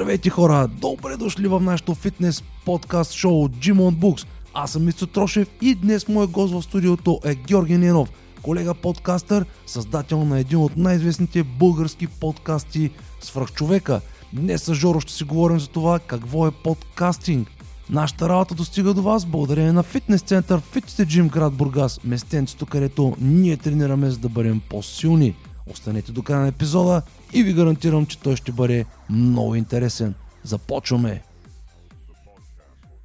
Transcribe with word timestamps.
Здравейте 0.00 0.30
хора! 0.30 0.68
Добре 0.68 1.16
дошли 1.16 1.48
в 1.48 1.60
нашото 1.60 1.94
фитнес 1.94 2.42
подкаст 2.64 3.12
шоу 3.12 3.48
Gym 3.48 3.74
on 3.74 3.94
Books. 3.94 4.26
Аз 4.54 4.72
съм 4.72 4.84
Мисто 4.84 5.06
Трошев 5.06 5.48
и 5.60 5.74
днес 5.74 6.08
моят 6.08 6.30
гост 6.30 6.54
в 6.54 6.62
студиото 6.62 7.20
е 7.24 7.34
Георги 7.34 7.78
Ненов, 7.78 8.10
колега 8.42 8.74
подкастър, 8.74 9.44
създател 9.66 10.24
на 10.24 10.38
един 10.38 10.58
от 10.58 10.76
най-известните 10.76 11.42
български 11.42 12.06
подкасти 12.06 12.90
Свръхчовека. 13.20 14.00
Днес 14.32 14.62
с 14.62 14.74
Жоро 14.74 15.00
ще 15.00 15.12
си 15.12 15.24
говорим 15.24 15.60
за 15.60 15.68
това 15.68 15.98
какво 15.98 16.46
е 16.46 16.50
подкастинг. 16.50 17.48
Нашата 17.90 18.28
работа 18.28 18.54
достига 18.54 18.94
до 18.94 19.02
вас 19.02 19.26
благодарение 19.26 19.72
на 19.72 19.82
фитнес 19.82 20.22
център 20.22 20.60
Fitness 20.60 21.04
Gym 21.04 21.30
град 21.30 21.52
Бургас, 21.52 22.00
местенцето, 22.04 22.66
където 22.66 23.16
ние 23.20 23.56
тренираме 23.56 24.10
за 24.10 24.18
да 24.18 24.28
бъдем 24.28 24.60
по-силни. 24.68 25.34
Останете 25.66 26.12
до 26.12 26.22
края 26.22 26.40
на 26.40 26.48
епизода 26.48 27.02
и 27.32 27.42
ви 27.42 27.52
гарантирам, 27.52 28.06
че 28.06 28.18
той 28.18 28.36
ще 28.36 28.52
бъде 28.52 28.84
много 29.10 29.54
интересен. 29.54 30.14
Започваме! 30.44 31.22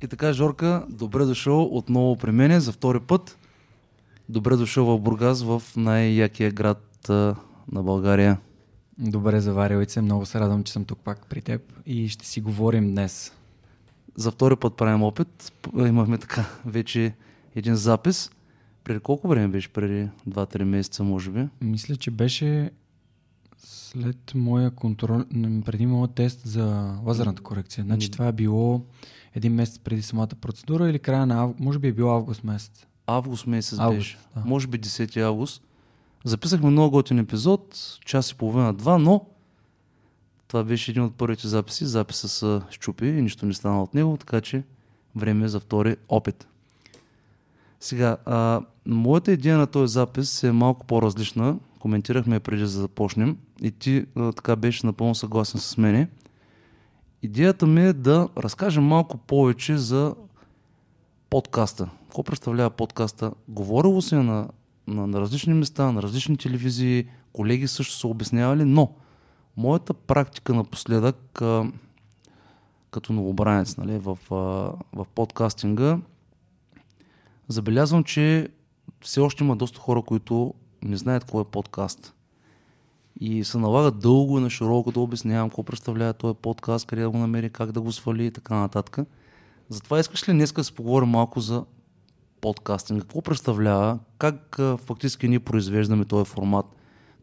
И 0.02 0.08
така, 0.08 0.34
Жорка, 0.34 0.86
добре 0.90 1.26
дошъл 1.26 1.78
отново 1.78 2.16
при 2.16 2.32
мене 2.32 2.60
за 2.60 2.72
втори 2.72 3.00
път. 3.00 3.38
Добре 4.30 4.56
дошъл 4.56 4.86
в 4.86 5.00
Бургас, 5.00 5.44
в 5.44 5.64
най-якия 5.76 6.52
град 6.52 7.10
а, 7.10 7.36
на 7.72 7.84
България. 7.84 8.38
Добре 8.98 9.42
заварилице, 9.42 10.02
много 10.02 10.26
се 10.26 10.40
радвам, 10.40 10.64
че 10.64 10.74
съм 10.74 10.86
тук 10.86 11.00
пак 11.00 11.26
при 11.30 11.42
теб 11.42 11.62
и 11.86 12.10
ще 12.10 12.26
си 12.26 12.42
говорим 12.42 12.92
днес. 12.92 13.34
За 14.16 14.32
втори 14.32 14.56
път 14.56 14.76
правим 14.76 15.04
опит. 15.04 15.54
Имахме 15.78 16.18
така 16.18 16.46
вече 16.66 17.14
един 17.56 17.76
запис. 17.76 18.32
Преди 18.86 19.00
колко 19.00 19.28
време 19.28 19.48
беше? 19.48 19.70
Преди 19.70 20.10
2-3 20.30 20.64
месеца, 20.64 21.04
може 21.04 21.32
би. 21.32 21.48
Мисля, 21.62 21.96
че 21.96 22.12
беше 22.12 22.72
след 23.58 24.32
моя 24.36 24.72
контрол, 24.72 25.24
преди 25.66 25.86
моят 25.86 26.16
тест 26.16 26.42
за 26.48 26.96
лазерната 27.06 27.42
корекция. 27.42 27.84
Значи 27.84 28.12
това 28.12 28.28
е 28.28 28.32
било 28.32 28.82
един 29.36 29.54
месец 29.54 29.80
преди 29.80 30.02
самата 30.02 30.28
процедура 30.28 30.90
или 30.90 31.00
края 31.00 31.26
на 31.26 31.42
август, 31.42 31.60
може 31.60 31.80
би 31.80 31.88
е 31.88 31.94
било 31.94 32.12
август 32.12 32.44
месец. 32.44 32.86
Август 33.08 33.48
месец 33.48 33.80
Август, 33.80 33.98
беше. 33.98 34.18
да. 34.36 34.42
Може 34.46 34.68
би 34.68 34.80
10 34.80 35.22
август. 35.22 35.64
Записахме 36.24 36.70
много 36.70 36.92
готин 36.92 37.20
епизод, 37.20 37.98
час 38.06 38.32
и 38.32 38.36
половина-два, 38.36 38.98
но 38.98 39.26
това 40.48 40.64
беше 40.64 40.92
един 40.92 41.04
от 41.04 41.16
първите 41.16 41.48
записи. 41.48 41.86
Записа 41.86 42.30
се 42.30 42.62
щупи 42.70 43.06
и 43.06 43.22
нищо 43.22 43.46
не 43.46 43.54
стана 43.54 43.84
от 43.84 43.94
него, 43.94 44.18
така 44.18 44.42
че 44.42 44.64
време 45.16 45.46
е 45.46 45.48
за 45.48 45.60
втори 45.60 45.96
опит. 46.10 46.48
Сега, 47.80 48.18
а, 48.26 48.62
моята 48.88 49.32
идея 49.32 49.58
на 49.58 49.68
този 49.68 49.94
запис 49.94 50.44
е 50.44 50.52
малко 50.52 50.86
по-различна. 50.86 51.58
Коментирахме 51.80 52.40
преди 52.40 52.62
да 52.62 52.68
започнем 52.68 53.38
и 53.62 53.72
ти 53.72 54.06
а, 54.16 54.32
така 54.32 54.56
беше 54.56 54.86
напълно 54.86 55.16
съгласен 55.16 55.60
с 55.60 55.78
мене. 55.78 56.10
Идеята 57.22 57.68
ми 57.68 57.82
е 57.82 57.94
да 57.94 58.30
разкажем 58.38 58.84
малко 58.84 59.18
повече 59.18 59.78
за 59.78 60.16
подкаста. 61.30 61.90
Какво 62.02 62.24
представлява 62.24 62.70
подкаста? 62.70 63.32
Говорило 63.48 64.02
се 64.02 64.16
на, 64.16 64.48
на, 64.88 65.08
на 65.08 65.22
различни 65.22 65.54
места, 65.54 65.92
на 65.92 66.02
различни 66.04 66.38
телевизии, 66.38 67.06
колеги 67.34 67.68
също 67.68 67.94
са 67.94 68.08
обяснявали, 68.08 68.66
но 68.66 68.92
моята 69.58 69.94
практика 69.94 70.54
напоследък 70.54 71.42
а, 71.42 71.72
като 72.92 73.14
новобранец 73.14 73.78
нали, 73.78 73.98
в, 73.98 74.18
а, 74.32 74.36
в 74.94 75.06
подкастинга 75.16 76.00
забелязвам, 77.48 78.04
че 78.04 78.50
все 79.06 79.20
още 79.20 79.44
има 79.44 79.56
доста 79.56 79.80
хора, 79.80 80.02
които 80.02 80.54
не 80.84 80.98
знаят 80.98 81.24
какво 81.24 81.42
е 81.42 81.46
подкаст. 81.46 82.14
И 83.20 83.44
се 83.44 83.58
налага 83.58 83.92
дълго 83.92 84.38
и 84.38 84.42
на 84.42 84.50
широко 84.50 84.92
да 84.92 85.00
обяснявам 85.00 85.50
какво 85.50 85.64
представлява 85.64 86.14
този 86.14 86.36
подкаст, 86.36 86.88
къде 86.88 87.02
да 87.02 87.10
го 87.10 87.18
намери, 87.18 87.50
как 87.50 87.72
да 87.72 87.82
го 87.82 87.92
свали 87.92 88.26
и 88.26 88.32
така 88.32 88.56
нататък. 88.56 89.08
Затова 89.70 90.00
искаш 90.00 90.30
ли 90.30 90.34
днес 90.34 90.52
да 90.52 90.64
си 90.64 90.74
поговорим 90.74 91.10
малко 91.10 91.40
за 91.40 91.66
подкастинг? 92.42 93.02
Какво 93.02 93.22
представлява? 93.22 94.00
Как 94.18 94.60
фактически 94.78 95.28
ние 95.28 95.40
произвеждаме 95.40 96.06
този 96.06 96.30
формат? 96.30 96.66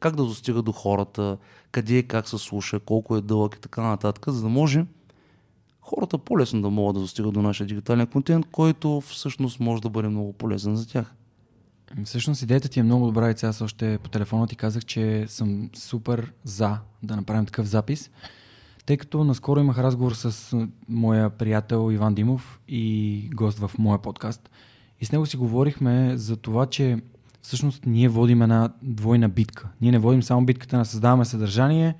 Как 0.00 0.16
да 0.16 0.24
достига 0.24 0.62
до 0.62 0.72
хората? 0.72 1.38
Къде 1.72 1.98
и 1.98 2.08
как 2.08 2.28
се 2.28 2.38
слуша? 2.38 2.80
Колко 2.80 3.16
е 3.16 3.20
дълъг 3.20 3.54
и 3.54 3.60
така 3.60 3.82
нататък, 3.82 4.24
за 4.28 4.42
да 4.42 4.48
може 4.48 4.86
хората 5.80 6.18
по-лесно 6.18 6.62
да 6.62 6.70
могат 6.70 6.94
да 6.94 7.00
достигат 7.00 7.34
до 7.34 7.42
нашия 7.42 7.66
дигитален 7.66 8.06
контент, 8.06 8.46
който 8.52 9.00
всъщност 9.00 9.60
може 9.60 9.82
да 9.82 9.90
бъде 9.90 10.08
много 10.08 10.32
полезен 10.32 10.76
за 10.76 10.88
тях. 10.88 11.14
Всъщност 12.04 12.42
идеята 12.42 12.68
ти 12.68 12.80
е 12.80 12.82
много 12.82 13.06
добра 13.06 13.30
и 13.30 13.34
аз 13.42 13.60
още 13.60 13.98
по 13.98 14.08
телефона 14.08 14.46
ти 14.46 14.56
казах, 14.56 14.84
че 14.84 15.24
съм 15.28 15.70
супер 15.74 16.32
за 16.44 16.78
да 17.02 17.16
направим 17.16 17.46
такъв 17.46 17.66
запис, 17.66 18.10
тъй 18.86 18.96
като 18.96 19.24
наскоро 19.24 19.60
имах 19.60 19.78
разговор 19.78 20.12
с 20.12 20.56
моя 20.88 21.30
приятел 21.30 21.92
Иван 21.92 22.14
Димов 22.14 22.60
и 22.68 23.30
гост 23.34 23.58
в 23.58 23.70
моя 23.78 23.98
подкаст. 23.98 24.50
И 25.00 25.04
с 25.04 25.12
него 25.12 25.26
си 25.26 25.36
говорихме 25.36 26.16
за 26.16 26.36
това, 26.36 26.66
че 26.66 26.98
всъщност 27.42 27.86
ние 27.86 28.08
водим 28.08 28.42
една 28.42 28.72
двойна 28.82 29.28
битка. 29.28 29.68
Ние 29.80 29.92
не 29.92 29.98
водим 29.98 30.22
само 30.22 30.46
битката 30.46 30.76
на 30.76 30.84
създаваме 30.84 31.24
съдържание 31.24 31.94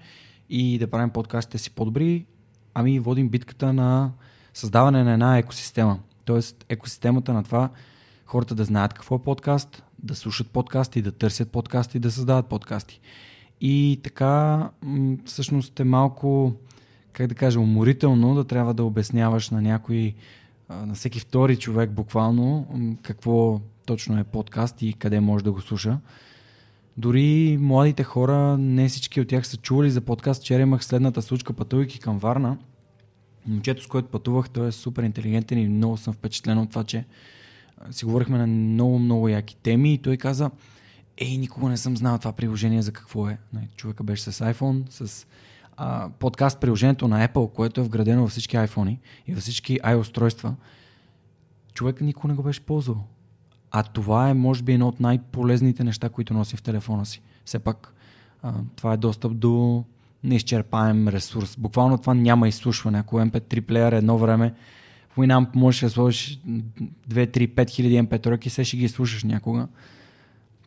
и 0.50 0.78
да 0.78 0.91
правим 0.91 1.10
подкастите 1.10 1.58
си 1.58 1.70
по-добри, 1.70 2.26
ами 2.75 2.98
водим 2.98 3.28
битката 3.28 3.72
на 3.72 4.10
създаване 4.54 5.04
на 5.04 5.12
една 5.12 5.38
екосистема. 5.38 5.98
Тоест 6.25 6.64
екосистемата 6.69 7.32
на 7.32 7.44
това 7.44 7.70
хората 8.27 8.55
да 8.55 8.65
знаят 8.65 8.94
какво 8.94 9.16
е 9.16 9.22
подкаст, 9.22 9.83
да 10.03 10.15
слушат 10.15 10.50
подкасти, 10.50 11.03
да 11.03 11.12
търсят 11.12 11.50
подкасти, 11.50 11.99
да 11.99 12.10
създават 12.10 12.47
подкасти. 12.47 13.00
И 13.60 14.00
така, 14.03 14.71
всъщност 15.25 15.81
е 15.81 15.84
малко, 15.84 16.53
как 17.12 17.27
да 17.27 17.34
кажа, 17.34 17.61
уморително 17.61 18.34
да 18.34 18.44
трябва 18.44 18.75
да 18.75 18.84
обясняваш 18.84 19.50
на 19.50 19.62
някой, 19.62 20.15
на 20.71 20.94
всеки 20.94 21.21
втори 21.21 21.56
човек 21.56 21.91
буквално, 21.91 22.66
какво 23.03 23.61
точно 23.87 24.19
е 24.19 24.25
подкаст 24.25 24.82
и 24.82 24.93
къде 24.93 25.21
може 25.21 25.44
да 25.44 25.53
го 25.53 25.61
слуша. 25.61 25.99
Дори 26.97 27.59
младите 27.61 28.05
хора, 28.05 28.59
не 28.59 28.88
всички 28.88 29.21
от 29.21 29.28
тях 29.28 29.47
са 29.47 29.56
чували 29.56 29.91
за 29.91 30.00
подкаст. 30.00 30.43
Вчера 30.43 30.62
имах 30.62 30.84
следната 30.84 31.22
случка, 31.22 31.53
пътувайки 31.53 31.99
към 31.99 32.19
Варна. 32.19 32.59
Момчето, 33.47 33.82
с 33.82 33.87
което 33.87 34.09
пътувах, 34.09 34.50
той 34.50 34.69
е 34.69 34.72
супер 34.72 35.03
интелигентен 35.03 35.59
и 35.59 35.69
много 35.69 35.97
съм 35.97 36.15
впечатлен 36.15 36.59
от 36.59 36.71
това, 36.71 36.84
че 36.84 37.05
си 37.91 38.04
говорихме 38.04 38.38
на 38.38 38.47
много, 38.47 38.98
много 38.98 39.28
яки 39.28 39.56
теми 39.56 39.94
и 39.94 39.98
той 39.98 40.16
каза, 40.16 40.50
ей, 41.16 41.37
никога 41.37 41.69
не 41.69 41.76
съм 41.76 41.97
знал 41.97 42.19
това 42.19 42.32
приложение 42.32 42.82
за 42.82 42.93
какво 42.93 43.28
е. 43.28 43.38
Нали, 43.53 43.69
Човека 43.76 44.04
беше 44.04 44.22
с 44.22 44.44
iPhone, 44.44 44.91
с 44.91 45.26
а, 45.76 46.10
подкаст 46.19 46.60
приложението 46.60 47.09
на 47.09 47.28
Apple, 47.28 47.53
което 47.53 47.81
е 47.81 47.84
вградено 47.84 48.22
във 48.22 48.31
всички 48.31 48.56
iPhone 48.56 48.98
и 49.26 49.34
във 49.34 49.43
всички 49.43 49.81
iOS-устройства. 49.81 50.53
Човек 51.75 52.00
никога 52.00 52.28
не 52.28 52.34
го 52.34 52.43
беше 52.43 52.60
ползвал. 52.60 53.04
А 53.70 53.82
това 53.82 54.28
е, 54.28 54.34
може 54.34 54.62
би, 54.62 54.72
едно 54.72 54.88
от 54.88 55.00
най-полезните 55.00 55.84
неща, 55.84 56.09
които 56.09 56.34
носи 56.34 56.56
в 56.56 56.62
телефона 56.62 57.06
си. 57.06 57.22
Все 57.44 57.59
пак, 57.59 57.94
а, 58.43 58.54
това 58.76 58.93
е 58.93 58.97
достъп 58.97 59.37
до 59.37 59.84
неизчерпаем 60.25 61.09
ресурс. 61.09 61.56
Буквално 61.59 61.99
това 61.99 62.14
няма 62.14 62.49
изслушване. 62.49 62.99
Ако 62.99 63.16
MP3 63.16 63.60
плеер 63.60 63.93
едно 63.93 64.19
време, 64.19 64.54
Winamp 65.19 65.55
можеш 65.55 65.81
да 65.81 65.91
сложиш 65.91 66.41
2, 66.47 66.69
3, 67.09 67.49
5 67.49 67.71
хиляди 67.71 67.95
MP3 67.95 68.47
и 68.47 68.50
се 68.50 68.65
ще 68.65 68.77
ги 68.77 68.89
слушаш 68.89 69.25
някога. 69.25 69.69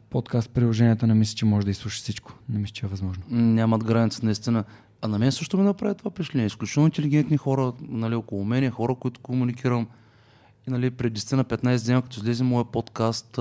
Подкаст 0.10 0.50
приложенията 0.50 1.08
не 1.08 1.14
мисля, 1.14 1.36
че 1.36 1.46
може 1.46 1.66
да 1.66 1.72
изслушаш 1.72 2.02
всичко. 2.02 2.34
Не 2.50 2.60
мисля, 2.60 2.74
че 2.74 2.86
е 2.86 2.90
възможно. 2.90 3.24
Нямат 3.30 3.84
граница, 3.84 4.26
наистина. 4.26 4.64
А 5.02 5.08
на 5.08 5.20
мен 5.20 5.32
също 5.32 5.58
ми 5.58 5.64
направи 5.64 5.96
това 5.96 6.12
впечатление. 6.12 6.46
Изключително 6.46 6.88
интелигентни 6.88 7.38
хора, 7.38 7.74
нали, 7.82 8.16
около 8.16 8.46
мен, 8.46 8.72
хора, 8.72 8.96
които 8.96 9.20
комуникирам. 9.20 9.88
И 10.68 10.72
нали, 10.72 10.92
преди 10.92 11.20
10 11.20 11.36
на 11.36 11.46
15 11.46 11.86
дни, 11.86 12.02
като 12.02 12.20
излезе 12.20 12.44
моя 12.44 12.66
подкаст, 12.66 13.38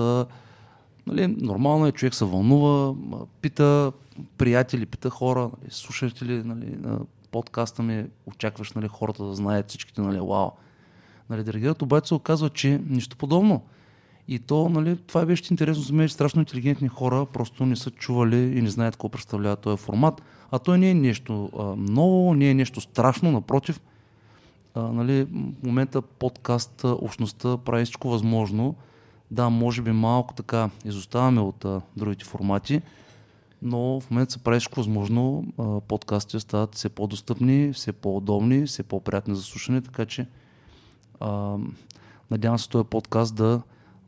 нали, 1.07 1.27
нормално 1.27 1.87
е, 1.87 1.91
човек 1.91 2.13
се 2.13 2.25
вълнува, 2.25 2.95
пита 3.41 3.91
приятели, 4.37 4.85
пита 4.85 5.09
хора, 5.09 5.41
нали, 5.41 5.71
слушатели 5.71 6.43
нали, 6.43 6.75
на 6.79 6.99
подкаста 7.31 7.83
ми, 7.83 8.05
очакваш 8.25 8.71
нали, 8.71 8.87
хората 8.87 9.23
да 9.23 9.35
знаят 9.35 9.69
всичките, 9.69 10.01
нали, 10.01 10.19
вау. 10.19 10.51
Нали, 11.29 11.43
да 11.43 11.53
реагират, 11.53 11.81
обаче 11.81 12.07
се 12.07 12.13
оказва, 12.13 12.49
че 12.49 12.81
нищо 12.89 13.17
подобно. 13.17 13.61
И 14.27 14.39
то, 14.39 14.69
нали, 14.69 14.97
това 14.97 15.25
беше 15.25 15.53
интересно 15.53 15.83
за 15.83 15.93
мен, 15.93 16.09
страшно 16.09 16.41
интелигентни 16.41 16.87
хора 16.87 17.25
просто 17.25 17.65
не 17.65 17.75
са 17.75 17.91
чували 17.91 18.37
и 18.57 18.61
не 18.61 18.69
знаят 18.69 18.95
какво 18.95 19.09
представлява 19.09 19.55
този 19.55 19.83
формат. 19.83 20.21
А 20.51 20.59
той 20.59 20.77
не 20.77 20.89
е 20.89 20.93
нещо 20.93 21.49
а, 21.59 21.63
ново, 21.77 22.33
не 22.33 22.49
е 22.49 22.53
нещо 22.53 22.81
страшно, 22.81 23.31
напротив. 23.31 23.81
А, 24.75 24.81
нали, 24.81 25.23
в 25.23 25.63
момента 25.63 26.01
подкаст, 26.01 26.83
общността 26.83 27.57
прави 27.57 27.85
всичко 27.85 28.09
възможно. 28.09 28.75
Да, 29.31 29.49
може 29.49 29.81
би 29.81 29.91
малко 29.91 30.33
така 30.33 30.69
изоставаме 30.85 31.41
от 31.41 31.65
а, 31.65 31.81
другите 31.97 32.25
формати, 32.25 32.81
но 33.61 33.99
в 33.99 34.11
момента 34.11 34.33
се 34.33 34.43
прави 34.43 34.59
всичко 34.59 34.79
възможно. 34.79 35.45
А, 35.57 35.81
подкастите 35.81 36.39
стават 36.39 36.75
все 36.75 36.89
по-достъпни, 36.89 37.73
все 37.73 37.91
по-удобни, 37.91 38.65
все 38.65 38.83
по-приятни 38.83 39.35
за 39.35 39.43
слушане, 39.43 39.81
така 39.81 40.05
че 40.05 40.25
а, 41.19 41.55
надявам 42.31 42.59
се 42.59 42.69
този 42.69 42.87
подкаст 42.87 43.35
да 43.35 43.61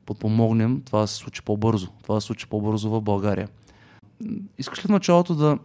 подпомогнем 0.06 0.82
това 0.86 1.00
да 1.02 1.08
се 1.08 1.16
случи 1.16 1.42
по-бързо. 1.42 1.88
Това 2.04 2.16
да 2.16 2.22
се 2.22 2.28
случи 2.28 2.48
по-бързо 2.48 2.90
в 2.90 3.02
България. 3.02 3.50
Искаш 4.58 4.80
ли 4.80 4.88
в 4.88 4.92
началото 4.92 5.36
да, 5.36 5.58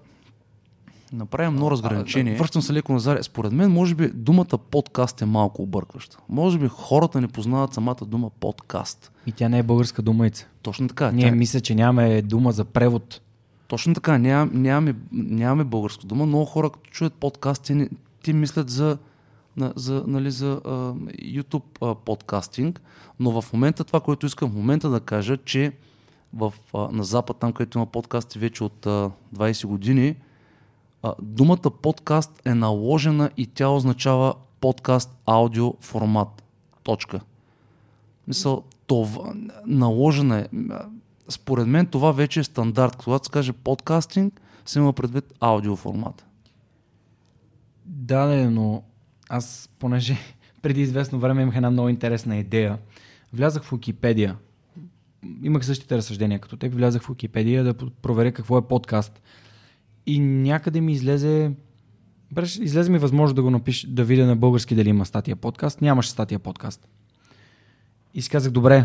направим 1.13 1.55
едно 1.55 1.71
разграничение. 1.71 2.35
а, 2.35 2.39
Връщам 2.39 2.63
се 2.63 2.73
леко 2.73 2.93
назад. 2.93 3.25
Според 3.25 3.53
мен, 3.53 3.71
може 3.71 3.95
би, 3.95 4.09
думата 4.09 4.59
подкаст 4.71 5.23
е 5.23 5.27
малко 5.27 5.63
объркваща. 5.63 6.19
Може 6.29 6.59
би 6.59 6.69
хората 6.69 7.21
не 7.21 7.29
познават 7.29 7.75
самата 7.75 7.97
дума 8.07 8.31
подкаст. 8.31 9.13
И 9.27 9.33
тя 9.33 9.49
не 9.49 9.59
е 9.59 9.63
българска 9.63 10.03
думайца. 10.03 10.47
Точно 10.63 10.89
така. 10.89 11.11
Ние 11.11 11.29
тя- 11.31 11.35
мисля, 11.37 11.61
че 11.61 11.75
нямаме 11.75 12.23
дума 12.23 12.53
за 12.53 12.65
превод. 12.65 13.21
Точно 13.69 13.95
така, 13.95 14.19
ням, 14.19 14.51
нямаме, 14.55 14.95
нямаме 15.13 15.65
българска 15.65 16.07
дума. 16.07 16.27
Много 16.27 16.45
хора, 16.45 16.71
като 16.71 16.91
чуят 16.91 17.15
подкаст, 17.15 17.63
те, 17.63 17.89
те 18.25 18.33
мислят 18.33 18.71
за, 18.71 18.99
за, 19.57 20.05
нали, 20.07 20.31
за 20.31 20.61
а, 20.65 20.69
YouTube 21.25 21.91
а, 21.91 21.95
подкастинг, 21.95 22.81
но 23.21 23.41
в 23.41 23.53
момента 23.53 23.85
това, 23.85 24.01
което 24.01 24.27
искам 24.27 24.51
в 24.51 24.55
момента 24.55 24.91
да 24.91 25.01
кажа, 25.01 25.37
че 25.37 25.73
в, 26.35 26.53
а, 26.75 26.79
на 26.79 27.05
Запад, 27.05 27.37
там 27.37 27.53
където 27.53 27.79
има 27.79 27.87
подкасти 27.87 28.39
вече 28.39 28.65
от 28.65 28.87
а, 28.87 29.11
20 29.35 29.67
години, 29.67 30.17
а, 31.03 31.15
думата 31.23 31.71
подкаст 31.83 32.43
е 32.45 32.55
наложена 32.55 33.31
и 33.37 33.47
тя 33.47 33.69
означава 33.69 34.35
подкаст 34.61 35.11
аудио 35.27 35.75
формат. 35.81 36.43
Точка. 36.83 37.21
Мисъл, 38.29 38.63
това, 38.87 39.33
наложена 39.67 40.39
е. 40.39 40.47
Според 41.29 41.67
мен 41.67 41.87
това 41.87 42.13
вече 42.13 42.41
е 42.41 42.45
стандарт. 42.45 42.97
Когато 42.97 43.25
се 43.25 43.31
каже 43.31 43.53
подкастинг, 43.53 44.41
се 44.67 44.79
има 44.79 44.93
предвид 44.93 45.33
аудио 45.41 45.77
формат. 45.77 46.25
Да, 47.85 48.27
не, 48.27 48.51
но 48.51 48.83
аз, 49.33 49.71
понеже 49.79 50.17
преди 50.63 50.81
известно 50.81 51.19
време 51.19 51.43
имах 51.43 51.57
една 51.57 51.71
много 51.71 51.89
интересна 51.89 52.37
идея, 52.37 52.79
влязах 53.33 53.63
в 53.63 53.73
Википедия. 53.73 54.37
Имах 55.43 55.67
същите 55.67 55.97
разсъждения 55.97 56.39
като 56.39 56.57
теб. 56.57 56.75
Влязах 56.75 57.03
в 57.03 57.09
Википедия 57.09 57.65
да 57.65 57.75
проверя 57.75 58.33
какво 58.33 58.59
е 58.59 58.69
подкаст. 58.69 59.23
И 60.07 60.21
някъде 60.21 60.81
ми 60.81 60.93
излезе... 60.93 61.53
Излезе 62.61 62.91
ми 62.91 62.99
възможност 62.99 63.37
да 63.37 63.43
го 63.43 63.51
напиша, 63.51 63.89
да 63.89 64.05
видя 64.05 64.27
на 64.27 64.37
български 64.37 64.75
дали 64.75 64.89
има 64.89 65.07
статия 65.07 65.37
подкаст. 65.37 65.81
Нямаше 65.81 66.11
статия 66.11 66.39
подкаст. 66.39 66.89
И 68.15 68.23
си 68.23 68.31
казах, 68.31 68.53
добре, 68.53 68.85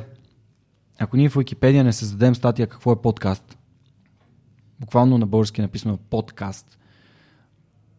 ако 1.00 1.18
ние 1.18 1.30
в 1.30 1.38
Википедия 1.38 1.84
не 1.84 1.94
създадем 1.94 2.36
статия 2.36 2.68
какво 2.68 2.92
е 2.92 3.02
подкаст, 3.02 3.58
буквално 4.80 5.18
на 5.18 5.28
български 5.28 5.62
е 5.62 5.64
написано 5.64 5.98
подкаст, 5.98 6.80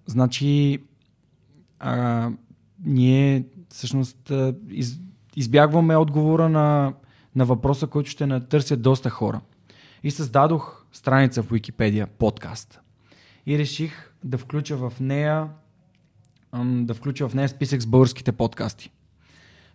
значи 0.06 0.78
а, 1.80 2.30
ние 2.84 3.44
всъщност 3.68 4.32
из, 4.70 5.00
избягваме 5.36 5.96
отговора 5.96 6.48
на, 6.48 6.92
на 7.36 7.44
въпроса, 7.44 7.86
който 7.86 8.10
ще 8.10 8.26
натърсят 8.26 8.82
доста 8.82 9.10
хора. 9.10 9.40
И 10.02 10.10
създадох 10.10 10.84
страница 10.92 11.42
в 11.42 11.50
Википедия, 11.50 12.06
подкаст. 12.06 12.80
И 13.46 13.58
реших 13.58 14.12
да 14.24 14.38
включа 14.38 14.76
в 14.76 14.92
нея 15.00 15.48
да 16.64 16.94
включа 16.94 17.28
в 17.28 17.34
нея 17.34 17.48
списък 17.48 17.80
с 17.80 17.86
българските 17.86 18.32
подкасти. 18.32 18.90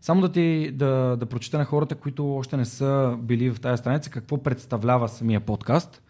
Само 0.01 0.21
да 0.21 0.31
ти 0.31 0.71
да, 0.71 1.17
да 1.19 1.25
прочита 1.25 1.57
на 1.57 1.65
хората, 1.65 1.95
които 1.95 2.35
още 2.35 2.57
не 2.57 2.65
са 2.65 3.17
били 3.21 3.49
в 3.49 3.61
тази 3.61 3.79
страница, 3.79 4.09
какво 4.09 4.43
представлява 4.43 5.09
самия 5.09 5.39
подкаст. 5.39 6.02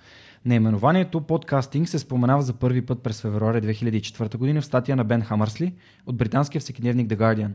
Наименованието 0.46 1.22
подкастинг 1.22 1.90
се 1.90 2.00
споменава 2.00 2.42
за 2.42 2.54
първи 2.54 2.82
път 2.82 3.04
през 3.04 3.22
февруари 3.22 3.62
2004 3.62 4.38
година 4.38 4.62
в 4.62 4.66
статия 4.66 4.96
на 4.96 5.04
Бен 5.04 5.22
Хамърсли 5.22 5.74
от 6.06 6.16
британския 6.16 6.62
всекидневник 6.62 7.08
The 7.08 7.18
Guardian. 7.18 7.52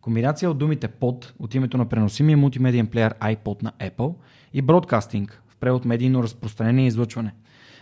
Комбинация 0.00 0.50
от 0.50 0.58
думите 0.58 0.88
под 0.88 1.34
от 1.38 1.54
името 1.54 1.78
на 1.78 1.88
преносимия 1.88 2.36
мултимедиен 2.36 2.86
плеер 2.86 3.14
iPod 3.14 3.62
на 3.62 3.72
Apple 3.80 4.14
и 4.54 4.62
бродкастинг 4.62 5.42
в 5.48 5.56
превод 5.56 5.84
медийно 5.84 6.22
разпространение 6.22 6.84
и 6.84 6.88
излъчване. 6.88 7.34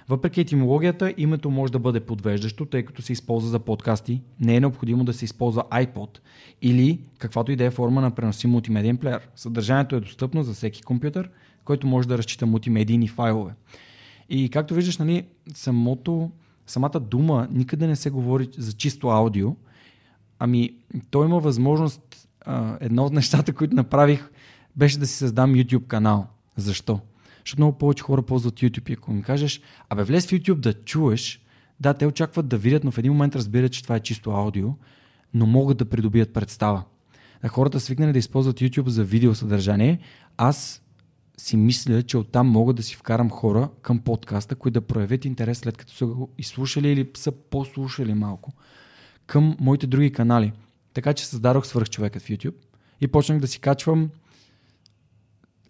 Въпреки 0.08 0.40
етимологията, 0.40 1.14
името 1.16 1.50
може 1.50 1.72
да 1.72 1.78
бъде 1.78 2.00
подвеждащо, 2.00 2.66
тъй 2.66 2.84
като 2.84 3.02
се 3.02 3.12
използва 3.12 3.48
за 3.48 3.58
подкасти, 3.58 4.22
не 4.40 4.56
е 4.56 4.60
необходимо 4.60 5.04
да 5.04 5.12
се 5.12 5.24
използва 5.24 5.64
iPod 5.72 6.18
или 6.62 7.00
каквато 7.18 7.52
и 7.52 7.56
да 7.56 7.64
е 7.64 7.70
форма 7.70 8.00
на 8.00 8.10
преносим 8.10 8.50
мултимедиен 8.50 8.96
плеер. 8.96 9.28
Съдържанието 9.36 9.96
е 9.96 10.00
достъпно 10.00 10.42
за 10.42 10.52
всеки 10.52 10.82
компютър, 10.82 11.30
който 11.64 11.86
може 11.86 12.08
да 12.08 12.18
разчита 12.18 12.46
мултимедийни 12.46 13.08
файлове. 13.08 13.52
И 14.30 14.48
както 14.48 14.74
виждаш, 14.74 14.98
нали, 14.98 15.26
самото, 15.54 16.30
самата 16.66 17.00
дума 17.00 17.48
никъде 17.50 17.86
не 17.86 17.96
се 17.96 18.10
говори 18.10 18.48
за 18.58 18.72
чисто 18.72 19.08
аудио, 19.08 19.56
ами 20.38 20.74
той 21.10 21.26
има 21.26 21.40
възможност, 21.40 22.28
а, 22.40 22.76
едно 22.80 23.04
от 23.04 23.12
нещата, 23.12 23.52
които 23.52 23.74
направих, 23.74 24.30
беше 24.76 24.98
да 24.98 25.06
си 25.06 25.14
създам 25.14 25.54
YouTube 25.54 25.86
канал. 25.86 26.26
Защо? 26.56 27.00
Защото 27.44 27.60
много 27.60 27.78
повече 27.78 28.02
хора 28.02 28.22
ползват 28.22 28.54
YouTube 28.54 28.90
и 28.90 28.92
ако 28.92 29.12
ми 29.12 29.22
кажеш, 29.22 29.60
абе 29.88 30.04
влез 30.04 30.26
в 30.26 30.30
YouTube 30.30 30.60
да 30.60 30.72
чуеш, 30.72 31.40
да, 31.80 31.94
те 31.94 32.06
очакват 32.06 32.48
да 32.48 32.58
видят, 32.58 32.84
но 32.84 32.90
в 32.90 32.98
един 32.98 33.12
момент 33.12 33.36
разбират, 33.36 33.72
че 33.72 33.82
това 33.82 33.96
е 33.96 34.00
чисто 34.00 34.30
аудио, 34.30 34.68
но 35.34 35.46
могат 35.46 35.78
да 35.78 35.84
придобият 35.84 36.32
представа. 36.32 36.82
А 37.42 37.48
хората 37.48 37.80
свикнали 37.80 38.12
да 38.12 38.18
използват 38.18 38.60
YouTube 38.60 38.88
за 38.88 39.04
видеосъдържание, 39.04 39.98
аз 40.36 40.82
си 41.40 41.56
мисля, 41.56 42.02
че 42.02 42.18
оттам 42.18 42.48
мога 42.48 42.72
да 42.72 42.82
си 42.82 42.96
вкарам 42.96 43.30
хора 43.30 43.68
към 43.82 43.98
подкаста, 43.98 44.54
които 44.54 44.80
да 44.80 44.86
проявят 44.86 45.24
интерес 45.24 45.58
след 45.58 45.76
като 45.76 45.92
са 45.92 46.06
го 46.06 46.30
изслушали 46.38 46.88
или 46.88 47.10
са 47.14 47.32
послушали 47.32 48.14
малко 48.14 48.52
към 49.26 49.56
моите 49.60 49.86
други 49.86 50.12
канали. 50.12 50.52
Така 50.94 51.12
че 51.12 51.26
създадох 51.26 51.66
свърхчовекът 51.66 52.22
в 52.22 52.28
YouTube 52.28 52.54
и 53.00 53.08
почнах 53.08 53.40
да 53.40 53.46
си 53.46 53.60
качвам 53.60 54.10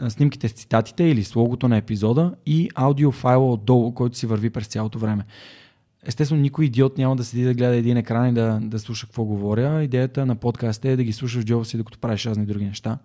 снимките 0.09 0.49
с 0.49 0.53
цитатите 0.53 1.05
или 1.05 1.25
с 1.25 1.37
логото 1.37 1.69
на 1.69 1.77
епизода 1.77 2.35
и 2.47 2.71
аудиофайла 2.75 3.53
отдолу, 3.53 3.95
който 3.95 4.19
си 4.19 4.27
върви 4.27 4.51
през 4.51 4.67
цялото 4.67 4.99
време. 4.99 5.25
Естествено, 6.07 6.41
никой 6.41 6.65
идиот 6.65 6.99
няма 6.99 7.17
да 7.17 7.25
седи 7.25 7.45
да 7.45 7.55
гледа 7.55 7.77
един 7.77 7.97
екран 7.97 8.29
и 8.29 8.33
да, 8.33 8.59
да 8.63 8.79
слуша 8.79 9.07
какво 9.07 9.25
говоря. 9.25 9.83
Идеята 9.83 10.27
на 10.27 10.37
подкаста 10.37 10.89
е 10.89 10.97
да 10.97 11.05
ги 11.05 11.13
слушаш 11.13 11.43
в 11.43 11.47
джоба 11.47 11.65
си, 11.65 11.77
докато 11.77 11.99
правиш 11.99 12.27
разни 12.27 12.47
други 12.47 12.65
неща. 12.65 12.99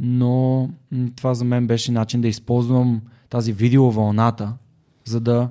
Но 0.00 0.70
това 1.16 1.34
за 1.34 1.44
мен 1.44 1.66
беше 1.66 1.92
начин 1.92 2.20
да 2.20 2.28
използвам 2.28 3.00
тази 3.28 3.52
видеовълната, 3.52 4.52
за 5.04 5.20
да 5.20 5.48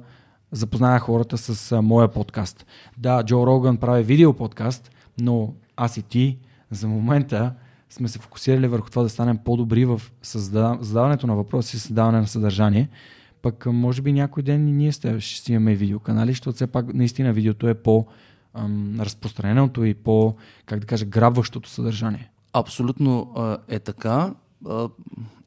запозная 0.52 1.00
хората 1.00 1.38
с 1.38 1.82
моя 1.82 2.08
подкаст. 2.08 2.66
Да, 2.98 3.24
Джо 3.24 3.48
Роган 3.48 3.78
прави 3.78 4.04
видео 4.04 4.34
подкаст, 4.34 4.92
но 5.22 5.54
аз 5.78 5.98
и 5.98 6.02
ти 6.02 6.38
за 6.72 6.88
момента 6.88 7.54
сме 7.90 8.08
се 8.08 8.20
фокусирали 8.20 8.68
върху 8.68 8.90
това 8.90 9.04
да 9.04 9.10
станем 9.10 9.38
по-добри 9.38 9.86
в 9.86 10.02
задаването 10.80 11.28
на 11.28 11.36
въпроси 11.36 11.78
и 11.78 11.80
създаване 11.80 12.20
на 12.20 12.28
съдържание. 12.28 12.90
Пък 13.42 13.66
може 13.66 14.02
би 14.02 14.14
някой 14.14 14.44
ден 14.44 14.68
и 14.68 14.72
ние 14.72 14.92
ще 14.92 15.20
си 15.20 15.54
имаме 15.54 15.76
видеоканали, 15.76 16.32
защото 16.32 16.56
все 16.56 16.68
пак 16.68 16.94
наистина 16.94 17.34
видеото 17.34 17.68
е 17.68 17.74
по 17.74 18.06
ам, 18.54 19.00
разпространеното 19.00 19.84
и 19.84 19.94
по, 19.94 20.36
как 20.66 20.80
да 20.80 20.86
кажа, 20.86 21.06
грабващото 21.06 21.70
съдържание. 21.70 22.31
Абсолютно 22.54 23.34
а, 23.36 23.58
е 23.68 23.80
така. 23.80 24.34
А, 24.70 24.90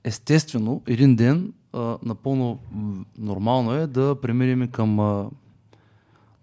естествено, 0.04 0.82
един 0.86 1.16
ден 1.16 1.52
а, 1.72 1.96
напълно 2.02 2.58
нормално 3.18 3.74
е 3.74 3.86
да 3.86 4.16
преминем 4.22 4.68
към 4.68 5.00
а, 5.00 5.30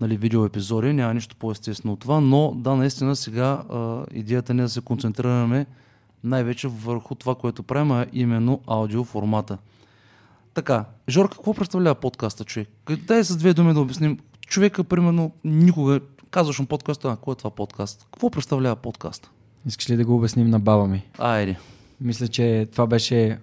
нали, 0.02 0.18
видео 0.18 0.46
епизоди, 0.46 0.94
няма 0.94 1.14
нищо 1.14 1.36
по-естествено 1.36 1.94
от 1.94 2.00
това, 2.00 2.20
но 2.20 2.54
да, 2.56 2.76
наистина 2.76 3.16
сега 3.16 3.64
а, 3.70 4.06
идеята 4.12 4.54
не 4.54 4.62
е 4.62 4.66
да 4.66 4.70
се 4.70 4.82
концентрираме 4.82 5.66
най-вече 6.24 6.68
върху 6.68 7.16
това, 7.16 7.36
което 7.36 7.64
правим, 7.64 7.92
а 7.92 8.06
именно 8.14 8.62
аудио 8.68 9.04
формата. 9.04 9.58
Така, 10.54 10.86
Жорка, 11.10 11.36
какво 11.36 11.54
представлява 11.54 11.96
подкаста, 11.96 12.46
човек? 12.46 12.70
Дай 13.08 13.24
с 13.24 13.38
две 13.38 13.54
думи 13.54 13.74
да 13.74 13.80
обясним. 13.80 14.20
Човека, 14.48 14.84
примерно, 14.84 15.32
никога 15.44 16.00
казваш 16.32 16.60
му 16.60 16.66
подкаста, 16.66 17.12
а 17.12 17.16
кой 17.16 17.32
е 17.32 17.36
това 17.36 17.50
подкаст? 17.50 18.08
Какво 18.12 18.30
представлява 18.30 18.76
подкаст? 18.76 19.32
Искаш 19.66 19.90
ли 19.90 19.96
да 19.96 20.06
го 20.06 20.16
обясним 20.16 20.50
на 20.50 20.60
баба 20.60 20.88
ми? 20.88 21.06
Айде. 21.18 21.58
Мисля, 22.02 22.28
че 22.28 22.68
това 22.72 22.88
беше 22.88 23.40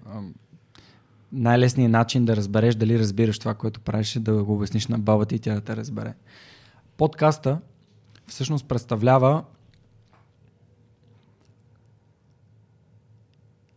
най-лесният 1.33 1.93
начин 1.93 2.25
да 2.25 2.37
разбереш 2.37 2.75
дали 2.75 2.99
разбираш 2.99 3.39
това, 3.39 3.55
което 3.55 3.81
правиш, 3.81 4.17
е 4.17 4.21
да 4.21 4.45
го 4.45 4.55
обясниш 4.55 4.87
на 4.87 4.99
бабата 4.99 5.35
и 5.35 5.39
тя 5.39 5.55
да 5.55 5.61
те 5.61 5.77
разбере. 5.77 6.15
Подкаста 6.97 7.59
всъщност 8.27 8.69
представлява 8.69 9.45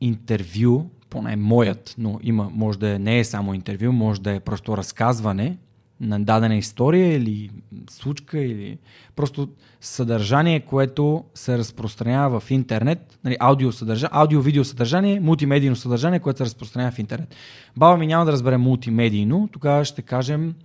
интервю, 0.02 0.90
поне 1.10 1.36
моят, 1.36 1.96
но 1.98 2.20
има, 2.24 2.50
може 2.54 2.80
да 2.80 2.90
е, 2.90 3.00
не 3.00 3.20
е 3.20 3.24
само 3.24 3.54
интервю, 3.54 3.92
може 3.92 4.22
да 4.22 4.32
е 4.32 4.40
просто 4.40 4.78
разказване 4.78 5.58
на 6.02 6.24
дадена 6.24 6.56
история 6.56 7.16
или 7.16 7.50
случка 7.90 8.40
или 8.40 8.78
просто 9.16 9.50
съдържание, 9.82 10.60
което 10.60 11.24
се 11.36 11.58
разпространява 11.58 12.40
в 12.40 12.52
интернет, 12.52 13.20
нали, 13.24 13.38
аудио, 13.40 13.72
съдържа, 13.72 14.10
аудио-видео 14.12 14.64
съдържание, 14.64 15.20
мултимедийно 15.20 15.76
съдържание, 15.76 16.20
което 16.20 16.38
се 16.38 16.46
разпространява 16.46 16.92
в 16.92 17.00
интернет. 17.00 17.36
Баба 17.78 17.98
ми 17.98 18.08
няма 18.08 18.26
да 18.26 18.32
разбере 18.32 18.58
мултимедийно, 18.58 19.50
тогава 19.52 19.86
ще 19.86 20.02
кажем 20.02 20.56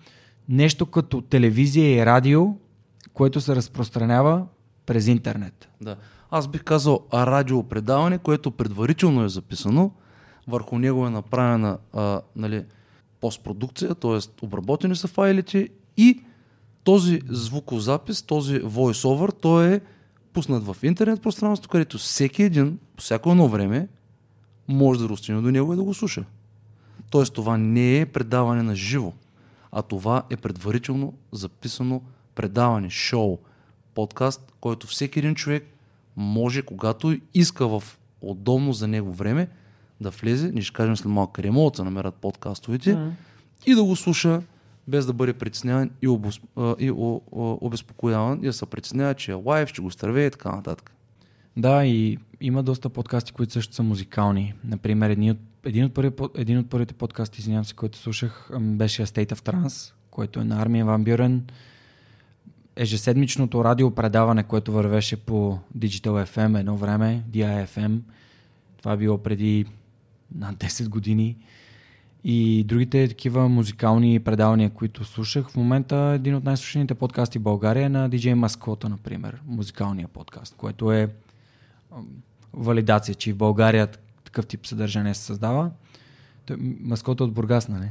нещо 0.48 0.86
като 0.86 1.20
телевизия 1.20 1.96
и 1.96 2.06
радио, 2.06 2.46
което 3.12 3.40
се 3.40 3.56
разпространява 3.56 4.46
през 4.86 5.06
интернет. 5.06 5.68
Да. 5.80 5.96
Аз 6.30 6.48
бих 6.48 6.64
казал 6.64 7.00
радиопредаване, 7.14 8.18
което 8.18 8.50
предварително 8.50 9.24
е 9.24 9.28
записано, 9.28 9.90
върху 10.48 10.78
него 10.78 11.06
е 11.06 11.10
направена 11.10 11.78
а, 11.92 12.20
нали, 12.36 12.64
постпродукция, 13.26 13.94
т.е. 13.94 14.44
обработени 14.44 14.96
са 14.96 15.08
файлите 15.08 15.68
и 15.96 16.20
Този 16.86 17.20
звукозапис, 17.28 18.22
този 18.22 18.60
voiceover, 18.60 19.40
той 19.40 19.74
е 19.74 19.80
пуснат 20.32 20.64
в 20.66 20.76
интернет 20.82 21.22
пространството, 21.22 21.68
където 21.68 21.98
всеки 21.98 22.42
един, 22.42 22.78
по 22.96 23.02
всяко 23.02 23.30
едно 23.30 23.48
време, 23.48 23.88
може 24.68 25.00
да 25.00 25.08
достигне 25.08 25.40
до 25.40 25.50
него 25.50 25.72
и 25.72 25.76
да 25.76 25.82
го 25.82 25.94
слуша. 25.94 26.24
Тоест 27.10 27.34
това 27.34 27.56
не 27.56 28.00
е 28.00 28.06
предаване 28.06 28.62
на 28.62 28.76
живо, 28.76 29.12
а 29.72 29.82
това 29.82 30.22
е 30.30 30.36
предварително 30.36 31.14
записано 31.32 32.02
предаване, 32.34 32.90
шоу, 32.90 33.38
подкаст, 33.94 34.52
който 34.60 34.86
всеки 34.86 35.18
един 35.18 35.34
човек 35.34 35.66
може, 36.16 36.62
когато 36.62 37.16
иска 37.34 37.68
в 37.68 37.82
удобно 38.20 38.72
за 38.72 38.88
него 38.88 39.12
време, 39.12 39.48
да 40.00 40.10
влезе, 40.10 40.52
ние 40.52 40.62
ще 40.62 40.72
кажем 40.72 40.96
след 40.96 41.12
малко 41.12 41.32
къде 41.32 41.50
могат 41.50 41.72
да 41.72 41.76
се 41.76 41.84
намерят 41.84 42.14
подкастовите 42.14 42.94
mm-hmm. 42.94 43.10
и 43.66 43.74
да 43.74 43.84
го 43.84 43.96
слуша 43.96 44.42
без 44.88 45.06
да 45.06 45.12
бъде 45.12 45.32
притесняван 45.32 45.90
и, 46.02 46.08
обос, 46.08 46.40
и 46.78 46.90
о, 46.90 47.20
о, 47.32 47.58
обезпокояван 47.60 48.38
и 48.42 48.46
да 48.46 48.52
се 48.52 48.66
притеснява, 48.66 49.14
че 49.14 49.30
е 49.30 49.34
лайв, 49.34 49.72
че 49.72 49.82
го 49.82 49.90
стърве 49.90 50.26
и 50.26 50.30
така 50.30 50.52
нататък. 50.52 50.92
Да, 51.56 51.84
и 51.84 52.18
има 52.40 52.62
доста 52.62 52.88
подкасти, 52.88 53.32
които 53.32 53.52
също 53.52 53.74
са 53.74 53.82
музикални. 53.82 54.54
Например, 54.64 55.10
един 55.10 55.30
от, 55.30 55.38
един 55.64 55.84
от, 55.84 55.94
първи, 55.94 56.10
един 56.34 56.58
от 56.58 56.70
първите 56.70 56.94
подкасти, 56.94 57.40
извинявам 57.40 57.64
се, 57.64 57.74
който 57.74 57.98
слушах, 57.98 58.50
беше 58.60 59.06
State 59.06 59.34
of 59.34 59.52
Trance, 59.52 59.92
който 60.10 60.40
е 60.40 60.44
на 60.44 60.62
Армия 60.62 60.84
Ван 60.84 61.04
Бюрен. 61.04 61.46
Ежеседмичното 62.76 63.64
радиопредаване, 63.64 64.42
което 64.42 64.72
вървеше 64.72 65.16
по 65.16 65.58
Digital 65.78 66.26
FM 66.26 66.60
едно 66.60 66.76
време, 66.76 67.22
DIFM. 67.30 67.98
Това 68.78 68.92
е 68.92 68.96
било 68.96 69.18
преди 69.18 69.66
над 70.34 70.56
10 70.56 70.88
години. 70.88 71.36
И 72.24 72.64
другите 72.64 73.08
такива 73.08 73.48
музикални 73.48 74.20
предавания, 74.20 74.70
които 74.70 75.04
слушах, 75.04 75.48
в 75.48 75.56
момента 75.56 75.96
един 75.96 76.34
от 76.34 76.44
най-слушаните 76.44 76.94
подкасти 76.94 77.38
в 77.38 77.42
България 77.42 77.86
е 77.86 77.88
на 77.88 78.10
DJ 78.10 78.34
Маскота, 78.34 78.88
например, 78.88 79.42
музикалния 79.46 80.08
подкаст, 80.08 80.54
което 80.56 80.92
е 80.92 81.08
валидация, 82.52 83.14
че 83.14 83.32
в 83.32 83.36
България 83.36 83.88
такъв 84.24 84.46
тип 84.46 84.66
съдържание 84.66 85.14
се 85.14 85.22
създава. 85.22 85.70
Маскота 86.80 87.24
от 87.24 87.32
Бургас, 87.32 87.68
нали? 87.68 87.88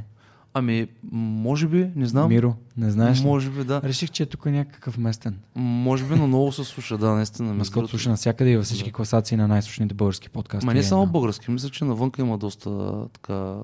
Ами, 0.58 0.86
може 1.12 1.68
би, 1.68 1.90
не 1.96 2.06
знам. 2.06 2.28
Миро, 2.28 2.54
не 2.76 2.90
знаеш 2.90 3.22
Може 3.22 3.50
би, 3.50 3.64
да. 3.64 3.82
Реших, 3.82 4.10
че 4.10 4.22
е 4.22 4.26
тук 4.26 4.46
някакъв 4.46 4.98
местен. 4.98 5.38
Може 5.54 6.04
би, 6.04 6.14
но 6.14 6.26
много 6.26 6.52
се 6.52 6.64
слуша, 6.64 6.98
да, 6.98 7.10
наистина. 7.10 7.54
Маскот 7.54 7.90
слуша 7.90 8.10
навсякъде 8.10 8.50
и 8.50 8.56
във 8.56 8.64
всички 8.64 8.90
да. 8.90 8.92
класации 8.92 9.36
на 9.36 9.48
най-слушаните 9.48 9.94
български 9.94 10.28
подкасти. 10.28 10.66
Ма 10.66 10.74
не 10.74 10.82
само 10.82 11.06
български, 11.06 11.50
мисля, 11.50 11.70
че 11.70 11.84
навънка 11.84 12.22
има 12.22 12.38
доста 12.38 12.92
така... 13.08 13.56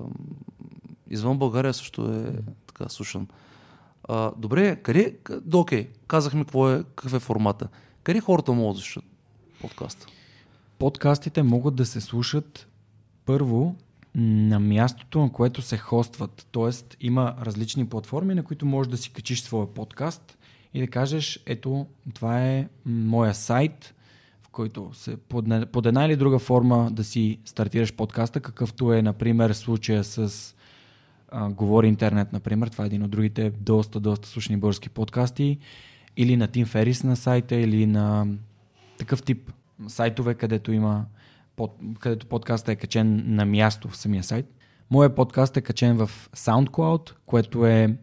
Извън 1.09 1.37
България 1.37 1.73
също 1.73 2.11
е 2.11 2.33
така 2.67 2.89
слушан. 2.89 3.27
А, 4.09 4.31
добре, 4.37 4.75
къде... 4.75 5.15
Да, 5.41 5.57
окей, 5.57 5.87
казахме 6.07 6.43
какво 6.43 6.69
е, 6.69 6.77
какъв 6.77 7.13
е 7.13 7.19
формата. 7.19 7.67
Къде 8.03 8.19
хората 8.19 8.51
могат 8.53 8.75
да 8.75 8.81
слушат 8.81 9.03
подкаста? 9.61 10.07
Подкастите 10.79 11.43
могат 11.43 11.75
да 11.75 11.85
се 11.85 12.01
слушат 12.01 12.67
първо 13.25 13.75
на 14.15 14.59
мястото, 14.59 15.21
на 15.21 15.31
което 15.31 15.61
се 15.61 15.77
хостват. 15.77 16.47
Тоест, 16.51 16.97
има 17.01 17.35
различни 17.41 17.89
платформи, 17.89 18.35
на 18.35 18.43
които 18.43 18.65
можеш 18.65 18.91
да 18.91 18.97
си 18.97 19.13
качиш 19.13 19.41
своя 19.41 19.67
подкаст 19.73 20.37
и 20.73 20.79
да 20.79 20.87
кажеш, 20.87 21.39
ето, 21.45 21.85
това 22.13 22.45
е 22.45 22.67
моя 22.85 23.33
сайт, 23.33 23.95
в 24.41 24.49
който 24.49 24.89
се 24.93 25.17
под, 25.17 25.71
под 25.71 25.85
една 25.85 26.05
или 26.05 26.15
друга 26.15 26.39
форма 26.39 26.91
да 26.91 27.03
си 27.03 27.39
стартираш 27.45 27.93
подкаста, 27.93 28.39
какъвто 28.39 28.93
е, 28.93 29.01
например, 29.01 29.51
случая 29.53 30.03
с 30.03 30.55
а, 31.31 31.49
Говори 31.49 31.87
интернет, 31.87 32.33
например. 32.33 32.67
Това 32.67 32.83
е 32.83 32.87
един 32.87 33.03
от 33.03 33.11
другите 33.11 33.49
доста, 33.49 33.99
доста 33.99 34.27
слушани 34.27 34.59
български 34.59 34.89
подкасти. 34.89 35.57
Или 36.17 36.37
на 36.37 36.47
Тим 36.47 36.65
Ферис 36.65 37.03
на 37.03 37.15
сайта, 37.15 37.55
или 37.55 37.85
на 37.85 38.27
такъв 38.97 39.23
тип 39.23 39.51
сайтове, 39.87 40.33
където 40.33 40.71
има 40.71 41.05
под, 41.55 41.77
където 41.99 42.27
подкастът 42.27 42.69
е 42.69 42.75
качен 42.75 43.35
на 43.35 43.45
място 43.45 43.87
в 43.89 43.97
самия 43.97 44.23
сайт. 44.23 44.45
Моят 44.91 45.15
подкаст 45.15 45.57
е 45.57 45.61
качен 45.61 45.97
в 45.97 46.11
SoundCloud, 46.35 47.13
което 47.25 47.65
е 47.65 47.97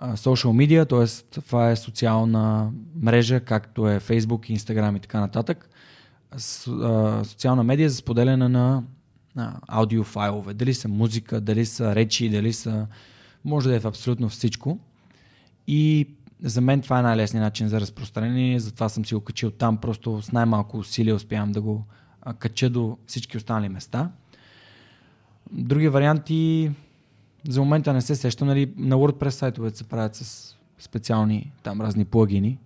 social 0.00 0.50
media, 0.50 0.88
т.е. 0.88 1.30
това 1.40 1.70
е 1.70 1.76
социална 1.76 2.70
мрежа, 2.94 3.40
както 3.40 3.88
е 3.88 4.00
Facebook, 4.00 4.56
Instagram 4.56 4.96
и 4.96 5.00
така 5.00 5.20
нататък. 5.20 5.70
социална 7.22 7.64
медия 7.64 7.90
за 7.90 7.96
споделяне 7.96 8.48
на, 8.48 8.82
на 9.36 9.60
аудиофайлове. 9.68 10.54
Дали 10.54 10.74
са 10.74 10.88
музика, 10.88 11.40
дали 11.40 11.66
са 11.66 11.94
речи, 11.94 12.28
дали 12.28 12.52
са... 12.52 12.86
Може 13.44 13.68
да 13.68 13.76
е 13.76 13.80
в 13.80 13.86
абсолютно 13.86 14.28
всичко. 14.28 14.78
И 15.66 16.08
за 16.42 16.60
мен 16.60 16.80
това 16.80 16.98
е 16.98 17.02
най-лесният 17.02 17.44
начин 17.44 17.68
за 17.68 17.80
разпространение, 17.80 18.60
затова 18.60 18.88
съм 18.88 19.04
си 19.04 19.14
го 19.14 19.20
качил 19.20 19.50
там, 19.50 19.76
просто 19.76 20.22
с 20.22 20.32
най-малко 20.32 20.78
усилие 20.78 21.14
успявам 21.14 21.52
да 21.52 21.60
го 21.60 21.84
кача 22.38 22.70
до 22.70 22.98
всички 23.06 23.36
останали 23.36 23.68
места. 23.68 24.10
Други 25.52 25.88
варианти 25.88 26.70
за 27.48 27.60
момента 27.60 27.92
не 27.92 28.00
се 28.00 28.16
сещам. 28.16 28.48
Нали, 28.48 28.72
на 28.76 28.96
WordPress 28.96 29.28
сайтовете 29.28 29.78
се 29.78 29.84
правят 29.84 30.16
с 30.16 30.56
специални 30.78 31.52
там 31.62 31.80
разни 31.80 32.04
плагини. 32.04 32.58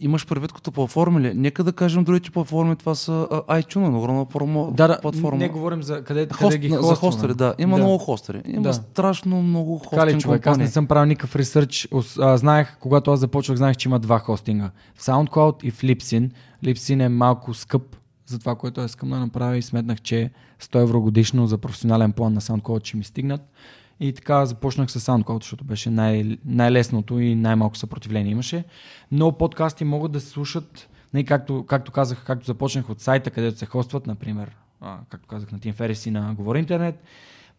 Имаш 0.00 0.26
предвид 0.26 0.52
като 0.52 0.72
платформи 0.72 1.20
ли? 1.20 1.34
Нека 1.34 1.64
да 1.64 1.72
кажем 1.72 2.04
другите 2.04 2.30
платформи, 2.30 2.76
това 2.76 2.94
са 2.94 3.26
iTunes, 3.32 3.98
огромна 3.98 4.24
промо, 4.26 4.70
да, 4.70 4.88
да, 4.88 5.00
платформа. 5.00 5.38
Не 5.38 5.48
говорим 5.48 5.82
за 5.82 6.04
къде, 6.04 6.28
Хост, 6.32 6.40
къде 6.40 6.58
ги 6.58 6.68
хостваме. 6.68 6.94
За 6.94 7.00
хостери, 7.00 7.34
да. 7.34 7.54
Има 7.58 7.76
да. 7.76 7.82
много 7.82 7.98
хостери. 7.98 8.42
Има 8.46 8.62
да. 8.62 8.74
страшно 8.74 9.42
много 9.42 9.78
хостинг 9.78 10.00
Кали, 10.00 10.20
човек, 10.20 10.42
компании. 10.42 10.64
Аз 10.64 10.68
не 10.68 10.72
съм 10.72 10.86
правил 10.86 11.08
никакъв 11.08 11.36
ресърч. 11.36 11.88
Знаех, 12.34 12.76
когато 12.80 13.12
аз 13.12 13.20
започнах, 13.20 13.58
знаех, 13.58 13.76
че 13.76 13.88
има 13.88 13.98
два 13.98 14.18
хостинга. 14.18 14.70
В 14.94 15.02
SoundCloud 15.02 15.64
и 15.64 15.70
в 15.70 15.80
Lipsin. 15.80 16.30
Lipsin 16.64 17.04
е 17.04 17.08
малко 17.08 17.54
скъп 17.54 17.96
за 18.32 18.38
това, 18.38 18.54
което 18.54 18.80
аз 18.80 18.90
искам 18.90 19.10
да 19.10 19.18
направя 19.18 19.56
и 19.56 19.62
сметнах, 19.62 20.00
че 20.00 20.30
100 20.62 20.82
евро 20.82 21.02
годишно 21.02 21.46
за 21.46 21.58
професионален 21.58 22.12
план 22.12 22.32
на 22.32 22.40
SoundCloud 22.40 22.86
ще 22.86 22.96
ми 22.96 23.04
стигнат. 23.04 23.52
И 24.00 24.12
така 24.12 24.46
започнах 24.46 24.90
с 24.90 25.00
SoundCloud, 25.00 25.42
защото 25.42 25.64
беше 25.64 25.90
най- 25.90 26.38
най-лесното 26.44 27.20
и 27.20 27.34
най-малко 27.34 27.76
съпротивление 27.76 28.32
имаше. 28.32 28.64
Но 29.12 29.32
подкасти 29.32 29.84
могат 29.84 30.12
да 30.12 30.20
се 30.20 30.28
слушат, 30.28 30.88
не, 31.14 31.18
нали, 31.18 31.24
както, 31.24 31.66
както 31.66 31.92
казах, 31.92 32.24
както 32.24 32.46
започнах 32.46 32.90
от 32.90 33.00
сайта, 33.00 33.30
където 33.30 33.58
се 33.58 33.66
хостват, 33.66 34.06
например, 34.06 34.56
а, 34.80 34.98
както 35.08 35.28
казах 35.28 35.52
на 35.52 35.58
Team 35.58 35.74
Ferris 35.74 36.08
и 36.08 36.10
на 36.10 36.34
Говори 36.34 36.58
Интернет, 36.58 37.02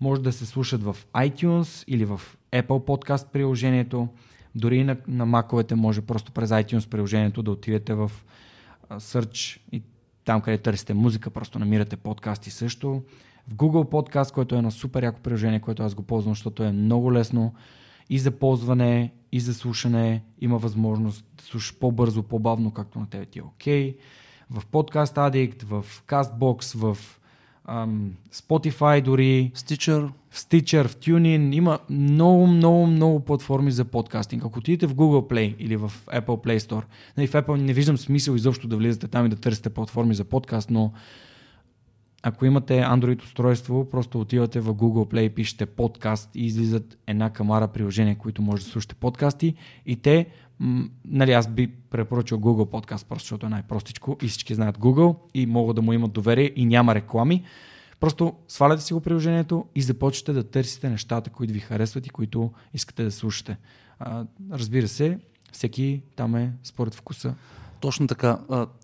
може 0.01 0.21
да 0.21 0.31
се 0.31 0.45
слушат 0.45 0.83
в 0.83 0.97
iTunes 1.13 1.83
или 1.87 2.05
в 2.05 2.21
Apple 2.51 2.63
Podcast 2.67 3.27
приложението. 3.27 4.07
Дори 4.55 4.77
и 4.77 4.83
на, 4.83 4.97
на 5.07 5.25
маковете 5.25 5.75
може 5.75 6.01
просто 6.01 6.31
през 6.31 6.49
iTunes 6.49 6.89
приложението 6.89 7.43
да 7.43 7.51
отидете 7.51 7.93
в 7.93 8.11
Search 8.91 9.59
и 9.71 9.81
там, 10.25 10.41
къде 10.41 10.57
търсите 10.57 10.93
музика, 10.93 11.29
просто 11.29 11.59
намирате 11.59 11.97
подкасти 11.97 12.51
също. 12.51 13.01
В 13.47 13.55
Google 13.55 13.91
Podcast, 13.91 14.33
което 14.33 14.55
е 14.55 14.57
едно 14.57 14.71
супер 14.71 15.03
яко 15.03 15.19
приложение, 15.19 15.59
което 15.59 15.83
аз 15.83 15.95
го 15.95 16.03
ползвам, 16.03 16.33
защото 16.33 16.63
е 16.63 16.71
много 16.71 17.13
лесно 17.13 17.53
и 18.09 18.19
за 18.19 18.31
ползване, 18.31 19.13
и 19.31 19.39
за 19.39 19.53
слушане. 19.53 20.23
Има 20.41 20.57
възможност 20.57 21.25
да 21.37 21.43
слушаш 21.43 21.79
по-бързо, 21.79 22.23
по-бавно, 22.23 22.71
както 22.71 22.99
на 22.99 23.09
тебе 23.09 23.25
ти 23.25 23.39
е 23.39 23.43
окей. 23.43 23.93
Okay. 23.93 23.97
В 24.49 24.65
Podcast 24.65 25.15
Addict, 25.15 25.63
в 25.63 25.85
Castbox, 26.07 26.77
в 26.77 27.19
ам, 27.65 28.11
Spotify 28.33 29.01
дори. 29.01 29.51
Stitcher. 29.55 30.09
В 30.29 30.37
Stitcher, 30.37 30.87
в 30.87 30.95
TuneIn. 30.95 31.55
Има 31.55 31.79
много, 31.89 32.47
много, 32.47 32.87
много 32.87 33.19
платформи 33.19 33.71
за 33.71 33.85
подкастинг. 33.85 34.45
Ако 34.45 34.59
отидете 34.59 34.87
в 34.87 34.95
Google 34.95 35.31
Play 35.31 35.55
или 35.59 35.75
в 35.75 35.91
Apple 36.07 36.45
Play 36.45 36.57
Store, 36.57 36.83
нали, 37.17 37.27
в 37.27 37.31
Apple 37.31 37.61
не 37.61 37.73
виждам 37.73 37.97
смисъл 37.97 38.33
изобщо 38.33 38.67
да 38.67 38.77
влизате 38.77 39.07
там 39.07 39.25
и 39.25 39.29
да 39.29 39.35
търсите 39.35 39.69
платформи 39.69 40.15
за 40.15 40.23
подкаст, 40.23 40.69
но 40.69 40.91
ако 42.23 42.45
имате 42.45 42.73
Android 42.73 43.23
устройство, 43.23 43.89
просто 43.89 44.19
отивате 44.19 44.59
в 44.59 44.73
Google 44.73 45.13
Play, 45.13 45.33
пишете 45.33 45.65
подкаст 45.65 46.35
и 46.35 46.45
излизат 46.45 46.97
една 47.07 47.29
камара 47.29 47.67
приложения, 47.67 48.17
които 48.17 48.41
може 48.41 48.63
да 48.63 48.69
слушате 48.69 48.95
подкасти 48.95 49.55
и 49.85 49.95
те 49.95 50.27
нали, 51.05 51.31
аз 51.31 51.47
би 51.47 51.67
препоръчал 51.67 52.39
Google 52.39 52.69
подкаст, 52.69 53.07
просто 53.07 53.25
защото 53.25 53.45
е 53.45 53.49
най-простичко 53.49 54.17
и 54.21 54.27
всички 54.27 54.55
знаят 54.55 54.77
Google 54.77 55.15
и 55.33 55.45
могат 55.45 55.75
да 55.75 55.81
му 55.81 55.93
имат 55.93 56.11
доверие 56.11 56.51
и 56.55 56.65
няма 56.65 56.95
реклами. 56.95 57.43
Просто 57.99 58.33
сваляте 58.47 58.81
си 58.81 58.93
го 58.93 59.01
приложението 59.01 59.65
и 59.75 59.81
започвате 59.81 60.33
да 60.33 60.43
търсите 60.43 60.89
нещата, 60.89 61.29
които 61.29 61.53
ви 61.53 61.59
харесват 61.59 62.07
и 62.07 62.09
които 62.09 62.51
искате 62.73 63.03
да 63.03 63.11
слушате. 63.11 63.57
А, 63.99 64.25
разбира 64.51 64.87
се, 64.87 65.19
всеки 65.51 66.01
там 66.15 66.35
е 66.35 66.53
според 66.63 66.95
вкуса. 66.95 67.35
Точно 67.79 68.07
така. 68.07 68.39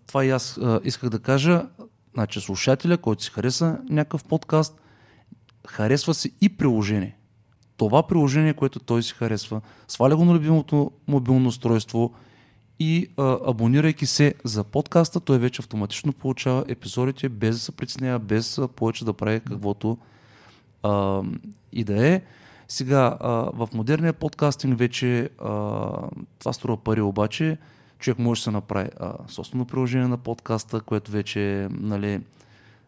Това 0.06 0.24
и 0.24 0.30
аз 0.30 0.60
исках 0.84 1.10
да 1.10 1.18
кажа. 1.18 1.66
Значи 2.14 2.40
слушателя, 2.40 2.98
който 2.98 3.22
си 3.22 3.30
хареса 3.30 3.78
някакъв 3.90 4.24
подкаст, 4.24 4.80
харесва 5.66 6.14
си 6.14 6.32
и 6.40 6.48
приложение 6.48 7.16
това 7.80 8.02
приложение, 8.02 8.54
което 8.54 8.78
той 8.78 9.02
си 9.02 9.12
харесва, 9.12 9.60
сваля 9.88 10.16
го 10.16 10.24
на 10.24 10.34
любимото 10.34 10.90
мобилно 11.08 11.48
устройство 11.48 12.14
и 12.78 13.06
а, 13.16 13.38
абонирайки 13.46 14.06
се 14.06 14.34
за 14.44 14.64
подкаста, 14.64 15.20
той 15.20 15.38
вече 15.38 15.62
автоматично 15.62 16.12
получава 16.12 16.64
епизодите 16.68 17.28
без 17.28 17.56
да 17.56 17.60
се 17.60 17.72
притеснява, 17.72 18.18
без 18.18 18.58
а, 18.58 18.68
повече 18.68 19.04
да 19.04 19.12
прави 19.12 19.40
каквото 19.40 19.98
а, 20.82 21.22
и 21.72 21.84
да 21.84 22.06
е. 22.08 22.22
Сега, 22.68 23.16
а, 23.20 23.30
в 23.32 23.68
модерния 23.74 24.12
подкастинг 24.12 24.78
вече 24.78 25.28
а, 25.38 25.48
това 26.38 26.52
струва 26.52 26.76
пари, 26.76 27.00
обаче 27.00 27.58
човек 28.00 28.18
може 28.18 28.40
да 28.40 28.42
се 28.42 28.50
направи 28.50 28.88
а, 29.00 29.12
собствено 29.28 29.64
приложение 29.64 30.08
на 30.08 30.18
подкаста, 30.18 30.80
което 30.80 31.10
вече 31.10 31.62
е 31.62 31.68
нали, 31.68 32.20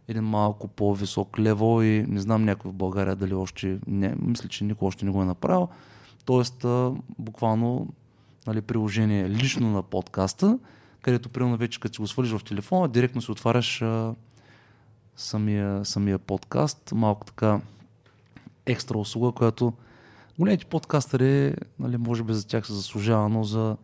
един 0.09 0.25
малко 0.25 0.69
по-висок 0.69 1.38
лево 1.38 1.83
и 1.83 2.04
не 2.09 2.21
знам 2.21 2.45
някой 2.45 2.71
в 2.71 2.75
България 2.75 3.16
дали 3.16 3.35
още 3.35 3.78
не, 3.87 4.14
мисля, 4.23 4.49
че 4.49 4.64
никой 4.64 4.88
още 4.88 5.04
не 5.04 5.11
го 5.11 5.23
е 5.23 5.26
направил. 5.26 5.69
Тоест, 6.25 6.64
а, 6.64 6.92
буквално 7.19 7.88
нали, 8.47 8.61
приложение 8.61 9.31
лично 9.31 9.71
на 9.71 9.83
подкаста, 9.83 10.59
където 11.02 11.28
примерно 11.28 11.57
вече 11.57 11.81
като 11.81 11.95
си 11.95 12.00
го 12.00 12.07
свалиш 12.07 12.31
в 12.31 12.45
телефона, 12.45 12.88
директно 12.88 13.23
си 13.23 13.31
отваряш 13.31 13.83
а, 13.83 14.14
самия, 15.16 15.85
самия 15.85 16.19
подкаст. 16.19 16.92
Малко 16.95 17.26
така 17.26 17.61
екстра 18.66 18.99
услуга, 18.99 19.33
която 19.33 19.73
големите 20.38 20.64
подкастъри, 20.64 21.54
нали, 21.78 21.97
може 21.97 22.23
би 22.23 22.35
за 22.35 22.47
тях 22.47 22.66
се 22.66 22.73
заслужава, 22.73 23.28
но 23.28 23.45
за 23.45 23.76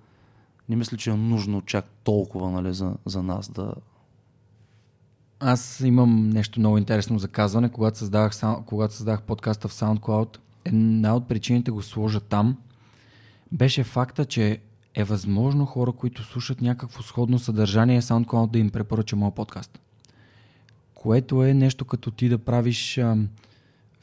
не 0.68 0.76
мисля, 0.76 0.96
че 0.96 1.10
е 1.10 1.14
нужно 1.14 1.62
чак 1.62 1.84
толкова 2.04 2.50
нали, 2.50 2.74
за, 2.74 2.94
за 3.06 3.22
нас 3.22 3.50
да... 3.50 3.74
Аз 5.40 5.80
имам 5.80 6.30
нещо 6.30 6.60
много 6.60 6.78
интересно 6.78 7.18
за 7.18 7.28
казване. 7.28 7.68
Когато 7.68 7.98
създавах, 7.98 8.32
когато 8.66 8.94
създавах 8.94 9.22
подкаста 9.22 9.68
в 9.68 9.72
SoundCloud, 9.72 10.38
една 10.64 11.16
от 11.16 11.28
причините 11.28 11.70
го 11.70 11.82
сложа 11.82 12.20
там 12.20 12.56
беше 13.52 13.84
факта, 13.84 14.24
че 14.24 14.58
е 14.94 15.04
възможно 15.04 15.66
хора, 15.66 15.92
които 15.92 16.22
слушат 16.22 16.60
някакво 16.60 17.02
сходно 17.02 17.38
съдържание, 17.38 18.02
SoundCloud 18.02 18.50
да 18.50 18.58
им 18.58 18.70
препоръча 18.70 19.16
моят 19.16 19.34
подкаст. 19.34 19.80
Което 20.94 21.44
е 21.44 21.54
нещо 21.54 21.84
като 21.84 22.10
ти 22.10 22.28
да 22.28 22.38
правиш 22.38 22.98
а, 22.98 23.16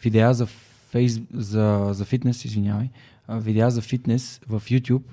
видеа 0.04 0.34
за, 0.34 0.46
фейс, 0.90 1.20
за, 1.34 1.90
за 1.92 2.06
фитнес, 2.06 2.46
извинявай, 2.46 2.90
а, 3.28 3.38
видеа 3.38 3.72
за 3.72 3.82
фитнес 3.82 4.42
в 4.48 4.62
YouTube 4.62 5.04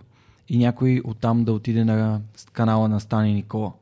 и 0.49 0.59
някой 0.59 1.01
оттам 1.05 1.45
да 1.45 1.53
отиде 1.53 1.85
на 1.85 2.21
канала 2.53 2.89
на 2.89 3.01
Стани 3.01 3.35
Никола. 3.35 3.73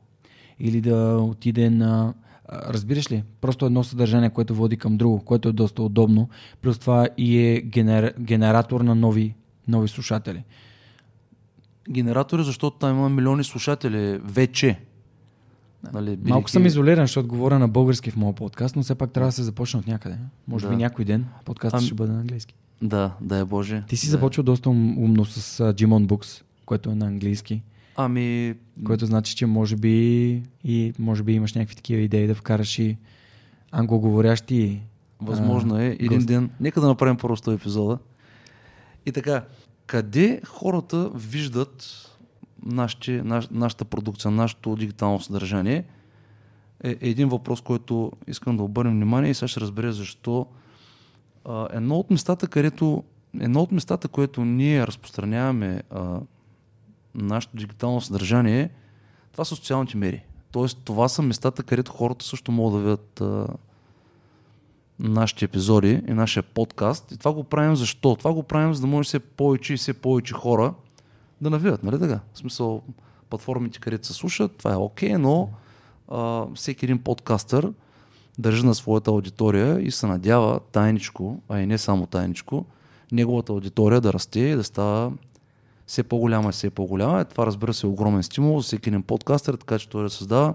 Или 0.59 0.81
да 0.81 1.17
отиде 1.17 1.69
на... 1.69 2.13
Разбираш 2.53 3.11
ли? 3.11 3.23
Просто 3.41 3.65
едно 3.65 3.83
съдържание, 3.83 4.29
което 4.29 4.55
води 4.55 4.77
към 4.77 4.97
друго, 4.97 5.19
което 5.19 5.49
е 5.49 5.51
доста 5.51 5.83
удобно. 5.83 6.29
Плюс 6.61 6.79
това 6.79 7.07
и 7.17 7.37
е 7.37 7.61
генер... 7.61 8.13
генератор 8.19 8.81
на 8.81 8.95
нови, 8.95 9.35
нови 9.67 9.87
слушатели. 9.87 10.43
Генератори, 11.89 12.43
защото 12.43 12.77
там 12.77 12.97
има 12.97 13.09
милиони 13.09 13.43
слушатели 13.43 14.19
вече. 14.23 14.79
Нали, 15.93 16.09
бидейки... 16.09 16.29
Малко 16.29 16.49
съм 16.49 16.65
изолиран, 16.65 17.03
защото 17.03 17.27
говоря 17.27 17.59
на 17.59 17.67
български 17.67 18.11
в 18.11 18.15
моят 18.15 18.35
подкаст, 18.35 18.75
но 18.75 18.83
все 18.83 18.95
пак 18.95 19.11
трябва 19.11 19.27
да 19.27 19.31
се 19.31 19.43
започне 19.43 19.79
от 19.79 19.87
някъде. 19.87 20.17
Може 20.47 20.65
да. 20.65 20.69
би 20.69 20.75
някой 20.75 21.05
ден 21.05 21.25
подкастът 21.45 21.79
ами... 21.79 21.85
ще 21.85 21.95
бъде 21.95 22.11
на 22.11 22.19
английски. 22.19 22.55
Да, 22.81 23.11
да 23.21 23.37
е 23.37 23.45
Боже. 23.45 23.83
Ти 23.87 23.97
си 23.97 24.07
да. 24.07 24.11
започвал 24.11 24.43
доста 24.43 24.69
умно 24.69 25.25
с 25.25 25.63
uh, 25.63 25.73
Jimon 25.73 26.05
Books, 26.07 26.43
което 26.71 26.89
е 26.89 26.95
на 26.95 27.05
английски. 27.05 27.63
Ами... 27.95 28.55
Което 28.85 29.05
значи, 29.05 29.35
че 29.35 29.45
може 29.45 29.75
би 29.75 30.43
и 30.63 30.93
може 30.99 31.23
би 31.23 31.33
имаш 31.33 31.53
някакви 31.53 31.75
такива 31.75 32.01
идеи 32.01 32.27
да 32.27 32.35
вкараш 32.35 32.79
и 32.79 32.97
англоговорящи 33.71 34.81
Възможно 35.21 35.79
е. 35.79 35.85
Един 35.85 36.17
гост. 36.17 36.27
ден. 36.27 36.49
Нека 36.59 36.81
да 36.81 36.87
направим 36.87 37.17
просто 37.17 37.51
епизода. 37.51 37.97
И 39.05 39.11
така, 39.11 39.45
къде 39.85 40.41
хората 40.45 41.09
виждат 41.15 42.07
нашите, 42.65 43.23
наш, 43.23 43.47
нашата 43.51 43.85
продукция, 43.85 44.31
нашето 44.31 44.75
дигитално 44.75 45.19
съдържание, 45.19 45.83
е 46.83 46.97
един 47.01 47.29
въпрос, 47.29 47.61
който 47.61 48.11
искам 48.27 48.57
да 48.57 48.63
обърнем 48.63 48.93
внимание 48.93 49.31
и 49.31 49.33
сега 49.33 49.47
ще 49.47 49.59
разбере 49.59 49.91
защо. 49.91 50.45
А, 51.45 51.67
едно 51.71 51.95
от 51.95 52.11
местата, 52.11 52.47
където 52.47 53.03
едно 53.39 53.61
от 53.61 53.71
местата, 53.71 54.07
което 54.07 54.45
ние 54.45 54.87
разпространяваме 54.87 55.83
а, 55.89 56.19
нашето 57.15 57.57
дигитално 57.57 58.01
съдържание, 58.01 58.69
това 59.31 59.45
са 59.45 59.55
социалните 59.55 59.97
мери. 59.97 60.23
Тоест, 60.51 60.77
това 60.85 61.09
са 61.09 61.21
местата, 61.21 61.63
където 61.63 61.91
хората 61.91 62.25
също 62.25 62.51
могат 62.51 62.73
да 62.73 62.83
видят 62.83 63.21
а, 63.21 63.47
нашите 64.99 65.45
епизоди 65.45 66.01
и 66.07 66.13
нашия 66.13 66.43
подкаст. 66.43 67.11
И 67.11 67.17
това 67.17 67.33
го 67.33 67.43
правим 67.43 67.75
защо? 67.75 68.15
Това 68.15 68.33
го 68.33 68.43
правим, 68.43 68.73
за 68.73 68.81
да 68.81 68.87
може 68.87 69.07
все 69.07 69.19
повече 69.19 69.73
и 69.73 69.77
все 69.77 69.93
повече 69.93 70.33
хора 70.33 70.73
да 71.41 71.49
навиват, 71.49 71.83
нали 71.83 71.99
така? 71.99 72.19
В 72.33 72.37
смисъл, 72.37 72.81
платформите, 73.29 73.79
където 73.79 74.07
се 74.07 74.13
слушат, 74.13 74.57
това 74.57 74.73
е 74.73 74.75
окей, 74.75 75.09
okay, 75.09 75.17
но 75.17 75.49
а, 76.07 76.45
всеки 76.55 76.85
един 76.85 76.99
подкастър 76.99 77.73
държи 78.39 78.65
на 78.65 78.75
своята 78.75 79.11
аудитория 79.11 79.81
и 79.81 79.91
се 79.91 80.07
надява 80.07 80.59
тайничко, 80.59 81.41
а 81.49 81.59
и 81.59 81.65
не 81.65 81.77
само 81.77 82.05
тайничко, 82.05 82.65
неговата 83.11 83.53
аудитория 83.53 84.01
да 84.01 84.13
расте 84.13 84.39
и 84.39 84.55
да 84.55 84.63
става 84.63 85.11
все 85.91 86.03
по-голяма 86.03 86.49
и 86.49 86.51
все 86.51 86.69
по-голяма. 86.69 87.25
Това 87.25 87.45
разбира 87.45 87.73
се 87.73 87.87
е 87.87 87.89
огромен 87.89 88.23
стимул 88.23 88.59
за 88.59 88.63
всеки 88.63 88.89
един 88.89 89.03
подкастър, 89.03 89.55
така 89.55 89.79
че 89.79 89.89
той 89.89 90.03
да 90.03 90.09
създава 90.09 90.53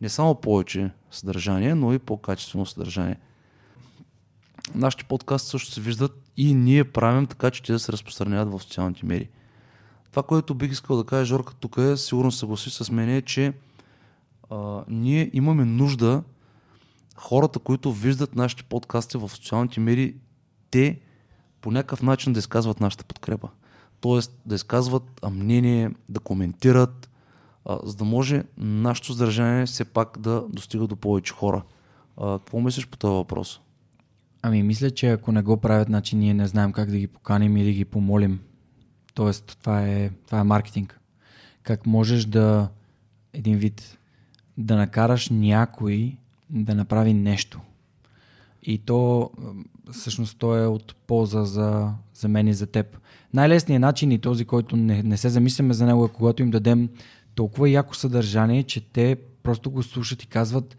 не 0.00 0.08
само 0.08 0.34
повече 0.34 0.90
съдържание, 1.10 1.74
но 1.74 1.92
и 1.92 1.98
по-качествено 1.98 2.66
съдържание. 2.66 3.18
Нашите 4.74 5.04
подкасти 5.04 5.48
също 5.48 5.72
се 5.72 5.80
виждат 5.80 6.12
и 6.36 6.54
ние 6.54 6.84
правим 6.84 7.26
така, 7.26 7.50
че 7.50 7.62
те 7.62 7.72
да 7.72 7.78
се 7.78 7.92
разпространяват 7.92 8.52
в 8.52 8.62
социалните 8.62 9.06
медии. 9.06 9.28
Това, 10.10 10.22
което 10.22 10.54
бих 10.54 10.72
искал 10.72 10.96
да 10.96 11.04
кажа, 11.04 11.24
Жорка, 11.24 11.54
тук 11.54 11.76
е, 11.78 11.96
сигурно 11.96 12.32
съгласи 12.32 12.70
с 12.70 12.90
мен, 12.90 13.08
е, 13.08 13.22
че 13.22 13.52
а, 14.50 14.84
ние 14.88 15.30
имаме 15.32 15.64
нужда 15.64 16.22
хората, 17.16 17.58
които 17.58 17.92
виждат 17.92 18.36
нашите 18.36 18.62
подкасти 18.62 19.16
в 19.16 19.28
социалните 19.28 19.80
медии, 19.80 20.14
те 20.70 21.00
по 21.60 21.70
някакъв 21.70 22.02
начин 22.02 22.32
да 22.32 22.38
изказват 22.38 22.80
нашата 22.80 23.04
подкрепа. 23.04 23.48
Тоест 24.06 24.32
да 24.46 24.54
изказват 24.54 25.20
мнение, 25.30 25.90
да 26.08 26.20
коментират, 26.20 27.10
а, 27.64 27.78
за 27.84 27.96
да 27.96 28.04
може 28.04 28.44
нашето 28.58 29.12
съдържание 29.12 29.66
все 29.66 29.84
пак 29.84 30.18
да 30.18 30.44
достига 30.48 30.86
до 30.86 30.96
повече 30.96 31.32
хора. 31.32 31.62
А, 32.16 32.38
какво 32.38 32.60
мислиш 32.60 32.86
по 32.86 32.96
този 32.96 33.12
въпрос? 33.12 33.60
Ами 34.42 34.62
мисля, 34.62 34.90
че 34.90 35.10
ако 35.10 35.32
не 35.32 35.42
го 35.42 35.56
правят, 35.56 35.88
значи 35.88 36.16
ние 36.16 36.34
не 36.34 36.46
знаем 36.46 36.72
как 36.72 36.90
да 36.90 36.98
ги 36.98 37.06
поканим 37.06 37.56
или 37.56 37.64
да 37.64 37.72
ги 37.72 37.84
помолим. 37.84 38.40
Тоест, 39.14 39.58
това 39.60 39.82
е, 39.82 40.10
това 40.26 40.38
е 40.38 40.44
маркетинг. 40.44 41.00
Как 41.62 41.86
можеш 41.86 42.24
да 42.24 42.68
един 43.32 43.58
вид 43.58 43.98
да 44.58 44.76
накараш 44.76 45.28
някой 45.28 46.16
да 46.50 46.74
направи 46.74 47.14
нещо. 47.14 47.60
И 48.66 48.78
то, 48.78 49.30
всъщност, 49.92 50.38
то 50.38 50.56
е 50.56 50.66
от 50.66 50.94
полза 51.06 51.44
за, 51.44 51.92
за 52.14 52.28
мен 52.28 52.48
и 52.48 52.54
за 52.54 52.66
теб. 52.66 52.98
Най-лесният 53.34 53.80
начин 53.80 54.12
и 54.12 54.18
този, 54.18 54.44
който 54.44 54.76
не, 54.76 55.02
не 55.02 55.16
се 55.16 55.28
замисляме 55.28 55.74
за 55.74 55.86
него, 55.86 56.04
е 56.04 56.08
когато 56.08 56.42
им 56.42 56.50
дадем 56.50 56.88
толкова 57.34 57.70
яко 57.70 57.94
съдържание, 57.94 58.62
че 58.62 58.80
те 58.80 59.16
просто 59.42 59.70
го 59.70 59.82
слушат 59.82 60.22
и 60.22 60.26
казват 60.26 60.76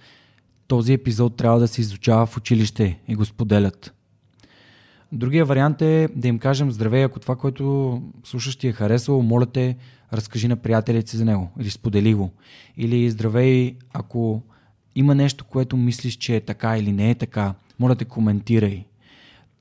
този 0.67 0.93
епизод 0.93 1.35
трябва 1.35 1.59
да 1.59 1.67
се 1.67 1.81
изучава 1.81 2.25
в 2.25 2.37
училище 2.37 2.99
и 3.07 3.15
го 3.15 3.25
споделят. 3.25 3.93
Другия 5.11 5.45
вариант 5.45 5.81
е 5.81 6.09
да 6.15 6.27
им 6.27 6.39
кажем 6.39 6.71
здравей, 6.71 7.03
ако 7.03 7.19
това, 7.19 7.35
което 7.35 8.01
слушаш 8.23 8.55
ти 8.55 8.67
е 8.67 8.71
харесало, 8.71 9.21
моля 9.21 9.45
те, 9.45 9.77
разкажи 10.13 10.47
на 10.47 10.55
приятелите 10.55 11.11
си 11.11 11.17
за 11.17 11.25
него 11.25 11.49
или 11.59 11.69
сподели 11.69 12.13
го. 12.13 12.31
Или 12.77 13.09
здравей, 13.09 13.75
ако 13.93 14.41
има 14.95 15.15
нещо, 15.15 15.45
което 15.45 15.77
мислиш, 15.77 16.15
че 16.15 16.35
е 16.35 16.41
така 16.41 16.77
или 16.77 16.91
не 16.91 17.09
е 17.09 17.15
така, 17.15 17.53
моля 17.79 17.95
те 17.95 18.05
коментирай. 18.05 18.85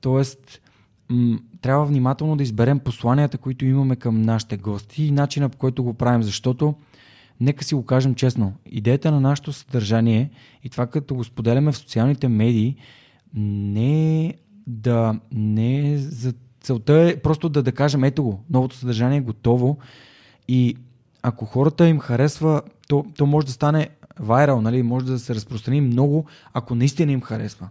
Тоест, 0.01 0.61
м- 1.09 1.39
трябва 1.61 1.85
внимателно 1.85 2.35
да 2.35 2.43
изберем 2.43 2.79
посланията, 2.79 3.37
които 3.37 3.65
имаме 3.65 3.95
към 3.95 4.21
нашите 4.21 4.57
гости 4.57 5.03
и 5.05 5.11
начина 5.11 5.49
по 5.49 5.57
който 5.57 5.83
го 5.83 5.93
правим, 5.93 6.23
защото 6.23 6.75
нека 7.39 7.63
си 7.63 7.75
го 7.75 7.85
кажем 7.85 8.15
честно. 8.15 8.53
Идеята 8.65 9.11
на 9.11 9.19
нашето 9.19 9.53
съдържание 9.53 10.29
и 10.63 10.69
това 10.69 10.87
като 10.87 11.15
го 11.15 11.23
споделяме 11.23 11.71
в 11.71 11.77
социалните 11.77 12.27
медии 12.27 12.75
не 13.33 14.25
е 14.25 14.33
да 14.67 15.19
не 15.31 15.93
е 15.93 15.97
за 15.97 16.33
целта 16.61 16.93
е 16.93 17.21
просто 17.21 17.49
да, 17.49 17.63
да 17.63 17.71
кажем 17.71 18.03
ето 18.03 18.23
го, 18.23 18.43
новото 18.49 18.75
съдържание 18.75 19.17
е 19.17 19.21
готово 19.21 19.77
и 20.47 20.75
ако 21.21 21.45
хората 21.45 21.87
им 21.87 21.99
харесва, 21.99 22.61
то, 22.87 23.05
то 23.17 23.25
може 23.25 23.47
да 23.47 23.53
стане 23.53 23.89
вайрал, 24.19 24.61
нали? 24.61 24.83
може 24.83 25.05
да 25.05 25.19
се 25.19 25.35
разпространи 25.35 25.81
много, 25.81 26.25
ако 26.53 26.75
наистина 26.75 27.11
им 27.11 27.21
харесва. 27.21 27.69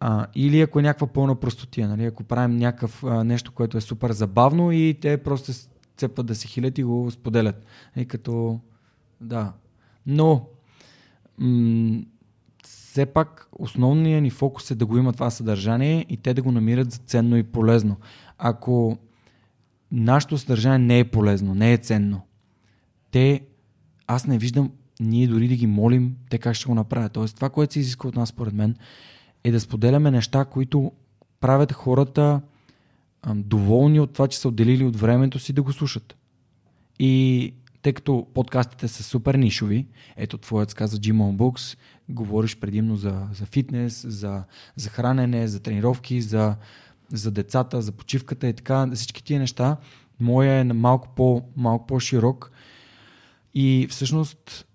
А, 0.00 0.26
или 0.34 0.60
ако 0.60 0.78
е 0.78 0.82
някаква 0.82 1.06
пълна 1.06 1.34
простотия, 1.34 1.88
нали? 1.88 2.04
ако 2.04 2.24
правим 2.24 2.56
някакъв 2.56 3.04
а, 3.04 3.24
нещо, 3.24 3.52
което 3.52 3.76
е 3.76 3.80
супер 3.80 4.12
забавно 4.12 4.72
и 4.72 4.98
те 5.00 5.16
просто 5.16 5.52
цепат 5.96 6.26
да 6.26 6.34
се 6.34 6.48
хилят 6.48 6.78
и 6.78 6.82
го 6.82 7.10
споделят. 7.10 7.66
И 7.96 8.06
като, 8.06 8.60
да. 9.20 9.52
Но, 10.06 10.46
м- 11.38 12.02
все 12.64 13.06
пак 13.06 13.48
основният 13.52 14.22
ни 14.22 14.30
фокус 14.30 14.70
е 14.70 14.74
да 14.74 14.86
го 14.86 14.98
има 14.98 15.12
това 15.12 15.30
съдържание 15.30 16.06
и 16.08 16.16
те 16.16 16.34
да 16.34 16.42
го 16.42 16.52
намират 16.52 16.92
за 16.92 16.98
ценно 16.98 17.36
и 17.36 17.42
полезно. 17.42 17.96
Ако 18.38 18.98
нашето 19.92 20.38
съдържание 20.38 20.86
не 20.86 20.98
е 20.98 21.04
полезно, 21.04 21.54
не 21.54 21.72
е 21.72 21.78
ценно, 21.78 22.20
те, 23.10 23.40
аз 24.06 24.26
не 24.26 24.38
виждам 24.38 24.70
ние 25.00 25.28
дори 25.28 25.48
да 25.48 25.56
ги 25.56 25.66
молим 25.66 26.16
те 26.30 26.38
как 26.38 26.54
ще 26.54 26.66
го 26.66 26.74
направят. 26.74 27.12
Тоест 27.12 27.36
това, 27.36 27.50
което 27.50 27.72
се 27.72 27.80
изисква 27.80 28.08
от 28.08 28.16
нас, 28.16 28.28
според 28.28 28.54
мен, 28.54 28.76
е 29.44 29.50
да 29.50 29.60
споделяме 29.60 30.10
неща, 30.10 30.44
които 30.44 30.92
правят 31.40 31.72
хората 31.72 32.40
доволни 33.34 34.00
от 34.00 34.12
това, 34.12 34.28
че 34.28 34.38
са 34.38 34.48
отделили 34.48 34.84
от 34.84 34.96
времето 34.96 35.38
си 35.38 35.52
да 35.52 35.62
го 35.62 35.72
слушат. 35.72 36.16
И 36.98 37.54
тъй 37.82 37.92
като 37.92 38.26
подкастите 38.34 38.88
са 38.88 39.02
супер 39.02 39.34
нишови, 39.34 39.86
ето 40.16 40.38
твоят 40.38 40.74
каза 40.74 40.96
Jim 40.96 41.16
on 41.16 41.36
Books, 41.36 41.78
говориш 42.08 42.56
предимно 42.56 42.96
за, 42.96 43.26
за 43.32 43.46
фитнес, 43.46 44.06
за, 44.08 44.44
за 44.76 44.88
хранене, 44.88 45.48
за 45.48 45.60
тренировки, 45.60 46.20
за, 46.20 46.56
за 47.08 47.30
децата, 47.30 47.82
за 47.82 47.92
почивката 47.92 48.48
и 48.48 48.52
така, 48.52 48.90
всички 48.94 49.24
тия 49.24 49.40
неща. 49.40 49.76
Моя 50.20 50.52
е 50.52 50.64
малко, 50.64 51.08
по, 51.16 51.42
малко 51.56 51.86
по-широк 51.86 52.50
и 53.54 53.86
всъщност 53.90 54.66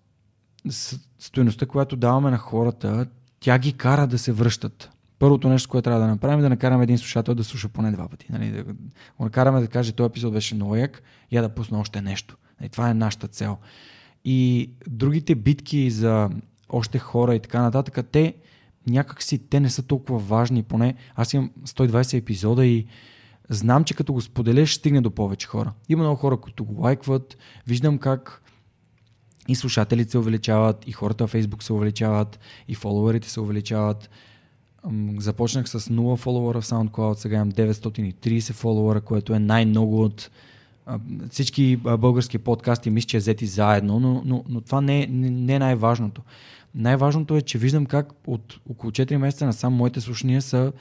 стоеността, 1.20 1.66
която 1.66 1.96
даваме 1.96 2.32
на 2.32 2.38
хората, 2.38 3.08
тя 3.40 3.60
ги 3.60 3.74
кара 3.74 4.08
да 4.08 4.18
се 4.18 4.32
връщат. 4.32 4.90
Първото 5.20 5.50
нещо, 5.50 5.70
което 5.70 5.84
трябва 5.84 6.02
да 6.02 6.08
направим 6.08 6.40
е 6.40 6.42
да 6.42 6.50
накараме 6.50 6.84
един 6.84 6.98
слушател 6.98 7.36
да 7.36 7.44
слуша 7.44 7.70
поне 7.70 7.92
два 7.92 8.08
пъти. 8.08 8.26
Нали? 8.30 8.52
Да 8.52 8.64
го 9.18 9.24
накараме 9.24 9.62
да 9.62 9.68
каже, 9.68 9.92
този 9.92 10.08
епизод 10.08 10.34
беше 10.34 10.56
много 10.56 10.76
як, 10.76 11.04
я 11.32 11.42
да 11.42 11.50
пусна 11.50 11.80
още 11.80 12.02
нещо. 12.02 12.38
Нали? 12.62 12.70
Това 12.70 12.90
е 12.90 12.94
нашата 12.94 13.28
цел. 13.28 13.58
И 14.26 14.70
другите 14.88 15.36
битки 15.36 15.92
за 15.92 16.30
още 16.70 17.00
хора 17.00 17.36
и 17.36 17.40
така 17.40 17.62
нататък, 17.62 18.08
те 18.12 18.34
някакси 18.88 19.38
те 19.38 19.60
не 19.60 19.70
са 19.70 19.84
толкова 19.84 20.20
важни. 20.20 20.64
Поне 20.64 20.96
аз 21.16 21.34
имам 21.34 21.52
120 21.66 22.18
епизода 22.18 22.66
и 22.66 22.86
знам, 23.50 23.84
че 23.84 23.94
като 23.94 24.14
го 24.14 24.22
споделяш, 24.22 24.76
стигне 24.76 25.02
до 25.02 25.12
повече 25.12 25.48
хора. 25.48 25.74
Има 25.90 26.04
много 26.04 26.16
хора, 26.16 26.38
които 26.38 26.66
го 26.66 26.82
лайкват. 26.82 27.38
Виждам 27.68 27.98
как 27.98 28.42
и 29.50 29.56
слушателите 29.56 30.12
се 30.12 30.18
увеличават, 30.18 30.88
и 30.88 30.92
хората 30.92 31.28
в 31.28 31.34
Facebook 31.34 31.64
се 31.64 31.74
увеличават, 31.74 32.40
и 32.68 32.76
фолуарите 32.76 33.30
се 33.30 33.40
увеличават. 33.40 34.10
Започнах 35.18 35.70
с 35.70 35.80
0 35.80 36.18
фолуара 36.18 36.62
в 36.62 36.66
SoundCloud, 36.66 37.14
сега 37.14 37.36
имам 37.36 37.52
930 37.52 38.54
фолуара, 38.54 39.02
което 39.02 39.34
е 39.34 39.40
най-много 39.40 40.04
от 40.04 40.30
всички 41.30 41.76
български 41.76 42.38
подкасти, 42.38 42.90
мисля, 42.90 43.08
че 43.08 43.18
е 43.18 43.20
взети 43.20 43.46
заедно, 43.46 44.00
но, 44.00 44.22
но, 44.26 44.44
но 44.50 44.62
това 44.62 44.82
не, 44.82 45.08
не, 45.08 45.30
не 45.30 45.56
е 45.56 45.60
най-важното. 45.60 46.22
Най-важното 46.76 47.36
е, 47.36 47.42
че 47.42 47.58
виждам 47.58 47.86
как 47.86 48.14
от 48.28 48.60
около 48.70 48.92
4 48.92 49.18
месеца 49.18 49.46
на 49.46 49.54
сам 49.54 49.74
моите 49.74 50.02
слушания 50.02 50.42
са 50.42 50.72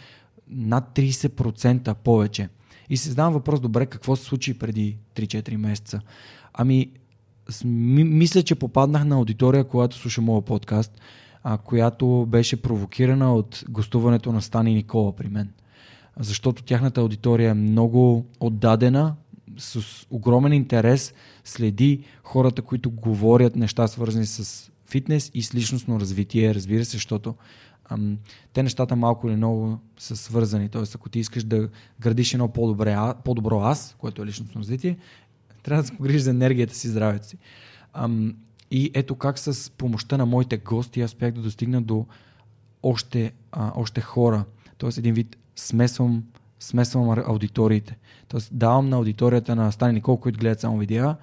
над 0.50 0.84
30% 0.94 1.94
повече. 1.94 2.48
И 2.90 2.96
се 2.96 3.08
задавам 3.08 3.32
въпрос, 3.32 3.60
добре, 3.60 3.86
какво 3.86 4.16
се 4.16 4.24
случи 4.24 4.58
преди 4.58 4.96
3-4 5.14 5.56
месеца? 5.56 6.00
Ами, 6.54 6.90
мисля, 7.64 8.42
че 8.42 8.54
попаднах 8.54 9.04
на 9.04 9.14
аудитория, 9.14 9.64
която 9.64 9.96
слуша 9.96 10.20
моят 10.20 10.44
подкаст, 10.44 11.00
а, 11.42 11.58
която 11.58 12.26
беше 12.28 12.62
провокирана 12.62 13.34
от 13.34 13.64
гостуването 13.68 14.32
на 14.32 14.42
Стани 14.42 14.74
Никола 14.74 15.16
при 15.16 15.28
мен. 15.28 15.52
Защото 16.18 16.62
тяхната 16.62 17.00
аудитория 17.00 17.50
е 17.50 17.54
много 17.54 18.26
отдадена, 18.40 19.14
с 19.58 20.06
огромен 20.10 20.52
интерес 20.52 21.14
следи 21.44 22.04
хората, 22.22 22.62
които 22.62 22.90
говорят 22.90 23.56
неща 23.56 23.88
свързани 23.88 24.26
с 24.26 24.70
фитнес 24.86 25.30
и 25.34 25.42
с 25.42 25.54
личностно 25.54 26.00
развитие, 26.00 26.54
разбира 26.54 26.84
се, 26.84 26.90
защото 26.90 27.34
ам, 27.90 28.18
те 28.52 28.62
нещата 28.62 28.96
малко 28.96 29.28
или 29.28 29.36
много 29.36 29.78
са 29.98 30.16
свързани. 30.16 30.68
Тоест, 30.68 30.94
ако 30.94 31.08
ти 31.08 31.18
искаш 31.18 31.44
да 31.44 31.68
градиш 32.00 32.34
едно 32.34 32.48
по-добре, 32.48 32.96
по-добро 33.24 33.60
аз, 33.60 33.96
което 33.98 34.22
е 34.22 34.26
личностно 34.26 34.60
развитие, 34.60 34.96
трябва 35.68 35.82
да 35.82 35.86
се 35.86 35.96
погрижиш 35.96 36.22
за 36.22 36.30
енергията 36.30 36.74
си, 36.74 36.88
здравето 36.88 37.26
си. 37.26 37.36
Ам, 37.92 38.34
и 38.70 38.90
ето 38.94 39.14
как 39.14 39.38
с 39.38 39.70
помощта 39.70 40.16
на 40.16 40.26
моите 40.26 40.56
гости 40.56 41.00
аз 41.00 41.10
успях 41.10 41.32
да 41.32 41.40
достигна 41.40 41.82
до 41.82 42.06
още, 42.82 43.32
а, 43.52 43.72
още 43.76 44.00
хора. 44.00 44.44
Тоест 44.78 44.98
един 44.98 45.14
вид 45.14 45.36
смесвам, 45.56 46.24
смесвам 46.60 47.22
аудиториите. 47.26 47.98
Тоест 48.28 48.48
давам 48.52 48.88
на 48.88 48.96
аудиторията 48.96 49.56
на 49.56 49.72
Стани 49.72 49.92
Никол, 49.92 50.16
които 50.16 50.38
гледат 50.38 50.60
само 50.60 50.78
видеа, 50.78 51.16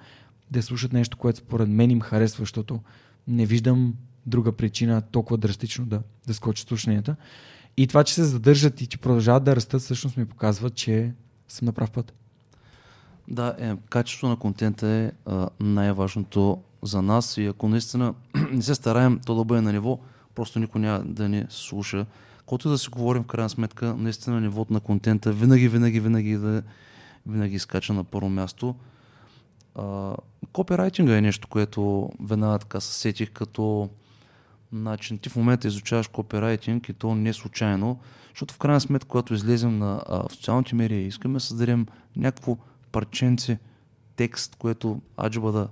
да 0.50 0.62
слушат 0.62 0.92
нещо, 0.92 1.16
което 1.16 1.38
според 1.38 1.68
мен 1.68 1.90
им 1.90 2.00
харесва, 2.00 2.42
защото 2.42 2.80
не 3.28 3.46
виждам 3.46 3.94
друга 4.26 4.52
причина 4.52 5.02
толкова 5.02 5.38
драстично 5.38 5.86
да, 5.86 6.02
да 6.26 6.34
скочат 6.34 6.68
слушанията. 6.68 7.16
И 7.76 7.86
това, 7.86 8.04
че 8.04 8.14
се 8.14 8.24
задържат 8.24 8.80
и 8.80 8.86
че 8.86 8.98
продължават 8.98 9.44
да 9.44 9.56
растат, 9.56 9.80
всъщност 9.80 10.16
ми 10.16 10.26
показва, 10.26 10.70
че 10.70 11.12
съм 11.48 11.66
на 11.66 11.72
прав 11.72 11.90
път. 11.90 12.14
Да, 13.28 13.56
е, 13.58 13.76
качеството 13.90 14.28
на 14.28 14.36
контента 14.36 14.88
е 14.88 15.12
а, 15.26 15.48
най-важното 15.60 16.58
за 16.82 17.02
нас 17.02 17.36
и 17.36 17.46
ако 17.46 17.68
наистина 17.68 18.14
не 18.52 18.62
се 18.62 18.74
стараем 18.74 19.20
то 19.26 19.34
да 19.34 19.44
бъде 19.44 19.60
на 19.60 19.72
ниво, 19.72 19.98
просто 20.34 20.58
никой 20.58 20.80
няма 20.80 21.04
да 21.04 21.28
ни 21.28 21.46
слуша. 21.50 22.06
Колкото 22.46 22.68
да 22.68 22.78
си 22.78 22.88
говорим 22.88 23.22
в 23.22 23.26
крайна 23.26 23.48
сметка, 23.48 23.94
наистина 23.96 24.40
нивото 24.40 24.72
на 24.72 24.80
контента 24.80 25.32
винаги, 25.32 25.68
винаги, 25.68 26.00
винаги 26.00 26.36
да 26.36 26.62
винаги 27.26 27.58
скача 27.58 27.92
на 27.92 28.04
първо 28.04 28.28
място. 28.28 28.74
копирайтинга 30.52 31.16
е 31.16 31.20
нещо, 31.20 31.48
което 31.48 32.10
веднага 32.20 32.58
така 32.58 32.80
се 32.80 32.94
сетих 32.94 33.30
като 33.30 33.90
начин. 34.72 35.18
Ти 35.18 35.28
в 35.28 35.36
момента 35.36 35.68
изучаваш 35.68 36.08
копирайтинг 36.08 36.88
и 36.88 36.92
то 36.92 37.14
не 37.14 37.32
случайно, 37.32 37.98
защото 38.28 38.54
в 38.54 38.58
крайна 38.58 38.80
сметка, 38.80 39.08
когато 39.08 39.34
излезем 39.34 39.78
на 39.78 40.02
а, 40.08 40.28
в 40.28 40.32
социалните 40.32 40.74
медии, 40.74 41.06
искаме 41.06 41.34
да 41.34 41.40
създадем 41.40 41.86
някакво 42.16 42.56
парченце 42.96 43.58
текст, 44.16 44.56
което 44.56 45.00
аджиба 45.24 45.52
да 45.52 45.68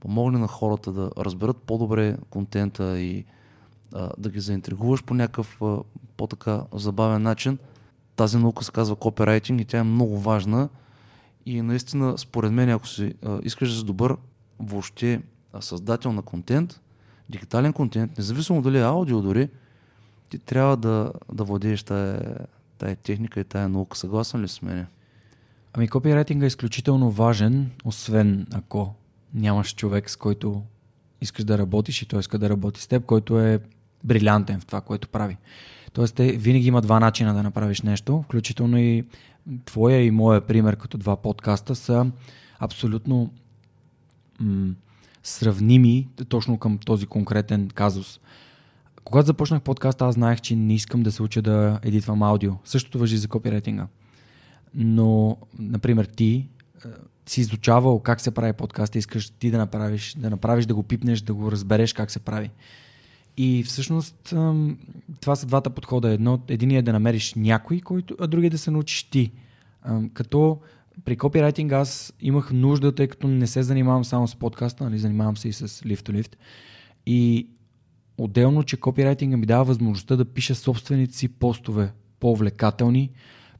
помогне 0.00 0.38
на 0.38 0.48
хората 0.48 0.92
да 0.92 1.10
разберат 1.18 1.56
по-добре 1.56 2.16
контента 2.30 3.00
и 3.00 3.24
а, 3.92 4.10
да 4.18 4.30
ги 4.30 4.40
заинтригуваш 4.40 5.04
по 5.04 5.14
някакъв 5.14 5.62
а, 5.62 5.78
по-така 6.16 6.62
забавен 6.74 7.22
начин. 7.22 7.58
Тази 8.16 8.38
наука 8.38 8.64
се 8.64 8.72
казва 8.72 8.96
копирайтинг 8.96 9.60
и 9.60 9.64
тя 9.64 9.78
е 9.78 9.82
много 9.82 10.18
важна. 10.18 10.68
И 11.46 11.62
наистина, 11.62 12.18
според 12.18 12.52
мен, 12.52 12.70
ако 12.70 12.88
си 12.88 13.14
а, 13.24 13.40
искаш 13.42 13.70
да 13.70 13.78
си 13.78 13.84
добър 13.84 14.16
въобще 14.60 15.22
създател 15.60 16.12
на 16.12 16.22
контент, 16.22 16.80
дигитален 17.28 17.72
контент, 17.72 18.18
независимо 18.18 18.62
дали 18.62 18.78
е 18.78 18.82
аудио 18.82 19.22
дори, 19.22 19.48
ти 20.30 20.38
трябва 20.38 20.76
да, 20.76 21.12
да 21.32 21.44
владееш 21.44 21.82
тая, 21.82 22.36
тая 22.78 22.96
техника 22.96 23.40
и 23.40 23.44
тая 23.44 23.68
наука. 23.68 23.98
Съгласен 23.98 24.42
ли 24.42 24.48
с 24.48 24.62
мене? 24.62 24.86
Ами 25.76 25.88
копирайтинга 25.88 26.44
е 26.44 26.46
изключително 26.46 27.10
важен, 27.10 27.70
освен 27.84 28.46
ако 28.54 28.94
нямаш 29.34 29.74
човек, 29.74 30.10
с 30.10 30.16
който 30.16 30.62
искаш 31.20 31.44
да 31.44 31.58
работиш 31.58 32.02
и 32.02 32.08
той 32.08 32.20
иска 32.20 32.38
да 32.38 32.48
работи 32.50 32.80
с 32.80 32.86
теб, 32.86 33.04
който 33.04 33.40
е 33.40 33.60
брилянтен 34.04 34.60
в 34.60 34.66
това, 34.66 34.80
което 34.80 35.08
прави. 35.08 35.36
Тоест, 35.92 36.14
те 36.14 36.32
винаги 36.32 36.66
има 36.68 36.80
два 36.80 37.00
начина 37.00 37.34
да 37.34 37.42
направиш 37.42 37.82
нещо, 37.82 38.22
включително 38.22 38.78
и 38.78 39.04
твоя 39.64 40.04
и 40.04 40.10
моя 40.10 40.40
пример 40.40 40.76
като 40.76 40.98
два 40.98 41.16
подкаста 41.16 41.74
са 41.74 42.10
абсолютно 42.58 43.30
м- 44.40 44.74
сравними 45.22 46.08
точно 46.28 46.58
към 46.58 46.78
този 46.78 47.06
конкретен 47.06 47.68
казус. 47.74 48.20
Когато 49.04 49.26
започнах 49.26 49.62
подкаста, 49.62 50.06
аз 50.06 50.14
знаех, 50.14 50.40
че 50.40 50.56
не 50.56 50.74
искам 50.74 51.02
да 51.02 51.12
се 51.12 51.22
уча 51.22 51.42
да 51.42 51.78
едитвам 51.82 52.22
аудио. 52.22 52.52
Същото 52.64 52.98
въжи 52.98 53.16
за 53.16 53.28
копирайтинга 53.28 53.86
но, 54.74 55.36
например, 55.58 56.04
ти 56.04 56.48
е, 56.84 56.88
си 57.26 57.40
изучавал 57.40 58.00
как 58.00 58.20
се 58.20 58.30
прави 58.30 58.52
подкаст 58.52 58.94
и 58.94 58.98
искаш 58.98 59.30
ти 59.30 59.50
да 59.50 59.58
направиш, 59.58 60.14
да 60.18 60.30
направиш, 60.30 60.66
да 60.66 60.74
го 60.74 60.82
пипнеш, 60.82 61.20
да 61.20 61.34
го 61.34 61.52
разбереш 61.52 61.92
как 61.92 62.10
се 62.10 62.18
прави. 62.18 62.50
И 63.36 63.62
всъщност 63.62 64.34
това 65.20 65.36
са 65.36 65.46
двата 65.46 65.70
подхода. 65.70 66.10
Едно, 66.10 66.40
единият 66.48 66.82
е 66.82 66.86
да 66.86 66.92
намериш 66.92 67.34
някой, 67.34 67.80
който, 67.80 68.16
а 68.20 68.26
другият 68.26 68.52
е 68.52 68.54
да 68.54 68.58
се 68.58 68.70
научиш 68.70 69.02
ти. 69.02 69.32
Като 70.12 70.58
при 71.04 71.16
копирайтинг 71.16 71.72
аз 71.72 72.12
имах 72.20 72.52
нужда, 72.52 72.94
тъй 72.94 73.08
като 73.08 73.28
не 73.28 73.46
се 73.46 73.62
занимавам 73.62 74.04
само 74.04 74.28
с 74.28 74.36
подкаста, 74.36 74.84
нали, 74.84 74.98
занимавам 74.98 75.36
се 75.36 75.48
и 75.48 75.52
с 75.52 75.68
Lift 75.68 76.10
to. 76.10 76.34
И 77.06 77.48
отделно, 78.18 78.62
че 78.62 78.76
копирайтинга 78.76 79.36
ми 79.36 79.46
дава 79.46 79.64
възможността 79.64 80.16
да 80.16 80.24
пиша 80.24 80.54
собствените 80.54 81.14
си 81.16 81.28
постове 81.28 81.92
по-увлекателни, 82.20 83.10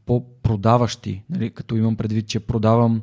по-продаващи, 0.07 1.23
нали, 1.31 1.51
като 1.51 1.77
имам 1.77 1.97
предвид, 1.97 2.27
че 2.27 2.41
продавам 2.41 3.03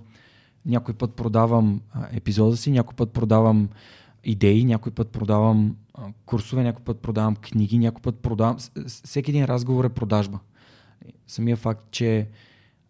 някой 0.66 0.94
път 0.94 1.16
продавам 1.16 1.82
епизода 2.12 2.58
си, 2.58 2.72
някой 2.72 2.96
път 2.96 3.14
продавам 3.14 3.70
идеи, 4.24 4.66
някой 4.66 4.92
път 4.92 5.10
продавам 5.10 5.76
курсове, 6.26 6.64
някой 6.64 6.84
път 6.84 7.00
продавам 7.00 7.36
книги, 7.36 7.78
някой 7.78 8.02
път 8.02 8.20
продавам... 8.20 8.58
Всеки 8.88 9.32
един 9.32 9.46
разговор 9.46 9.86
е 9.86 9.90
продажба. 9.90 10.40
Самия 11.28 11.58
факт, 11.58 11.88
че 11.92 12.28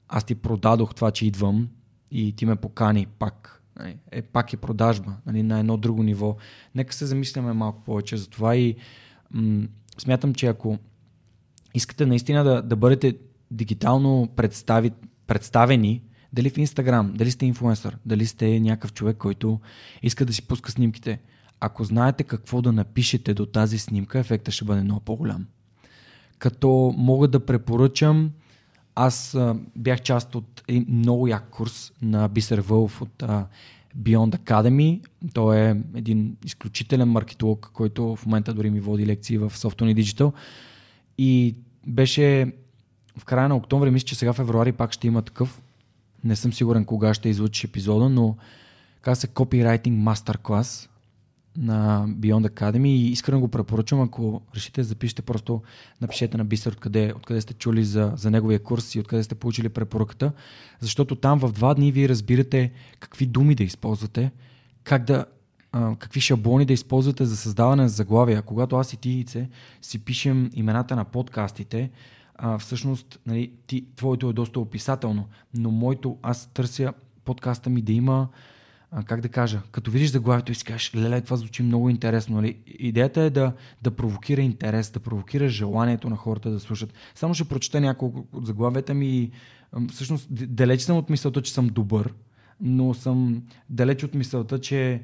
аз 0.08 0.24
ти 0.24 0.36
продадох 0.36 0.96
това, 0.96 1.12
че 1.12 1.26
идвам 1.26 1.70
и 2.12 2.36
ти 2.36 2.46
ме 2.46 2.56
покани 2.56 3.06
пак, 3.06 3.64
нали, 3.80 3.98
е, 4.12 4.22
пак 4.22 4.54
е 4.54 4.58
продажба 4.58 5.14
нали, 5.26 5.44
на 5.44 5.60
едно 5.60 5.78
друго 5.78 6.04
ниво. 6.04 6.36
Нека 6.76 6.94
се 6.94 7.06
замисляме 7.06 7.54
малко 7.54 7.84
повече 7.84 8.18
за 8.18 8.30
това 8.30 8.56
и 8.56 8.76
м- 9.32 9.68
смятам, 9.98 10.34
че 10.34 10.48
ако 10.48 10.78
искате 11.74 12.06
наистина 12.06 12.44
да, 12.44 12.62
да 12.62 12.76
бъдете 12.76 13.18
дигитално 13.52 14.30
представи, 14.36 14.92
представени, 15.28 16.02
дали 16.34 16.50
в 16.50 16.58
Инстаграм, 16.58 17.14
дали 17.16 17.32
сте 17.32 17.46
инфлуенсър, 17.46 17.98
дали 18.06 18.26
сте 18.26 18.60
някакъв 18.60 18.94
човек, 18.94 19.18
който 19.18 19.60
иска 20.02 20.26
да 20.26 20.34
си 20.34 20.48
пуска 20.48 20.72
снимките. 20.72 21.20
Ако 21.60 21.84
знаете 21.84 22.24
какво 22.24 22.62
да 22.62 22.72
напишете 22.72 23.34
до 23.34 23.46
тази 23.46 23.78
снимка, 23.78 24.20
ефектът 24.20 24.54
ще 24.54 24.66
бъде 24.66 24.84
много 24.84 25.00
по-голям. 25.00 25.48
Като 26.40 26.94
мога 26.98 27.28
да 27.28 27.46
препоръчам 27.46 28.32
аз 28.96 29.36
а, 29.36 29.56
бях 29.76 30.02
част 30.02 30.36
от 30.36 30.64
един 30.68 30.86
много 30.90 31.28
як 31.28 31.50
курс 31.50 31.92
на 32.02 32.28
Бисер 32.28 32.60
Вълф 32.60 33.02
от 33.02 33.24
а, 33.24 33.48
Beyond 33.98 34.38
Academy. 34.38 35.02
Той 35.34 35.60
е 35.60 35.76
един 35.96 36.38
изключителен 36.46 37.10
маркетолог, 37.10 37.72
който 37.74 38.16
в 38.16 38.26
момента 38.26 38.54
дори 38.54 38.70
ми 38.70 38.80
води 38.80 39.06
лекции 39.06 39.38
в 39.38 39.50
Software 39.50 40.02
Digital. 40.02 40.34
И 41.18 41.56
беше 41.88 42.54
в 43.18 43.26
края 43.26 43.50
на 43.50 43.56
октомври, 43.56 43.92
мисля, 43.92 44.06
че 44.06 44.16
сега 44.16 44.34
февруари 44.34 44.72
пак 44.72 44.92
ще 44.92 45.08
има 45.08 45.22
такъв. 45.22 45.62
Не 46.24 46.36
съм 46.36 46.54
сигурен 46.54 46.86
кога 46.86 47.14
ще 47.14 47.30
излучи 47.30 47.68
епизода, 47.68 48.10
но 48.10 48.36
каза 49.02 49.22
се 49.22 49.28
Copywriting 49.28 50.14
Masterclass 50.14 50.88
на 51.58 52.06
Beyond 52.08 52.50
Academy 52.50 52.88
и 52.88 53.12
искрено 53.12 53.40
го 53.40 53.48
препоръчвам, 53.48 54.02
ако 54.02 54.42
решите 54.56 54.82
да 54.82 54.88
запишете, 54.88 55.22
просто 55.22 55.62
напишете 56.02 56.38
на 56.38 56.46
Бисер 56.46 56.72
откъде, 56.72 57.14
откъде 57.16 57.42
сте 57.42 57.54
чули 57.54 57.84
за, 57.84 58.14
за 58.16 58.32
неговия 58.32 58.64
курс 58.64 58.96
и 58.96 59.00
откъде 59.00 59.24
сте 59.24 59.36
получили 59.36 59.70
препоръката, 59.70 60.32
защото 60.80 61.16
там 61.16 61.40
в 61.40 61.52
два 61.52 61.74
дни 61.74 61.92
вие 61.92 62.10
разбирате 62.10 62.72
какви 63.00 63.26
думи 63.26 63.56
да 63.56 63.64
използвате, 63.64 64.32
как 64.84 65.04
да, 65.04 65.26
какви 65.72 66.22
шаблони 66.22 66.66
да 66.66 66.74
използвате 66.74 67.26
за 67.26 67.38
създаване 67.38 67.84
на 67.84 67.90
заглавия. 67.90 68.42
Когато 68.42 68.76
аз 68.76 68.94
и 68.94 68.98
ти, 68.98 69.26
си 69.82 70.00
пишем 70.00 70.50
имената 70.54 70.96
на 70.96 71.06
подкастите, 71.06 71.90
а, 72.36 72.58
всъщност 72.58 73.20
нали, 73.26 73.52
ти, 73.68 73.86
твоето 73.96 74.30
е 74.30 74.34
доста 74.34 74.60
описателно, 74.60 75.28
но 75.54 75.72
моето, 75.72 76.18
аз 76.22 76.48
търся 76.54 76.94
подкаста 77.26 77.70
ми 77.70 77.82
да 77.82 77.94
има 77.94 78.28
а, 78.92 79.04
как 79.04 79.22
да 79.22 79.30
кажа, 79.30 79.62
като 79.72 79.92
видиш 79.92 80.12
заглавието 80.12 80.52
и 80.52 80.56
си 80.56 80.64
кажеш, 80.64 80.96
леле, 80.96 81.22
това 81.22 81.38
звучи 81.38 81.64
много 81.64 81.90
интересно. 81.90 82.36
Нали? 82.36 82.58
Идеята 82.68 83.22
е 83.22 83.30
да, 83.30 83.54
да 83.82 83.92
провокира 83.92 84.42
интерес, 84.42 84.92
да 84.92 85.00
провокира 85.00 85.50
желанието 85.50 86.10
на 86.10 86.16
хората 86.16 86.52
да 86.52 86.60
слушат. 86.60 86.94
Само 87.16 87.34
ще 87.34 87.46
прочета 87.46 87.82
няколко 87.82 88.28
от 88.34 88.46
заглавията 88.46 88.94
ми 88.94 89.08
и 89.08 89.32
всъщност 89.92 90.28
далеч 90.32 90.82
съм 90.82 90.98
от 90.98 91.10
мисълта, 91.10 91.42
че 91.42 91.54
съм 91.54 91.68
добър, 91.68 92.14
но 92.62 92.94
съм 92.94 93.44
далеч 93.70 94.04
от 94.04 94.14
мисълта, 94.14 94.60
че 94.60 95.02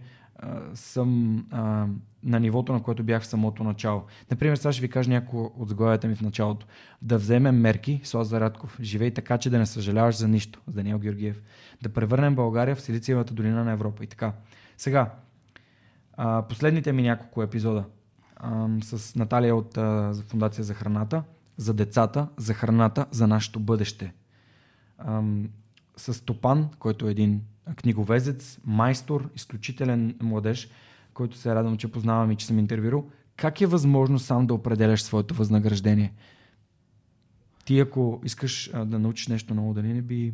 съм 0.73 1.37
а, 1.51 1.87
на 2.23 2.39
нивото, 2.39 2.73
на 2.73 2.83
което 2.83 3.03
бях 3.03 3.23
в 3.23 3.27
самото 3.27 3.63
начало. 3.63 4.03
Например, 4.31 4.55
сега 4.55 4.71
ще 4.71 4.81
ви 4.81 4.89
кажа 4.89 5.09
някои 5.09 5.39
от 5.39 5.69
заглавията 5.69 6.07
ми 6.07 6.15
в 6.15 6.21
началото. 6.21 6.65
Да 7.01 7.17
вземем 7.17 7.55
мерки, 7.55 8.01
Слаза 8.03 8.39
Радков. 8.39 8.77
Живей 8.81 9.13
така, 9.13 9.37
че 9.37 9.49
да 9.49 9.59
не 9.59 9.65
съжаляваш 9.65 10.15
за 10.15 10.27
нищо. 10.27 10.61
С 10.67 10.73
Даниел 10.73 10.99
Георгиев. 10.99 11.41
Да 11.81 11.89
превърнем 11.89 12.35
България 12.35 12.75
в 12.75 12.81
Силициевата 12.81 13.33
долина 13.33 13.63
на 13.63 13.71
Европа. 13.71 14.03
И 14.03 14.07
така. 14.07 14.33
Сега, 14.77 15.13
а, 16.13 16.41
последните 16.41 16.91
ми 16.91 17.01
няколко 17.01 17.43
епизода 17.43 17.83
а, 18.35 18.67
с 18.81 19.15
Наталия 19.15 19.55
от 19.55 19.77
а, 19.77 20.13
Фундация 20.27 20.63
за 20.63 20.73
храната, 20.73 21.23
за 21.57 21.73
децата, 21.73 22.27
за 22.37 22.53
храната, 22.53 23.05
за 23.11 23.27
нашето 23.27 23.59
бъдеще. 23.59 24.13
А, 24.97 25.23
с 25.97 26.25
Топан, 26.25 26.69
който 26.79 27.07
е 27.07 27.11
един 27.11 27.41
книговезец, 27.75 28.59
майстор, 28.65 29.29
изключителен 29.35 30.15
младеж, 30.21 30.69
който 31.13 31.37
се 31.37 31.55
радвам, 31.55 31.77
че 31.77 31.91
познавам 31.91 32.31
и 32.31 32.35
че 32.35 32.45
съм 32.45 32.59
интервюрал. 32.59 33.09
Как 33.35 33.61
е 33.61 33.65
възможно 33.65 34.19
сам 34.19 34.47
да 34.47 34.53
определяш 34.53 35.03
своето 35.03 35.33
възнаграждение? 35.33 36.13
Ти 37.65 37.79
ако 37.79 38.21
искаш 38.23 38.69
а, 38.73 38.85
да 38.85 38.99
научиш 38.99 39.27
нещо 39.27 39.53
ново, 39.53 39.73
дали 39.73 39.93
не 39.93 40.01
би, 40.01 40.33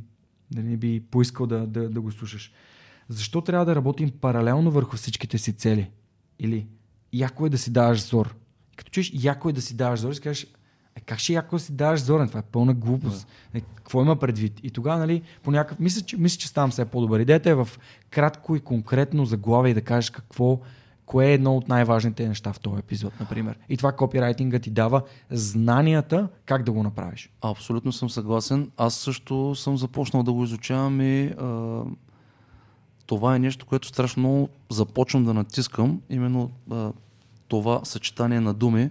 дали 0.52 0.68
не 0.68 0.78
би 0.78 1.04
поискал 1.12 1.46
да, 1.48 1.68
да, 1.68 1.90
да 1.90 2.02
го 2.02 2.12
слушаш? 2.12 2.52
Защо 3.08 3.42
трябва 3.42 3.66
да 3.66 3.76
работим 3.76 4.12
паралелно 4.22 4.72
върху 4.72 4.98
всичките 4.98 5.38
си 5.38 5.54
цели? 5.54 5.92
Или 6.40 6.68
яко 7.14 7.46
е 7.46 7.50
да 7.50 7.58
си 7.58 7.72
даваш 7.72 8.08
зор. 8.08 8.36
Като 8.76 8.92
чуеш 8.92 9.12
яко 9.14 9.50
е 9.50 9.54
да 9.54 9.62
си 9.62 9.76
даваш 9.76 10.00
зор, 10.00 10.14
си 10.14 10.22
кажеш, 10.22 10.48
е, 10.96 11.02
как 11.02 11.20
ще 11.20 11.34
яко 11.34 11.60
си 11.60 11.74
даваш 11.74 12.02
зорен? 12.02 12.28
Това 12.28 12.40
е 12.40 12.44
пълна 12.44 12.74
глупост. 12.74 13.28
Да. 13.54 13.58
Е, 13.58 13.62
какво 13.76 14.02
има 14.02 14.16
предвид? 14.16 14.60
И 14.64 14.70
тогава, 14.70 15.00
нали, 15.00 15.22
по 15.44 15.52
някакъв... 15.52 15.80
Мисля, 15.80 16.02
че, 16.02 16.18
мисля, 16.18 16.38
че 16.38 16.48
ставам 16.48 16.72
все 16.72 16.86
по-добър. 16.86 17.20
Идеята 17.20 17.50
е 17.50 17.56
в 17.56 17.70
кратко 18.10 18.56
и 18.56 18.60
конкретно 18.60 19.26
заглавие 19.26 19.72
и 19.72 19.74
да 19.74 19.82
кажеш 19.82 20.10
какво, 20.10 20.60
кое 21.06 21.26
е 21.26 21.34
едно 21.34 21.58
от 21.58 21.68
най-важните 21.68 22.28
неща 22.28 22.54
в 22.54 22.60
този 22.60 22.80
епизод, 22.80 23.20
например. 23.20 23.60
И 23.70 23.78
това 23.78 23.92
копирайтинга 23.92 24.60
ти 24.60 24.70
дава 24.70 25.02
знанията 25.32 26.28
как 26.46 26.64
да 26.64 26.72
го 26.72 26.84
направиш. 26.84 27.30
Абсолютно 27.42 27.92
съм 27.92 28.10
съгласен. 28.10 28.72
Аз 28.78 28.96
също 28.96 29.56
съм 29.56 29.78
започнал 29.78 30.24
да 30.24 30.34
го 30.34 30.44
изучавам 30.44 31.02
и 31.02 31.26
а, 31.26 31.82
това 33.06 33.36
е 33.36 33.40
нещо, 33.40 33.66
което 33.66 33.88
страшно 33.88 34.50
започвам 34.70 35.26
да 35.26 35.34
натискам. 35.34 36.02
Именно 36.10 36.52
а, 36.72 36.92
това 37.48 37.82
съчетание 37.84 38.40
на 38.40 38.54
думи, 38.54 38.90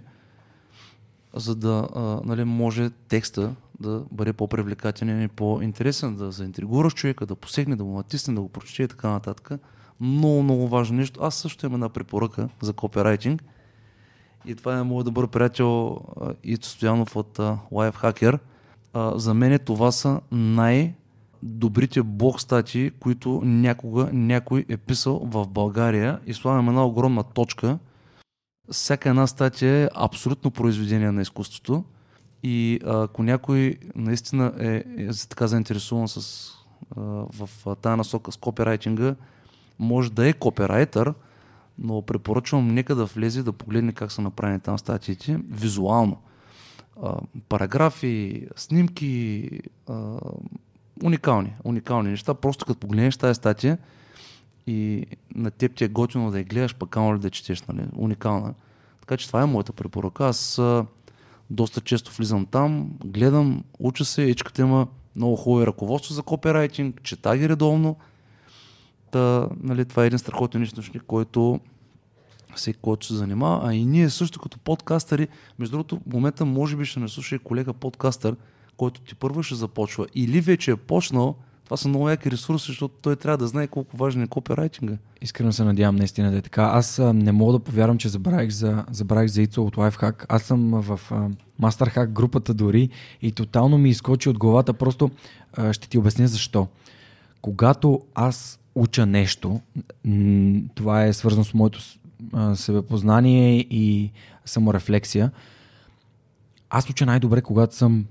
за 1.35 1.55
да 1.55 1.87
а, 1.95 1.99
нали, 2.25 2.43
може 2.43 2.89
текста 2.89 3.55
да 3.79 4.03
бъде 4.11 4.33
по-привлекателен 4.33 5.23
и 5.23 5.27
по-интересен, 5.27 6.15
да 6.15 6.31
заинтригураш 6.31 6.93
човека, 6.93 7.25
да 7.25 7.35
посегне, 7.35 7.75
да 7.75 7.83
му 7.83 7.97
натисне, 7.97 8.33
да 8.33 8.41
го 8.41 8.49
прочете 8.49 8.83
и 8.83 8.87
така 8.87 9.09
нататък. 9.09 9.51
Много, 9.99 10.43
много 10.43 10.67
важно 10.67 10.97
нещо. 10.97 11.19
Аз 11.23 11.35
също 11.35 11.65
имам 11.65 11.73
една 11.73 11.89
препоръка 11.89 12.49
за 12.61 12.73
копирайтинг. 12.73 13.43
И 14.45 14.55
това 14.55 14.77
е 14.77 14.83
моят 14.83 15.05
добър 15.05 15.27
приятел 15.27 15.97
Ито 16.43 16.67
Стоянов 16.67 17.15
от 17.15 17.37
uh, 17.37 17.57
Lifehacker. 17.71 18.39
Uh, 18.93 19.15
за 19.15 19.33
мен 19.33 19.59
това 19.59 19.91
са 19.91 20.21
най- 20.31 20.93
добрите 21.43 22.03
блог 22.03 22.41
статии, 22.41 22.91
които 22.91 23.41
някога 23.43 24.09
някой 24.13 24.65
е 24.69 24.77
писал 24.77 25.21
в 25.23 25.47
България 25.47 26.19
и 26.25 26.33
слагам 26.33 26.69
една 26.69 26.85
огромна 26.85 27.23
точка– 27.23 27.79
всяка 28.71 29.09
една 29.09 29.27
статия 29.27 29.83
е 29.83 29.89
абсолютно 29.95 30.51
произведение 30.51 31.11
на 31.11 31.21
изкуството 31.21 31.83
и 32.43 32.79
ако 32.85 33.23
някой 33.23 33.77
наистина 33.95 34.53
е, 34.59 34.83
е 34.97 35.09
така 35.29 35.47
заинтересуван 35.47 36.07
с, 36.07 36.49
а, 36.97 37.01
в 37.01 37.49
тази 37.81 37.97
насока 37.97 38.31
с 38.31 38.37
копирайтинга, 38.37 39.15
може 39.79 40.11
да 40.11 40.27
е 40.27 40.33
копирайтър, 40.33 41.13
но 41.79 42.01
препоръчвам 42.01 42.73
нека 42.73 42.95
да 42.95 43.05
влезе 43.05 43.43
да 43.43 43.53
погледне 43.53 43.93
как 43.93 44.11
са 44.11 44.21
направени 44.21 44.59
там 44.59 44.79
статиите 44.79 45.39
визуално. 45.49 46.17
А, 47.03 47.15
параграфи, 47.49 48.47
снимки, 48.55 49.49
а, 49.89 50.17
уникални, 51.03 51.53
уникални 51.63 52.09
неща. 52.09 52.33
Просто 52.33 52.65
като 52.65 52.79
погледнеш 52.79 53.17
тази 53.17 53.35
статия, 53.35 53.77
и 54.67 55.05
на 55.35 55.51
теб 55.51 55.75
ти 55.75 55.83
е 55.83 55.87
готино 55.87 56.31
да 56.31 56.37
я 56.37 56.43
гледаш, 56.43 56.75
пък 56.75 56.89
камо 56.89 57.15
ли 57.15 57.19
да 57.19 57.29
четеш, 57.29 57.61
нали? 57.61 57.81
Уникална. 57.95 58.53
Така 58.99 59.17
че 59.17 59.27
това 59.27 59.41
е 59.41 59.45
моята 59.45 59.73
препоръка. 59.73 60.25
Аз 60.25 60.59
а, 60.59 60.85
доста 61.49 61.81
често 61.81 62.11
влизам 62.11 62.45
там, 62.45 62.91
гледам, 63.05 63.63
уча 63.79 64.05
се, 64.05 64.23
ечката 64.23 64.61
има 64.61 64.87
много 65.15 65.35
хубави 65.35 65.65
ръководства 65.67 66.15
за 66.15 66.21
копирайтинг, 66.21 67.01
чета 67.03 67.37
ги 67.37 67.49
редовно. 67.49 67.95
Та, 69.11 69.47
нали, 69.63 69.85
това 69.85 70.03
е 70.03 70.07
един 70.07 70.19
страхотен 70.19 70.63
източник, 70.63 71.03
който 71.03 71.59
всеки, 72.55 72.79
който 72.81 73.05
се 73.05 73.13
занимава, 73.13 73.69
а 73.69 73.73
и 73.73 73.85
ние 73.85 74.09
също 74.09 74.39
като 74.39 74.59
подкастъри, 74.59 75.27
между 75.59 75.71
другото, 75.71 75.95
в 75.95 76.13
момента 76.13 76.45
може 76.45 76.75
би 76.75 76.85
ще 76.85 76.99
не 76.99 77.07
слуша 77.07 77.35
и 77.35 77.39
колега 77.39 77.73
подкастър, 77.73 78.35
който 78.77 79.01
ти 79.01 79.15
първо 79.15 79.43
ще 79.43 79.55
започва 79.55 80.07
или 80.15 80.41
вече 80.41 80.71
е 80.71 80.75
почнал, 80.75 81.35
това 81.73 81.81
са 81.81 81.87
много 81.87 82.09
яки 82.09 82.31
ресурси, 82.31 82.65
защото 82.67 82.95
той 83.01 83.15
трябва 83.15 83.37
да 83.37 83.47
знае 83.47 83.67
колко 83.67 83.97
важен 83.97 84.21
е 84.21 84.27
копирайтинга. 84.27 84.97
Искрено 85.21 85.53
се 85.53 85.63
надявам 85.63 85.95
наистина 85.95 86.31
да 86.31 86.37
е 86.37 86.41
така. 86.41 86.63
Аз 86.63 87.01
не 87.13 87.31
мога 87.31 87.53
да 87.53 87.59
повярвам, 87.59 87.97
че 87.97 88.09
забравих 88.09 88.49
за, 88.49 88.85
забравих 88.91 89.29
за 89.29 89.41
Ицо 89.41 89.63
от 89.63 89.75
Lifehack. 89.75 90.25
Аз 90.29 90.43
съм 90.43 90.81
в 90.81 90.99
а, 91.11 91.29
MasterHack 91.61 92.07
групата 92.07 92.53
дори 92.53 92.89
и 93.21 93.31
тотално 93.31 93.77
ми 93.77 93.89
изкочи 93.89 94.29
от 94.29 94.37
главата. 94.37 94.73
Просто 94.73 95.11
ще 95.71 95.89
ти 95.89 95.97
обясня 95.97 96.27
защо. 96.27 96.67
Когато 97.41 98.01
аз 98.15 98.59
уча 98.75 99.05
нещо, 99.05 99.61
това 100.75 101.05
е 101.05 101.13
свързано 101.13 101.43
с 101.43 101.53
моето 101.53 101.79
себепознание 102.55 103.59
и 103.59 104.11
саморефлексия, 104.45 105.31
аз 106.69 106.89
уча 106.89 107.05
най-добре, 107.05 107.41
когато 107.41 107.75
съм 107.75 108.05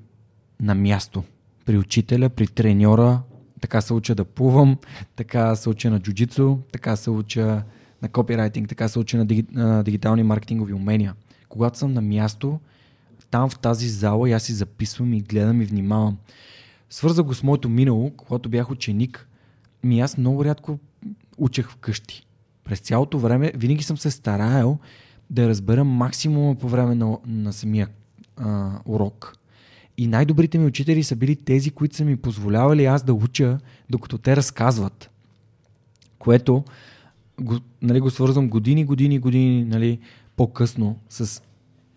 на 0.61 0.75
място 0.75 1.25
при 1.65 1.79
учителя, 1.79 2.29
при 2.29 2.47
треньора, 2.47 3.21
така 3.63 3.81
се 3.81 3.95
уча 3.95 4.15
да 4.15 4.25
плувам, 4.25 4.77
така 5.17 5.57
се 5.57 5.69
уча 5.69 5.91
на 5.91 6.01
джуджицу, 6.01 6.59
така 6.73 6.97
се 6.97 7.11
уча 7.11 7.63
на 8.03 8.09
копирайтинг, 8.09 8.69
така 8.69 8.89
се 8.89 8.99
уча 8.99 9.17
на, 9.17 9.27
диги, 9.27 9.45
на 9.53 9.83
дигитални 9.83 10.23
маркетингови 10.23 10.73
умения. 10.73 11.15
Когато 11.49 11.79
съм 11.79 11.93
на 11.93 12.01
място, 12.01 12.61
там 13.31 13.51
в 13.51 13.59
тази 13.59 13.89
зала 13.89 14.31
и 14.31 14.33
аз 14.33 14.43
си 14.43 14.53
записвам 14.53 15.13
и 15.13 15.21
гледам 15.21 15.63
и 15.63 15.65
внимавам. 15.65 16.19
Свързах 16.91 17.27
го 17.27 17.35
с 17.35 17.43
моето 17.43 17.69
минало, 17.69 18.11
когато 18.11 18.49
бях 18.49 18.71
ученик. 18.71 19.29
Ми 19.85 20.01
аз 20.01 20.19
много 20.19 20.45
рядко 20.45 20.79
учех 21.39 21.71
вкъщи. 21.71 22.27
През 22.65 22.81
цялото 22.81 23.19
време 23.19 23.53
винаги 23.55 23.83
съм 23.83 23.99
се 23.99 24.11
стараял 24.11 24.79
да 25.31 25.49
разбера 25.49 25.85
максимума 25.85 26.55
по 26.55 26.69
време 26.69 26.95
на, 26.95 27.19
на 27.27 27.53
самия 27.53 27.89
а, 28.37 28.71
урок. 28.85 29.37
И 29.97 30.07
най-добрите 30.07 30.59
ми 30.59 30.67
учители 30.67 31.03
са 31.03 31.17
били 31.17 31.37
тези, 31.37 31.71
които 31.71 31.97
са 31.97 32.05
ми 32.05 32.17
позволявали 32.17 32.85
аз 32.85 33.03
да 33.03 33.15
уча, 33.15 33.59
докато 33.91 34.19
те 34.19 34.37
разказват. 34.37 35.11
Което 36.19 36.65
го, 37.41 37.59
нали, 37.83 38.01
го 38.01 38.11
свързвам 38.11 38.49
години, 38.49 38.85
години, 38.85 39.19
години 39.19 39.65
нали, 39.65 39.99
по-късно 40.37 40.99
с 41.09 41.43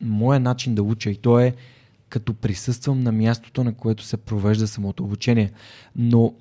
моя 0.01 0.39
начин 0.39 0.75
да 0.75 0.84
уча. 0.84 1.10
И 1.10 1.15
то 1.15 1.39
е 1.39 1.55
като 2.10 2.34
присъствам 2.34 2.99
на 2.99 3.12
мястото, 3.12 3.63
на 3.63 3.73
което 3.73 4.03
се 4.03 4.17
провежда 4.17 4.67
самото 4.67 5.03
обучение. 5.03 5.51
Но 5.95 6.34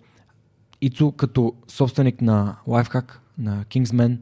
Ицо 0.80 1.12
като 1.12 1.54
собственик 1.68 2.22
на 2.22 2.56
Lifehack, 2.68 3.12
на 3.38 3.64
Kingsman, 3.64 4.18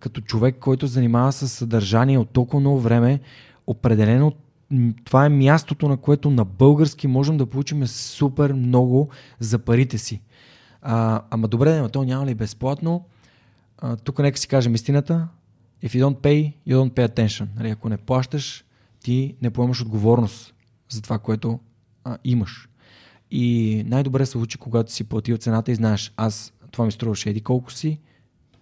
като 0.00 0.20
човек, 0.20 0.56
който 0.60 0.86
занимава 0.86 1.32
с 1.32 1.48
съдържание 1.48 2.18
от 2.18 2.30
толкова 2.30 2.60
много 2.60 2.80
време, 2.80 3.20
определено 3.66 4.32
това 5.04 5.26
е 5.26 5.28
мястото, 5.28 5.88
на 5.88 5.96
което 5.96 6.30
на 6.30 6.44
български 6.44 7.06
можем 7.06 7.36
да 7.36 7.46
получим 7.46 7.86
супер 7.86 8.52
много 8.52 9.08
за 9.40 9.58
парите 9.58 9.98
си. 9.98 10.22
А, 10.82 11.22
ама 11.30 11.48
добре, 11.48 11.80
но 11.80 11.88
то 11.88 12.04
няма 12.04 12.26
ли 12.26 12.34
безплатно? 12.34 13.04
А, 13.78 13.96
тук 13.96 14.18
нека 14.18 14.38
си 14.38 14.48
кажем 14.48 14.74
истината. 14.74 15.28
If 15.84 15.88
you 15.88 16.04
don't 16.04 16.20
pay, 16.20 16.52
you 16.68 16.76
don't 16.76 16.90
pay 16.90 17.08
attention. 17.08 17.46
Нали, 17.56 17.70
ако 17.70 17.88
не 17.88 17.96
плащаш, 17.96 18.64
ти 19.00 19.36
не 19.42 19.50
поемаш 19.50 19.82
отговорност 19.82 20.54
за 20.88 21.02
това, 21.02 21.18
което 21.18 21.60
а, 22.04 22.18
имаш. 22.24 22.68
И 23.30 23.82
най-добре 23.86 24.26
се 24.26 24.38
учи, 24.38 24.58
когато 24.58 24.92
си 24.92 25.04
платил 25.04 25.36
цената 25.36 25.72
и 25.72 25.74
знаеш, 25.74 26.12
аз 26.16 26.52
това 26.70 26.84
ми 26.84 26.92
струваше 26.92 27.30
еди 27.30 27.40
колко 27.40 27.72
си 27.72 28.00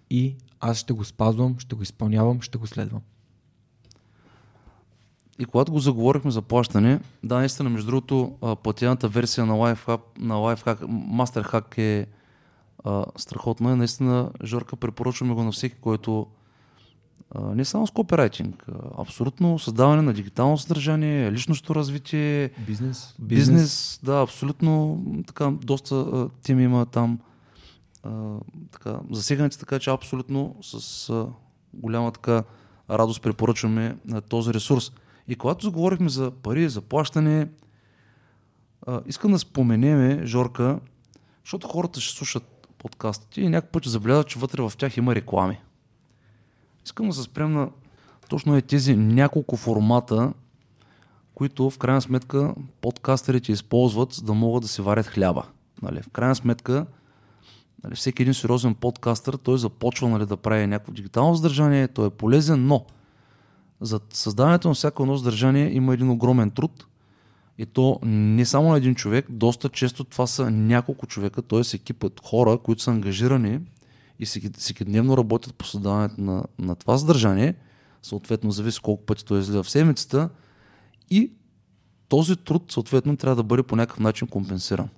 и 0.09 0.35
аз 0.59 0.77
ще 0.77 0.93
го 0.93 1.03
спазвам, 1.03 1.55
ще 1.59 1.75
го 1.75 1.83
изпълнявам, 1.83 2.41
ще 2.41 2.57
го 2.57 2.67
следвам. 2.67 3.01
И 5.39 5.45
когато 5.45 5.71
го 5.71 5.79
заговорихме 5.79 6.31
за 6.31 6.41
плащане, 6.41 6.99
да, 7.23 7.37
наистина, 7.37 7.69
между 7.69 7.87
другото, 7.87 8.33
платената 8.63 9.07
версия 9.07 9.45
на 9.45 9.53
Lifehack, 9.53 10.01
на 10.19 10.35
Lifehack 10.35 10.79
Masterhack 10.87 11.77
е 11.77 12.07
а, 12.83 13.05
страхотна. 13.17 13.71
И 13.71 13.75
наистина, 13.75 14.31
Жорка, 14.43 14.75
препоръчваме 14.75 15.33
го 15.33 15.43
на 15.43 15.51
всеки, 15.51 15.75
който 15.81 16.27
а, 17.35 17.41
не 17.41 17.65
само 17.65 17.87
с 17.87 17.91
копирайтинг, 17.91 18.65
а, 18.67 19.01
абсолютно 19.01 19.59
създаване 19.59 20.01
на 20.01 20.13
дигитално 20.13 20.57
съдържание, 20.57 21.31
личностно 21.31 21.75
развитие, 21.75 22.49
бизнес, 22.67 23.15
бизнес, 23.19 23.47
бизнес 23.47 23.99
да, 24.03 24.21
абсолютно 24.21 25.03
така, 25.27 25.51
доста 25.63 25.95
а, 25.95 26.29
теми 26.43 26.63
има 26.63 26.85
там 26.85 27.19
а, 28.03 28.37
така, 28.71 28.99
засегнати, 29.11 29.59
така 29.59 29.79
че 29.79 29.89
абсолютно 29.89 30.55
с 30.61 31.09
а, 31.09 31.27
голяма 31.73 32.11
така 32.11 32.43
радост 32.89 33.21
препоръчваме 33.21 33.97
а, 34.11 34.21
този 34.21 34.53
ресурс. 34.53 34.91
И 35.27 35.35
когато 35.35 35.65
заговорихме 35.65 36.09
за 36.09 36.31
пари, 36.31 36.69
за 36.69 36.81
плащане, 36.81 37.47
а, 38.87 39.01
искам 39.05 39.31
да 39.31 39.39
споменеме, 39.39 40.25
Жорка, 40.25 40.79
защото 41.43 41.67
хората 41.67 42.01
ще 42.01 42.17
слушат 42.17 42.67
подкастите 42.77 43.41
и 43.41 43.49
някакъв 43.49 43.71
път 43.71 43.83
ще 43.83 44.23
че 44.23 44.39
вътре 44.39 44.61
в 44.61 44.73
тях 44.77 44.97
има 44.97 45.15
реклами. 45.15 45.59
Искам 46.85 47.07
да 47.07 47.13
се 47.13 47.23
спрем 47.23 47.53
на 47.53 47.69
точно 48.29 48.57
е 48.57 48.61
тези 48.61 48.95
няколко 48.95 49.57
формата, 49.57 50.33
които 51.35 51.69
в 51.69 51.77
крайна 51.77 52.01
сметка 52.01 52.55
подкастерите 52.81 53.51
използват, 53.51 54.13
за 54.13 54.21
да 54.21 54.33
могат 54.33 54.61
да 54.61 54.67
си 54.67 54.81
варят 54.81 55.05
хляба. 55.05 55.43
Нали? 55.81 56.01
В 56.01 56.09
крайна 56.09 56.35
сметка, 56.35 56.85
нали, 57.83 57.95
всеки 57.95 58.21
един 58.21 58.33
сериозен 58.33 58.75
подкастър, 58.75 59.33
той 59.33 59.57
започва 59.57 60.09
нали, 60.09 60.25
да 60.25 60.37
прави 60.37 60.67
някакво 60.67 60.93
дигитално 60.93 61.35
съдържание, 61.35 61.87
той 61.87 62.07
е 62.07 62.09
полезен, 62.09 62.67
но 62.67 62.85
за 63.81 63.99
създаването 64.09 64.67
на 64.67 64.73
всяко 64.73 65.03
едно 65.03 65.17
съдържание 65.17 65.73
има 65.73 65.93
един 65.93 66.09
огромен 66.09 66.51
труд. 66.51 66.85
И 67.57 67.65
то 67.65 67.99
не 68.03 68.45
само 68.45 68.69
на 68.69 68.77
един 68.77 68.95
човек, 68.95 69.25
доста 69.29 69.69
често 69.69 70.03
това 70.03 70.27
са 70.27 70.51
няколко 70.51 71.07
човека, 71.07 71.41
т.е. 71.41 71.75
екипът 71.75 72.21
хора, 72.25 72.57
които 72.57 72.81
са 72.81 72.91
ангажирани 72.91 73.59
и 74.19 74.25
всеки 74.25 74.85
дневно 74.85 75.17
работят 75.17 75.55
по 75.55 75.65
създаването 75.65 76.21
на, 76.21 76.43
на 76.59 76.75
това 76.75 76.97
съдържание, 76.97 77.55
съответно 78.01 78.51
зависи 78.51 78.79
колко 78.79 79.05
пъти 79.05 79.25
той 79.25 79.39
излиза 79.39 79.63
в 79.63 79.69
седмицата 79.69 80.29
и 81.09 81.31
този 82.09 82.35
труд 82.35 82.71
съответно 82.71 83.17
трябва 83.17 83.35
да 83.35 83.43
бъде 83.43 83.63
по 83.63 83.75
някакъв 83.75 83.99
начин 83.99 84.27
компенсиран. 84.27 84.89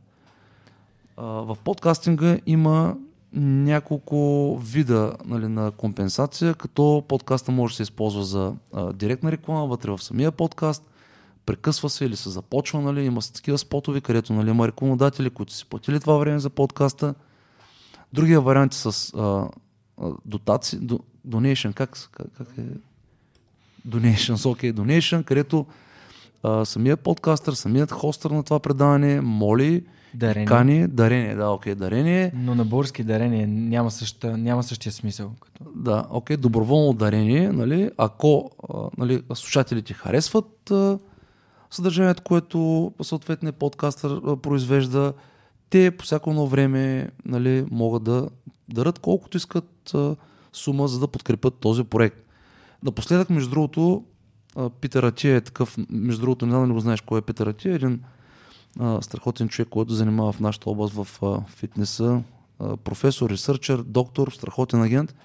В 1.18 1.58
подкастинга 1.64 2.40
има 2.46 2.98
няколко 3.34 4.58
вида 4.64 5.14
нали, 5.26 5.48
на 5.48 5.72
компенсация, 5.72 6.54
като 6.54 7.04
подкаста 7.08 7.52
може 7.52 7.74
да 7.74 7.76
се 7.76 7.84
използва 7.84 8.24
за 8.24 8.54
а, 8.74 8.94
директна 8.94 9.32
реклама 9.32 9.68
вътре 9.68 9.92
в 9.92 10.04
самия 10.04 10.32
подкаст, 10.32 10.90
прекъсва 11.46 11.90
се 11.90 12.06
или 12.06 12.16
се 12.16 12.30
започва, 12.30 12.82
нали, 12.82 13.06
има 13.06 13.22
са 13.22 13.34
такива 13.34 13.58
спотови, 13.58 14.02
където 14.02 14.34
нали, 14.34 14.50
има 14.50 14.68
рекламодатели, 14.68 15.30
които 15.30 15.54
си 15.54 15.66
платили 15.66 16.00
това 16.00 16.18
време 16.18 16.40
за 16.40 16.50
подкаста. 16.50 17.16
Другия 18.14 18.42
вариант 18.42 18.74
е 18.74 18.78
с 18.78 19.14
а, 19.18 19.50
а, 20.02 20.12
дотации, 20.26 20.80
до, 20.80 21.00
как, 21.76 22.10
как, 22.12 22.28
как 22.38 22.48
е? 22.58 22.62
Donations, 23.88 24.52
окей, 24.52 24.74
donation, 24.74 25.24
където 25.24 25.66
а, 26.44 26.66
самият 26.66 27.00
подкастър, 27.00 27.54
самият 27.54 27.92
хостър 27.92 28.32
на 28.32 28.44
това 28.44 28.60
предаване 28.60 29.22
моли 29.22 29.84
Дарение. 30.14 30.46
Кани, 30.46 30.88
дарение, 30.88 31.36
да, 31.36 31.50
окей, 31.50 31.76
дарение. 31.76 32.32
Но 32.36 32.56
на 32.56 32.66
български 32.66 33.04
дарение 33.04 33.48
няма, 33.48 33.92
съща, 33.92 34.38
няма 34.38 34.64
същия 34.64 34.92
смисъл. 34.92 35.32
Като... 35.42 35.72
Да, 35.76 36.06
окей, 36.10 36.38
доброволно 36.38 36.94
дарение, 36.94 37.52
нали, 37.52 37.92
ако 37.98 38.52
нали, 38.98 39.24
слушателите 39.34 39.94
харесват 39.94 40.72
а, 40.72 41.00
съдържанието, 41.72 42.24
което 42.24 42.92
съответният 43.02 43.56
подкастър 43.56 44.22
а, 44.28 44.38
произвежда, 44.38 45.14
те 45.70 45.92
по 45.92 46.06
всяко 46.06 46.30
едно 46.30 46.48
време 46.48 47.10
нали, 47.26 47.66
могат 47.72 48.04
да 48.04 48.30
дарат 48.70 49.00
колкото 49.00 49.38
искат 49.38 49.94
а, 49.94 50.16
сума, 50.54 50.88
за 50.88 51.00
да 51.00 51.08
подкрепят 51.08 51.54
този 51.60 51.84
проект. 51.84 52.18
Напоследък, 52.84 53.30
между 53.30 53.50
другото, 53.50 54.04
Питър 54.82 55.04
Атия 55.04 55.36
е 55.36 55.42
такъв, 55.42 55.78
между 55.90 56.22
другото, 56.22 56.46
не 56.46 56.52
знам 56.52 56.68
да 56.68 56.74
го 56.74 56.80
знаеш 56.80 57.02
кой 57.02 57.20
е 57.20 57.22
Питър 57.22 57.48
Атия, 57.48 57.76
един 57.76 58.00
а, 58.80 59.02
страхотен 59.02 59.50
човек, 59.50 59.70
който 59.70 59.94
занимава 59.94 60.32
в 60.32 60.40
нашата 60.40 60.70
област 60.70 60.94
в 60.94 61.24
а, 61.24 61.42
фитнеса, 61.48 62.22
а, 62.60 62.78
професор, 62.78 63.30
ресърчер, 63.30 63.78
доктор, 63.78 64.32
страхотен 64.32 64.82
агент. 64.82 65.16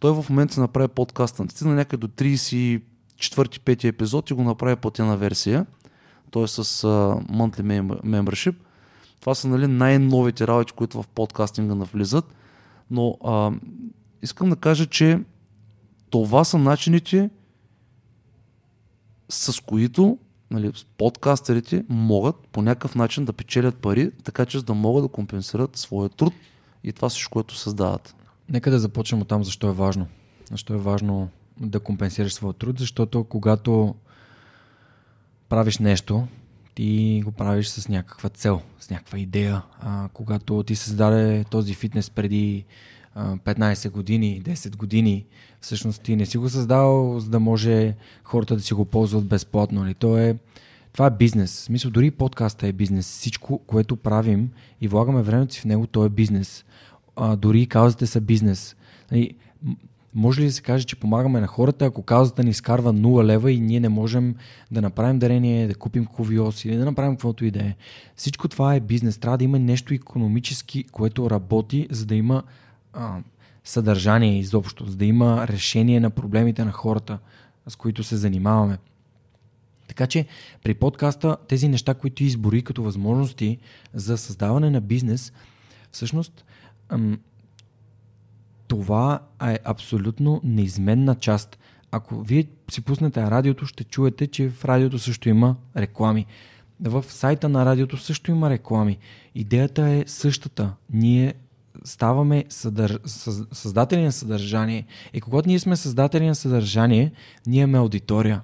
Той 0.00 0.12
в 0.12 0.30
момента 0.30 0.54
се 0.54 0.60
направи 0.60 0.88
подкаста. 0.88 1.44
Стигна 1.48 1.74
някъде 1.74 2.06
до 2.06 2.08
34-5 2.08 3.84
епизод 3.84 4.30
и 4.30 4.34
го 4.34 4.42
направи 4.42 4.76
платена 4.76 5.16
версия. 5.16 5.66
Той 6.30 6.44
е 6.44 6.48
с 6.48 6.58
а, 6.58 6.62
monthly 7.32 7.82
membership. 8.04 8.54
Това 9.20 9.34
са 9.34 9.48
нали, 9.48 9.66
най-новите 9.66 10.46
работи, 10.46 10.72
които 10.72 11.02
в 11.02 11.08
подкастинга 11.08 11.74
навлизат. 11.74 12.34
Но 12.90 13.18
а, 13.24 13.52
искам 14.22 14.50
да 14.50 14.56
кажа, 14.56 14.86
че 14.86 15.20
това 16.10 16.44
са 16.44 16.58
начините, 16.58 17.30
с 19.28 19.62
които 19.62 20.18
нали, 20.50 20.72
подкастерите 20.98 21.84
могат 21.88 22.36
по 22.36 22.62
някакъв 22.62 22.94
начин 22.94 23.24
да 23.24 23.32
печелят 23.32 23.76
пари, 23.76 24.10
така 24.24 24.46
че 24.46 24.62
да 24.62 24.74
могат 24.74 25.04
да 25.04 25.08
компенсират 25.08 25.76
своя 25.76 26.08
труд 26.08 26.34
и 26.84 26.92
това 26.92 27.08
всичко, 27.08 27.32
което 27.32 27.54
създават. 27.54 28.14
Нека 28.48 28.70
да 28.70 28.78
започнем 28.78 29.22
от 29.22 29.28
там, 29.28 29.44
защо 29.44 29.68
е 29.68 29.72
важно. 29.72 30.06
Защо 30.50 30.74
е 30.74 30.78
важно 30.78 31.28
да 31.60 31.80
компенсираш 31.80 32.34
своя 32.34 32.54
труд, 32.54 32.78
защото 32.78 33.24
когато 33.24 33.94
правиш 35.48 35.78
нещо, 35.78 36.26
ти 36.74 37.22
го 37.24 37.32
правиш 37.32 37.68
с 37.68 37.88
някаква 37.88 38.28
цел, 38.28 38.62
с 38.80 38.90
някаква 38.90 39.18
идея. 39.18 39.62
А, 39.80 40.08
когато 40.12 40.62
ти 40.62 40.76
създаде 40.76 41.44
този 41.50 41.74
фитнес 41.74 42.10
преди 42.10 42.64
15 43.16 43.90
години, 43.90 44.42
10 44.42 44.76
години, 44.76 45.24
всъщност 45.60 46.02
ти 46.02 46.16
не 46.16 46.26
си 46.26 46.38
го 46.38 46.48
създал, 46.48 47.20
за 47.20 47.30
да 47.30 47.40
може 47.40 47.94
хората 48.24 48.56
да 48.56 48.62
си 48.62 48.74
го 48.74 48.84
ползват 48.84 49.24
безплатно. 49.24 49.80
Ли? 49.80 49.84
Нали? 49.84 49.94
То 49.94 50.18
е, 50.18 50.36
това 50.92 51.06
е 51.06 51.10
бизнес. 51.10 51.50
Смисъл, 51.50 51.90
дори 51.90 52.10
подкаста 52.10 52.66
е 52.66 52.72
бизнес. 52.72 53.06
Всичко, 53.06 53.58
което 53.58 53.96
правим 53.96 54.50
и 54.80 54.88
влагаме 54.88 55.22
времето 55.22 55.54
си 55.54 55.60
в 55.60 55.64
него, 55.64 55.86
то 55.86 56.04
е 56.04 56.08
бизнес. 56.08 56.64
А, 57.16 57.36
дори 57.36 57.66
каузите 57.66 58.06
са 58.06 58.20
бизнес. 58.20 58.76
Нали, 59.12 59.34
може 60.14 60.40
ли 60.40 60.44
да 60.46 60.52
се 60.52 60.62
каже, 60.62 60.84
че 60.84 60.96
помагаме 60.96 61.40
на 61.40 61.46
хората, 61.46 61.84
ако 61.84 62.02
каузата 62.02 62.44
ни 62.44 62.50
изкарва 62.50 62.94
0 62.94 63.24
лева 63.24 63.52
и 63.52 63.60
ние 63.60 63.80
не 63.80 63.88
можем 63.88 64.34
да 64.70 64.82
направим 64.82 65.18
дарение, 65.18 65.68
да 65.68 65.74
купим 65.74 66.06
ковиос 66.06 66.64
или 66.64 66.76
да 66.76 66.84
направим 66.84 67.12
каквото 67.12 67.44
и 67.44 67.50
да 67.50 67.58
е. 67.58 67.74
Всичко 68.16 68.48
това 68.48 68.74
е 68.74 68.80
бизнес. 68.80 69.18
Трябва 69.18 69.38
да 69.38 69.44
има 69.44 69.58
нещо 69.58 69.94
економически, 69.94 70.84
което 70.84 71.30
работи, 71.30 71.86
за 71.90 72.06
да 72.06 72.14
има 72.14 72.42
а, 72.96 73.18
съдържание 73.64 74.38
изобщо, 74.38 74.86
за 74.86 74.96
да 74.96 75.04
има 75.04 75.48
решение 75.48 76.00
на 76.00 76.10
проблемите 76.10 76.64
на 76.64 76.72
хората, 76.72 77.18
с 77.68 77.76
които 77.76 78.04
се 78.04 78.16
занимаваме. 78.16 78.78
Така 79.88 80.06
че 80.06 80.26
при 80.64 80.74
подкаста 80.74 81.36
тези 81.48 81.68
неща, 81.68 81.94
които 81.94 82.24
избори 82.24 82.62
като 82.62 82.82
възможности 82.82 83.58
за 83.94 84.18
създаване 84.18 84.70
на 84.70 84.80
бизнес, 84.80 85.32
всъщност 85.92 86.44
това 88.68 89.20
е 89.42 89.58
абсолютно 89.64 90.40
неизменна 90.44 91.14
част. 91.14 91.58
Ако 91.90 92.20
вие 92.22 92.44
си 92.70 92.80
пуснете 92.80 93.22
радиото, 93.22 93.66
ще 93.66 93.84
чуете, 93.84 94.26
че 94.26 94.50
в 94.50 94.64
радиото 94.64 94.98
също 94.98 95.28
има 95.28 95.56
реклами. 95.76 96.26
В 96.80 97.04
сайта 97.08 97.48
на 97.48 97.66
радиото 97.66 97.96
също 97.96 98.30
има 98.30 98.50
реклами. 98.50 98.98
Идеята 99.34 99.88
е 99.88 100.04
същата. 100.06 100.72
Ние 100.92 101.34
ставаме 101.86 102.44
съдър... 102.48 103.00
създатели 103.52 104.02
на 104.02 104.12
съдържание. 104.12 104.86
И 105.14 105.20
когато 105.20 105.48
ние 105.48 105.58
сме 105.58 105.76
създатели 105.76 106.26
на 106.26 106.34
съдържание, 106.34 107.12
ние 107.46 107.62
имаме 107.62 107.78
аудитория. 107.78 108.42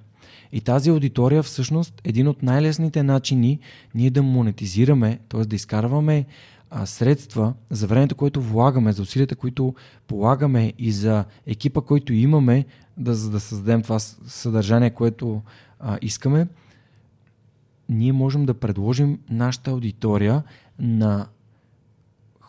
И 0.52 0.60
тази 0.60 0.90
аудитория 0.90 1.42
всъщност 1.42 2.00
един 2.04 2.28
от 2.28 2.42
най-лесните 2.42 3.02
начини 3.02 3.58
ние 3.94 4.10
да 4.10 4.22
монетизираме, 4.22 5.18
т.е. 5.28 5.40
да 5.40 5.56
изкарваме 5.56 6.26
а, 6.70 6.86
средства 6.86 7.54
за 7.70 7.86
времето, 7.86 8.14
което 8.14 8.42
влагаме, 8.42 8.92
за 8.92 9.02
усилията, 9.02 9.36
които 9.36 9.74
полагаме 10.06 10.72
и 10.78 10.92
за 10.92 11.24
екипа, 11.46 11.80
който 11.80 12.12
имаме, 12.12 12.64
да, 12.96 13.14
за 13.14 13.30
да 13.30 13.40
създадем 13.40 13.82
това 13.82 13.98
съдържание, 13.98 14.90
което 14.90 15.42
а, 15.80 15.98
искаме, 16.02 16.48
ние 17.88 18.12
можем 18.12 18.46
да 18.46 18.54
предложим 18.54 19.18
нашата 19.30 19.70
аудитория 19.70 20.42
на 20.78 21.26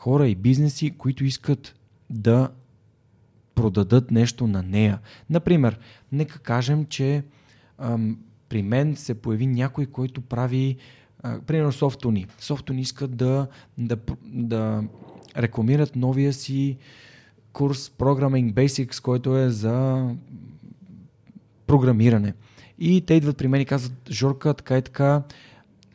хора 0.04 0.28
и 0.28 0.36
бизнеси, 0.36 0.97
които 0.97 1.26
искат 1.26 1.76
да 2.10 2.49
продадат 3.56 4.12
нещо 4.12 4.47
на 4.47 4.64
нея. 4.64 4.99
Например, 5.30 5.80
нека 6.12 6.39
кажем, 6.39 6.86
че 6.86 7.24
ам, 7.78 8.20
при 8.49 8.62
мен 8.62 8.95
се 8.95 9.14
появи 9.14 9.47
някой, 9.47 9.86
който 9.86 10.22
прави 10.22 10.78
а, 11.20 11.39
примерно 11.41 11.72
софтуни. 11.72 12.26
Софтуни 12.39 12.82
искат 12.82 13.16
да, 13.16 13.47
да, 13.78 13.97
да 14.24 14.84
рекламират 15.38 15.95
новия 15.95 16.34
си 16.34 16.78
курс 17.54 17.89
Programming 17.89 18.54
Basics, 18.54 19.01
който 19.01 19.38
е 19.38 19.49
за 19.49 20.10
програмиране. 21.68 22.34
И 22.80 23.01
те 23.01 23.14
идват 23.14 23.38
при 23.38 23.47
мен 23.47 23.62
и 23.62 23.66
казват, 23.66 24.10
Жорка, 24.12 24.54
така 24.54 24.78
и 24.78 24.82
така, 24.82 25.24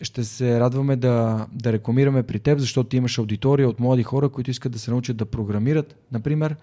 ще 0.03 0.25
се 0.25 0.61
радваме 0.61 0.97
да, 0.97 1.47
да 1.53 1.73
рекламираме 1.73 2.23
при 2.23 2.39
теб, 2.39 2.59
защото 2.59 2.97
имаш 2.97 3.19
аудитория 3.19 3.69
от 3.69 3.81
млади 3.81 4.03
хора, 4.03 4.29
които 4.29 4.51
искат 4.51 4.73
да 4.73 4.79
се 4.79 4.91
научат 4.91 5.17
да 5.17 5.27
програмират, 5.27 5.97
например. 6.13 6.57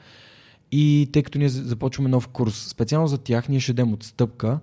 И 0.71 1.09
тъй 1.13 1.23
като 1.23 1.39
ние 1.39 1.49
започваме 1.49 2.09
нов 2.09 2.27
курс, 2.27 2.67
специално 2.69 3.07
за 3.07 3.17
тях 3.17 3.49
ние 3.49 3.59
ще 3.59 3.73
дадем 3.73 3.93
отстъпка. 3.93 4.59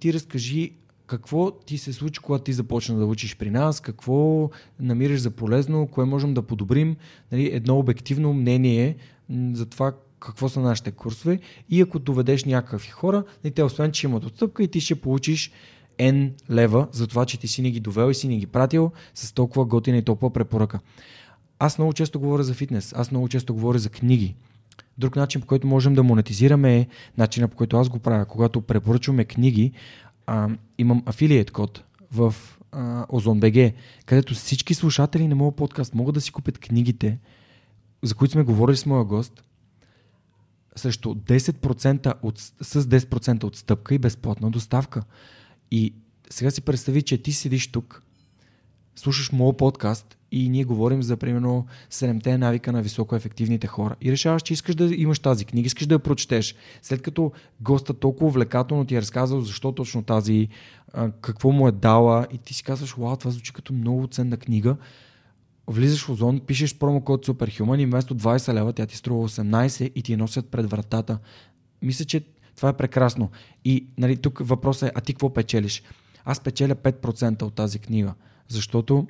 Ти 0.00 0.12
разкажи 0.12 0.72
какво 1.06 1.50
ти 1.50 1.78
се 1.78 1.92
случи, 1.92 2.20
когато 2.20 2.44
ти 2.44 2.52
започна 2.52 2.98
да 2.98 3.06
учиш 3.06 3.36
при 3.36 3.50
нас, 3.50 3.80
какво 3.80 4.50
намираш 4.80 5.20
за 5.20 5.30
полезно, 5.30 5.86
кое 5.86 6.04
можем 6.04 6.34
да 6.34 6.42
подобрим, 6.42 6.96
нали, 7.32 7.50
едно 7.52 7.78
обективно 7.78 8.34
мнение 8.34 8.96
за 9.52 9.66
това 9.66 9.92
какво 10.20 10.48
са 10.48 10.60
нашите 10.60 10.90
курсове 10.90 11.38
и 11.70 11.80
ако 11.80 11.98
доведеш 11.98 12.44
някакви 12.44 12.88
хора, 12.88 13.24
нали, 13.44 13.54
те 13.54 13.62
освен, 13.62 13.92
че 13.92 14.06
имат 14.06 14.24
отстъпка 14.24 14.62
и 14.62 14.68
ти 14.68 14.80
ще 14.80 14.94
получиш 14.94 15.52
N 15.98 16.32
лева 16.50 16.88
за 16.92 17.06
това, 17.06 17.26
че 17.26 17.38
ти 17.38 17.48
си 17.48 17.62
ни 17.62 17.70
ги 17.70 17.80
довел 17.80 18.10
и 18.10 18.14
си 18.14 18.28
ни 18.28 18.38
ги 18.38 18.46
пратил 18.46 18.92
с 19.14 19.32
толкова 19.32 19.64
готина 19.64 19.96
и 19.96 20.02
толкова 20.02 20.32
препоръка. 20.32 20.80
Аз 21.58 21.78
много 21.78 21.92
често 21.92 22.20
говоря 22.20 22.42
за 22.42 22.54
фитнес, 22.54 22.94
аз 22.96 23.10
много 23.10 23.28
често 23.28 23.54
говоря 23.54 23.78
за 23.78 23.90
книги. 23.90 24.34
Друг 24.98 25.16
начин, 25.16 25.40
по 25.40 25.46
който 25.46 25.66
можем 25.66 25.94
да 25.94 26.02
монетизираме 26.02 26.78
е 26.78 26.86
начина, 27.18 27.48
по 27.48 27.56
който 27.56 27.76
аз 27.76 27.88
го 27.88 27.98
правя. 27.98 28.24
Когато 28.24 28.60
препоръчваме 28.60 29.24
книги, 29.24 29.72
а, 30.26 30.48
имам 30.78 31.02
афилиет 31.06 31.50
код 31.50 31.84
в 32.12 32.34
OzonBG, 33.08 33.72
където 34.06 34.34
всички 34.34 34.74
слушатели 34.74 35.28
на 35.28 35.34
моят 35.34 35.56
подкаст 35.56 35.94
могат 35.94 36.14
да 36.14 36.20
си 36.20 36.32
купят 36.32 36.58
книгите, 36.58 37.18
за 38.02 38.14
които 38.14 38.32
сме 38.32 38.42
говорили 38.42 38.76
с 38.76 38.86
моя 38.86 39.04
гост, 39.04 39.44
срещу 40.76 41.14
10% 41.14 42.14
от, 42.22 42.38
с 42.38 42.84
10% 42.84 43.44
отстъпка 43.44 43.94
и 43.94 43.98
безплатна 43.98 44.50
доставка. 44.50 45.02
И 45.74 45.92
сега 46.30 46.50
си 46.50 46.60
представи, 46.60 47.02
че 47.02 47.18
ти 47.18 47.32
седиш 47.32 47.72
тук, 47.72 48.02
слушаш 48.96 49.32
моят 49.32 49.56
подкаст 49.56 50.16
и 50.32 50.48
ние 50.48 50.64
говорим 50.64 51.02
за 51.02 51.16
примерно 51.16 51.66
7-те 51.90 52.38
навика 52.38 52.72
на 52.72 52.82
високоефективните 52.82 53.66
хора 53.66 53.96
и 54.00 54.12
решаваш, 54.12 54.42
че 54.42 54.52
искаш 54.52 54.74
да 54.74 54.94
имаш 54.94 55.18
тази 55.18 55.44
книга, 55.44 55.66
искаш 55.66 55.86
да 55.86 55.94
я 55.94 55.98
прочетеш. 55.98 56.54
След 56.82 57.02
като 57.02 57.32
госта 57.60 57.94
толкова 57.94 58.26
увлекателно 58.26 58.84
ти 58.84 58.94
е 58.94 59.00
разказал 59.00 59.40
защо 59.40 59.72
точно 59.72 60.02
тази, 60.02 60.48
какво 61.20 61.52
му 61.52 61.68
е 61.68 61.72
дала 61.72 62.26
и 62.32 62.38
ти 62.38 62.54
си 62.54 62.62
казваш, 62.62 62.94
вау, 62.94 63.16
това 63.16 63.30
звучи 63.30 63.52
като 63.52 63.72
много 63.72 64.06
ценна 64.06 64.36
книга, 64.36 64.76
влизаш 65.66 66.04
в 66.04 66.10
Озон, 66.10 66.40
пишеш 66.40 66.78
промокод 66.78 67.26
Superhuman 67.26 67.82
и 67.82 67.86
вместо 67.86 68.16
20 68.16 68.54
лева 68.54 68.72
тя 68.72 68.86
ти 68.86 68.96
струва 68.96 69.28
18 69.28 69.92
и 69.94 70.02
ти 70.02 70.12
я 70.12 70.18
носят 70.18 70.48
пред 70.48 70.70
вратата. 70.70 71.18
Мисля, 71.82 72.04
че 72.04 72.24
това 72.56 72.68
е 72.68 72.76
прекрасно. 72.76 73.30
И 73.64 73.86
нали, 73.98 74.16
тук 74.16 74.40
въпросът 74.42 74.88
е, 74.88 74.92
а 74.94 75.00
ти 75.00 75.12
какво 75.12 75.34
печелиш? 75.34 75.82
Аз 76.24 76.40
печеля 76.40 76.74
5% 76.74 77.42
от 77.42 77.54
тази 77.54 77.78
книга, 77.78 78.14
защото 78.48 79.06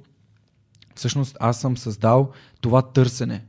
всъщност 0.95 1.36
аз 1.40 1.61
съм 1.61 1.76
създал 1.76 2.30
това 2.61 2.82
търсене. 2.82 3.45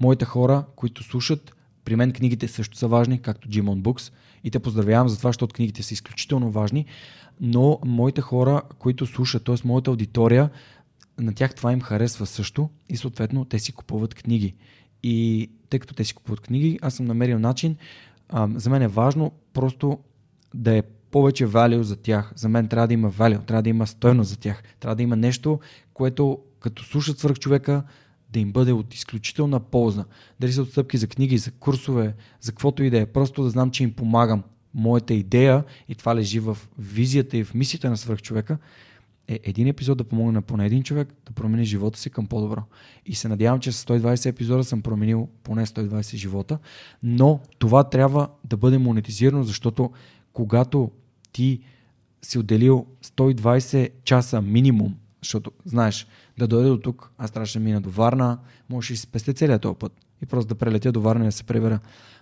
Моите 0.00 0.24
хора, 0.24 0.64
които 0.76 1.02
слушат, 1.02 1.56
при 1.84 1.96
мен 1.96 2.12
книгите 2.12 2.48
също 2.48 2.76
са 2.78 2.88
важни, 2.88 3.22
както 3.22 3.48
Jimon 3.48 3.82
Books, 3.82 4.12
и 4.44 4.50
те 4.50 4.58
поздравявам 4.58 5.08
за 5.08 5.18
това, 5.18 5.28
защото 5.28 5.54
книгите 5.54 5.82
са 5.82 5.94
изключително 5.94 6.50
важни, 6.50 6.86
но 7.40 7.78
моите 7.84 8.20
хора, 8.20 8.62
които 8.78 9.06
слушат, 9.06 9.44
т.е. 9.44 9.54
моята 9.64 9.90
аудитория, 9.90 10.50
на 11.18 11.34
тях 11.34 11.54
това 11.54 11.72
им 11.72 11.80
харесва 11.80 12.26
също 12.26 12.70
и 12.88 12.96
съответно 12.96 13.44
те 13.44 13.58
си 13.58 13.72
купуват 13.72 14.14
книги. 14.14 14.54
И 15.02 15.50
тъй 15.70 15.80
като 15.80 15.94
те 15.94 16.04
си 16.04 16.14
купуват 16.14 16.40
книги, 16.40 16.78
аз 16.82 16.94
съм 16.94 17.06
намерил 17.06 17.38
начин 17.38 17.76
за 18.54 18.70
мен 18.70 18.82
е 18.82 18.88
важно 18.88 19.32
просто 19.52 19.98
да 20.54 20.76
е 20.76 20.82
повече 20.82 21.46
value 21.46 21.80
за 21.80 21.96
тях. 21.96 22.32
За 22.36 22.48
мен 22.48 22.68
трябва 22.68 22.88
да 22.88 22.94
има 22.94 23.10
value, 23.10 23.46
трябва 23.46 23.62
да 23.62 23.68
има 23.68 23.86
стойност 23.86 24.30
за 24.30 24.36
тях. 24.36 24.62
Трябва 24.80 24.96
да 24.96 25.02
има 25.02 25.16
нещо, 25.16 25.60
което 25.94 26.38
като 26.60 26.84
слушат 26.84 27.18
свърх 27.18 27.38
човека, 27.38 27.82
да 28.30 28.40
им 28.40 28.52
бъде 28.52 28.72
от 28.72 28.94
изключителна 28.94 29.60
полза. 29.60 30.04
Дали 30.40 30.52
са 30.52 30.62
отстъпки 30.62 30.96
за 30.96 31.06
книги, 31.06 31.38
за 31.38 31.50
курсове, 31.50 32.14
за 32.40 32.52
каквото 32.52 32.82
и 32.82 32.90
да 32.90 33.00
е. 33.00 33.06
Просто 33.06 33.42
да 33.42 33.50
знам, 33.50 33.70
че 33.70 33.82
им 33.82 33.92
помагам. 33.92 34.42
Моята 34.74 35.14
идея, 35.14 35.64
и 35.88 35.94
това 35.94 36.16
лежи 36.16 36.40
в 36.40 36.58
визията 36.78 37.36
и 37.36 37.44
в 37.44 37.54
мисията 37.54 37.90
на 37.90 37.96
свърх 37.96 38.22
човека, 38.22 38.58
е 39.32 39.40
един 39.42 39.66
епизод 39.66 39.98
да 39.98 40.04
помогне 40.04 40.32
на 40.32 40.42
поне 40.42 40.66
един 40.66 40.82
човек 40.82 41.08
да 41.26 41.32
промени 41.32 41.64
живота 41.64 41.98
си 41.98 42.10
към 42.10 42.26
по-добро. 42.26 42.62
И 43.06 43.14
се 43.14 43.28
надявам, 43.28 43.60
че 43.60 43.72
с 43.72 43.84
120 43.84 44.26
епизода 44.26 44.64
съм 44.64 44.82
променил 44.82 45.28
поне 45.42 45.66
120 45.66 46.16
живота, 46.16 46.58
но 47.02 47.40
това 47.58 47.84
трябва 47.84 48.28
да 48.44 48.56
бъде 48.56 48.78
монетизирано, 48.78 49.42
защото 49.42 49.90
когато 50.32 50.90
ти 51.32 51.60
си 52.22 52.38
отделил 52.38 52.86
120 53.04 53.90
часа 54.04 54.42
минимум, 54.42 54.94
защото 55.22 55.50
знаеш, 55.64 56.06
да 56.38 56.48
дойде 56.48 56.68
до 56.68 56.78
тук, 56.78 57.10
аз 57.18 57.30
трябваше 57.30 57.58
да 57.58 57.64
мина 57.64 57.80
до 57.80 57.90
Варна, 57.90 58.38
може 58.70 58.92
и 58.92 58.96
спести 58.96 59.34
целият 59.34 59.62
този 59.62 59.78
път 59.78 59.92
и 60.22 60.26
просто 60.26 60.48
да 60.48 60.54
прелетя 60.54 60.92
до 60.92 61.00
Варна 61.00 61.24
и 61.24 61.28
да 61.28 61.32
се 61.32 61.44
прибера. 61.44 61.80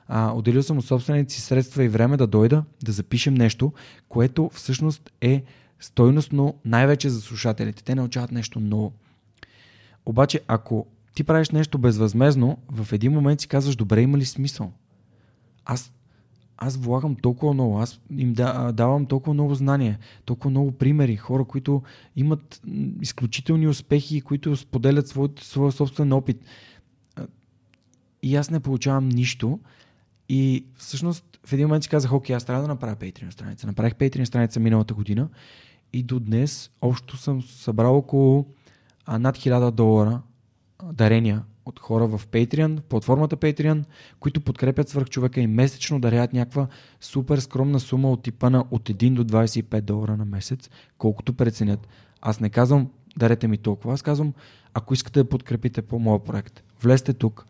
А, 0.08 0.32
отделил 0.32 0.62
съм 0.62 0.78
от 0.78 0.84
собствените 0.84 1.34
си 1.34 1.40
средства 1.40 1.84
и 1.84 1.88
време 1.88 2.16
да 2.16 2.26
дойда, 2.26 2.64
да 2.84 2.92
запишем 2.92 3.34
нещо, 3.34 3.72
което 4.08 4.50
всъщност 4.54 5.10
е 5.20 5.42
стойностно 5.80 6.54
най-вече 6.64 7.10
за 7.10 7.20
слушателите. 7.20 7.84
Те 7.84 7.94
научават 7.94 8.32
нещо 8.32 8.60
ново. 8.60 8.92
Обаче, 10.06 10.40
ако 10.48 10.86
ти 11.14 11.24
правиш 11.24 11.50
нещо 11.50 11.78
безвъзмезно, 11.78 12.58
в 12.68 12.92
един 12.92 13.12
момент 13.12 13.40
си 13.40 13.48
казваш, 13.48 13.76
добре, 13.76 14.02
има 14.02 14.18
ли 14.18 14.24
смисъл? 14.24 14.72
Аз, 15.64 15.92
аз 16.56 16.76
влагам 16.76 17.16
толкова 17.16 17.54
много, 17.54 17.78
аз 17.78 18.00
им 18.16 18.32
да, 18.32 18.72
давам 18.72 19.06
толкова 19.06 19.34
много 19.34 19.54
знания, 19.54 19.98
толкова 20.24 20.50
много 20.50 20.72
примери, 20.72 21.16
хора, 21.16 21.44
които 21.44 21.82
имат 22.16 22.62
изключителни 23.00 23.68
успехи, 23.68 24.20
които 24.20 24.56
споделят 24.56 25.08
своят, 25.08 25.38
своя 25.38 25.72
собствен 25.72 26.12
опит. 26.12 26.44
И 28.22 28.36
аз 28.36 28.50
не 28.50 28.60
получавам 28.60 29.08
нищо. 29.08 29.58
И 30.28 30.64
всъщност 30.76 31.38
в 31.46 31.52
един 31.52 31.66
момент 31.66 31.84
си 31.84 31.90
казах, 31.90 32.12
окей, 32.12 32.36
аз 32.36 32.44
трябва 32.44 32.62
да 32.62 32.68
направя 32.68 32.96
Patreon 32.96 33.30
страница. 33.30 33.66
Направих 33.66 33.94
Patreon 33.94 34.24
страница 34.24 34.60
миналата 34.60 34.94
година 34.94 35.28
и 35.92 36.02
до 36.02 36.20
днес 36.20 36.70
общо 36.82 37.16
съм 37.16 37.42
събрал 37.42 37.96
около 37.96 38.46
а, 39.06 39.18
над 39.18 39.38
1000 39.38 39.70
долара 39.70 40.20
дарения 40.92 41.42
от 41.64 41.78
хора 41.80 42.06
в 42.06 42.26
Patreon, 42.26 42.80
платформата 42.80 43.36
Patreon, 43.36 43.84
които 44.20 44.40
подкрепят 44.40 44.88
свърх 44.88 45.08
човека 45.08 45.40
и 45.40 45.46
месечно 45.46 46.00
дарят 46.00 46.32
някаква 46.32 46.66
супер 47.00 47.38
скромна 47.38 47.80
сума 47.80 48.10
от 48.10 48.22
типа 48.22 48.50
на 48.50 48.64
от 48.70 48.88
1 48.88 49.14
до 49.14 49.24
25 49.24 49.80
долара 49.80 50.16
на 50.16 50.24
месец, 50.24 50.70
колкото 50.98 51.32
преценят. 51.32 51.88
Аз 52.20 52.40
не 52.40 52.50
казвам 52.50 52.90
дарете 53.16 53.48
ми 53.48 53.58
толкова, 53.58 53.94
аз 53.94 54.02
казвам 54.02 54.32
ако 54.74 54.94
искате 54.94 55.22
да 55.22 55.28
подкрепите 55.28 55.82
по 55.82 55.98
моя 55.98 56.18
проект, 56.18 56.62
влезте 56.82 57.12
тук 57.12 57.46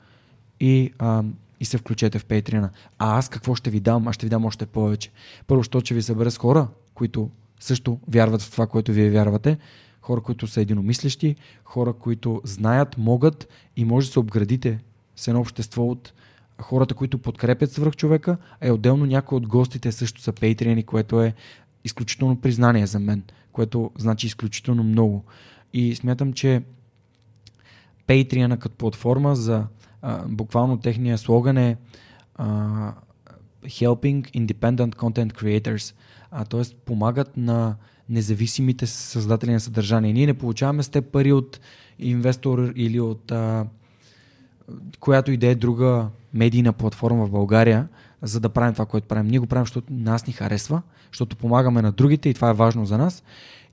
и, 0.61 0.93
а, 0.99 1.25
и 1.61 1.65
се 1.65 1.79
включете 1.79 2.19
в 2.19 2.27
Patreon. 2.27 2.69
А 2.99 3.19
аз 3.19 3.29
какво 3.29 3.55
ще 3.55 3.71
ви 3.71 3.81
дам? 3.81 4.09
Аз 4.09 4.15
ще 4.15 4.27
ви 4.27 4.31
дам 4.31 4.45
още 4.45 4.67
повече. 4.67 5.11
Първо, 5.47 5.63
що 5.63 5.81
ще 5.81 5.95
ви 5.95 6.03
събера 6.03 6.31
с 6.31 6.39
хора, 6.39 6.69
които 6.95 7.31
също 7.61 7.99
вярват 8.09 8.43
в 8.43 8.51
това, 8.51 8.67
което 8.67 8.93
вие 8.93 9.11
вярвате. 9.11 9.59
Хора, 10.01 10.21
които 10.21 10.47
са 10.47 10.61
единомислещи, 10.61 11.37
хора, 11.65 11.93
които 11.93 12.41
знаят, 12.45 12.99
могат 12.99 13.49
и 13.77 13.85
може 13.85 14.07
да 14.07 14.13
се 14.13 14.19
обградите 14.19 14.79
с 15.17 15.29
едно 15.29 15.41
общество 15.41 15.87
от 15.87 16.13
хората, 16.61 16.95
които 16.95 17.19
подкрепят 17.19 17.73
свръх 17.73 17.97
човека, 17.97 18.37
а 18.61 18.67
е 18.67 18.71
отделно 18.71 19.07
някои 19.07 19.37
от 19.37 19.47
гостите 19.47 19.93
също 19.93 20.21
са 20.21 20.33
пейтриени, 20.33 20.83
което 20.83 21.23
е 21.23 21.35
изключително 21.85 22.41
признание 22.41 22.87
за 22.87 22.99
мен, 22.99 23.23
което 23.53 23.91
значи 23.99 24.27
изключително 24.27 24.85
много. 24.85 25.25
И 25.73 25.95
смятам, 25.95 26.33
че 26.33 26.63
Patreon 28.09 28.59
като 28.59 28.77
платформа 28.77 29.37
за 29.37 29.67
а, 30.03 30.25
буквално 30.29 30.81
техния 30.81 31.19
слоган 31.19 31.57
е 31.57 31.77
а, 32.35 32.47
Helping 33.65 34.47
Independent 34.47 34.95
Content 34.95 35.33
Creators– 35.33 35.95
а, 36.31 36.45
т.е. 36.45 36.63
помагат 36.85 37.37
на 37.37 37.75
независимите 38.09 38.87
създатели 38.87 39.53
на 39.53 39.61
съдържание. 39.61 40.13
Ние 40.13 40.27
не 40.27 40.35
получаваме 40.35 40.83
с 40.83 40.89
те 40.89 41.01
пари 41.01 41.33
от 41.33 41.61
инвестор 41.99 42.73
или 42.77 43.01
от 43.01 43.33
а, 43.33 43.67
която 45.01 45.33
и 45.33 45.37
да 45.37 45.47
е 45.47 45.55
друга 45.55 46.09
медийна 46.35 46.73
платформа 46.73 47.27
в 47.27 47.31
България, 47.31 47.89
за 48.23 48.41
да 48.41 48.49
правим 48.49 48.73
това, 48.73 48.87
което 48.87 49.09
правим. 49.09 49.31
Ние 49.31 49.39
го 49.39 49.47
правим, 49.47 49.67
защото 49.67 49.93
нас 49.93 50.27
ни 50.27 50.33
харесва, 50.33 50.83
защото 51.13 51.37
помагаме 51.37 51.83
на 51.83 51.93
другите 51.93 52.29
и 52.29 52.35
това 52.35 52.51
е 52.51 52.55
важно 52.55 52.87
за 52.87 52.99
нас. 52.99 53.23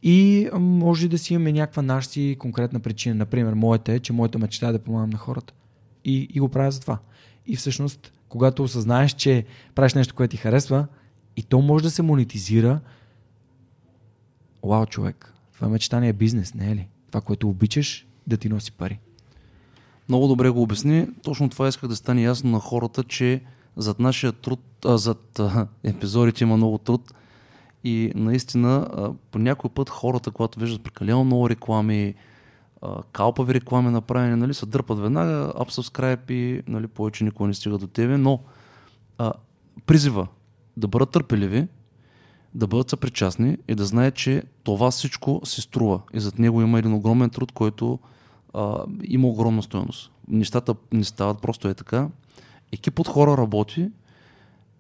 И 0.04 0.50
може 0.54 1.08
да 1.08 1.18
си 1.18 1.34
имаме 1.34 1.52
някаква 1.52 1.82
наша 1.82 2.10
си 2.10 2.36
конкретна 2.40 2.80
причина. 2.80 3.16
Например, 3.16 3.54
моята 3.54 3.94
е, 3.94 4.00
че 4.00 4.14
моята 4.14 4.40
мечта 4.40 4.68
е 4.68 4.72
да 4.72 4.80
помагам 4.80 5.10
на 5.10 5.18
хората. 5.18 5.54
И, 6.06 6.28
и 6.34 6.40
го 6.40 6.50
правя 6.50 6.72
за 6.72 6.82
това. 6.82 6.98
И 7.48 7.56
всъщност, 7.56 8.14
когато 8.30 8.64
осъзнаеш, 8.64 9.14
че 9.14 9.46
правиш 9.76 9.94
нещо, 9.94 10.16
което 10.16 10.32
ти 10.32 10.38
харесва, 10.38 10.88
и 11.38 11.44
то 11.44 11.62
може 11.62 11.84
да 11.84 11.92
се 11.92 12.02
монетизира, 12.02 12.80
вау, 14.64 14.86
човек, 14.86 15.34
това 15.54 15.70
мечтание 15.70 16.10
е 16.10 16.14
бизнес, 16.14 16.54
не 16.54 16.72
е 16.72 16.76
ли? 16.76 16.88
Това, 17.08 17.22
което 17.22 17.50
обичаш, 17.50 18.08
да 18.28 18.38
ти 18.38 18.50
носи 18.50 18.72
пари. 18.72 19.00
Много 20.10 20.28
добре 20.28 20.50
го 20.50 20.62
обясни. 20.62 21.08
Точно 21.24 21.50
това 21.50 21.68
исках 21.68 21.90
да 21.90 21.96
стане 21.96 22.22
ясно 22.22 22.52
на 22.52 22.60
хората, 22.60 23.04
че 23.04 23.42
зад 23.76 24.00
нашия 24.00 24.32
труд, 24.32 24.60
а, 24.86 24.98
зад 24.98 25.40
а, 25.40 25.68
епизодите 25.84 26.44
има 26.44 26.58
много 26.58 26.78
труд 26.78 27.14
и 27.84 28.12
наистина 28.16 28.88
а, 28.92 29.14
по 29.32 29.40
някой 29.40 29.70
път 29.70 29.90
хората, 29.90 30.32
когато 30.32 30.60
виждат 30.60 30.84
прекалено 30.84 31.24
много 31.24 31.50
реклами, 31.50 32.16
а, 32.82 33.04
калпави 33.12 33.54
реклами 33.54 33.90
направени, 33.90 34.36
нали, 34.36 34.54
се 34.54 34.66
дърпат 34.66 35.00
веднага, 35.00 35.54
subscribe 35.58 36.32
и 36.32 36.64
нали, 36.68 36.88
повече 36.88 37.24
никой 37.24 37.48
не 37.48 37.54
стига 37.54 37.78
до 37.78 37.88
тебе, 37.88 38.18
но 38.18 38.40
а, 39.18 39.34
призива 39.86 40.28
да 40.78 40.88
бъдат 40.88 41.12
търпеливи, 41.12 41.68
да 42.54 42.68
бъдат 42.68 42.90
съпричастни 42.90 43.58
и 43.68 43.76
да 43.76 43.86
знаят, 43.86 44.16
че 44.16 44.44
това 44.64 44.92
всичко 44.92 45.42
се 45.44 45.62
струва 45.62 46.02
и 46.14 46.20
зад 46.20 46.40
него 46.40 46.62
има 46.62 46.80
един 46.80 46.94
огромен 46.94 47.30
труд, 47.30 47.52
който 47.52 48.00
а, 48.54 48.84
има 49.04 49.28
огромна 49.28 49.64
стоеност. 49.64 50.12
Нещата 50.28 50.76
не 50.92 51.04
стават 51.04 51.42
просто 51.42 51.68
е 51.68 51.74
така. 51.74 52.10
Екип 52.72 53.00
от 53.00 53.08
хора 53.08 53.38
работи, 53.38 53.90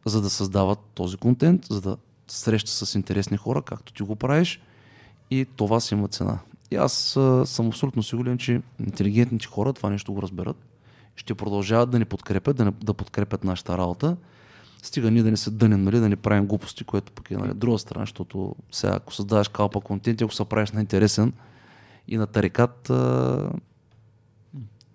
за 0.05 0.21
да 0.21 0.29
създават 0.29 0.79
този 0.93 1.17
контент, 1.17 1.65
за 1.65 1.81
да 1.81 1.97
среща 2.27 2.71
с 2.71 2.95
интересни 2.95 3.37
хора, 3.37 3.61
както 3.61 3.93
ти 3.93 4.03
го 4.03 4.15
правиш 4.15 4.61
и 5.31 5.45
това 5.55 5.79
си 5.79 5.93
има 5.93 6.07
цена. 6.07 6.39
И 6.71 6.75
аз 6.75 7.17
а, 7.17 7.45
съм 7.45 7.67
абсолютно 7.67 8.03
сигурен, 8.03 8.37
че 8.37 8.61
интелигентните 8.79 9.47
хора 9.47 9.73
това 9.73 9.89
нещо 9.89 10.13
го 10.13 10.21
разберат. 10.21 10.57
Ще 11.15 11.35
продължават 11.35 11.89
да 11.89 11.99
ни 11.99 12.05
подкрепят, 12.05 12.57
да, 12.57 12.65
не, 12.65 12.71
да 12.71 12.93
подкрепят 12.93 13.43
нашата 13.43 13.77
работа. 13.77 14.17
Стига 14.83 15.11
ние 15.11 15.23
да 15.23 15.31
не 15.31 15.37
се 15.37 15.51
дънем, 15.51 15.83
нали, 15.83 15.99
да 15.99 16.09
не 16.09 16.15
правим 16.15 16.45
глупости, 16.45 16.83
което 16.83 17.11
пък 17.11 17.31
е 17.31 17.37
нали, 17.37 17.53
друга 17.53 17.79
страна, 17.79 18.01
защото 18.01 18.55
сега 18.71 18.93
ако 18.95 19.13
създаваш 19.13 19.47
калпа 19.47 19.81
контент, 19.81 20.21
ако 20.21 20.33
се 20.33 20.45
правиш 20.45 20.71
на 20.71 20.81
интересен 20.81 21.33
и 22.07 22.17
на 22.17 22.27
тарикат, 22.27 22.89
а, 22.89 23.49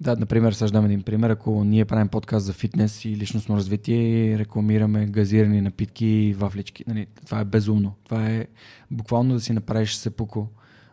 да, 0.03 0.16
например, 0.16 0.53
съждам 0.53 0.85
един 0.85 1.03
пример. 1.03 1.30
Ако 1.30 1.64
ние 1.64 1.85
правим 1.85 2.09
подкаст 2.09 2.47
за 2.47 2.53
фитнес 2.53 3.05
и 3.05 3.16
личностно 3.16 3.57
развитие 3.57 4.26
и 4.33 4.39
рекламираме 4.39 5.07
газирани 5.07 5.61
напитки 5.61 6.07
и 6.07 6.35
вафлички, 6.35 6.85
нали, 6.87 7.07
това 7.26 7.41
е 7.41 7.45
безумно. 7.45 7.95
Това 8.05 8.26
е 8.28 8.47
буквално 8.91 9.35
да 9.35 9.41
си 9.41 9.53
направиш 9.53 9.95
сепуко, 9.95 10.49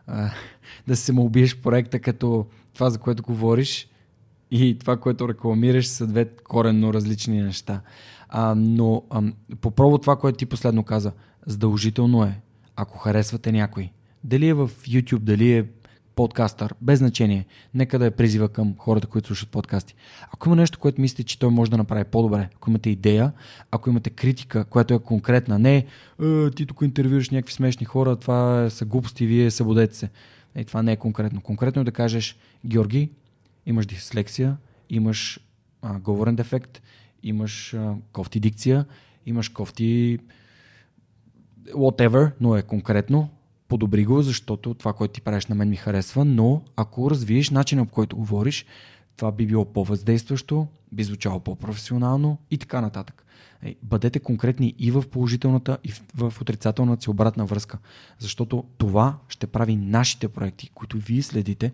а, 0.06 0.30
да 0.86 0.96
се 0.96 1.12
му 1.12 1.24
убиеш 1.24 1.56
проекта 1.56 1.98
като 1.98 2.46
това, 2.74 2.90
за 2.90 2.98
което 2.98 3.22
говориш 3.22 3.88
и 4.50 4.76
това, 4.78 4.96
което 4.96 5.28
рекламираш 5.28 5.86
са 5.86 6.06
две 6.06 6.24
коренно 6.24 6.94
различни 6.94 7.42
неща. 7.42 7.80
А, 8.32 8.54
но 8.54 9.02
а, 9.10 9.22
попробва 9.60 9.98
това, 9.98 10.16
което 10.16 10.38
ти 10.38 10.46
последно 10.46 10.82
каза. 10.82 11.12
Задължително 11.46 12.24
е, 12.24 12.40
ако 12.76 12.98
харесвате 12.98 13.52
някой. 13.52 13.90
Дали 14.24 14.48
е 14.48 14.54
в 14.54 14.68
YouTube, 14.68 15.18
дали 15.18 15.52
е 15.52 15.66
подкастър, 16.16 16.74
без 16.80 16.98
значение. 16.98 17.46
Нека 17.74 17.98
да 17.98 18.06
е 18.06 18.10
призива 18.10 18.48
към 18.48 18.74
хората, 18.78 19.06
които 19.06 19.26
слушат 19.26 19.48
подкасти. 19.48 19.94
Ако 20.32 20.48
има 20.48 20.56
нещо, 20.56 20.78
което 20.78 21.00
мислите, 21.00 21.24
че 21.24 21.38
той 21.38 21.50
може 21.50 21.70
да 21.70 21.76
направи 21.76 22.04
по-добре, 22.04 22.48
ако 22.56 22.70
имате 22.70 22.90
идея, 22.90 23.32
ако 23.70 23.90
имате 23.90 24.10
критика, 24.10 24.64
която 24.64 24.94
е 24.94 24.98
конкретна, 24.98 25.58
не 25.58 25.76
е, 25.76 26.50
ти 26.50 26.66
тук 26.66 26.82
интервюираш 26.82 27.30
някакви 27.30 27.54
смешни 27.54 27.86
хора, 27.86 28.16
това 28.16 28.70
са 28.70 28.84
глупости, 28.84 29.26
вие 29.26 29.50
събудете 29.50 29.96
се. 29.96 30.10
Е, 30.54 30.64
това 30.64 30.82
не 30.82 30.92
е 30.92 30.96
конкретно. 30.96 31.40
Конкретно 31.40 31.82
е 31.82 31.84
да 31.84 31.92
кажеш, 31.92 32.36
Георги, 32.66 33.10
имаш 33.66 33.86
дислексия, 33.86 34.56
имаш 34.90 35.40
а, 35.82 35.98
говорен 35.98 36.36
дефект, 36.36 36.82
имаш 37.22 37.76
кофти 38.12 38.40
дикция, 38.40 38.84
имаш 39.26 39.48
кофти 39.48 40.18
whatever, 41.68 42.32
но 42.40 42.56
е 42.56 42.62
конкретно, 42.62 43.28
подобри 43.68 44.04
го, 44.04 44.22
защото 44.22 44.74
това, 44.74 44.92
което 44.92 45.12
ти 45.12 45.20
правиш 45.20 45.46
на 45.46 45.54
мен 45.54 45.68
ми 45.68 45.76
харесва, 45.76 46.24
но 46.24 46.62
ако 46.76 47.10
развиеш 47.10 47.50
начина 47.50 47.86
по 47.86 47.92
който 47.92 48.16
говориш, 48.16 48.66
това 49.16 49.32
би 49.32 49.46
било 49.46 49.64
по-въздействащо, 49.64 50.66
би 50.92 51.04
звучало 51.04 51.40
по-професионално 51.40 52.38
и 52.50 52.58
така 52.58 52.80
нататък. 52.80 53.26
Бъдете 53.82 54.20
конкретни 54.20 54.74
и 54.78 54.90
в 54.90 55.04
положителната, 55.10 55.78
и 55.84 55.92
в 56.14 56.34
отрицателната 56.40 57.02
си 57.02 57.10
обратна 57.10 57.44
връзка, 57.44 57.78
защото 58.18 58.64
това 58.78 59.18
ще 59.28 59.46
прави 59.46 59.76
нашите 59.76 60.28
проекти, 60.28 60.70
които 60.74 60.98
вие 60.98 61.22
следите, 61.22 61.72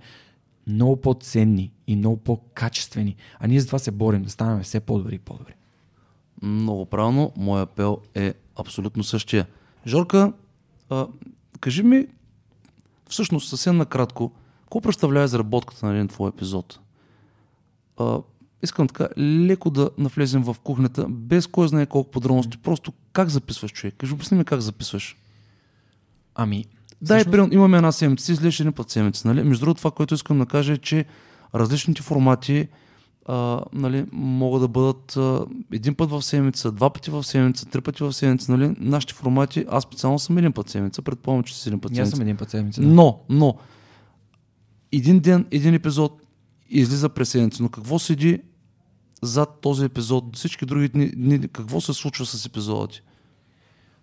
много 0.67 1.01
по-ценни 1.01 1.73
и 1.87 1.97
много 1.97 2.17
по-качествени. 2.17 3.17
А 3.39 3.47
ние 3.47 3.61
за 3.61 3.67
това 3.67 3.79
се 3.79 3.91
борим, 3.91 4.23
да 4.23 4.31
станем 4.31 4.63
все 4.63 4.81
по-добри 4.81 5.15
и 5.15 5.19
по-добри. 5.19 5.55
Много 6.43 6.87
правилно. 6.87 7.33
Моя 7.37 7.63
апел 7.63 7.99
е 8.15 8.35
абсолютно 8.57 9.05
същия. 9.05 9.47
Жорка, 9.87 10.33
а, 10.91 11.07
Кажи 11.61 11.83
ми, 11.83 12.07
всъщност 13.09 13.49
съвсем 13.49 13.77
накратко, 13.77 14.33
какво 14.63 14.81
представлява 14.81 15.25
изработката 15.25 15.87
на 15.87 15.95
един 15.95 16.09
твой 16.09 16.29
епизод? 16.29 16.81
А, 17.99 18.19
искам 18.63 18.89
така 18.89 19.09
леко 19.19 19.71
да 19.71 19.91
навлезем 19.99 20.43
в 20.43 20.57
кухнята, 20.65 21.07
без 21.09 21.47
кой 21.47 21.69
знае 21.69 21.87
колко 21.87 22.11
подробности. 22.11 22.59
Просто 22.59 22.93
как 23.13 23.29
записваш 23.29 23.73
човек? 23.73 23.95
Кажи, 23.99 24.13
обясни 24.13 24.39
ми 24.39 24.45
как 24.45 24.61
записваш. 24.61 25.17
Ами, 26.35 26.65
Дай, 27.03 27.21
всъщност... 27.21 27.53
имаме 27.53 27.77
една 27.77 27.93
седмица, 27.93 28.33
излезеш 28.33 28.61
един 28.61 28.73
път 28.73 28.91
седмица, 28.91 29.29
нали? 29.29 29.43
Между 29.43 29.65
другото, 29.65 29.79
това, 29.79 29.91
което 29.91 30.15
искам 30.15 30.39
да 30.39 30.47
кажа 30.47 30.73
е, 30.73 30.79
че 30.79 31.05
различните 31.55 32.03
формати 32.03 32.69
а, 33.29 33.61
нали, 33.73 34.07
могат 34.13 34.61
да 34.61 34.69
бъдат 34.69 35.17
а, 35.17 35.47
един 35.73 35.95
път 35.95 36.11
в 36.11 36.23
седмица, 36.23 36.73
два 36.73 36.91
пъти 36.91 37.11
в 37.11 37.25
седмица, 37.25 37.67
три 37.67 37.81
пъти 37.81 38.03
в 38.03 38.13
седмица. 38.13 38.57
Нали? 38.57 38.75
Нашите 38.79 39.15
формати, 39.15 39.65
аз 39.69 39.83
специално 39.83 40.19
съм 40.19 40.39
един 40.39 40.53
път 40.53 40.69
седмица, 40.69 41.03
предполагам, 41.03 41.43
че 41.43 41.55
си 41.55 41.69
един 41.69 41.81
път 41.81 41.91
седмица. 41.91 42.03
Аз 42.03 42.11
съм 42.11 42.21
един 42.21 42.37
път 42.37 42.51
седмица. 42.51 42.81
Да. 42.81 42.87
Но, 42.87 43.21
но, 43.29 43.55
един 44.93 45.21
ден, 45.21 45.47
един 45.51 45.75
епизод 45.75 46.23
излиза 46.69 47.09
през 47.09 47.29
седмица, 47.29 47.63
но 47.63 47.69
какво 47.69 47.99
седи 47.99 48.41
зад 49.23 49.61
този 49.61 49.85
епизод, 49.85 50.37
всички 50.37 50.67
други 50.67 50.89
дни, 50.89 51.11
дни 51.17 51.49
какво 51.49 51.81
се 51.81 51.93
случва 51.93 52.27
с 52.27 52.47
епизода 52.47 52.89
ти? 52.89 53.03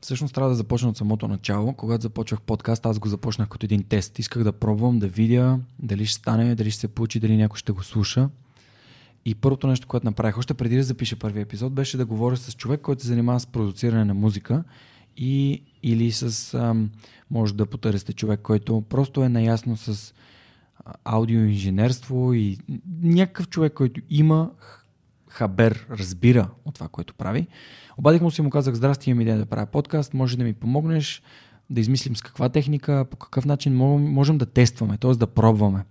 Всъщност 0.04 0.34
трябва 0.34 0.50
да 0.50 0.56
започна 0.56 0.90
от 0.90 0.98
самото 0.98 1.28
начало. 1.28 1.74
Когато 1.74 2.02
започвах 2.02 2.42
подкаст, 2.42 2.86
аз 2.86 3.00
го 3.00 3.08
започнах 3.08 3.50
като 3.50 3.66
един 3.66 3.84
тест. 3.84 4.20
Исках 4.20 4.44
да 4.44 4.52
пробвам, 4.52 5.00
да 5.00 5.08
видя 5.08 5.60
дали 5.80 6.06
ще 6.06 6.20
стане, 6.20 6.56
дали 6.56 6.72
ще 6.72 6.80
се 6.80 6.88
получи, 6.88 7.20
дали 7.20 7.38
някой 7.38 7.58
ще 7.58 7.72
го 7.72 7.84
слуша. 7.84 8.30
И 9.26 9.36
първото 9.36 9.68
нещо, 9.68 9.88
което 9.88 10.06
направих, 10.06 10.38
още 10.38 10.54
преди 10.54 10.76
да 10.76 10.84
запиша 10.84 11.16
първи 11.16 11.42
епизод, 11.42 11.74
беше 11.74 11.98
да 11.98 12.06
говоря 12.06 12.38
с 12.38 12.54
човек, 12.54 12.82
който 12.82 13.02
се 13.02 13.08
занимава 13.08 13.40
с 13.40 13.46
продуциране 13.46 14.06
на 14.06 14.14
музика 14.14 14.64
и, 15.18 15.64
или 15.84 16.12
с, 16.12 16.54
ам, 16.54 16.90
може 17.32 17.54
да 17.54 17.66
потърсите 17.66 18.14
човек, 18.14 18.40
който 18.44 18.82
просто 18.82 19.24
е 19.24 19.30
наясно 19.30 19.78
с 19.78 20.14
аудиоинженерство 21.04 22.34
и 22.34 22.58
някакъв 23.02 23.50
човек, 23.50 23.74
който 23.74 24.02
има 24.10 24.52
хабер, 25.34 25.88
разбира 25.92 26.50
от 26.66 26.76
това, 26.76 26.88
което 26.88 27.14
прави. 27.14 27.48
Обадих 27.98 28.22
му 28.22 28.32
се 28.32 28.42
и 28.42 28.46
му 28.46 28.50
казах, 28.50 28.76
здрасти, 28.76 29.10
имам 29.10 29.22
идея 29.22 29.38
да 29.38 29.46
правя 29.46 29.66
подкаст, 29.66 30.14
може 30.14 30.38
да 30.38 30.44
ми 30.44 30.54
помогнеш 30.54 31.22
да 31.70 31.82
измислим 31.82 32.16
с 32.16 32.22
каква 32.22 32.50
техника, 32.50 33.06
по 33.12 33.18
какъв 33.18 33.46
начин 33.46 33.76
можем 33.76 34.38
да 34.38 34.46
тестваме, 34.46 34.98
т.е. 34.98 35.12
да 35.12 35.28
пробваме. 35.28 35.86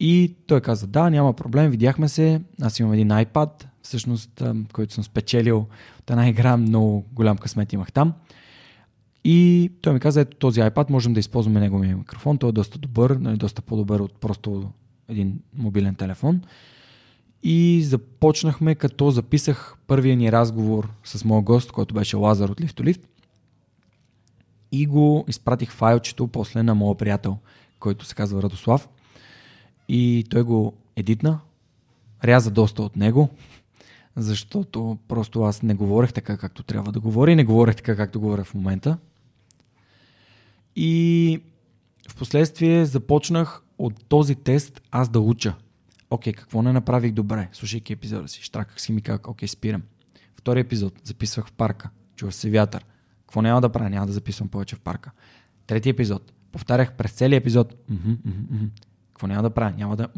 И 0.00 0.34
той 0.46 0.60
каза, 0.60 0.86
да, 0.86 1.10
няма 1.10 1.32
проблем, 1.32 1.70
видяхме 1.70 2.08
се, 2.08 2.40
аз 2.62 2.78
имам 2.78 2.92
един 2.92 3.08
iPad, 3.08 3.64
всъщност, 3.82 4.42
който 4.72 4.94
съм 4.94 5.04
спечелил 5.04 5.66
от 6.00 6.10
една 6.10 6.28
игра, 6.28 6.56
много 6.56 7.06
голям 7.12 7.36
късмет 7.36 7.72
имах 7.72 7.92
там. 7.92 8.12
И 9.24 9.70
той 9.80 9.92
ми 9.92 10.00
каза, 10.00 10.20
ето 10.20 10.36
този 10.36 10.60
iPad, 10.60 10.90
можем 10.90 11.12
да 11.12 11.20
използваме 11.20 11.60
неговия 11.60 11.96
микрофон, 11.96 12.38
той 12.38 12.48
е 12.48 12.52
доста 12.52 12.78
добър, 12.78 13.10
нали, 13.10 13.36
доста 13.36 13.62
по-добър 13.62 14.00
от 14.00 14.20
просто 14.20 14.70
един 15.08 15.40
мобилен 15.54 15.94
телефон. 15.94 16.40
И 17.44 17.82
започнахме, 17.82 18.74
като 18.74 19.10
записах 19.10 19.76
първия 19.86 20.16
ни 20.16 20.32
разговор 20.32 20.90
с 21.04 21.24
моят 21.24 21.44
гост, 21.44 21.72
който 21.72 21.94
беше 21.94 22.16
Лазар 22.16 22.48
от 22.48 22.60
Lift. 22.60 23.04
И 24.72 24.86
го 24.86 25.24
изпратих 25.28 25.70
файлчето 25.70 26.28
после 26.28 26.62
на 26.62 26.74
моят 26.74 26.98
приятел, 26.98 27.38
който 27.78 28.04
се 28.04 28.14
казва 28.14 28.42
Радослав 28.42 28.88
и 29.88 30.24
той 30.30 30.42
го 30.42 30.74
едитна, 30.96 31.40
ряза 32.24 32.50
доста 32.50 32.82
от 32.82 32.96
него, 32.96 33.28
защото 34.16 34.98
просто 35.08 35.42
аз 35.42 35.62
не 35.62 35.74
говорех 35.74 36.12
така, 36.12 36.36
както 36.36 36.62
трябва 36.62 36.92
да 36.92 37.00
говоря 37.00 37.30
и 37.30 37.36
не 37.36 37.44
говорех 37.44 37.76
така, 37.76 37.96
както 37.96 38.20
говоря 38.20 38.44
в 38.44 38.54
момента. 38.54 38.98
И 40.76 41.40
в 42.08 42.16
последствие 42.16 42.84
започнах 42.84 43.62
от 43.78 44.04
този 44.04 44.34
тест 44.34 44.80
аз 44.90 45.08
да 45.08 45.20
уча. 45.20 45.54
Окей, 46.14 46.32
какво 46.32 46.62
не 46.62 46.72
направих 46.72 47.12
добре, 47.12 47.48
слушайки 47.52 47.92
епизода 47.92 48.28
си. 48.28 48.42
Штраках 48.42 48.80
си 48.80 48.92
ми 48.92 49.02
как, 49.02 49.28
окей, 49.28 49.48
спирам. 49.48 49.82
Втори 50.36 50.60
епизод, 50.60 51.00
записвах 51.04 51.46
в 51.46 51.52
парка, 51.52 51.90
чувах 52.16 52.34
се 52.34 52.50
вятър. 52.50 52.84
Какво 53.20 53.42
няма 53.42 53.60
да 53.60 53.68
правя? 53.68 53.90
Няма 53.90 54.06
да 54.06 54.12
записвам 54.12 54.48
повече 54.48 54.76
в 54.76 54.80
парка. 54.80 55.10
Трети 55.66 55.88
епизод, 55.88 56.32
повтарях 56.52 56.92
през 56.92 57.12
целия 57.12 57.36
епизод. 57.36 57.74
Какво 59.08 59.26
няма 59.26 59.42
да 59.42 59.50
правя? 59.50 59.74
Няма 59.76 59.96
да 59.96 60.08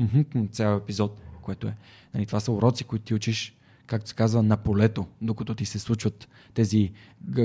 цял 0.53 0.77
епизод, 0.77 1.21
което 1.43 1.67
е. 1.67 1.77
Нали, 2.15 2.27
това 2.27 2.41
са 2.41 2.53
уроци, 2.53 2.85
които 2.85 3.05
ти 3.05 3.15
учиш, 3.15 3.57
както 3.87 4.09
се 4.09 4.15
казва, 4.15 4.43
на 4.43 4.57
полето, 4.57 5.07
докато 5.21 5.55
ти 5.55 5.65
се 5.65 5.79
случват 5.79 6.29
тези 6.55 6.93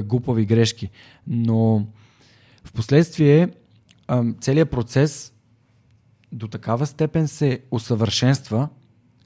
глупави 0.04 0.46
грешки. 0.46 0.90
Но 1.28 1.88
в 2.64 2.74
последствие 2.74 3.50
целият 4.40 4.72
процес 4.72 5.34
до 6.32 6.48
такава 6.48 6.86
степен 6.86 7.28
се 7.28 7.60
усъвършенства, 7.72 8.70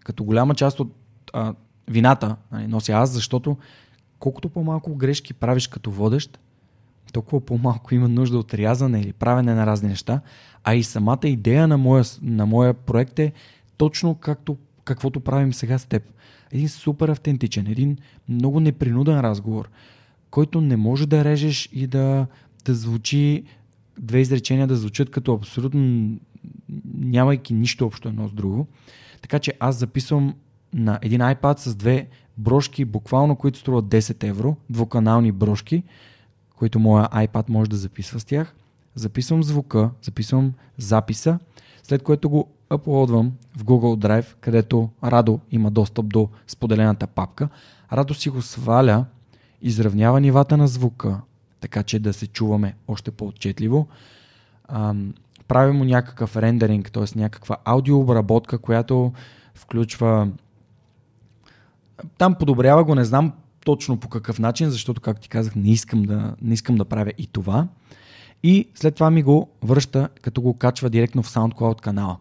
като 0.03 0.23
голяма 0.23 0.55
част 0.55 0.79
от 0.79 0.93
а, 1.33 1.53
вината 1.87 2.35
нали, 2.51 2.67
нося 2.67 2.91
аз, 2.93 3.11
защото 3.11 3.57
колкото 4.19 4.49
по-малко 4.49 4.95
грешки 4.95 5.33
правиш 5.33 5.67
като 5.67 5.91
водещ, 5.91 6.39
толкова 7.13 7.41
по-малко 7.41 7.95
има 7.95 8.09
нужда 8.09 8.37
от 8.37 8.53
рязане 8.53 9.01
или 9.01 9.13
правене 9.13 9.53
на 9.53 9.65
разни 9.65 9.89
неща, 9.89 10.21
а 10.63 10.75
и 10.75 10.83
самата 10.83 11.19
идея 11.23 11.67
на 11.67 11.77
моя, 11.77 12.03
на 12.21 12.45
моя 12.45 12.73
проект 12.73 13.19
е 13.19 13.33
точно 13.77 14.15
както, 14.15 14.57
каквото 14.83 15.19
правим 15.19 15.53
сега 15.53 15.77
с 15.77 15.85
теб. 15.85 16.03
Един 16.51 16.69
супер 16.69 17.09
автентичен, 17.09 17.67
един 17.67 17.97
много 18.29 18.59
непринуден 18.59 19.19
разговор, 19.19 19.69
който 20.29 20.61
не 20.61 20.77
може 20.77 21.07
да 21.07 21.23
режеш 21.23 21.69
и 21.73 21.87
да, 21.87 22.27
да 22.65 22.73
звучи, 22.73 23.43
две 23.99 24.19
изречения 24.19 24.67
да 24.67 24.75
звучат 24.75 25.09
като 25.09 25.33
абсолютно 25.33 26.15
нямайки 26.93 27.53
нищо 27.53 27.85
общо 27.85 28.07
едно 28.07 28.27
с 28.27 28.33
друго. 28.33 28.67
Така 29.21 29.39
че 29.39 29.53
аз 29.59 29.75
записвам 29.75 30.35
на 30.73 30.99
един 31.01 31.21
iPad 31.21 31.59
с 31.59 31.75
две 31.75 32.07
брошки, 32.37 32.85
буквално, 32.85 33.35
които 33.35 33.59
струват 33.59 33.85
10 33.85 34.23
евро, 34.23 34.55
двуканални 34.69 35.31
брошки, 35.31 35.83
които 36.55 36.79
моя 36.79 37.07
iPad 37.07 37.49
може 37.49 37.69
да 37.69 37.75
записва 37.75 38.19
с 38.19 38.25
тях. 38.25 38.55
Записвам 38.95 39.43
звука, 39.43 39.89
записвам 40.01 40.53
записа, 40.77 41.39
след 41.83 42.03
което 42.03 42.29
го 42.29 42.49
аплодвам 42.69 43.31
в 43.57 43.63
Google 43.63 44.07
Drive, 44.07 44.35
където 44.41 44.89
Радо 45.03 45.39
има 45.51 45.71
достъп 45.71 46.07
до 46.07 46.29
споделената 46.47 47.07
папка. 47.07 47.49
Радо 47.91 48.13
си 48.13 48.29
го 48.29 48.41
сваля, 48.41 49.05
изравнява 49.61 50.21
нивата 50.21 50.57
на 50.57 50.67
звука, 50.67 51.21
така 51.59 51.83
че 51.83 51.99
да 51.99 52.13
се 52.13 52.27
чуваме 52.27 52.75
още 52.87 53.11
по-отчетливо. 53.11 53.87
Правя 55.47 55.73
му 55.73 55.83
някакъв 55.83 56.37
рендеринг, 56.37 56.91
т.е. 56.91 57.19
някаква 57.19 57.57
аудиообработка, 57.65 58.57
която 58.57 59.13
включва 59.53 60.27
там 62.17 62.35
подобрява 62.35 62.83
го, 62.83 62.95
не 62.95 63.05
знам 63.05 63.33
точно 63.65 63.99
по 63.99 64.09
какъв 64.09 64.39
начин, 64.39 64.69
защото, 64.69 65.01
както 65.01 65.21
ти 65.21 65.29
казах, 65.29 65.55
не 65.55 65.71
искам 65.71 66.03
да, 66.03 66.35
не 66.41 66.53
искам 66.53 66.75
да 66.75 66.85
правя 66.85 67.11
и 67.17 67.27
това. 67.27 67.67
И 68.43 68.69
след 68.75 68.95
това 68.95 69.11
ми 69.11 69.23
го 69.23 69.49
връща, 69.63 70.09
като 70.21 70.41
го 70.41 70.57
качва 70.57 70.89
директно 70.89 71.23
в 71.23 71.29
SoundCloud 71.29 71.81
канала. 71.81 72.17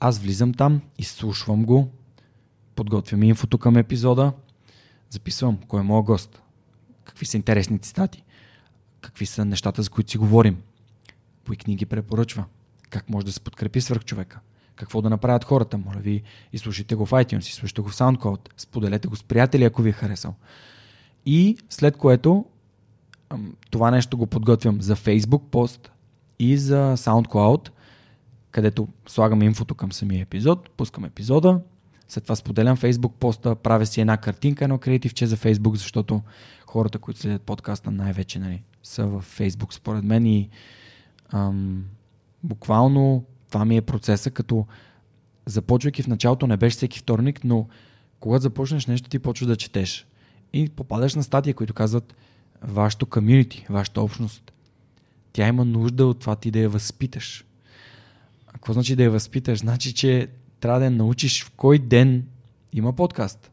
Аз 0.00 0.18
влизам 0.18 0.54
там, 0.54 0.80
изслушвам 0.98 1.64
го, 1.64 1.88
подготвям 2.74 3.22
инфото 3.22 3.58
към 3.58 3.76
епизода, 3.76 4.32
записвам 5.10 5.58
кой 5.68 5.80
е 5.80 5.82
моят 5.82 6.06
гост, 6.06 6.42
какви 7.04 7.26
са 7.26 7.36
интересни 7.36 7.78
цитати, 7.78 8.24
какви 9.00 9.26
са 9.26 9.44
нещата, 9.44 9.82
за 9.82 9.90
които 9.90 10.10
си 10.10 10.18
говорим, 10.18 10.56
кои 11.46 11.56
книги 11.56 11.86
препоръчва, 11.86 12.44
как 12.90 13.10
може 13.10 13.26
да 13.26 13.32
се 13.32 13.40
подкрепи 13.40 13.80
свърх 13.80 14.04
човека, 14.04 14.40
какво 14.76 15.02
да 15.02 15.10
направят 15.10 15.44
хората. 15.44 15.78
Моля 15.78 15.98
ви, 16.00 16.22
изслушайте 16.52 16.94
го 16.94 17.06
в 17.06 17.10
iTunes, 17.10 17.38
изслушайте 17.38 17.82
го 17.82 17.88
в 17.88 17.94
SoundCloud, 17.94 18.38
споделете 18.56 19.08
го 19.08 19.16
с 19.16 19.22
приятели, 19.22 19.64
ако 19.64 19.82
ви 19.82 19.88
е 19.88 19.92
харесал. 19.92 20.34
И 21.26 21.56
след 21.70 21.96
което 21.96 22.44
това 23.70 23.90
нещо 23.90 24.18
го 24.18 24.26
подготвям 24.26 24.82
за 24.82 24.96
Facebook 24.96 25.42
пост 25.50 25.92
и 26.38 26.56
за 26.56 26.94
SoundCloud, 26.96 27.70
където 28.50 28.88
слагам 29.06 29.42
инфото 29.42 29.74
към 29.74 29.92
самия 29.92 30.22
епизод, 30.22 30.70
пускам 30.70 31.04
епизода, 31.04 31.60
след 32.08 32.24
това 32.24 32.36
споделям 32.36 32.76
Facebook 32.76 33.12
поста, 33.12 33.54
правя 33.54 33.86
си 33.86 34.00
една 34.00 34.16
картинка, 34.16 34.64
едно 34.64 34.78
креативче 34.78 35.26
за 35.26 35.36
Facebook, 35.36 35.74
защото 35.74 36.22
хората, 36.66 36.98
които 36.98 37.20
следят 37.20 37.42
подкаста 37.42 37.90
най-вече 37.90 38.38
нали, 38.38 38.62
са 38.82 39.06
в 39.06 39.24
Facebook 39.38 39.74
според 39.74 40.04
мен 40.04 40.26
и 40.26 40.50
ам, 41.32 41.84
буквално 42.42 43.24
това 43.48 43.64
ми 43.64 43.76
е 43.76 43.82
процеса, 43.82 44.30
като 44.30 44.66
започвайки 45.46 46.02
в 46.02 46.06
началото 46.06 46.46
не 46.46 46.56
беше 46.56 46.76
всеки 46.76 46.98
вторник, 46.98 47.44
но 47.44 47.68
когато 48.20 48.42
започнеш 48.42 48.86
нещо, 48.86 49.08
ти 49.08 49.18
почваш 49.18 49.46
да 49.46 49.56
четеш. 49.56 50.06
И 50.52 50.68
попадаш 50.68 51.14
на 51.14 51.22
статии, 51.22 51.54
които 51.54 51.74
казват 51.74 52.14
вашето 52.62 53.06
комьюнити, 53.06 53.66
вашата 53.70 54.00
общност. 54.00 54.52
Тя 55.32 55.48
има 55.48 55.64
нужда 55.64 56.06
от 56.06 56.20
това 56.20 56.36
ти 56.36 56.50
да 56.50 56.58
я 56.58 56.68
възпиташ. 56.68 57.44
А 58.46 58.52
какво 58.52 58.72
значи 58.72 58.96
да 58.96 59.02
я 59.02 59.10
възпиташ? 59.10 59.58
Значи, 59.58 59.94
че 59.94 60.28
трябва 60.60 60.78
да 60.78 60.84
я 60.84 60.90
научиш 60.90 61.44
в 61.44 61.50
кой 61.50 61.78
ден 61.78 62.26
има 62.72 62.92
подкаст. 62.92 63.50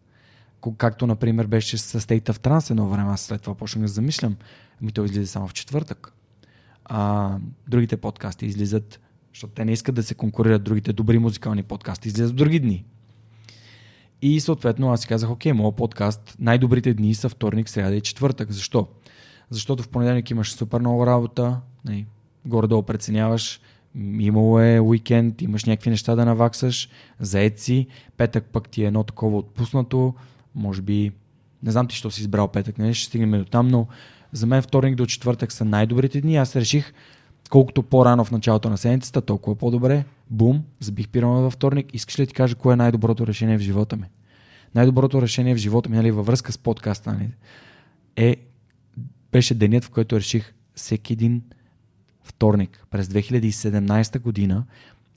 Както, 0.77 1.07
например, 1.07 1.47
беше 1.47 1.77
с 1.77 2.01
State 2.01 2.31
of 2.31 2.37
Trance 2.37 2.71
едно 2.71 2.89
време. 2.89 3.11
Аз 3.11 3.21
след 3.21 3.41
това 3.41 3.55
почнах 3.55 3.81
да 3.81 3.87
замислям. 3.87 4.35
Ми 4.81 4.91
той 4.91 5.05
излиза 5.05 5.27
само 5.27 5.47
в 5.47 5.53
четвъртък. 5.53 6.13
А 6.85 7.37
другите 7.67 7.97
подкасти 7.97 8.45
излизат 8.45 8.99
защото 9.33 9.53
те 9.53 9.65
не 9.65 9.71
искат 9.71 9.95
да 9.95 10.03
се 10.03 10.15
конкурират 10.15 10.63
другите 10.63 10.93
добри 10.93 11.17
музикални 11.17 11.63
подкасти, 11.63 12.07
излизат 12.07 12.31
в 12.31 12.35
други 12.35 12.59
дни. 12.59 12.85
И 14.21 14.39
съответно 14.39 14.91
аз 14.91 15.01
си 15.01 15.07
казах, 15.07 15.29
окей, 15.29 15.53
моят 15.53 15.75
подкаст, 15.75 16.35
най-добрите 16.39 16.93
дни 16.93 17.15
са 17.15 17.29
вторник, 17.29 17.69
сряда 17.69 17.95
и 17.95 18.01
четвъртък. 18.01 18.51
Защо? 18.51 18.87
Защото 19.49 19.83
в 19.83 19.89
понеделник 19.89 20.29
имаш 20.29 20.53
супер 20.53 20.79
много 20.79 21.05
работа, 21.05 21.59
нали, 21.85 22.05
горе-долу 22.45 22.83
преценяваш, 22.83 23.61
имало 24.19 24.59
е 24.59 24.79
уикенд, 24.79 25.41
имаш 25.41 25.65
някакви 25.65 25.89
неща 25.89 26.15
да 26.15 26.25
наваксаш, 26.25 26.89
заед 27.19 27.59
си, 27.59 27.87
петък 28.17 28.45
пък 28.45 28.69
ти 28.69 28.83
е 28.83 28.87
едно 28.87 29.03
такова 29.03 29.37
отпуснато, 29.37 30.13
може 30.55 30.81
би, 30.81 31.11
не 31.63 31.71
знам 31.71 31.87
ти 31.87 31.95
що 31.95 32.11
си 32.11 32.21
избрал 32.21 32.47
петък, 32.47 32.77
не 32.77 32.93
ще 32.93 33.07
стигнем 33.07 33.39
до 33.39 33.45
там, 33.45 33.67
но 33.67 33.87
за 34.33 34.45
мен 34.45 34.61
вторник 34.61 34.95
до 34.95 35.05
четвъртък 35.05 35.51
са 35.51 35.65
най-добрите 35.65 36.21
дни. 36.21 36.37
Аз 36.37 36.55
реших 36.55 36.93
колкото 37.49 37.83
по-рано 37.83 38.25
в 38.25 38.31
началото 38.31 38.69
на 38.69 38.77
седмицата, 38.77 39.21
толкова 39.21 39.55
по-добре. 39.55 40.05
Бум, 40.29 40.63
забих 40.79 41.09
пирама 41.09 41.41
във 41.41 41.53
вторник. 41.53 41.89
Искаш 41.93 42.19
ли 42.19 42.23
да 42.23 42.27
ти 42.27 42.33
кажа 42.33 42.55
кое 42.55 42.73
е 42.73 42.77
най-доброто 42.77 43.27
решение 43.27 43.57
в 43.57 43.61
живота 43.61 43.95
ми? 43.95 44.05
Най-доброто 44.75 45.21
решение 45.21 45.55
в 45.55 45.57
живота 45.57 45.89
ми, 45.89 45.95
нали, 45.95 46.11
във 46.11 46.25
връзка 46.25 46.51
с 46.51 46.57
подкаста, 46.57 47.13
нали, 47.13 47.29
е, 48.15 48.35
беше 49.31 49.55
денят, 49.55 49.83
в 49.83 49.89
който 49.89 50.15
реших 50.15 50.53
всеки 50.75 51.13
един 51.13 51.41
вторник 52.23 52.85
през 52.91 53.07
2017 53.07 54.19
година 54.19 54.65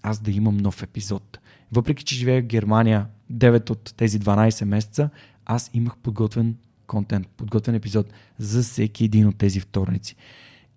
аз 0.02 0.18
да 0.18 0.30
имам 0.30 0.56
нов 0.56 0.82
епизод. 0.82 1.38
Въпреки, 1.72 2.04
че 2.04 2.14
живея 2.14 2.42
в 2.42 2.46
Германия 2.46 3.06
9 3.32 3.70
от 3.70 3.94
тези 3.96 4.20
12 4.20 4.64
месеца, 4.64 5.10
аз 5.46 5.70
имах 5.74 5.96
подготвен 5.96 6.56
контент, 6.86 7.28
подготвен 7.28 7.74
епизод 7.74 8.06
за 8.38 8.62
всеки 8.62 9.04
един 9.04 9.28
от 9.28 9.36
тези 9.36 9.60
вторници. 9.60 10.16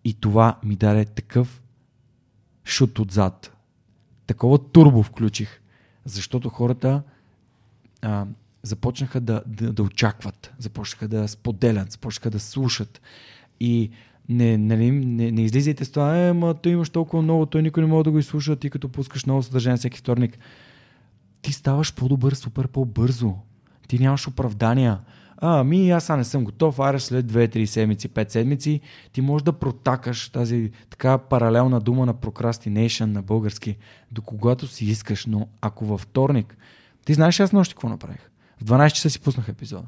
И 0.03 0.14
това 0.14 0.60
ми 0.64 0.76
даде 0.76 1.05
такъв 1.05 1.62
шут 2.66 2.99
отзад. 2.99 3.57
Такова 4.28 4.57
турбо 4.57 5.03
включих. 5.03 5.62
Защото 6.05 6.49
хората 6.49 7.03
а, 8.01 8.26
започнаха 8.64 9.22
да, 9.22 9.43
да, 9.47 9.74
да 9.74 9.84
очакват, 9.84 10.53
започнаха 10.57 11.07
да 11.07 11.28
споделят, 11.28 11.91
започнаха 11.91 12.30
да 12.30 12.39
слушат. 12.39 13.01
И 13.60 13.89
не, 14.30 14.57
не, 14.57 14.78
не, 14.91 15.32
не 15.32 15.41
излизайте 15.41 15.86
с 15.86 15.91
това, 15.91 16.18
е, 16.18 16.34
ма 16.34 16.53
той 16.53 16.72
имаш 16.72 16.89
толкова 16.89 17.24
много, 17.24 17.45
той 17.45 17.62
никой 17.62 17.84
не 17.84 17.89
може 17.89 18.03
да 18.03 18.12
го 18.12 18.20
изслуша, 18.20 18.55
ти 18.55 18.70
като 18.70 18.89
пускаш 18.89 19.26
ново 19.26 19.43
съдържание 19.43 19.78
всеки 19.78 19.97
вторник. 19.97 20.38
Ти 21.41 21.53
ставаш 21.53 21.95
по-добър, 21.95 22.34
супер 22.34 22.68
по-бързо. 22.68 23.36
Ти 23.88 23.99
нямаш 23.99 24.28
оправдания 24.28 24.99
а, 25.41 25.63
ми 25.63 25.91
аз 25.91 26.09
не 26.09 26.23
съм 26.23 26.43
готов, 26.43 26.79
аре 26.79 26.99
след 26.99 27.25
2-3 27.25 27.65
седмици, 27.65 28.09
5 28.09 28.29
седмици, 28.29 28.81
ти 29.11 29.21
можеш 29.21 29.43
да 29.43 29.53
протакаш 29.53 30.29
тази 30.29 30.71
така 30.89 31.17
паралелна 31.17 31.79
дума 31.79 32.05
на 32.05 32.13
procrastination 32.13 33.05
на 33.05 33.21
български, 33.21 33.77
до 34.11 34.21
когато 34.21 34.67
си 34.67 34.85
искаш, 34.85 35.25
но 35.25 35.47
ако 35.61 35.85
във 35.85 36.01
вторник, 36.01 36.57
ти 37.05 37.13
знаеш 37.13 37.39
аз 37.39 37.53
нощи 37.53 37.73
какво 37.73 37.89
направих? 37.89 38.29
В 38.61 38.63
12 38.63 38.91
часа 38.91 39.09
си 39.09 39.19
пуснах 39.19 39.49
епизода. 39.49 39.87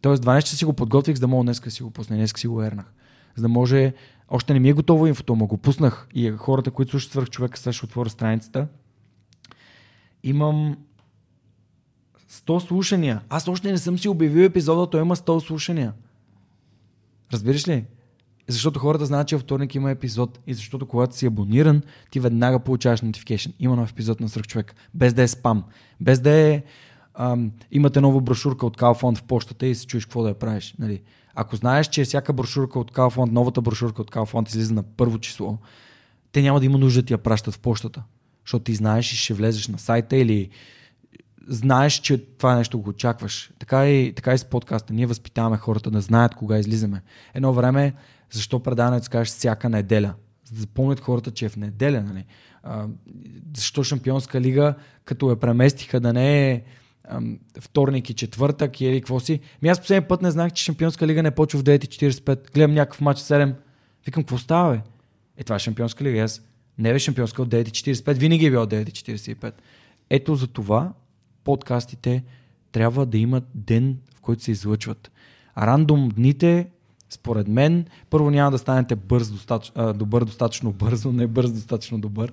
Тоест 0.00 0.24
12 0.24 0.42
часа 0.42 0.56
си 0.56 0.64
го 0.64 0.72
подготвих, 0.72 1.16
за 1.16 1.20
да 1.20 1.28
мога 1.28 1.44
днес 1.44 1.62
си 1.68 1.82
го 1.82 1.90
пусна, 1.90 2.16
днес 2.16 2.32
си 2.36 2.46
го 2.46 2.62
ернах. 2.62 2.92
За 3.36 3.42
да 3.42 3.48
може, 3.48 3.92
още 4.28 4.52
не 4.52 4.60
ми 4.60 4.68
е 4.68 4.72
готово 4.72 5.06
инфото, 5.06 5.36
но 5.36 5.46
го 5.46 5.56
пуснах 5.56 6.08
и 6.14 6.30
хората, 6.30 6.70
които 6.70 6.90
слушат 6.90 7.10
свърх 7.10 7.28
човека, 7.28 7.58
сега 7.58 7.72
ще 7.72 7.86
отворя 7.86 8.10
страницата. 8.10 8.66
Имам 10.22 10.76
100 12.30 12.66
слушания. 12.66 13.20
Аз 13.28 13.48
още 13.48 13.70
не 13.72 13.78
съм 13.78 13.98
си 13.98 14.08
обявил 14.08 14.44
епизода, 14.44 14.90
той 14.90 15.00
има 15.00 15.16
100 15.16 15.46
слушания. 15.46 15.92
Разбираш 17.32 17.68
ли? 17.68 17.84
Защото 18.48 18.78
хората 18.80 19.06
знаят, 19.06 19.28
че 19.28 19.36
във 19.36 19.42
вторник 19.42 19.74
има 19.74 19.90
епизод 19.90 20.38
и 20.46 20.54
защото 20.54 20.86
когато 20.86 21.16
си 21.16 21.26
абониран, 21.26 21.82
ти 22.10 22.20
веднага 22.20 22.58
получаваш 22.58 23.00
notification. 23.00 23.52
Има 23.58 23.76
нов 23.76 23.90
епизод 23.90 24.20
на 24.20 24.28
Сръх 24.28 24.46
човек. 24.46 24.74
Без 24.94 25.14
да 25.14 25.22
е 25.22 25.28
спам. 25.28 25.64
Без 26.00 26.20
да 26.20 26.30
е 26.30 26.62
ам, 27.14 27.52
имате 27.70 28.00
нова 28.00 28.20
брошурка 28.20 28.66
от 28.66 28.76
Kaufland 28.76 29.18
в 29.18 29.22
почтата 29.22 29.66
и 29.66 29.74
се 29.74 29.86
чуеш 29.86 30.04
какво 30.04 30.22
да 30.22 30.28
я 30.28 30.34
правиш. 30.34 30.74
Нали? 30.78 31.00
Ако 31.34 31.56
знаеш, 31.56 31.86
че 31.86 32.04
всяка 32.04 32.32
брошурка 32.32 32.78
от 32.78 32.92
Kaufland, 32.92 33.30
новата 33.30 33.60
брошурка 33.60 34.02
от 34.02 34.10
Kaufland 34.10 34.48
излиза 34.48 34.74
на 34.74 34.82
първо 34.82 35.18
число, 35.18 35.58
те 36.32 36.42
няма 36.42 36.60
да 36.60 36.66
има 36.66 36.78
нужда 36.78 37.02
да 37.02 37.06
ти 37.06 37.12
я 37.12 37.18
пращат 37.18 37.54
в 37.54 37.58
почтата. 37.58 38.02
Защото 38.44 38.64
ти 38.64 38.74
знаеш 38.74 39.12
и 39.12 39.16
ще 39.16 39.34
влезеш 39.34 39.68
на 39.68 39.78
сайта 39.78 40.16
или 40.16 40.48
знаеш, 41.48 41.94
че 41.94 42.18
това 42.18 42.54
нещо 42.54 42.78
го 42.78 42.90
очакваш. 42.90 43.50
Така 43.58 43.88
и, 43.88 44.12
така 44.12 44.34
и 44.34 44.38
с 44.38 44.44
подкаста. 44.44 44.92
Ние 44.92 45.06
възпитаваме 45.06 45.56
хората 45.56 45.90
да 45.90 46.00
знаят 46.00 46.34
кога 46.34 46.58
излизаме. 46.58 47.02
Едно 47.34 47.52
време, 47.52 47.94
защо 48.30 48.62
предаването 48.62 49.10
кажеш 49.10 49.28
всяка 49.28 49.68
неделя? 49.68 50.14
За 50.44 50.54
да 50.54 50.60
запомнят 50.60 51.00
хората, 51.00 51.30
че 51.30 51.44
е 51.44 51.48
в 51.48 51.56
неделя. 51.56 52.02
Нали? 52.02 52.24
А, 52.62 52.86
защо 53.56 53.84
Шампионска 53.84 54.40
лига, 54.40 54.74
като 55.04 55.30
я 55.30 55.36
преместиха 55.36 56.00
да 56.00 56.12
не 56.12 56.50
е 56.50 56.62
вторник 57.60 58.10
и 58.10 58.14
четвъртък 58.14 58.80
или 58.80 59.00
какво 59.00 59.20
си. 59.20 59.40
Ми 59.62 59.68
аз 59.68 59.80
последния 59.80 60.08
път 60.08 60.22
не 60.22 60.30
знах, 60.30 60.52
че 60.52 60.64
Шампионска 60.64 61.06
лига 61.06 61.22
не 61.22 61.30
почва 61.30 61.60
в 61.60 61.62
9.45. 61.62 62.54
Гледам 62.54 62.74
някакъв 62.74 63.00
матч 63.00 63.20
7. 63.20 63.54
Викам, 64.06 64.22
какво 64.22 64.38
става, 64.38 64.72
бе? 64.72 64.80
Е, 65.36 65.44
това 65.44 65.56
е 65.56 65.58
Шампионска 65.58 66.04
лига. 66.04 66.20
Аз 66.20 66.42
не 66.78 66.90
е 66.90 66.98
Шампионска 66.98 67.42
от 67.42 67.48
9.45. 67.48 68.14
Винаги 68.14 68.46
е 68.46 68.50
бил 68.50 68.62
от 68.62 68.70
9.45. 68.70 69.52
Ето 70.10 70.34
за 70.34 70.46
това 70.46 70.92
подкастите 71.44 72.24
трябва 72.72 73.06
да 73.06 73.18
имат 73.18 73.44
ден, 73.54 73.98
в 74.14 74.20
който 74.20 74.42
се 74.42 74.50
излъчват. 74.50 75.10
А 75.54 75.66
рандом 75.66 76.08
дните, 76.08 76.68
според 77.10 77.48
мен, 77.48 77.86
първо 78.10 78.30
няма 78.30 78.50
да 78.50 78.58
станете 78.58 78.96
бърз, 78.96 79.30
достатъч, 79.30 79.72
добър 79.94 80.24
достатъчно 80.24 80.72
бързо, 80.72 81.12
не 81.12 81.26
бърз 81.26 81.52
достатъчно 81.52 82.00
добър. 82.00 82.32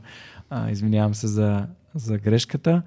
А, 0.50 0.72
извинявам 0.72 1.16
се 1.16 1.28
за, 1.28 1.68
за 1.96 2.18
грешката. 2.18 2.82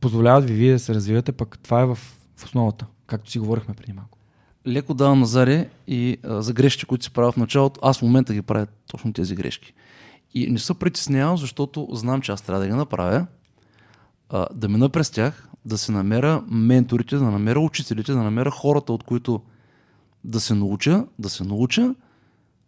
Позволяват 0.00 0.44
ви 0.44 0.54
вие 0.54 0.72
да 0.72 0.78
се 0.78 0.94
развивате, 0.94 1.32
пък 1.32 1.58
това 1.58 1.80
е 1.80 1.86
в, 1.86 1.94
в 2.36 2.44
основата, 2.44 2.86
както 3.06 3.30
си 3.30 3.38
говорихме 3.38 3.74
преди 3.74 3.92
малко. 3.92 4.18
Леко 4.66 4.94
давам 4.94 5.20
назаре 5.20 5.68
и 5.86 6.18
а, 6.24 6.42
за 6.42 6.52
грешки, 6.52 6.84
които 6.84 7.04
се 7.04 7.10
правят 7.10 7.34
в 7.34 7.38
началото, 7.38 7.80
аз 7.82 7.98
в 7.98 8.02
момента 8.02 8.34
ги 8.34 8.42
правя 8.42 8.66
точно 8.86 9.12
тези 9.12 9.34
грешки. 9.34 9.74
И 10.34 10.50
не 10.50 10.58
се 10.58 10.74
притеснявам, 10.74 11.36
защото 11.36 11.88
знам, 11.92 12.20
че 12.20 12.32
аз 12.32 12.42
трябва 12.42 12.62
да 12.62 12.68
ги 12.68 12.74
направя, 12.74 13.26
а, 14.30 14.46
да 14.54 14.68
мина 14.68 14.88
през 14.88 15.10
тях, 15.10 15.48
да 15.64 15.78
се 15.78 15.92
намеря 15.92 16.44
менторите, 16.48 17.16
да 17.16 17.30
намеря 17.30 17.60
учителите, 17.60 18.12
да 18.12 18.22
намеря 18.22 18.50
хората, 18.50 18.92
от 18.92 19.02
които 19.02 19.42
да 20.24 20.40
се 20.40 20.54
науча, 20.54 21.04
да 21.18 21.28
се 21.28 21.44
науча 21.44 21.94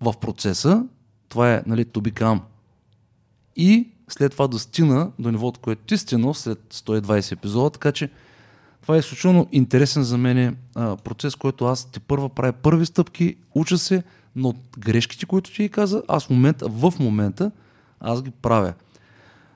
в 0.01 0.15
процеса, 0.21 0.85
това 1.29 1.55
е 1.55 1.63
нали, 1.67 1.85
to 1.85 2.11
become. 2.11 2.41
И 3.57 3.89
след 4.09 4.33
това 4.33 4.49
да 4.49 4.59
стина 4.59 5.11
до 5.19 5.31
нивото, 5.31 5.61
което 5.61 5.83
ти 5.83 5.99
стигнал 5.99 6.35
след 6.35 6.59
120 6.73 7.33
епизода, 7.33 7.71
така 7.71 7.93
че 7.93 8.11
това 8.83 8.97
е 8.97 8.99
изключително 8.99 9.49
интересен 9.53 10.03
за 10.03 10.19
мен 10.19 10.57
процес, 10.75 11.37
който 11.37 11.65
аз 11.65 11.91
те 11.91 12.01
първа 12.01 12.29
правя 12.29 12.53
първи 12.53 12.87
стъпки, 12.87 13.37
уча 13.55 13.79
се, 13.79 14.03
но 14.37 14.55
грешките, 14.79 15.27
които 15.27 15.53
ти 15.53 15.69
каза, 15.69 16.03
аз 16.09 16.27
в 16.27 16.31
момента, 16.31 16.69
в 16.69 16.93
момента, 17.01 17.51
аз 18.01 18.23
ги 18.23 18.31
правя. 18.31 18.75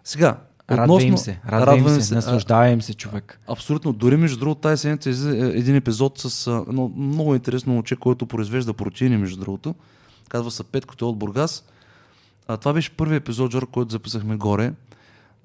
Сега, 0.05 0.37
Радва 0.71 1.03
им 1.03 1.19
се, 1.19 1.41
радва 1.49 1.77
им 1.77 2.01
се, 2.01 2.15
наслаждава 2.15 2.69
им 2.69 2.83
се 2.83 2.95
човек. 2.95 3.41
Абсолютно. 3.49 3.93
Дори 3.93 4.17
между 4.17 4.39
другото, 4.39 4.61
тази 4.61 4.81
седмица 4.81 5.11
е 5.11 5.59
един 5.59 5.77
епизод 5.77 6.19
с 6.19 6.65
едно 6.69 6.93
много 6.97 7.35
интересно 7.35 7.73
момче, 7.73 7.97
който 7.97 8.27
произвежда 8.27 8.75
протеини, 8.75 9.17
между 9.17 9.41
другото. 9.41 9.75
Казва 10.29 10.51
се 10.51 10.65
Петко, 10.65 10.95
е 11.01 11.05
от 11.05 11.19
Бургас. 11.19 11.65
А, 12.49 12.57
това 12.57 12.73
беше 12.73 12.91
първият 12.91 13.23
епизод, 13.23 13.53
Жор, 13.53 13.71
който 13.71 13.93
записахме 13.93 14.37
горе. 14.37 14.73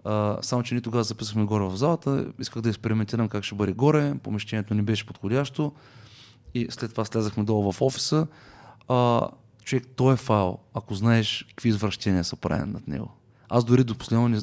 А, 0.05 0.37
само, 0.41 0.63
че 0.63 0.75
ни 0.75 0.81
тогава 0.81 1.03
записахме 1.03 1.43
горе 1.43 1.63
в 1.63 1.75
залата. 1.75 2.25
Исках 2.39 2.61
да 2.61 2.69
експериментирам 2.69 3.29
как 3.29 3.43
ще 3.43 3.55
бъде 3.55 3.71
горе. 3.71 4.13
Помещението 4.23 4.73
не 4.73 4.81
беше 4.81 5.05
подходящо. 5.05 5.71
И 6.53 6.67
след 6.69 6.91
това 6.91 7.05
слязахме 7.05 7.43
долу 7.43 7.71
в 7.71 7.81
офиса. 7.81 8.27
А, 8.87 9.27
човек, 9.63 9.83
той 9.95 10.13
е 10.13 10.17
файл, 10.17 10.57
ако 10.73 10.95
знаеш 10.95 11.45
какви 11.49 11.69
извращения 11.69 12.23
са 12.23 12.35
правени 12.35 12.73
над 12.73 12.87
него. 12.87 13.11
Аз 13.49 13.65
дори 13.65 13.83
до 13.83 13.95
последно 13.95 14.27
не 14.27 14.39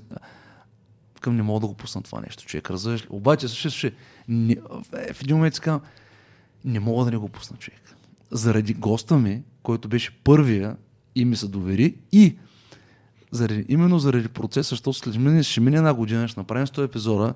към 1.21 1.37
не 1.37 1.43
мога 1.43 1.61
да 1.61 1.67
го 1.67 1.75
пусна 1.75 2.03
това 2.03 2.21
нещо, 2.21 2.45
човек. 2.45 2.71
Разбираш 2.71 3.07
Обаче, 3.11 3.49
слушай, 3.49 3.71
слушай, 3.71 3.93
не, 4.29 4.57
в 5.12 5.23
един 5.23 5.37
момент 5.37 5.55
си 5.55 5.61
казвам, 5.61 5.81
не 6.64 6.81
мога 6.81 7.05
да 7.05 7.11
не 7.11 7.17
го 7.17 7.29
пусна, 7.29 7.57
човек. 7.57 7.97
Заради 8.31 8.75
госта 8.75 9.19
ми, 9.19 9.43
който 9.62 9.89
беше 9.89 10.11
първия 10.25 10.77
и 11.14 11.25
ми 11.25 11.37
се 11.37 11.49
довери 11.49 11.95
и 12.12 12.37
заради, 13.31 13.64
именно 13.69 13.99
заради 13.99 14.29
процеса, 14.29 14.69
защото 14.69 14.99
след 14.99 15.17
мине, 15.17 15.43
ще 15.43 15.61
мине 15.61 15.77
една 15.77 15.95
година, 15.95 16.29
ще 16.29 16.41
направим 16.41 16.67
100 16.67 16.85
епизода 16.85 17.35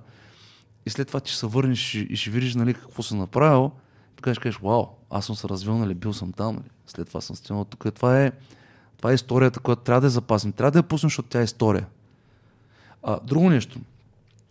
и 0.86 0.90
след 0.90 1.08
това 1.08 1.20
ти 1.20 1.32
се 1.32 1.46
върнеш 1.46 1.94
и, 1.94 2.16
ще 2.16 2.30
видиш 2.30 2.54
нали, 2.54 2.74
какво 2.74 3.02
си 3.02 3.14
направил, 3.14 3.70
така 4.16 4.34
ще 4.34 4.42
кажеш, 4.42 4.60
вау, 4.60 4.86
аз 5.10 5.26
съм 5.26 5.36
се 5.36 5.48
развил, 5.48 5.78
нали, 5.78 5.94
бил 5.94 6.12
съм 6.12 6.32
там, 6.32 6.54
нали. 6.54 6.68
след 6.86 7.08
това 7.08 7.20
съм 7.20 7.36
стигнал 7.36 7.64
тук. 7.64 7.94
Това 7.94 8.22
е, 8.22 8.32
това 8.98 9.10
е 9.10 9.14
историята, 9.14 9.60
която 9.60 9.82
трябва 9.82 10.00
да 10.00 10.06
я 10.06 10.10
запазим. 10.10 10.52
Трябва 10.52 10.70
да 10.70 10.78
я 10.78 10.82
пуснем, 10.82 11.08
защото 11.08 11.28
тя 11.28 11.40
е 11.40 11.44
история. 11.44 11.86
А, 13.02 13.20
друго 13.24 13.50
нещо. 13.50 13.78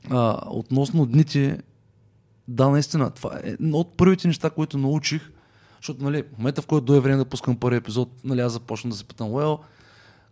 А, 0.09 0.41
относно 0.49 1.05
дните, 1.05 1.59
да, 2.47 2.69
наистина, 2.69 3.09
това 3.09 3.39
е 3.43 3.49
едно 3.49 3.77
от 3.77 3.97
първите 3.97 4.27
неща, 4.27 4.49
които 4.49 4.77
научих, 4.77 5.31
защото 5.81 6.03
нали, 6.03 6.23
в 6.23 6.37
момента, 6.37 6.61
в 6.61 6.67
който 6.67 6.85
дойде 6.85 7.01
време 7.01 7.17
да 7.17 7.25
пускам 7.25 7.55
първи 7.55 7.77
епизод, 7.77 8.09
нали, 8.23 8.41
аз 8.41 8.53
започна 8.53 8.89
да 8.89 8.95
се 8.95 9.03
питам, 9.03 9.27
well, 9.27 9.59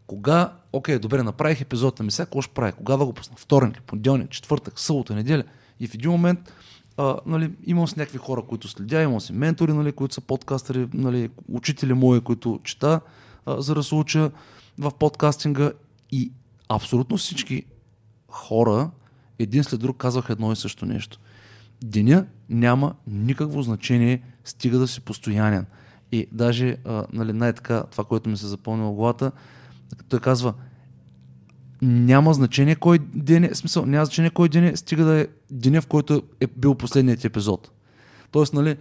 кога, 0.08 0.54
окей, 0.74 1.00
добре, 1.00 1.24
направих 1.24 1.62
епизод, 1.62 2.00
ами 2.00 2.12
сега 2.12 2.26
какво 2.26 2.42
ще 2.42 2.54
правя? 2.54 2.72
Кога 2.72 2.98
да 2.98 3.06
го 3.06 3.14
пусна? 3.14 3.36
Вторник, 3.38 3.82
понеделник, 3.82 4.30
четвъртък, 4.30 4.80
събота, 4.80 5.16
неделя. 5.16 5.44
И 5.80 5.88
в 5.88 5.94
един 5.94 6.12
момент 6.12 6.54
а, 6.98 7.18
нали, 7.26 7.52
имам 7.66 7.88
с 7.88 7.96
някакви 7.96 8.18
хора, 8.18 8.42
които 8.42 8.68
следя, 8.68 9.02
имам 9.02 9.22
си 9.22 9.34
ментори, 9.34 9.74
нали, 9.74 9.92
които 9.92 10.14
са 10.14 10.22
подкастери, 10.22 10.88
нали, 10.94 11.30
учители 11.48 11.94
мои, 11.94 12.22
които 12.22 12.60
чета, 12.64 13.02
а, 13.46 13.62
за 13.62 13.76
да 13.76 13.84
се 13.84 13.96
уча 13.96 14.32
в 14.80 14.92
подкастинга 15.00 15.72
и 16.12 16.32
абсолютно 16.70 17.18
всички 17.18 17.64
хора 18.30 18.92
един 19.40 19.64
след 19.64 19.80
друг 19.80 19.98
казваха 19.98 20.34
едно 20.34 20.52
и 20.52 20.56
също 20.56 20.86
нещо. 20.86 21.20
Деня 21.84 22.26
няма 22.50 22.96
никакво 23.08 23.62
значение, 23.62 24.22
стига 24.44 24.80
да 24.80 24.88
си 24.88 25.02
постоянен. 25.02 25.66
И 26.12 26.28
даже 26.32 26.78
нали, 27.14 27.34
най-така 27.34 27.84
това, 27.92 28.04
което 28.04 28.30
ми 28.30 28.38
се 28.38 28.48
в 28.56 28.94
главата, 28.94 29.32
той 30.10 30.20
казва, 30.20 30.54
няма 31.82 32.34
значение 32.34 32.76
кой 32.76 33.00
ден 33.00 33.44
е, 33.44 33.56
смисъл, 33.56 33.86
няма 33.86 34.06
значение 34.06 34.30
кой 34.30 34.50
ден 34.50 34.64
е, 34.64 34.78
стига 34.78 35.06
да 35.06 35.20
е 35.20 35.28
деня, 35.52 35.82
в 35.82 35.88
който 35.88 36.24
е 36.40 36.48
бил 36.48 36.76
последният 36.76 37.26
епизод. 37.26 37.72
Тоест, 38.32 38.54
нали, 38.54 38.78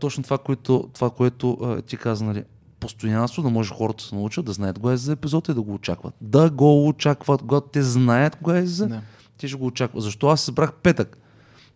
точно 0.00 0.24
това, 0.24 0.38
което, 0.38 0.90
това, 0.94 1.10
което 1.10 1.76
ти 1.86 1.96
каза, 1.96 2.24
нали, 2.24 2.44
постоянство, 2.84 3.42
да 3.42 3.50
може 3.50 3.74
хората 3.74 4.04
да 4.04 4.08
се 4.08 4.14
научат, 4.14 4.44
да 4.44 4.52
знаят 4.52 4.78
кога 4.78 4.92
е 4.92 4.96
за 4.96 5.12
епизод 5.12 5.48
и 5.48 5.54
да 5.54 5.62
го 5.62 5.74
очакват. 5.74 6.14
Да 6.20 6.50
го 6.50 6.88
очакват, 6.88 7.40
когато 7.40 7.68
те 7.68 7.82
знаят 7.82 8.36
кога 8.36 8.58
е 8.58 8.66
за, 8.66 9.00
те 9.38 9.48
ще 9.48 9.56
го 9.58 9.66
очакват. 9.66 10.02
Защо 10.02 10.28
аз 10.28 10.48
избрах 10.48 10.72
петък? 10.72 11.18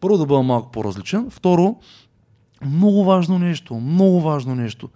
Първо 0.00 0.18
да 0.18 0.26
бъда 0.26 0.42
малко 0.42 0.70
по-различен. 0.70 1.30
Второ, 1.30 1.76
много 2.62 3.04
важно 3.04 3.38
нещо, 3.38 3.74
много 3.74 4.20
важно 4.20 4.54
нещо. 4.54 4.88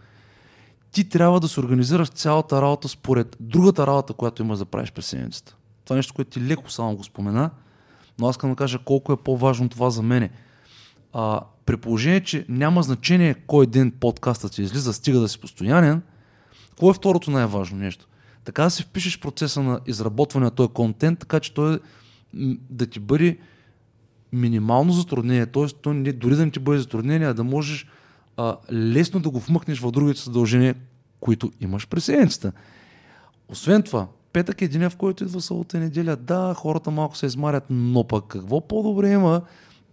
Ти 0.91 1.09
трябва 1.09 1.41
да 1.41 1.49
се 1.49 1.61
организираш 1.61 2.09
цялата 2.09 2.63
работа 2.63 2.89
според 2.89 3.37
другата 3.41 3.87
работа, 3.87 4.13
която 4.13 4.43
имаш 4.43 4.59
да 4.59 4.65
правиш 4.65 4.93
през 4.93 5.07
седмицата. 5.07 5.57
Това 5.85 5.97
е 5.97 5.99
нещо, 5.99 6.15
което 6.15 6.31
ти 6.31 6.41
леко 6.41 6.71
само 6.71 6.97
го 6.97 7.05
спомена, 7.05 7.51
но 8.19 8.29
аз 8.29 8.33
искам 8.35 8.51
да 8.51 8.57
кажа 8.57 8.79
колко 8.85 9.13
е 9.13 9.17
по-важно 9.17 9.69
това 9.69 9.91
за 9.91 10.03
мене. 10.03 10.31
А, 11.13 11.41
при 11.67 11.77
положение, 11.77 12.21
че 12.21 12.47
няма 12.49 12.83
значение 12.83 13.35
кой 13.35 13.67
ден 13.67 13.91
подкастът 13.91 14.53
ти 14.53 14.63
излиза, 14.63 14.93
стига 14.93 15.21
да 15.21 15.29
си 15.29 15.39
постоянен, 15.39 16.03
какво 16.69 16.91
е 16.91 16.95
второто 16.95 17.31
най-важно 17.31 17.79
нещо? 17.79 18.09
Така 18.45 18.63
да 18.63 18.71
си 18.71 18.83
впишеш 18.83 19.21
процеса 19.21 19.63
на 19.63 19.81
изработване 19.87 20.45
на 20.45 20.51
този 20.51 20.69
контент, 20.69 21.19
така 21.19 21.41
че 21.41 21.55
той 21.55 21.79
да 22.71 22.87
ти 22.87 23.01
бъде 23.01 23.39
минимално 24.33 24.93
затруднение, 24.93 25.47
т.е. 25.47 25.67
то 25.67 25.93
не, 25.93 26.13
дори 26.13 26.37
да 26.37 26.45
не 26.45 26.51
ти 26.51 26.59
бъде 26.59 26.79
затруднение, 26.79 27.27
а 27.27 27.35
да 27.35 27.45
можеш 27.45 27.87
а, 28.37 28.57
лесно 28.73 29.21
да 29.21 29.31
го 29.31 29.41
вмъкнеш 29.41 29.81
в 29.81 29.91
другите 29.91 30.21
задължения, 30.21 30.75
които 31.21 31.53
имаш 31.61 31.89
през 31.89 32.05
седмицата. 32.05 32.53
Освен 33.49 33.83
това, 33.83 34.07
петък 34.33 34.63
е 34.63 34.69
деня, 34.69 34.91
в 34.91 34.97
който 34.97 35.25
идва 35.25 35.41
събота 35.41 35.77
и 35.77 35.81
неделя. 35.81 36.17
Да, 36.17 36.55
хората 36.57 36.91
малко 36.91 37.17
се 37.17 37.27
измарят, 37.27 37.65
но 37.71 38.05
пък 38.05 38.25
какво 38.27 38.69
по-добре 38.69 39.13
има 39.13 39.43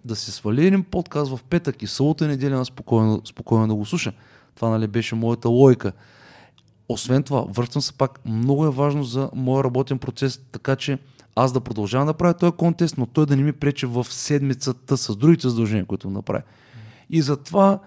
да 0.05 0.15
се 0.15 0.31
свали 0.31 0.67
един 0.67 0.83
подкаст 0.83 1.31
в 1.31 1.43
петък 1.43 1.81
и 1.81 1.87
събота 1.87 2.25
и 2.25 2.27
неделя 2.27 2.57
на 2.57 2.65
спокойно, 2.65 3.21
спокойно 3.25 3.67
да 3.67 3.75
го 3.75 3.85
слуша. 3.85 4.13
Това 4.55 4.69
нали, 4.69 4.87
беше 4.87 5.15
моята 5.15 5.49
логика. 5.49 5.91
Освен 6.89 7.23
това, 7.23 7.41
връщам 7.41 7.81
се 7.81 7.93
пак, 7.93 8.25
много 8.25 8.65
е 8.65 8.71
важно 8.71 9.03
за 9.03 9.29
моя 9.35 9.63
работен 9.63 9.99
процес, 9.99 10.41
така 10.51 10.75
че 10.75 10.99
аз 11.35 11.53
да 11.53 11.61
продължавам 11.61 12.07
да 12.07 12.13
правя 12.13 12.33
този 12.33 12.51
контест, 12.51 12.97
но 12.97 13.05
той 13.05 13.25
да 13.25 13.35
не 13.35 13.43
ми 13.43 13.53
пречи 13.53 13.85
в 13.85 14.03
седмицата 14.09 14.97
с 14.97 15.15
другите 15.15 15.49
задължения, 15.49 15.85
които 15.85 16.09
направя. 16.09 16.41
И 17.09 17.21
затова 17.21 17.79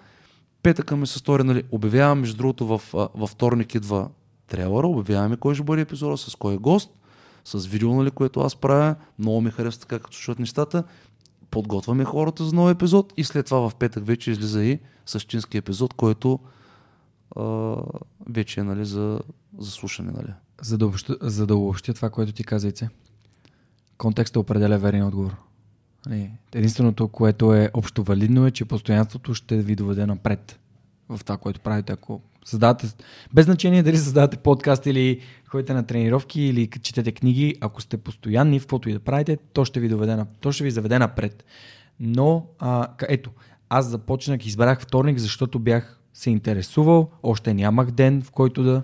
петъка 0.62 0.96
ми 0.96 1.06
се 1.06 1.18
стори, 1.18 1.42
нали, 1.42 1.62
обявявам, 1.70 2.20
между 2.20 2.36
другото, 2.36 2.66
в, 2.66 2.80
във 2.92 3.30
вторник 3.30 3.74
идва 3.74 4.08
трейлера, 4.46 4.86
обявяваме 4.86 5.36
кой 5.36 5.54
ще 5.54 5.64
бъде 5.64 5.82
епизода, 5.82 6.16
с 6.16 6.36
кой 6.36 6.54
е 6.54 6.58
гост, 6.58 6.90
с 7.44 7.66
видео, 7.66 7.94
нали, 7.94 8.10
което 8.10 8.40
аз 8.40 8.56
правя. 8.56 8.94
Много 9.18 9.40
ми 9.40 9.50
харесва 9.50 9.80
така, 9.80 9.98
като 9.98 10.16
слушат 10.16 10.38
нещата. 10.38 10.84
Подготвяме 11.53 12.05
хората 12.05 12.44
за 12.44 12.55
нов 12.55 12.70
епизод 12.70 13.12
и 13.16 13.24
след 13.24 13.46
това 13.46 13.68
в 13.70 13.74
петък 13.74 14.07
вече 14.07 14.30
излиза 14.30 14.64
и 14.64 14.78
същински 15.07 15.59
епизод, 15.59 15.94
който 15.94 16.38
а, 17.36 17.76
вече 18.28 18.61
е 18.61 18.64
нали, 18.64 18.84
за, 18.84 19.20
за 19.59 19.70
слушане. 19.70 20.12
Нали. 20.12 20.32
За 20.62 20.78
да, 20.78 20.86
обобщя, 20.86 21.16
за 21.20 21.46
да 21.46 21.57
обобщя 21.57 21.94
това, 21.94 22.11
което 22.11 22.32
ти 22.32 22.44
каза, 22.44 22.68
Ице. 22.68 22.88
Контекстът 23.98 24.36
определя 24.36 24.78
верен 24.78 25.07
отговор. 25.07 25.36
Нали, 26.07 26.30
единственото, 26.55 27.09
което 27.09 27.55
е 27.55 27.70
общо 27.74 28.03
валидно 28.03 28.46
е, 28.46 28.50
че 28.50 28.64
постоянството 28.64 29.34
ще 29.34 29.62
ви 29.62 29.76
доведе 29.76 30.07
напред 30.07 30.61
в 31.09 31.20
това, 31.24 31.36
което 31.36 31.61
правите. 31.61 31.92
Ако 31.92 32.20
създавате, 32.45 32.86
без 33.34 33.45
значение 33.45 33.82
дали 33.82 33.97
създавате 33.97 34.36
подкаст 34.36 34.86
или 34.86 35.20
ходите 35.47 35.74
на 35.74 35.86
тренировки 35.86 36.43
или 36.43 36.68
четете 36.82 37.12
книги, 37.12 37.55
ако 37.61 37.80
сте 37.80 37.97
постоянни 37.97 38.59
в 38.59 38.62
каквото 38.62 38.88
и 38.88 38.93
да 38.93 39.01
правите, 39.01 39.38
то 39.53 39.64
ще 39.64 39.80
ви, 39.80 39.88
доведе 39.88 40.16
на, 40.16 40.26
то 40.40 40.53
ще 40.53 40.64
ви 40.64 40.70
заведе 40.70 40.99
напред. 40.99 41.45
Но, 42.01 42.47
а, 42.59 42.88
ето, 43.09 43.30
аз 43.68 43.86
започнах, 43.86 44.47
избрах 44.47 44.80
вторник, 44.80 45.18
защото 45.18 45.59
бях 45.59 46.01
се 46.14 46.30
интересувал, 46.30 47.11
още 47.22 47.55
нямах 47.55 47.90
ден, 47.90 48.22
в 48.22 48.30
който 48.30 48.62
да... 48.62 48.82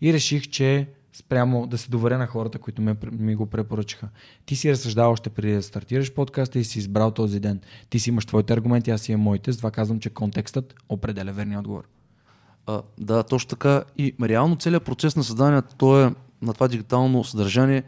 И 0.00 0.12
реших, 0.12 0.48
че 0.48 0.88
спрямо 1.12 1.66
да 1.66 1.78
се 1.78 1.90
доверя 1.90 2.18
на 2.18 2.26
хората, 2.26 2.58
които 2.58 2.82
ме, 2.82 2.96
ми 3.12 3.34
го 3.34 3.46
препоръчаха. 3.46 4.08
Ти 4.46 4.56
си 4.56 4.70
разсъждал 4.72 5.12
още 5.12 5.30
преди 5.30 5.52
да 5.52 5.62
стартираш 5.62 6.12
подкаста 6.12 6.58
и 6.58 6.64
си 6.64 6.78
избрал 6.78 7.10
този 7.10 7.40
ден. 7.40 7.60
Ти 7.90 7.98
си 7.98 8.10
имаш 8.10 8.26
твоите 8.26 8.52
аргументи, 8.52 8.90
аз 8.90 9.00
си 9.00 9.12
имам 9.12 9.22
моите, 9.22 9.52
затова 9.52 9.70
казвам, 9.70 10.00
че 10.00 10.10
контекстът 10.10 10.74
определя 10.88 11.32
верния 11.32 11.58
отговор. 11.58 11.99
А, 12.66 12.82
да, 12.98 13.22
точно 13.22 13.48
така. 13.48 13.82
И 13.96 14.14
реално 14.22 14.56
целият 14.56 14.84
процес 14.84 15.16
на 15.16 15.24
създанието 15.24 15.74
то 15.74 16.00
е, 16.00 16.14
на 16.42 16.54
това 16.54 16.68
дигитално 16.68 17.24
съдържание 17.24 17.82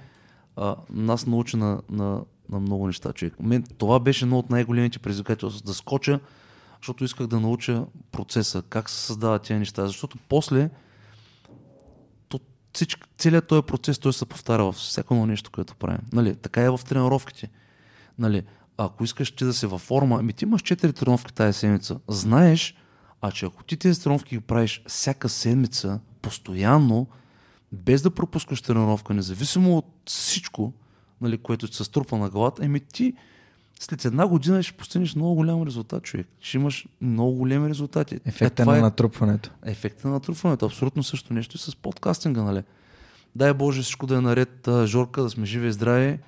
а, 0.56 0.76
нас 0.90 1.26
научи 1.26 1.56
на, 1.56 1.82
на, 1.90 2.20
на 2.48 2.60
много 2.60 2.86
неща. 2.86 3.12
Човек. 3.12 3.34
Мен, 3.40 3.64
това 3.78 4.00
беше 4.00 4.24
едно 4.24 4.38
от 4.38 4.50
най-големите 4.50 4.98
предизвикателства 4.98 5.62
да 5.66 5.74
скоча, 5.74 6.20
защото 6.80 7.04
исках 7.04 7.26
да 7.26 7.40
науча 7.40 7.84
процеса, 8.12 8.62
как 8.68 8.90
се 8.90 9.06
създават 9.06 9.42
тези 9.42 9.58
неща. 9.58 9.86
Защото 9.86 10.18
после 10.28 10.70
то, 12.28 12.40
всички, 12.72 13.02
целият 13.18 13.46
този 13.46 13.62
процес 13.62 13.98
той 13.98 14.12
се 14.12 14.26
повтаря 14.26 14.64
във 14.64 14.74
всяко 14.74 15.14
едно 15.14 15.26
нещо, 15.26 15.50
което 15.50 15.74
правим. 15.74 16.00
Нали, 16.12 16.36
така 16.36 16.62
е 16.62 16.70
в 16.70 16.80
тренировките. 16.88 17.50
Нали, 18.18 18.42
ако 18.76 19.04
искаш 19.04 19.30
ти 19.30 19.44
да 19.44 19.52
си 19.52 19.66
във 19.66 19.80
форма, 19.80 20.16
ами 20.20 20.32
ти 20.32 20.44
имаш 20.44 20.62
4 20.62 20.94
тренировки 20.94 21.34
тази 21.34 21.58
седмица. 21.58 22.00
Знаеш, 22.08 22.74
а 23.22 23.30
че 23.30 23.46
ако 23.46 23.64
ти 23.64 23.76
тези 23.76 24.02
тренировки 24.02 24.36
ги 24.36 24.40
правиш 24.40 24.82
всяка 24.86 25.28
седмица, 25.28 26.00
постоянно, 26.22 27.06
без 27.72 28.02
да 28.02 28.10
пропускаш 28.10 28.62
тренировка, 28.62 29.14
независимо 29.14 29.76
от 29.78 29.86
всичко, 30.04 30.72
нали, 31.20 31.38
което 31.38 31.68
ти 31.68 31.76
се 31.76 31.84
струпва 31.84 32.18
на 32.18 32.30
главата, 32.30 32.64
еми 32.64 32.80
ти 32.80 33.14
след 33.80 34.04
една 34.04 34.26
година 34.26 34.62
ще 34.62 34.72
постигнеш 34.72 35.14
много 35.14 35.34
голям 35.34 35.62
резултат, 35.62 36.02
човек. 36.02 36.26
Ще 36.40 36.56
имаш 36.56 36.86
много 37.00 37.32
големи 37.32 37.68
резултати. 37.68 38.20
Ефекта 38.24 38.62
е, 38.62 38.66
на 38.66 38.78
е, 38.78 38.80
натрупването. 38.80 39.50
Ефекта 39.64 40.08
на 40.08 40.14
натрупването. 40.14 40.66
Абсолютно 40.66 41.02
също 41.02 41.34
нещо 41.34 41.56
и 41.56 41.60
с 41.60 41.76
подкастинга, 41.76 42.42
нали? 42.42 42.62
Дай 43.36 43.54
Боже 43.54 43.82
всичко 43.82 44.06
да 44.06 44.16
е 44.16 44.20
наред, 44.20 44.68
Жорка, 44.84 45.22
да 45.22 45.30
сме 45.30 45.46
живи 45.46 45.68
и 45.68 45.72
здрави. 45.72 46.18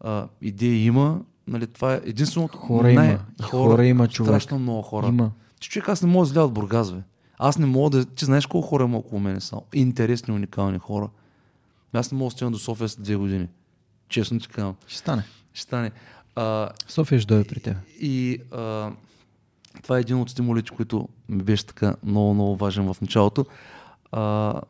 А, 0.00 0.28
идеи 0.42 0.84
има. 0.84 1.20
Нали, 1.46 1.66
това 1.66 1.94
е 1.94 2.00
единственото. 2.04 2.58
Хора 2.58 2.92
най- 2.92 3.08
има. 3.08 3.18
Хора, 3.42 3.70
хора 3.70 3.86
има, 3.86 4.08
човек. 4.08 4.28
Страшно 4.28 4.58
много 4.58 4.82
хора. 4.82 5.06
Има. 5.06 5.30
Ти 5.62 5.68
човек, 5.68 5.88
аз 5.88 6.02
не 6.02 6.08
мога 6.08 6.26
да 6.26 6.30
изля 6.30 6.44
от 6.44 6.52
Бургас, 6.52 6.92
бе. 6.92 7.00
Аз 7.38 7.58
не 7.58 7.66
мога 7.66 7.90
да... 7.90 8.04
Ти 8.04 8.24
знаеш 8.24 8.46
колко 8.46 8.68
хора 8.68 8.84
има 8.84 8.98
около 8.98 9.20
мене 9.20 9.40
само. 9.40 9.62
Интересни, 9.74 10.34
уникални 10.34 10.78
хора. 10.78 11.08
Аз 11.92 12.12
не 12.12 12.18
мога 12.18 12.26
да 12.26 12.30
стигна 12.30 12.50
до 12.50 12.58
София 12.58 12.88
след 12.88 13.04
две 13.04 13.16
години. 13.16 13.48
Честно 14.08 14.40
ти 14.40 14.48
казвам. 14.48 14.74
Ще 14.86 14.98
стане. 14.98 15.24
Ще 15.52 15.62
стане. 15.62 15.90
А, 16.34 16.68
София 16.88 17.20
ще 17.20 17.26
дойде 17.26 17.48
при 17.48 17.60
теб. 17.60 17.76
И 18.00 18.38
а, 18.52 18.90
това 19.82 19.96
е 19.96 20.00
един 20.00 20.16
от 20.16 20.30
стимулите, 20.30 20.70
които 20.70 21.08
ми 21.28 21.42
беше 21.42 21.66
така 21.66 21.94
много, 22.04 22.34
много 22.34 22.56
важен 22.56 22.94
в 22.94 23.00
началото. 23.00 23.46
А, 24.12 24.60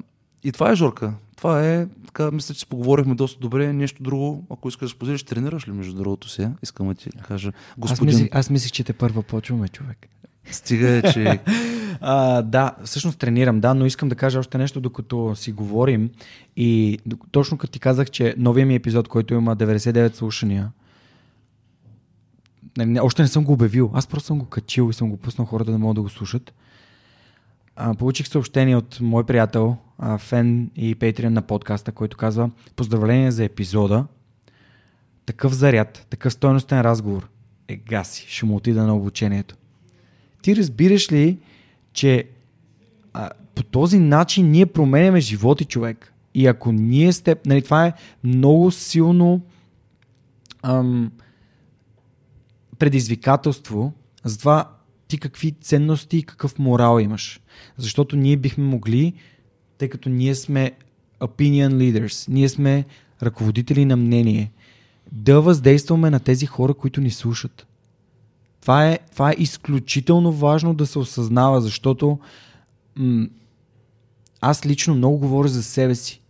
и 0.45 0.53
това 0.53 0.71
е 0.71 0.77
Жорка. 0.77 1.15
Това 1.37 1.69
е, 1.69 1.87
така, 2.07 2.31
мисля, 2.31 2.55
че 2.55 2.61
си 2.61 2.67
поговорихме 2.67 3.15
доста 3.15 3.41
добре. 3.41 3.73
Нещо 3.73 4.03
друго, 4.03 4.45
ако 4.51 4.69
искаш 4.69 4.91
да 4.91 4.97
споделиш, 4.97 5.23
тренираш 5.23 5.69
ли 5.69 5.73
между 5.73 5.95
другото 5.95 6.29
сега? 6.29 6.53
Искам 6.63 6.89
да 6.89 6.95
ти 6.95 7.11
кажа. 7.11 7.53
Господин... 7.79 8.09
Аз, 8.09 8.15
мислих, 8.15 8.35
аз 8.35 8.51
мислих, 8.51 8.73
че 8.73 8.85
те 8.85 8.93
първа 8.93 9.23
почваме, 9.23 9.69
човек. 9.69 10.09
Стига 10.51 10.89
е, 10.89 11.13
че... 11.13 11.41
а, 12.01 12.43
да, 12.43 12.75
всъщност 12.85 13.19
тренирам, 13.19 13.61
да, 13.61 13.75
но 13.75 13.87
искам 13.87 14.09
да 14.09 14.15
кажа 14.15 14.39
още 14.39 14.59
нещо, 14.59 14.81
докато 14.81 15.35
си 15.37 15.53
говорим. 15.53 16.11
И 16.57 16.99
точно 17.31 17.59
като 17.59 17.73
ти 17.73 17.79
казах, 17.79 18.11
че 18.11 18.35
новия 18.39 18.67
ми 18.67 18.75
епизод, 18.75 19.09
който 19.09 19.35
има 19.35 19.57
99 19.57 20.15
слушания, 20.15 20.71
не, 22.79 23.01
още 23.01 23.23
не 23.23 23.29
съм 23.29 23.45
го 23.45 23.53
обявил. 23.53 23.91
Аз 23.95 24.07
просто 24.07 24.27
съм 24.27 24.39
го 24.39 24.47
качил 24.47 24.91
и 24.91 24.95
съм 24.95 25.11
го 25.11 25.17
пуснал 25.17 25.47
хората 25.47 25.73
да 25.73 25.79
могат 25.79 25.95
да 25.95 26.03
го 26.03 26.09
слушат. 26.09 26.55
А, 27.77 27.95
получих 27.95 28.29
съобщение 28.29 28.77
от 28.77 28.99
мой 29.01 29.25
приятел, 29.25 29.77
а, 29.99 30.19
фен 30.19 30.71
и 30.77 30.95
пейтриан 30.95 31.33
на 31.33 31.43
подкаста, 31.43 31.93
който 31.93 32.17
казва 32.17 32.51
Поздравление 32.77 33.31
за 33.31 33.45
епизода. 33.45 34.07
Такъв 35.27 35.53
заряд, 35.53 36.07
такъв 36.11 36.33
стойностен 36.33 36.81
разговор. 36.81 37.29
Е, 37.69 37.77
гаси, 37.77 38.27
ще 38.29 38.47
му 38.47 38.57
отида 38.57 38.87
на 38.87 38.97
обучението. 38.97 39.57
Ти 40.43 40.57
разбираш 40.57 41.13
ли, 41.13 41.39
че 41.93 42.29
а, 43.13 43.31
по 43.55 43.63
този 43.63 43.99
начин 43.99 44.51
ние 44.51 44.67
променяме 44.67 45.21
животи 45.21 45.65
човек. 45.65 46.13
И 46.35 46.47
ако 46.47 46.73
ние 46.73 47.13
сте... 47.13 47.37
Нали, 47.47 47.63
това 47.63 47.87
е 47.87 47.93
много 48.25 48.71
силно 48.71 49.41
ам, 50.63 51.13
предизвикателство 52.79 53.93
за 54.25 54.39
това 54.39 54.71
ти 55.09 55.19
какви 55.19 55.53
ценности 55.53 56.19
и 56.19 56.23
какъв 56.23 56.59
морал 56.59 57.01
имаш. 57.01 57.41
Защото 57.77 58.17
ние 58.17 58.37
бихме 58.37 58.65
могли, 58.65 59.13
тъй 59.79 59.89
като 59.89 60.09
ние 60.09 60.35
сме 60.35 60.73
opinion 61.21 61.69
leaders, 61.69 62.29
ние 62.29 62.49
сме 62.49 62.85
ръководители 63.23 63.85
на 63.85 63.97
мнение, 63.97 64.53
да 65.13 65.41
въздействаме 65.41 66.11
на 66.11 66.21
тези 66.21 66.47
хора, 66.47 66.75
които 66.75 67.01
ни 67.01 67.11
слушат. 67.11 67.67
Това 68.63 68.89
е, 68.89 68.99
това 69.13 69.31
е 69.31 69.37
изключително 69.39 70.33
важно 70.33 70.75
да 70.75 70.87
се 70.87 70.99
осъзнава, 70.99 71.61
защото 71.61 72.19
м- 72.97 73.27
аз 74.41 74.67
лично 74.67 74.95
много 74.95 75.19
говоря 75.19 75.49
за 75.49 75.63
себе 75.63 75.95
си. 75.95 76.21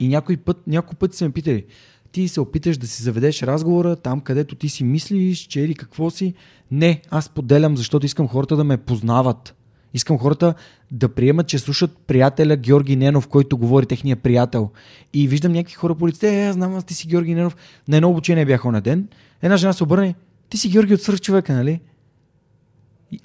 И 0.00 0.08
някой 0.08 0.36
път, 0.36 0.66
някой 0.66 0.96
път 0.98 1.14
се 1.14 1.24
ме 1.24 1.30
питали, 1.30 1.64
ти 2.12 2.28
се 2.28 2.40
опиташ 2.40 2.78
да 2.78 2.86
си 2.86 3.02
заведеш 3.02 3.42
разговора 3.42 3.96
там, 3.96 4.20
където 4.20 4.54
ти 4.54 4.68
си 4.68 4.84
мислиш, 4.84 5.38
че 5.38 5.60
или 5.60 5.74
какво 5.74 6.10
си. 6.10 6.34
Не, 6.70 7.02
аз 7.10 7.28
поделям, 7.28 7.76
защото 7.76 8.06
искам 8.06 8.28
хората 8.28 8.56
да 8.56 8.64
ме 8.64 8.76
познават. 8.76 9.54
Искам 9.94 10.18
хората 10.18 10.54
да 10.90 11.08
приемат, 11.08 11.46
че 11.46 11.58
слушат 11.58 11.98
приятеля 12.06 12.56
Георги 12.56 12.96
Ненов, 12.96 13.28
който 13.28 13.58
говори 13.58 13.86
техния 13.86 14.16
приятел. 14.16 14.70
И 15.12 15.28
виждам 15.28 15.52
някакви 15.52 15.74
хора 15.74 15.94
по 15.94 16.04
улицата, 16.04 16.28
е, 16.28 16.52
знам, 16.52 16.74
аз 16.74 16.84
ти 16.84 16.94
си 16.94 17.06
Георги 17.06 17.34
Ненов. 17.34 17.56
На 17.88 17.96
едно 17.96 18.10
обучение 18.10 18.46
бях 18.46 18.64
на 18.64 18.80
ден. 18.80 19.08
Една 19.42 19.56
жена 19.56 19.72
се 19.72 19.82
обърне, 19.82 20.14
ти 20.50 20.58
си 20.58 20.68
Георги 20.68 20.94
от 20.94 21.02
свърх 21.02 21.20
човека, 21.20 21.52
нали? 21.52 21.80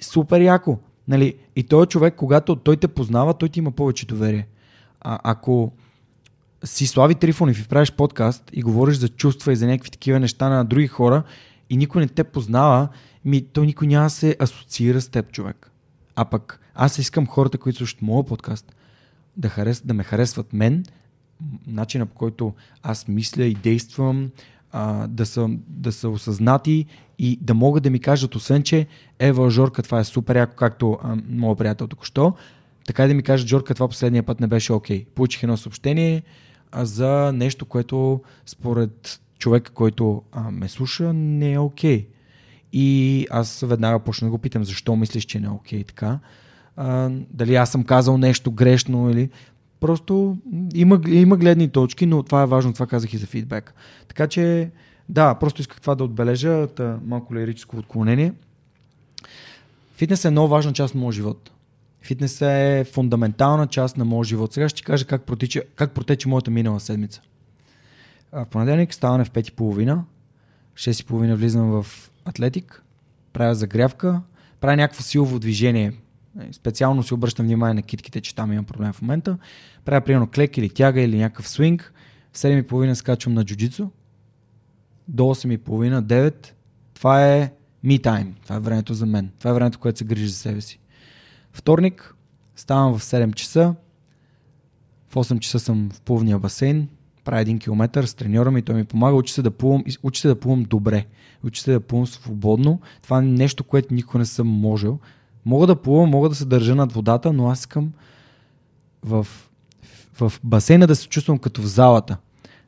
Супер 0.00 0.40
яко. 0.40 0.78
Нали? 1.08 1.34
И 1.56 1.62
той 1.62 1.86
човек, 1.86 2.14
когато 2.16 2.56
той 2.56 2.76
те 2.76 2.88
познава, 2.88 3.34
той 3.34 3.48
ти 3.48 3.58
има 3.58 3.70
повече 3.70 4.06
доверие. 4.06 4.48
А, 5.00 5.18
ако 5.24 5.72
си 6.64 6.86
Слави 6.86 7.14
Трифонов 7.14 7.60
и 7.60 7.68
правиш 7.68 7.92
подкаст 7.92 8.50
и 8.52 8.62
говориш 8.62 8.96
за 8.96 9.08
чувства 9.08 9.52
и 9.52 9.56
за 9.56 9.66
някакви 9.66 9.90
такива 9.90 10.20
неща 10.20 10.48
на 10.48 10.64
други 10.64 10.86
хора 10.86 11.22
и 11.70 11.76
никой 11.76 12.02
не 12.02 12.08
те 12.08 12.24
познава, 12.24 12.88
ми, 13.24 13.42
то 13.42 13.64
никой 13.64 13.86
няма 13.86 14.06
да 14.06 14.10
се 14.10 14.36
асоциира 14.40 15.00
с 15.00 15.08
теб, 15.08 15.32
човек. 15.32 15.70
А 16.16 16.24
пък 16.24 16.60
аз 16.74 16.98
искам 16.98 17.26
хората, 17.26 17.58
които 17.58 17.78
слушат 17.78 18.02
моя 18.02 18.24
подкаст, 18.24 18.76
да, 19.36 19.48
харес, 19.48 19.82
да 19.86 19.94
ме 19.94 20.04
харесват 20.04 20.52
мен, 20.52 20.84
начина 21.66 22.06
по 22.06 22.14
който 22.14 22.54
аз 22.82 23.08
мисля 23.08 23.44
и 23.44 23.54
действам, 23.54 24.30
а, 24.72 25.06
да, 25.06 25.26
са, 25.26 25.48
да 25.68 25.92
са 25.92 26.08
осъзнати 26.08 26.86
и 27.18 27.38
да 27.42 27.54
могат 27.54 27.82
да 27.82 27.90
ми 27.90 27.98
кажат, 27.98 28.34
освен 28.34 28.62
че 28.62 28.86
Ева, 29.18 29.50
Жорка, 29.50 29.82
това 29.82 30.00
е 30.00 30.04
супер 30.04 30.36
яко, 30.36 30.56
както 30.56 30.98
а, 31.02 31.16
моят 31.28 31.58
приятел 31.58 31.86
току-що, 31.86 32.34
така 32.86 33.04
и 33.04 33.08
да 33.08 33.14
ми 33.14 33.22
кажат, 33.22 33.48
Жорка, 33.48 33.74
това 33.74 33.88
последния 33.88 34.22
път 34.22 34.40
не 34.40 34.46
беше 34.46 34.72
окей. 34.72 35.04
Okay. 35.04 35.06
Получих 35.06 35.42
едно 35.42 35.56
съобщение, 35.56 36.22
за 36.76 37.32
нещо, 37.34 37.64
което 37.64 38.20
според 38.46 39.20
човека, 39.38 39.72
който 39.72 40.22
а, 40.32 40.50
ме 40.50 40.68
слуша, 40.68 41.12
не 41.12 41.52
е 41.52 41.58
окей. 41.58 42.00
Okay. 42.00 42.06
И 42.72 43.26
аз 43.30 43.64
веднага 43.66 43.98
почна 43.98 44.26
да 44.26 44.30
го 44.30 44.38
питам, 44.38 44.64
защо 44.64 44.96
мислиш, 44.96 45.24
че 45.24 45.40
не 45.40 45.46
е 45.46 45.50
окей 45.50 45.82
okay, 45.82 45.86
така. 45.86 46.18
А, 46.76 47.10
дали 47.30 47.54
аз 47.54 47.70
съм 47.70 47.84
казал 47.84 48.18
нещо 48.18 48.52
грешно 48.52 49.10
или... 49.10 49.30
Просто 49.80 50.36
има, 50.74 51.00
има 51.06 51.36
гледни 51.36 51.68
точки, 51.68 52.06
но 52.06 52.22
това 52.22 52.42
е 52.42 52.46
важно, 52.46 52.72
това 52.72 52.86
казах 52.86 53.12
и 53.12 53.18
за 53.18 53.26
фидбек. 53.26 53.74
Така 54.08 54.26
че, 54.26 54.70
да, 55.08 55.34
просто 55.34 55.60
исках 55.60 55.80
това 55.80 55.94
да 55.94 56.04
отбележа, 56.04 56.66
та, 56.66 56.98
малко 57.04 57.34
лирическо 57.34 57.76
отклонение. 57.76 58.32
Фитнес 59.96 60.24
е 60.24 60.30
много 60.30 60.48
важна 60.48 60.72
част 60.72 60.94
от 60.94 61.00
моят 61.00 61.14
живот. 61.14 61.50
Фитнес 62.02 62.42
е 62.42 62.86
фундаментална 62.92 63.66
част 63.66 63.96
на 63.96 64.04
моят 64.04 64.28
живот. 64.28 64.52
Сега 64.52 64.68
ще 64.68 64.82
кажа 64.82 65.04
как 65.04 65.22
протече, 65.22 65.62
как 65.76 65.92
протече 65.92 66.28
моята 66.28 66.50
минала 66.50 66.80
седмица. 66.80 67.20
В 68.32 68.46
понеделник 68.50 68.94
ставане 68.94 69.24
в 69.24 69.30
5.30, 69.30 70.00
6.30 70.74 71.34
влизам 71.34 71.70
в 71.70 72.10
атлетик, 72.24 72.82
правя 73.32 73.54
загрявка, 73.54 74.20
правя 74.60 74.76
някакво 74.76 75.02
силово 75.02 75.38
движение. 75.38 75.92
Специално 76.52 77.02
си 77.02 77.14
обръщам 77.14 77.46
внимание 77.46 77.74
на 77.74 77.82
китките, 77.82 78.20
че 78.20 78.34
там 78.34 78.52
имам 78.52 78.64
проблем 78.64 78.92
в 78.92 79.02
момента. 79.02 79.38
Правя 79.84 80.00
примерно 80.00 80.28
клек 80.34 80.56
или 80.56 80.70
тяга 80.70 81.00
или 81.00 81.18
някакъв 81.18 81.48
свинг. 81.48 81.92
В 82.32 82.38
7.30 82.38 82.94
скачвам 82.94 83.34
на 83.34 83.44
джуджицу. 83.44 83.90
До 85.08 85.22
8.30, 85.22 86.00
9. 86.00 86.52
Това 86.94 87.32
е 87.34 87.52
me 87.84 88.00
time. 88.00 88.32
Това 88.42 88.56
е 88.56 88.60
времето 88.60 88.94
за 88.94 89.06
мен. 89.06 89.30
Това 89.38 89.50
е 89.50 89.54
времето, 89.54 89.78
което 89.78 89.98
се 89.98 90.04
грижи 90.04 90.28
за 90.28 90.34
себе 90.34 90.60
си. 90.60 90.80
Вторник, 91.52 92.14
ставам 92.56 92.98
в 92.98 93.02
7 93.02 93.34
часа. 93.34 93.74
В 95.08 95.14
8 95.14 95.38
часа 95.38 95.60
съм 95.60 95.90
в 95.92 96.00
плувния 96.00 96.38
басейн. 96.38 96.88
Правя 97.24 97.40
един 97.40 97.58
километър 97.58 98.04
с 98.04 98.14
треньора 98.14 98.50
ми, 98.50 98.62
той 98.62 98.74
ми 98.74 98.84
помага. 98.84 99.16
Учи 99.16 99.32
се 99.32 99.42
да 99.42 99.50
плувам, 99.50 99.84
учи 100.02 100.20
се 100.20 100.28
да 100.28 100.40
плувам 100.40 100.62
добре. 100.62 101.06
Учи 101.44 101.62
се 101.62 101.72
да 101.72 101.80
плувам 101.80 102.06
свободно. 102.06 102.80
Това 103.02 103.18
е 103.18 103.22
нещо, 103.22 103.64
което 103.64 103.94
никога 103.94 104.18
не 104.18 104.24
съм 104.24 104.46
можел. 104.46 104.98
Мога 105.46 105.66
да 105.66 105.76
плувам, 105.76 106.10
мога 106.10 106.28
да 106.28 106.34
се 106.34 106.44
държа 106.44 106.74
над 106.74 106.92
водата, 106.92 107.32
но 107.32 107.48
аз 107.48 107.60
искам 107.60 107.92
в, 109.02 109.26
в 110.20 110.32
басейна 110.44 110.86
да 110.86 110.96
се 110.96 111.08
чувствам 111.08 111.38
като 111.38 111.62
в 111.62 111.66
залата. 111.66 112.16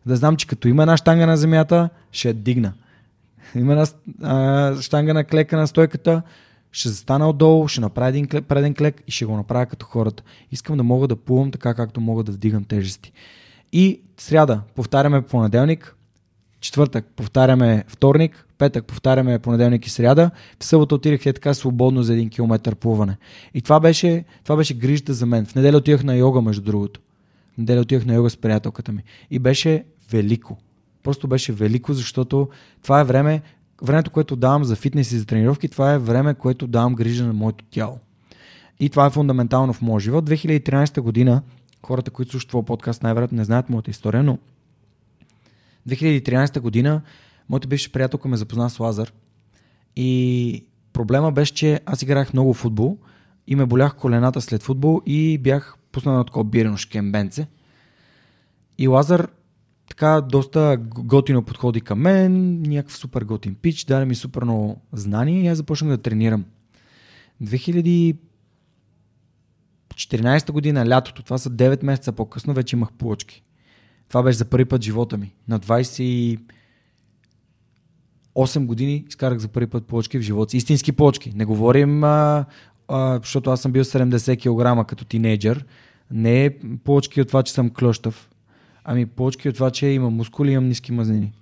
Да 0.07 0.17
знам, 0.17 0.37
че 0.37 0.47
като 0.47 0.69
има 0.69 0.83
една 0.83 0.97
штанга 0.97 1.27
на 1.27 1.37
земята, 1.37 1.89
ще 2.13 2.29
я 2.29 2.35
дигна. 2.35 2.73
Има 3.55 3.73
една 3.73 3.87
а, 4.23 4.83
штанга 4.83 5.15
на 5.15 5.25
клека 5.25 5.57
на 5.57 5.67
стойката, 5.67 6.23
ще 6.73 6.89
застана 6.89 7.29
отдолу, 7.29 7.69
ще 7.69 7.81
направя 7.81 8.09
един 8.09 8.29
клек, 8.29 8.45
преден 8.45 8.75
клек 8.75 9.03
и 9.07 9.11
ще 9.11 9.25
го 9.25 9.37
направя 9.37 9.67
като 9.67 9.87
хората. 9.87 10.23
Искам 10.53 10.77
да 10.77 10.83
мога 10.83 11.09
да 11.09 11.17
плувам 11.17 11.51
така, 11.51 11.75
както 11.75 12.01
мога 12.01 12.25
да 12.25 12.33
вдигам 12.33 12.65
тежести. 12.65 13.13
И 13.73 14.01
сряда 14.19 14.61
повтаряме 14.75 15.23
понеделник, 15.23 15.97
четвъртък 16.61 17.07
повтаряме 17.17 17.85
вторник, 17.89 18.48
петък 18.59 18.85
повтаряме 18.85 19.39
понеделник 19.39 19.87
и 19.87 19.91
сряда, 19.91 20.31
в 20.61 20.65
събота 20.65 20.95
отидах 20.95 21.27
е 21.27 21.33
така 21.33 21.55
свободно 21.55 22.03
за 22.03 22.13
един 22.13 22.29
километър 22.29 22.75
плуване. 22.75 23.17
И 23.55 23.63
това 23.63 23.81
беше, 23.81 24.25
това 24.45 24.57
беше 24.57 24.75
грижата 24.75 25.15
за 25.15 25.27
мен. 25.27 25.47
В 25.47 25.55
неделя 25.55 25.77
отидах 25.77 26.05
на 26.05 26.17
йога, 26.17 26.43
между 26.43 26.63
другото. 26.63 27.01
В 27.55 27.59
неделя 27.59 27.81
отидах 27.81 28.07
на 28.07 28.15
йога 28.15 28.31
с 28.31 28.37
приятелката 28.37 28.93
ми. 28.93 29.03
И 29.31 29.39
беше 29.39 29.85
велико. 30.11 30.57
Просто 31.03 31.29
беше 31.29 31.53
велико, 31.53 31.93
защото 31.93 32.49
това 32.83 33.01
е 33.01 33.05
време, 33.05 33.43
времето, 33.83 34.11
което 34.11 34.37
давам 34.37 34.65
за 34.65 34.77
фитнес 34.77 35.13
и 35.13 35.19
за 35.19 35.27
тренировки, 35.27 35.69
това 35.69 35.93
е 35.93 35.99
време, 35.99 36.35
което 36.35 36.67
давам 36.67 36.95
грижа 36.95 37.27
на 37.27 37.33
моето 37.33 37.65
тяло. 37.71 37.99
И 38.81 38.89
това 38.89 39.07
е 39.07 39.11
фундаментално 39.11 39.73
в 39.73 39.83
моя 39.83 40.01
живот. 40.01 40.31
2013 40.31 41.01
година, 41.01 41.43
хората, 41.87 42.11
които 42.11 42.31
слушат 42.31 42.49
това 42.49 42.63
подкаст, 42.63 43.03
най-вероятно 43.03 43.37
не 43.37 43.45
знаят 43.45 43.71
моята 43.71 43.91
история, 43.91 44.23
но 44.23 44.39
2013 45.89 46.61
година 46.61 47.03
моята 47.49 47.69
бивша 47.69 47.93
приятелка 47.93 48.29
ме 48.29 48.37
запозна 48.37 48.71
с 48.71 48.81
Лазар 48.81 49.13
и 49.97 50.65
проблема 50.93 51.33
беше, 51.33 51.55
че 51.55 51.81
аз 51.87 52.03
играх 52.03 52.33
много 52.33 52.55
футбол 52.55 52.99
и 53.47 53.57
ме 53.57 53.67
болях 53.67 53.97
колената 53.97 54.41
след 54.41 54.63
футбол 54.63 55.03
и 55.07 55.39
бях 55.39 55.77
пуснал 55.93 56.15
на 56.15 56.25
такова 56.25 56.45
бирено 56.45 56.77
шкембенце. 56.77 57.47
И 58.79 58.89
Лазар 58.89 59.29
така 59.89 60.21
доста 60.21 60.77
готино 60.81 61.43
подходи 61.43 61.81
към 61.81 62.01
мен, 62.01 62.63
някакъв 62.63 62.97
супер 62.97 63.23
готин 63.23 63.55
пич, 63.55 63.85
даде 63.85 64.05
ми 64.05 64.15
супер 64.15 64.43
много 64.43 64.81
знания 64.93 65.45
и 65.45 65.47
аз 65.47 65.57
започнах 65.57 65.91
да 65.91 66.03
тренирам. 66.03 66.45
2014 67.43 68.19
година, 70.53 70.89
лятото, 70.89 71.23
това 71.23 71.39
са 71.39 71.51
9 71.51 71.85
месеца 71.85 72.13
по-късно, 72.13 72.55
вече 72.55 72.77
имах 72.77 72.93
плочки. 72.93 73.43
Това 74.09 74.23
беше 74.23 74.39
за 74.39 74.45
първи 74.45 74.65
път 74.65 74.85
живота 74.85 75.19
ми. 75.19 75.35
На 75.49 75.59
28 78.37 78.67
години 78.67 79.05
изкарах 79.09 79.39
за 79.39 79.49
първи 79.49 79.67
път 79.67 79.87
плочки 79.87 80.19
в 80.19 80.23
живота. 80.23 80.57
Истински 80.57 80.93
плочки. 80.93 81.33
Не 81.35 81.45
говорим, 81.45 82.05
а, 82.05 82.45
а, 82.89 83.19
защото 83.23 83.51
аз 83.51 83.61
съм 83.61 83.73
бил 83.73 83.85
70 83.85 84.81
кг 84.81 84.89
като 84.89 85.05
тинейджър. 85.05 85.65
Не 86.11 86.45
е 86.45 86.59
плочки 86.85 87.21
от 87.21 87.29
това, 87.29 87.43
че 87.43 87.53
съм 87.53 87.71
клощав. 87.71 88.31
Ами 88.85 89.07
плочки 89.07 89.49
от 89.49 89.55
това, 89.55 89.71
че 89.71 89.87
имам 89.87 90.15
мускули 90.15 90.51
и 90.51 90.53
имам 90.53 90.69
ниски 90.69 90.93
мазнини. 90.93 91.33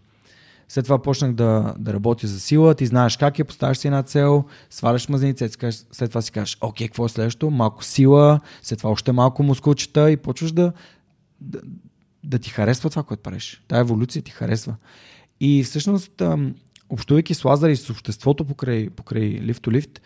След 0.69 0.85
това 0.85 1.03
почнах 1.03 1.33
да, 1.33 1.75
да 1.79 1.93
работя 1.93 2.27
за 2.27 2.41
сила. 2.41 2.75
Ти 2.75 2.87
знаеш 2.87 3.17
как 3.17 3.39
е, 3.39 3.45
поставяш 3.45 3.79
си 3.79 3.89
една 3.89 4.03
цел, 4.03 4.45
сваляш 4.71 5.09
мазница, 5.09 5.49
след 5.93 6.11
това 6.11 6.23
си 6.23 6.33
кажеш, 6.33 6.59
окей, 6.61 6.87
какво 6.87 7.07
е 7.07 7.09
следващото? 7.09 7.51
Малко 7.51 7.85
сила, 7.85 8.41
след 8.63 8.79
това 8.79 8.91
още 8.91 9.13
малко 9.13 9.43
мускулчета 9.43 10.11
и 10.11 10.17
почваш 10.17 10.53
да, 10.53 10.73
да, 11.41 11.61
да 12.25 12.39
ти 12.39 12.51
харесва 12.51 12.91
това, 12.91 13.03
което 13.03 13.23
правиш. 13.23 13.63
Тая 13.69 13.81
еволюция 13.81 14.23
ти 14.23 14.31
харесва. 14.31 14.75
И 15.41 15.65
всъщност, 15.65 16.23
общувайки 16.91 17.35
с 17.35 17.45
Лазар 17.45 17.69
и 17.69 17.77
с 17.77 17.91
обществото 17.91 18.45
покрай, 18.45 18.91
покрай 18.91 19.23
лифт 19.23 19.69
лифт, 19.69 20.01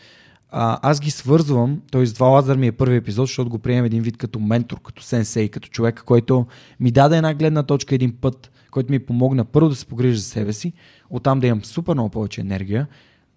аз 0.52 1.00
ги 1.00 1.10
свързвам, 1.10 1.82
т.е. 1.92 2.04
два 2.04 2.26
Лазар 2.26 2.56
ми 2.56 2.66
е 2.66 2.72
първи 2.72 2.96
епизод, 2.96 3.26
защото 3.26 3.50
го 3.50 3.58
приемам 3.58 3.84
един 3.84 4.02
вид 4.02 4.16
като 4.16 4.40
ментор, 4.40 4.80
като 4.80 5.02
сенсей, 5.02 5.48
като 5.48 5.68
човек, 5.68 6.02
който 6.06 6.46
ми 6.80 6.90
даде 6.90 7.16
една 7.16 7.34
гледна 7.34 7.62
точка 7.62 7.94
един 7.94 8.12
път, 8.12 8.50
който 8.70 8.92
ми 8.92 8.98
помогна 8.98 9.44
първо 9.44 9.68
да 9.68 9.74
се 9.74 9.86
погрижа 9.86 10.18
за 10.18 10.24
себе 10.24 10.52
си, 10.52 10.72
оттам 11.10 11.40
да 11.40 11.46
имам 11.46 11.64
супер 11.64 11.94
много 11.94 12.08
повече 12.08 12.40
енергия, 12.40 12.86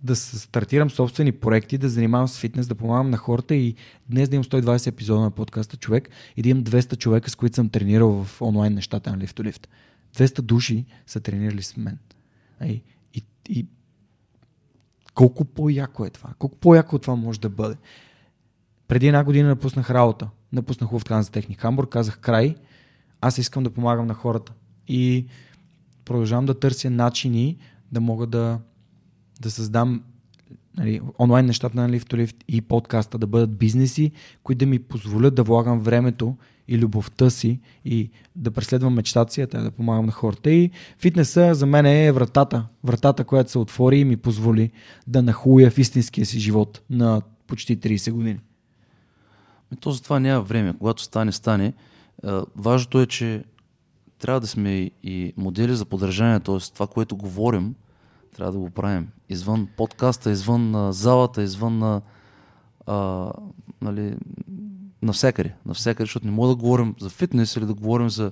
да 0.04 0.16
стартирам 0.16 0.90
собствени 0.90 1.32
проекти, 1.32 1.78
да 1.78 1.90
занимавам 1.90 2.28
с 2.28 2.40
фитнес, 2.40 2.68
да 2.68 2.76
помагам 2.76 3.10
на 3.10 3.18
хората 3.18 3.56
и 3.56 3.76
днес 4.10 4.30
да 4.30 4.36
имам 4.36 4.44
120 4.44 4.88
епизода 4.88 5.22
на 5.22 5.32
подкаста 5.32 5.78
човек 5.78 6.10
и 6.38 6.42
да 6.42 6.50
имам 6.50 6.64
200 6.64 6.98
човека, 6.98 7.30
с 7.30 7.36
които 7.36 7.56
съм 7.56 7.70
тренирал 7.70 8.24
в 8.24 8.42
онлайн 8.42 8.74
нещата 8.74 9.12
на 9.12 9.18
Lift 9.18 9.40
to 9.40 9.52
Lift. 9.52 9.68
200 10.18 10.42
души 10.42 10.86
са 11.08 11.20
тренирали 11.20 11.62
с 11.62 11.78
мен. 11.78 11.98
И, 12.66 12.82
и, 13.50 13.68
колко 15.14 15.46
по-яко 15.46 16.06
е 16.06 16.10
това? 16.10 16.30
Колко 16.40 16.58
по-яко 16.58 17.00
това 17.00 17.16
може 17.16 17.40
да 17.40 17.50
бъде? 17.50 17.76
Преди 18.88 19.08
една 19.08 19.24
година 19.24 19.50
напуснах 19.50 19.90
работа. 19.90 20.30
Напуснах 20.52 20.92
Луфтханза 20.92 21.32
Техник 21.32 21.60
Хамбург, 21.60 21.90
казах 21.90 22.20
край. 22.20 22.56
Аз 23.22 23.38
искам 23.38 23.64
да 23.64 23.70
помагам 23.70 24.08
на 24.08 24.14
хората. 24.14 24.54
И 24.88 25.28
продължавам 26.06 26.46
да 26.46 26.60
търся 26.60 26.90
начини 26.90 27.58
да 27.92 28.02
мога 28.02 28.28
да 28.28 28.60
да 29.42 29.52
създам 29.52 30.04
нали, 30.78 31.02
онлайн 31.20 31.46
нещата 31.46 31.78
на 31.78 31.90
Lift 31.90 32.14
to 32.14 32.26
Lift 32.26 32.44
и 32.48 32.62
подкаста 32.62 33.18
да 33.18 33.28
бъдат 33.28 33.58
бизнеси, 33.58 34.12
които 34.44 34.60
да 34.60 34.66
ми 34.66 34.80
позволят 34.80 35.36
да 35.36 35.44
влагам 35.44 35.80
времето 35.80 36.38
и 36.68 36.78
любовта 36.78 37.30
си 37.30 37.60
и 37.86 38.10
да 38.36 38.52
преследвам 38.52 38.94
мечтата 38.94 39.34
си, 39.34 39.46
да 39.46 39.72
помагам 39.72 40.06
на 40.06 40.12
хората. 40.12 40.52
И 40.52 40.72
фитнеса 40.98 41.56
за 41.56 41.66
мен 41.66 41.86
е 41.86 42.12
вратата. 42.12 42.66
Вратата, 42.84 43.24
която 43.24 43.52
се 43.52 43.60
отвори 43.60 44.00
и 44.00 44.06
ми 44.06 44.18
позволи 44.18 44.72
да 45.08 45.22
нахуя 45.22 45.72
в 45.72 45.78
истинския 45.78 46.26
си 46.26 46.40
живот 46.40 46.82
на 46.90 47.22
почти 47.48 47.80
30 47.80 48.12
години. 48.12 48.40
То 49.80 49.92
за 49.92 50.04
това 50.04 50.20
няма 50.20 50.42
време. 50.42 50.74
Когато 50.80 51.04
стане, 51.04 51.32
стане. 51.32 51.74
Важното 52.56 53.02
е, 53.02 53.06
че 53.06 53.44
трябва 54.20 54.40
да 54.40 54.48
сме 54.48 54.92
и 55.04 55.34
модели 55.38 55.76
за 55.76 55.86
поддържание, 55.86 56.40
т.е. 56.40 56.58
това, 56.74 56.88
което 56.88 57.18
говорим, 57.18 57.76
трябва 58.36 58.52
да 58.52 58.60
го 58.60 58.70
правим. 58.70 59.08
Извън 59.30 59.68
подкаста, 59.78 60.32
извън 60.32 60.92
залата, 60.92 61.44
извън 61.44 62.02
а, 62.86 63.32
нали, 63.82 64.16
навсякъде. 65.04 65.54
Навсякъде, 65.66 66.04
защото 66.04 66.26
не 66.26 66.32
мога 66.32 66.48
да 66.48 66.56
говорим 66.56 66.96
за 67.00 67.10
фитнес 67.10 67.56
или 67.56 67.66
да 67.66 67.74
говорим 67.74 68.10
за 68.10 68.32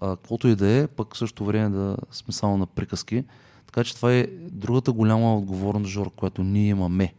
а, 0.00 0.16
каквото 0.16 0.48
и 0.48 0.56
да 0.56 0.68
е, 0.68 0.86
пък 0.86 1.14
в 1.14 1.18
същото 1.18 1.44
време 1.44 1.68
да 1.68 1.96
сме 2.10 2.32
само 2.32 2.56
на 2.56 2.66
приказки. 2.66 3.24
Така 3.66 3.84
че 3.84 3.96
това 3.96 4.12
е 4.12 4.26
другата 4.50 4.92
голяма 4.92 5.36
отговорност, 5.36 5.90
Жор, 5.90 6.10
която 6.10 6.42
ние 6.42 6.68
имаме. 6.68 7.14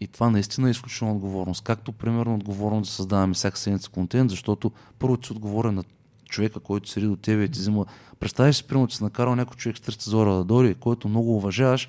И 0.00 0.06
това 0.06 0.30
наистина 0.30 0.68
е 0.68 0.70
изключителна 0.70 1.14
отговорност. 1.14 1.64
Както, 1.64 1.92
примерно, 1.92 2.34
отговорност 2.34 2.90
да 2.90 2.94
създаваме 2.94 3.34
всяка 3.34 3.58
седмица 3.58 3.90
контент, 3.90 4.30
защото 4.30 4.72
първо 4.98 5.16
ти 5.16 5.32
отговоря 5.32 5.72
на 5.72 5.84
човека, 6.28 6.60
който 6.60 6.88
седи 6.88 7.06
до 7.06 7.16
тебе 7.16 7.44
и 7.44 7.48
ти 7.48 7.58
взима. 7.58 7.86
Представяш 8.20 8.56
си, 8.56 8.64
примерно, 8.64 8.88
че 8.88 8.96
си 8.96 9.04
накарал 9.04 9.36
някой 9.36 9.56
човек 9.56 9.78
с 9.78 9.80
300 9.80 10.08
зора 10.08 10.34
да 10.34 10.44
дойде, 10.44 10.74
който 10.74 11.08
много 11.08 11.36
уважаваш 11.36 11.88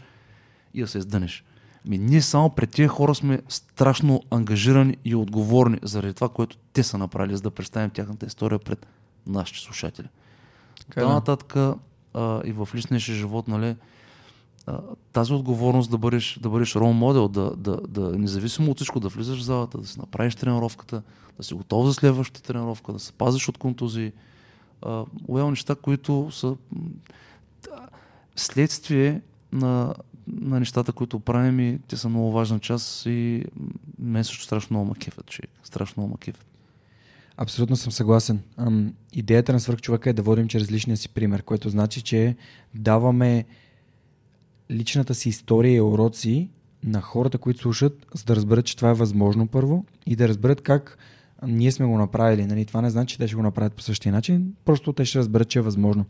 и 0.74 0.82
да 0.82 0.88
се 0.88 0.98
издънеш. 0.98 1.44
Ми, 1.86 1.98
ние 1.98 2.22
само 2.22 2.50
пред 2.50 2.72
тия 2.72 2.88
хора 2.88 3.16
сме 3.16 3.42
страшно 3.50 4.24
ангажирани 4.32 4.98
и 5.06 5.16
отговорни 5.16 5.78
заради 5.84 6.14
това, 6.14 6.30
което 6.30 6.58
те 6.74 6.84
са 6.84 6.98
направили, 6.98 7.36
за 7.36 7.42
да 7.42 7.52
представим 7.52 7.90
тяхната 7.90 8.26
история 8.26 8.60
пред 8.60 8.88
нашите 9.28 9.60
слушатели. 9.60 10.08
Това 10.90 11.14
нататък 11.14 11.56
а, 11.56 12.42
и 12.46 12.52
в 12.52 12.70
личния 12.76 13.00
живот, 13.00 13.48
нали, 13.48 13.76
а, 14.66 14.80
тази 15.14 15.34
отговорност 15.34 15.92
да 15.92 15.98
бъдеш, 15.98 16.40
да 16.42 16.50
бъдеш 16.50 16.76
рол 16.76 16.94
модел, 16.94 17.28
да, 17.28 17.56
да, 17.56 17.78
да, 17.88 18.18
независимо 18.18 18.72
от 18.72 18.78
всичко, 18.78 19.00
да 19.00 19.08
влизаш 19.08 19.40
в 19.40 19.44
залата, 19.44 19.78
да 19.78 19.88
си 19.88 20.00
направиш 20.00 20.36
тренировката, 20.36 21.02
да 21.38 21.44
си 21.44 21.54
готов 21.54 21.86
за 21.86 21.94
следващата 21.94 22.42
тренировка, 22.48 22.94
да 22.94 23.00
се 23.00 23.14
пазиш 23.14 23.50
от 23.50 23.58
контузии. 23.58 24.12
Уел 25.28 25.50
неща, 25.50 25.76
които 25.76 26.30
са 26.32 26.56
следствие 28.36 29.22
на, 29.52 29.94
на 30.28 30.60
нещата, 30.60 30.92
които 30.92 31.20
правим 31.20 31.60
и 31.60 31.80
те 31.88 31.98
са 31.98 32.10
много 32.10 32.32
важна 32.32 32.60
част 32.60 33.06
и 33.06 33.46
мен 34.00 34.24
също 34.24 34.44
страшно 34.44 34.74
много 34.74 34.90
макефът, 34.90 35.26
човек. 35.26 35.50
Страшно 35.64 36.02
много 36.02 36.12
макефът. 36.12 36.46
Абсолютно 37.38 37.76
съм 37.76 37.92
съгласен. 37.92 38.40
Ам, 38.58 38.94
идеята 39.14 39.54
на 39.54 39.60
свърхчовека 39.60 40.10
е 40.10 40.14
да 40.14 40.22
водим 40.22 40.48
чрез 40.48 40.72
личния 40.72 40.98
си 40.98 41.10
пример, 41.10 41.44
което 41.44 41.70
значи, 41.70 42.02
че 42.02 42.36
даваме 42.76 43.46
личната 44.72 45.16
си 45.16 45.30
история 45.30 45.76
и 45.76 45.82
уроци 45.82 46.50
на 46.84 47.02
хората, 47.02 47.38
които 47.38 47.60
слушат, 47.60 48.06
за 48.14 48.24
да 48.24 48.36
разберат, 48.36 48.66
че 48.66 48.76
това 48.76 48.90
е 48.90 48.94
възможно 48.94 49.48
първо 49.48 49.86
и 50.06 50.16
да 50.16 50.28
разберат 50.28 50.62
как 50.62 50.98
ние 51.48 51.72
сме 51.72 51.86
го 51.86 51.98
направили. 51.98 52.46
Нали? 52.46 52.66
Това 52.66 52.82
не 52.82 52.90
значи, 52.90 53.14
че 53.14 53.18
те 53.18 53.28
ще 53.28 53.36
го 53.36 53.42
направят 53.42 53.74
по 53.74 53.82
същия 53.82 54.12
начин, 54.12 54.54
просто 54.66 54.94
те 54.94 55.06
ще 55.06 55.20
разберат, 55.20 55.50
че 55.50 55.60
е 55.60 55.62
възможно. 55.62 56.06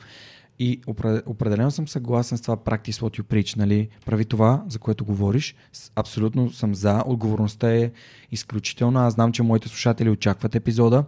И 0.59 0.81
определено 1.25 1.71
съм 1.71 1.87
съгласен 1.87 2.37
с 2.37 2.41
това 2.41 2.57
practice 2.57 2.91
what 2.91 3.21
you 3.21 3.23
preach, 3.23 3.57
нали? 3.57 3.89
Прави 4.05 4.25
това, 4.25 4.63
за 4.67 4.79
което 4.79 5.05
говориш. 5.05 5.55
Абсолютно 5.95 6.51
съм 6.51 6.75
за. 6.75 7.03
Отговорността 7.05 7.75
е 7.75 7.91
изключителна. 8.31 9.05
Аз 9.05 9.13
знам, 9.13 9.31
че 9.31 9.43
моите 9.43 9.67
слушатели 9.67 10.09
очакват 10.09 10.55
епизода. 10.55 11.03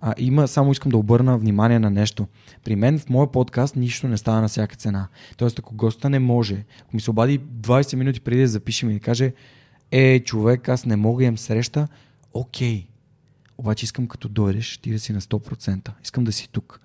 А, 0.00 0.14
има, 0.18 0.48
само 0.48 0.72
искам 0.72 0.90
да 0.90 0.96
обърна 0.96 1.38
внимание 1.38 1.78
на 1.78 1.90
нещо. 1.90 2.26
При 2.64 2.76
мен 2.76 2.98
в 2.98 3.08
моя 3.08 3.32
подкаст 3.32 3.76
нищо 3.76 4.08
не 4.08 4.16
става 4.16 4.40
на 4.40 4.48
всяка 4.48 4.76
цена. 4.76 5.08
Тоест, 5.36 5.58
ако 5.58 5.74
госта 5.74 6.10
не 6.10 6.18
може, 6.18 6.64
ако 6.80 6.96
ми 6.96 7.00
се 7.00 7.10
обади 7.10 7.40
20 7.40 7.96
минути 7.96 8.20
преди 8.20 8.40
да 8.40 8.48
запишем 8.48 8.90
и 8.90 8.94
да 8.94 9.00
каже, 9.00 9.32
е, 9.90 10.20
човек, 10.20 10.68
аз 10.68 10.86
не 10.86 10.96
мога 10.96 11.24
имам 11.24 11.38
среща, 11.38 11.88
окей. 12.34 12.86
Обаче 13.58 13.84
искам 13.84 14.06
като 14.06 14.28
дойдеш, 14.28 14.78
ти 14.78 14.90
да 14.90 14.98
си 14.98 15.12
на 15.12 15.20
100%. 15.20 15.90
Искам 16.02 16.24
да 16.24 16.32
си 16.32 16.48
тук. 16.52 16.80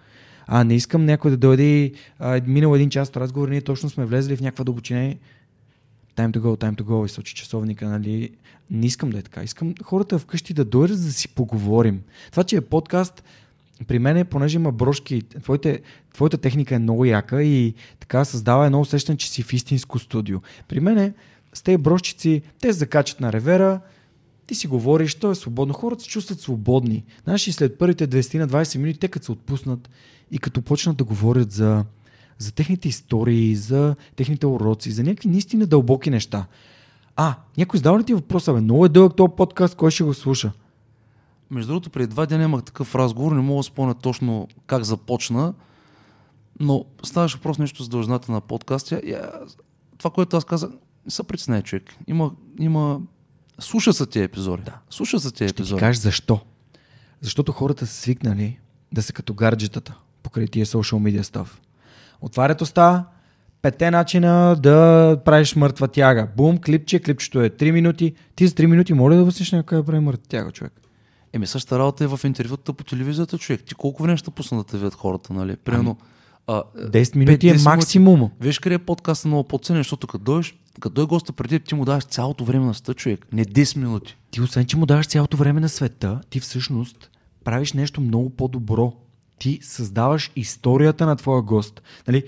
А 0.53 0.63
не 0.63 0.75
искам 0.75 1.05
някой 1.05 1.31
да 1.31 1.37
дойде, 1.37 1.91
а, 2.19 2.41
минал 2.47 2.75
един 2.75 2.89
час 2.89 3.09
от 3.09 3.17
разговор, 3.17 3.49
ние 3.49 3.61
точно 3.61 3.89
сме 3.89 4.05
влезли 4.05 4.35
в 4.35 4.41
някаква 4.41 4.63
дълбочина 4.63 5.15
time 6.15 6.31
to 6.31 6.37
go, 6.37 6.57
time 6.57 6.75
to 6.75 6.81
go 6.81 7.05
и 7.05 7.09
сочи 7.09 7.35
часовника, 7.35 7.89
нали? 7.89 8.29
Не 8.71 8.85
искам 8.85 9.09
да 9.09 9.17
е 9.17 9.21
така. 9.21 9.43
Искам 9.43 9.73
хората 9.83 10.19
вкъщи 10.19 10.53
да 10.53 10.65
дойдат, 10.65 11.03
да 11.03 11.11
си 11.11 11.27
поговорим. 11.27 12.01
Това, 12.31 12.43
че 12.43 12.55
е 12.55 12.61
подкаст, 12.61 13.23
при 13.87 13.99
мен 13.99 14.17
е, 14.17 14.25
понеже 14.25 14.57
има 14.57 14.71
брошки, 14.71 15.21
твоите, 15.21 15.81
твоята 16.13 16.37
техника 16.37 16.75
е 16.75 16.79
много 16.79 17.05
яка 17.05 17.43
и 17.43 17.73
така 17.99 18.25
създава 18.25 18.65
едно 18.65 18.81
усещане, 18.81 19.17
че 19.17 19.29
си 19.29 19.43
в 19.43 19.53
истинско 19.53 19.99
студио. 19.99 20.39
При 20.67 20.79
мен 20.79 20.97
е, 20.97 21.13
с 21.53 21.61
тези 21.61 21.77
брошчици, 21.77 22.41
те 22.61 22.73
закачат 22.73 23.19
на 23.19 23.33
ревера, 23.33 23.79
ти 24.51 24.55
си 24.55 24.67
говориш, 24.67 25.15
то 25.15 25.31
е 25.31 25.35
свободно. 25.35 25.73
Хората 25.73 26.03
се 26.03 26.09
чувстват 26.09 26.39
свободни. 26.39 27.03
Знаеш, 27.23 27.47
и 27.47 27.51
след 27.51 27.77
първите 27.77 28.07
20 28.07 28.39
на 28.39 28.47
20 28.47 28.77
минути, 28.77 28.99
те 28.99 29.07
като 29.07 29.25
се 29.25 29.31
отпуснат 29.31 29.89
и 30.31 30.39
като 30.39 30.61
почнат 30.61 30.97
да 30.97 31.03
говорят 31.03 31.51
за, 31.51 31.85
за 32.37 32.51
техните 32.51 32.87
истории, 32.87 33.55
за 33.55 33.95
техните 34.15 34.47
уроци, 34.47 34.91
за 34.91 35.03
някакви 35.03 35.29
наистина 35.29 35.67
дълбоки 35.67 36.09
неща. 36.09 36.45
А, 37.15 37.35
някой 37.57 37.77
задава 37.77 37.99
ли 37.99 38.03
ти 38.03 38.13
въпроса, 38.13 38.53
бе, 38.53 38.61
много 38.61 38.85
е 38.85 38.89
дълъг 38.89 39.15
този 39.15 39.31
подкаст, 39.37 39.75
кой 39.75 39.91
ще 39.91 40.03
го 40.03 40.13
слуша? 40.13 40.51
Между 41.51 41.67
другото, 41.67 41.89
преди 41.89 42.07
два 42.07 42.25
дни 42.25 42.43
имах 42.43 42.63
такъв 42.63 42.95
разговор, 42.95 43.31
не 43.31 43.41
мога 43.41 43.59
да 43.59 43.63
спомня 43.63 43.93
точно 43.93 44.47
как 44.67 44.83
започна, 44.83 45.53
но 46.59 46.85
ставаше 47.03 47.37
въпрос 47.37 47.57
нещо 47.57 47.83
за 47.83 47.89
дължината 47.89 48.31
на 48.31 48.41
подкаста. 48.41 49.01
Това, 49.97 50.11
което 50.11 50.37
аз 50.37 50.45
казах, 50.45 50.69
не 51.05 51.11
се 51.11 51.23
притесняй, 51.23 51.61
човек. 51.61 51.95
Има, 52.07 52.31
има... 52.59 53.01
Слуша 53.59 53.93
са 53.93 54.05
тези 54.05 54.23
епизоди. 54.23 54.63
Да. 54.63 54.77
Слуша 54.89 55.19
са 55.19 55.31
тези 55.31 55.49
епизоди. 55.49 55.67
Ще 55.67 55.75
ти 55.75 55.79
кажеш 55.79 56.01
защо. 56.01 56.39
Защото 57.21 57.51
хората 57.51 57.87
са 57.87 57.93
свикнали 57.93 58.59
да 58.91 59.03
са 59.03 59.13
като 59.13 59.33
гарджетата 59.33 59.95
покрай 60.23 60.47
тия 60.47 60.65
social 60.65 60.97
media 60.97 61.21
став. 61.21 61.61
Отварят 62.21 62.61
уста, 62.61 63.05
пете 63.61 63.91
начина 63.91 64.55
да 64.59 65.17
правиш 65.25 65.55
мъртва 65.55 65.87
тяга. 65.87 66.27
Бум, 66.37 66.57
клипче, 66.57 66.99
клипчето 66.99 67.41
е 67.41 67.49
3 67.49 67.71
минути. 67.71 68.13
Ти 68.35 68.47
за 68.47 68.53
3 68.53 68.65
минути 68.65 68.93
моля 68.93 69.15
да 69.15 69.23
възсиш 69.23 69.51
някой 69.51 69.77
да 69.77 69.83
прави 69.83 69.99
мъртва 69.99 70.27
тяга, 70.27 70.51
човек. 70.51 70.73
Еми, 71.33 71.47
същата 71.47 71.79
работа 71.79 72.03
е 72.03 72.07
в 72.07 72.19
интервюта 72.23 72.73
по 72.73 72.83
телевизията, 72.83 73.37
човек. 73.37 73.63
Ти 73.63 73.75
колко 73.75 74.03
време 74.03 74.17
ще 74.17 74.31
пусна 74.31 74.57
да 74.57 74.63
те 74.63 74.77
видят 74.77 74.93
хората, 74.93 75.33
нали? 75.33 75.55
Примерно, 75.55 75.97
а, 76.47 76.63
10 76.77 77.15
минути 77.15 77.47
5, 77.47 77.55
10 77.55 77.61
е 77.61 77.63
максимум. 77.63 78.31
Виж 78.41 78.59
къде 78.59 78.75
е 78.75 78.79
подкаста 78.79 79.27
много 79.27 79.43
по-ценен, 79.43 79.79
защото 79.79 80.07
като 80.07 80.23
дойдеш, 80.23 80.55
като 80.79 80.93
дойде 80.93 81.07
госта 81.07 81.33
преди, 81.33 81.59
ти 81.59 81.75
му 81.75 81.85
даваш 81.85 82.03
цялото 82.03 82.45
време 82.45 82.65
на 82.65 82.73
света, 82.73 82.93
човек. 82.93 83.27
Не 83.33 83.45
10 83.45 83.77
минути. 83.77 84.17
Ти 84.31 84.41
освен, 84.41 84.65
че 84.65 84.77
му 84.77 84.85
даваш 84.85 85.07
цялото 85.07 85.37
време 85.37 85.59
на 85.59 85.69
света, 85.69 86.21
ти 86.29 86.39
всъщност 86.39 87.09
правиш 87.43 87.73
нещо 87.73 88.01
много 88.01 88.29
по-добро 88.29 88.93
ти 89.41 89.59
създаваш 89.61 90.31
историята 90.35 91.05
на 91.05 91.15
твоя 91.15 91.41
гост. 91.41 91.81
Нали, 92.07 92.23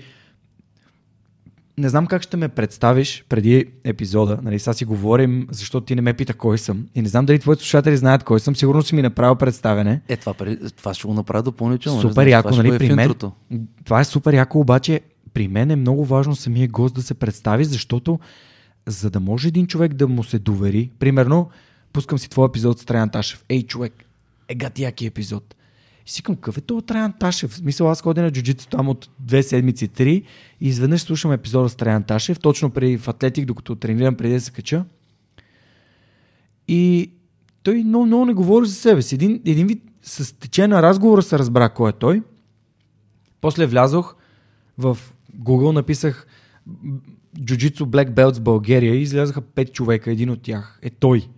не 1.78 1.88
знам 1.88 2.06
как 2.06 2.22
ще 2.22 2.36
ме 2.36 2.48
представиш 2.48 3.24
преди 3.28 3.66
епизода. 3.84 4.38
Нали, 4.42 4.58
сега 4.58 4.74
си 4.74 4.84
говорим, 4.84 5.46
защото 5.50 5.86
ти 5.86 5.94
не 5.94 6.02
ме 6.02 6.14
пита 6.14 6.34
кой 6.34 6.58
съм. 6.58 6.86
И 6.94 7.02
не 7.02 7.08
знам 7.08 7.26
дали 7.26 7.38
твоите 7.38 7.62
слушатели 7.62 7.96
знаят 7.96 8.24
кой 8.24 8.40
съм. 8.40 8.56
Сигурно 8.56 8.82
си 8.82 8.94
ми 8.94 9.02
направил 9.02 9.34
представене. 9.34 10.00
Е, 10.08 10.16
това, 10.16 10.34
това 10.76 10.94
ще 10.94 11.06
го 11.06 11.14
направя 11.14 11.42
допълнително. 11.42 12.00
Супер 12.00 12.26
яко, 12.26 12.50
това 12.50 12.62
нали, 12.62 12.78
при 12.78 12.94
мен. 12.94 13.14
Това 13.84 14.00
е 14.00 14.04
супер 14.04 14.34
яко, 14.34 14.58
обаче 14.58 15.00
при 15.34 15.48
мен 15.48 15.70
е 15.70 15.76
много 15.76 16.04
важно 16.04 16.36
самия 16.36 16.68
гост 16.68 16.94
да 16.94 17.02
се 17.02 17.14
представи, 17.14 17.64
защото 17.64 18.18
за 18.86 19.10
да 19.10 19.20
може 19.20 19.48
един 19.48 19.66
човек 19.66 19.94
да 19.94 20.08
му 20.08 20.24
се 20.24 20.38
довери, 20.38 20.90
примерно, 20.98 21.50
пускам 21.92 22.18
си 22.18 22.30
твой 22.30 22.48
епизод 22.48 22.78
с 22.78 22.84
Траян 22.84 23.10
Ташев. 23.10 23.44
Ей, 23.48 23.62
човек, 23.62 23.92
е 24.48 24.54
гатияки 24.54 25.06
епизод. 25.06 25.54
И 26.06 26.10
си 26.10 26.22
към, 26.22 26.34
какъв 26.34 26.58
е 26.58 26.60
това 26.60 26.82
Траян 26.82 27.12
Ташев? 27.20 27.50
В 27.50 27.56
смисъл, 27.56 27.90
аз 27.90 28.02
ходя 28.02 28.22
на 28.22 28.30
джуджито 28.30 28.68
там 28.68 28.88
от 28.88 29.10
две 29.18 29.42
седмици, 29.42 29.88
три 29.88 30.22
и 30.60 30.68
изведнъж 30.68 31.00
слушам 31.00 31.32
епизода 31.32 31.68
с 31.68 31.76
Траян 31.76 32.02
Ташев, 32.02 32.38
точно 32.40 32.70
преди 32.70 32.98
в 32.98 33.08
Атлетик, 33.08 33.46
докато 33.46 33.76
тренирам 33.76 34.14
преди 34.14 34.34
да 34.34 34.40
се 34.40 34.50
кача. 34.50 34.84
И 36.68 37.10
той 37.62 37.84
много, 37.84 38.06
много 38.06 38.24
не 38.24 38.34
говори 38.34 38.66
за 38.66 38.74
себе 38.74 39.02
си. 39.02 39.14
Един, 39.14 39.42
един 39.46 39.66
вид 39.66 39.82
с 40.02 40.38
течение 40.38 40.68
на 40.68 40.82
разговора 40.82 41.22
се 41.22 41.38
разбра 41.38 41.68
кой 41.68 41.90
е 41.90 41.92
той. 41.92 42.22
После 43.40 43.66
влязох 43.66 44.16
в 44.78 44.98
Google, 45.40 45.72
написах 45.72 46.26
Джуджицу 47.44 47.86
Black 47.86 48.10
Belts 48.10 48.40
България 48.40 48.94
и 48.94 49.02
излязаха 49.02 49.40
пет 49.40 49.72
човека. 49.72 50.10
Един 50.10 50.30
от 50.30 50.42
тях 50.42 50.78
е 50.82 50.90
той. 50.90 51.28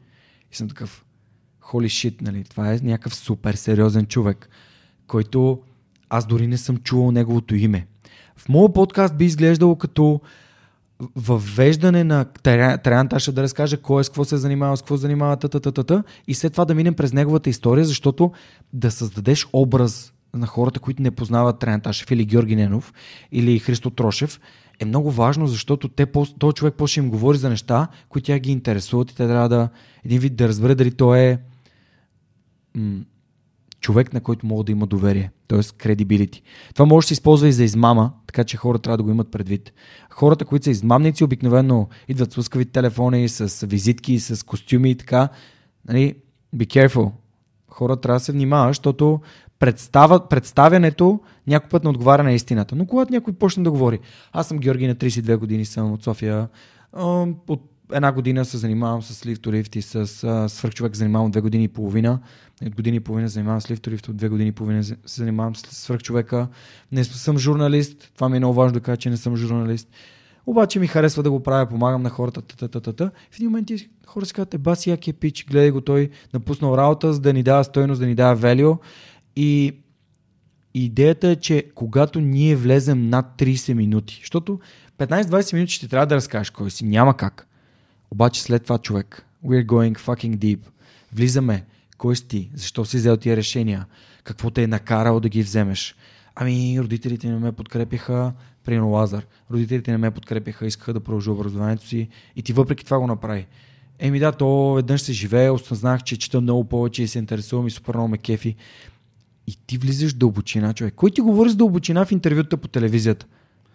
И 0.52 0.56
съм 0.56 0.68
такъв, 0.68 1.04
холи 1.60 1.88
шит, 1.88 2.20
нали? 2.20 2.44
Това 2.44 2.72
е 2.72 2.80
някакъв 2.82 3.14
супер 3.14 3.54
сериозен 3.54 4.06
човек, 4.06 4.48
който 5.06 5.62
аз 6.08 6.26
дори 6.26 6.46
не 6.46 6.56
съм 6.56 6.76
чувал 6.76 7.10
неговото 7.10 7.54
име. 7.54 7.86
В 8.36 8.48
моят 8.48 8.74
подкаст 8.74 9.16
би 9.16 9.24
изглеждало 9.24 9.76
като 9.76 10.20
въвеждане 11.16 12.04
на 12.04 12.24
Траян 12.82 13.08
Таша 13.08 13.32
да 13.32 13.42
разкаже 13.42 13.76
кой 13.76 14.00
е 14.00 14.04
с 14.04 14.08
какво 14.08 14.24
се 14.24 14.36
занимава, 14.36 14.76
с 14.76 14.82
какво 14.82 14.96
се 14.96 15.00
занимава, 15.00 15.36
та, 15.36 15.48
та, 15.48 15.60
та, 15.60 15.84
та, 15.84 16.02
и 16.26 16.34
след 16.34 16.52
това 16.52 16.64
да 16.64 16.74
минем 16.74 16.94
през 16.94 17.12
неговата 17.12 17.50
история, 17.50 17.84
защото 17.84 18.32
да 18.72 18.90
създадеш 18.90 19.46
образ 19.52 20.12
на 20.34 20.46
хората, 20.46 20.80
които 20.80 21.02
не 21.02 21.10
познават 21.10 21.58
Траян 21.58 21.80
Ташев 21.80 22.10
или 22.10 22.24
Георги 22.24 22.56
Ненов 22.56 22.92
или 23.32 23.58
Христо 23.58 23.90
Трошев, 23.90 24.40
е 24.80 24.84
много 24.84 25.10
важно, 25.10 25.46
защото 25.46 25.88
те, 25.88 26.06
този 26.38 26.54
човек 26.54 26.74
после 26.78 27.00
им 27.00 27.10
говори 27.10 27.38
за 27.38 27.48
неща, 27.48 27.88
които 28.08 28.26
тя 28.26 28.38
ги 28.38 28.52
интересуват 28.52 29.10
и 29.10 29.16
те 29.16 29.26
трябва 29.26 29.48
да 29.48 29.68
един 30.04 30.18
вид 30.18 30.36
да 30.36 30.48
разбере 30.48 30.74
дали 30.74 30.90
той 30.90 31.18
е 31.18 31.38
м- 32.74 33.00
човек, 33.80 34.12
на 34.12 34.20
който 34.20 34.46
мога 34.46 34.64
да 34.64 34.72
има 34.72 34.86
доверие, 34.86 35.30
т.е. 35.48 35.58
credibility. 35.58 36.42
Това 36.74 36.86
може 36.86 37.04
да 37.04 37.08
се 37.08 37.14
използва 37.14 37.48
и 37.48 37.52
за 37.52 37.64
измама, 37.64 38.12
така 38.26 38.44
че 38.44 38.56
хората 38.56 38.82
трябва 38.82 38.96
да 38.96 39.02
го 39.02 39.10
имат 39.10 39.30
предвид. 39.30 39.72
Хората, 40.10 40.44
които 40.44 40.64
са 40.64 40.70
измамници, 40.70 41.24
обикновено 41.24 41.88
идват 42.08 42.32
с 42.32 42.36
лъскави 42.36 42.64
телефони, 42.64 43.28
с 43.28 43.66
визитки, 43.66 44.20
с 44.20 44.46
костюми 44.46 44.90
и 44.90 44.94
така. 44.94 45.28
Нали, 45.88 46.14
be 46.56 46.66
careful. 46.66 47.12
Хората 47.68 48.00
трябва 48.00 48.16
да 48.16 48.24
се 48.24 48.32
внимават, 48.32 48.70
защото 48.70 49.20
представа, 49.58 50.28
представянето 50.28 51.20
някой 51.46 51.68
път 51.68 51.84
не 51.84 51.90
отговаря 51.90 52.22
на 52.22 52.32
истината. 52.32 52.76
Но 52.76 52.86
когато 52.86 53.12
някой 53.12 53.32
почне 53.32 53.62
да 53.62 53.70
говори, 53.70 53.98
аз 54.32 54.48
съм 54.48 54.58
Георги 54.58 54.86
на 54.86 54.94
32 54.94 55.36
години, 55.36 55.64
съм 55.64 55.92
от 55.92 56.02
София, 56.02 56.48
от 57.48 57.72
една 57.92 58.12
година 58.12 58.44
се 58.44 58.56
занимавам 58.56 59.02
с 59.02 59.26
лифторифт 59.26 59.76
и 59.76 59.82
с 59.82 60.06
свърхчовек 60.48 60.96
занимавам 60.96 61.30
две 61.30 61.40
години 61.40 61.64
и 61.64 61.68
половина. 61.68 62.20
От 62.66 62.74
години 62.74 62.96
и 62.96 63.00
половина 63.00 63.28
занимавам 63.28 63.60
с 63.60 63.70
лифторифт, 63.70 64.08
от 64.08 64.16
две 64.16 64.28
години 64.28 64.48
и 64.48 64.52
половина 64.52 64.84
се 64.84 64.96
занимавам 65.06 65.56
с 65.56 65.74
свърхчовека. 65.74 66.48
Не 66.92 67.04
съм 67.04 67.38
журналист, 67.38 68.10
това 68.14 68.28
ми 68.28 68.36
е 68.36 68.40
много 68.40 68.54
важно 68.54 68.74
да 68.74 68.80
кажа, 68.80 68.96
че 68.96 69.10
не 69.10 69.16
съм 69.16 69.36
журналист. 69.36 69.88
Обаче 70.46 70.78
ми 70.78 70.86
харесва 70.86 71.22
да 71.22 71.30
го 71.30 71.42
правя, 71.42 71.66
помагам 71.66 72.02
на 72.02 72.10
хората. 72.10 72.42
Та-та-та-та. 72.42 73.10
В 73.30 73.36
един 73.36 73.50
момент 73.50 73.68
хора 74.06 74.26
си 74.26 74.32
казват, 74.32 74.54
е, 74.54 74.58
баси 74.58 74.90
як 74.90 75.08
е 75.08 75.12
пич, 75.12 75.46
гледай 75.50 75.70
го 75.70 75.80
той, 75.80 76.10
напуснал 76.34 76.76
работа, 76.76 77.12
за 77.12 77.20
да 77.20 77.32
ни 77.32 77.42
дава 77.42 77.64
стойност, 77.64 78.00
да 78.00 78.06
ни 78.06 78.14
дава 78.14 78.34
велио. 78.34 78.76
И, 79.36 79.72
идеята 80.74 81.28
е, 81.28 81.36
че 81.36 81.64
когато 81.74 82.20
ние 82.20 82.56
влезем 82.56 83.08
над 83.08 83.26
30 83.38 83.72
минути, 83.72 84.18
защото 84.20 84.60
15-20 84.98 85.54
минути 85.54 85.72
ще 85.72 85.88
трябва 85.88 86.06
да 86.06 86.14
разкажеш 86.14 86.50
кой 86.50 86.70
си, 86.70 86.84
няма 86.84 87.16
как. 87.16 87.48
Обаче 88.10 88.42
след 88.42 88.62
това 88.62 88.78
човек, 88.78 89.26
we're 89.44 89.66
going 89.66 89.98
fucking 89.98 90.36
deep. 90.36 90.60
Влизаме, 91.12 91.64
кой 91.98 92.16
си 92.16 92.28
ти, 92.28 92.50
защо 92.54 92.84
си 92.84 92.96
взел 92.96 93.16
тия 93.16 93.36
решения, 93.36 93.86
какво 94.24 94.50
те 94.50 94.62
е 94.62 94.66
накарало 94.66 95.20
да 95.20 95.28
ги 95.28 95.42
вземеш. 95.42 95.96
Ами, 96.34 96.80
родителите 96.80 97.28
не 97.28 97.38
ме 97.38 97.52
подкрепиха, 97.52 98.32
примерно 98.64 98.90
Лазар. 98.90 99.26
Родителите 99.50 99.90
не 99.90 99.98
ме 99.98 100.10
подкрепиха, 100.10 100.66
искаха 100.66 100.92
да 100.92 101.00
продължа 101.00 101.32
образованието 101.32 101.86
си 101.86 102.08
и 102.36 102.42
ти 102.42 102.52
въпреки 102.52 102.84
това 102.84 102.98
го 102.98 103.06
направи. 103.06 103.46
Еми 103.98 104.18
да, 104.18 104.32
то 104.32 104.74
веднъж 104.74 105.02
се 105.02 105.12
живее, 105.12 105.50
осъзнах, 105.50 106.02
че 106.02 106.16
чета 106.16 106.40
много 106.40 106.64
повече 106.64 107.02
и 107.02 107.08
се 107.08 107.18
интересувам 107.18 107.66
и 107.66 107.70
супер 107.70 107.94
много 107.94 108.08
ме 108.08 108.18
кефи. 108.18 108.56
И 109.46 109.56
ти 109.66 109.78
влизаш 109.78 110.12
в 110.12 110.16
дълбочина, 110.16 110.74
човек. 110.74 110.94
Кой 110.96 111.10
ти 111.10 111.20
говори 111.20 111.50
с 111.50 111.56
дълбочина 111.56 112.04
в 112.04 112.12
интервюта 112.12 112.56
по 112.56 112.68
телевизията? 112.68 113.26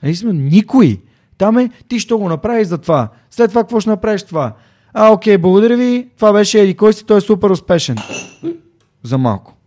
Нали 0.03 0.15
сме? 0.15 0.33
Никой. 0.33 1.01
Там 1.37 1.57
е, 1.57 1.69
ти 1.87 1.99
ще 1.99 2.13
го 2.13 2.29
направиш 2.29 2.67
за 2.67 2.77
това. 2.77 3.09
След 3.29 3.49
това 3.49 3.63
какво 3.63 3.79
ще 3.79 3.89
направиш 3.89 4.23
това? 4.23 4.55
А, 4.93 5.11
окей, 5.11 5.37
благодаря 5.37 5.77
ви. 5.77 6.09
Това 6.15 6.33
беше 6.33 6.59
Еди. 6.61 6.75
Кой 6.75 6.93
си? 6.93 7.05
Той 7.05 7.17
е 7.17 7.21
супер 7.21 7.49
успешен. 7.49 7.97
За 9.03 9.17
малко. 9.17 9.57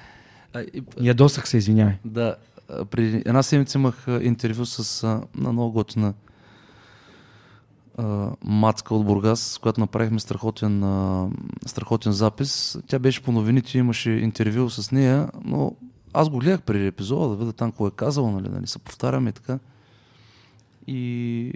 Ядосах 1.00 1.48
се, 1.48 1.56
извинявай. 1.56 1.94
да, 2.04 2.36
преди 2.90 3.16
една 3.16 3.42
седмица 3.42 3.78
имах 3.78 4.06
интервю 4.22 4.66
с 4.66 5.04
а, 5.04 5.20
на 5.34 5.52
много 5.52 5.72
готина 5.72 6.14
а, 7.98 8.30
Мацка 8.44 8.94
от 8.94 9.06
Бургас, 9.06 9.40
с 9.40 9.58
която 9.58 9.80
направихме 9.80 10.20
страхотен, 10.20 10.84
а, 10.84 11.28
страхотен 11.66 12.12
запис. 12.12 12.78
Тя 12.86 12.98
беше 12.98 13.22
по 13.22 13.32
новините, 13.32 13.78
имаше 13.78 14.10
интервю 14.10 14.70
с 14.70 14.92
нея, 14.92 15.30
но 15.44 15.76
аз 16.12 16.28
го 16.28 16.38
гледах 16.38 16.62
преди 16.62 16.86
епизода, 16.86 17.28
да 17.28 17.36
видя 17.36 17.52
там 17.52 17.70
какво 17.70 17.86
е 17.86 17.90
казала, 17.90 18.30
нали, 18.30 18.48
нали, 18.48 18.66
се 18.66 18.78
повтаряме 18.78 19.30
и 19.30 19.32
така. 19.32 19.58
И 20.86 21.52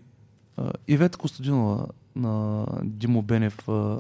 а, 0.57 0.73
Ивета 0.89 1.19
Костадинова 1.19 1.87
на 2.17 2.67
Димо 2.83 3.23
Бенев, 3.23 3.59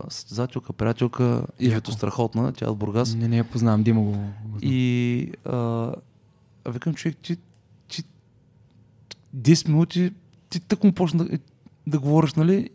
състезателка, 0.09 0.73
приятелка, 0.73 1.47
Ивето 1.60 1.93
страхотна, 1.93 2.52
тя 2.52 2.66
е 2.66 2.69
от 2.69 2.78
Бургас. 2.78 3.14
Не, 3.14 3.28
не 3.28 3.36
я 3.36 3.44
познавам. 3.44 3.82
Дима 3.82 4.01
го. 4.01 4.16
И 4.62 5.32
а, 5.44 5.56
а 6.64 6.70
викам, 6.70 6.94
човек, 6.94 7.16
ти, 7.23 7.36
ти 7.89 8.02
10 9.36 9.69
минути, 9.69 10.12
ти 10.48 10.60
тък 10.60 10.85
му 10.85 10.93
почна 10.93 11.28
да, 11.86 11.98
говориш, 11.98 12.34
нали? 12.34 12.70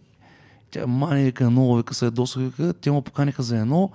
Тя 0.71 0.87
мани, 0.87 1.23
вика, 1.23 1.49
много, 1.49 1.75
вика, 1.75 1.93
се 1.93 2.05
ядоса, 2.05 2.39
вика, 2.39 2.73
те 2.73 2.91
му 2.91 3.01
поканиха 3.01 3.43
за 3.43 3.57
едно 3.57 3.91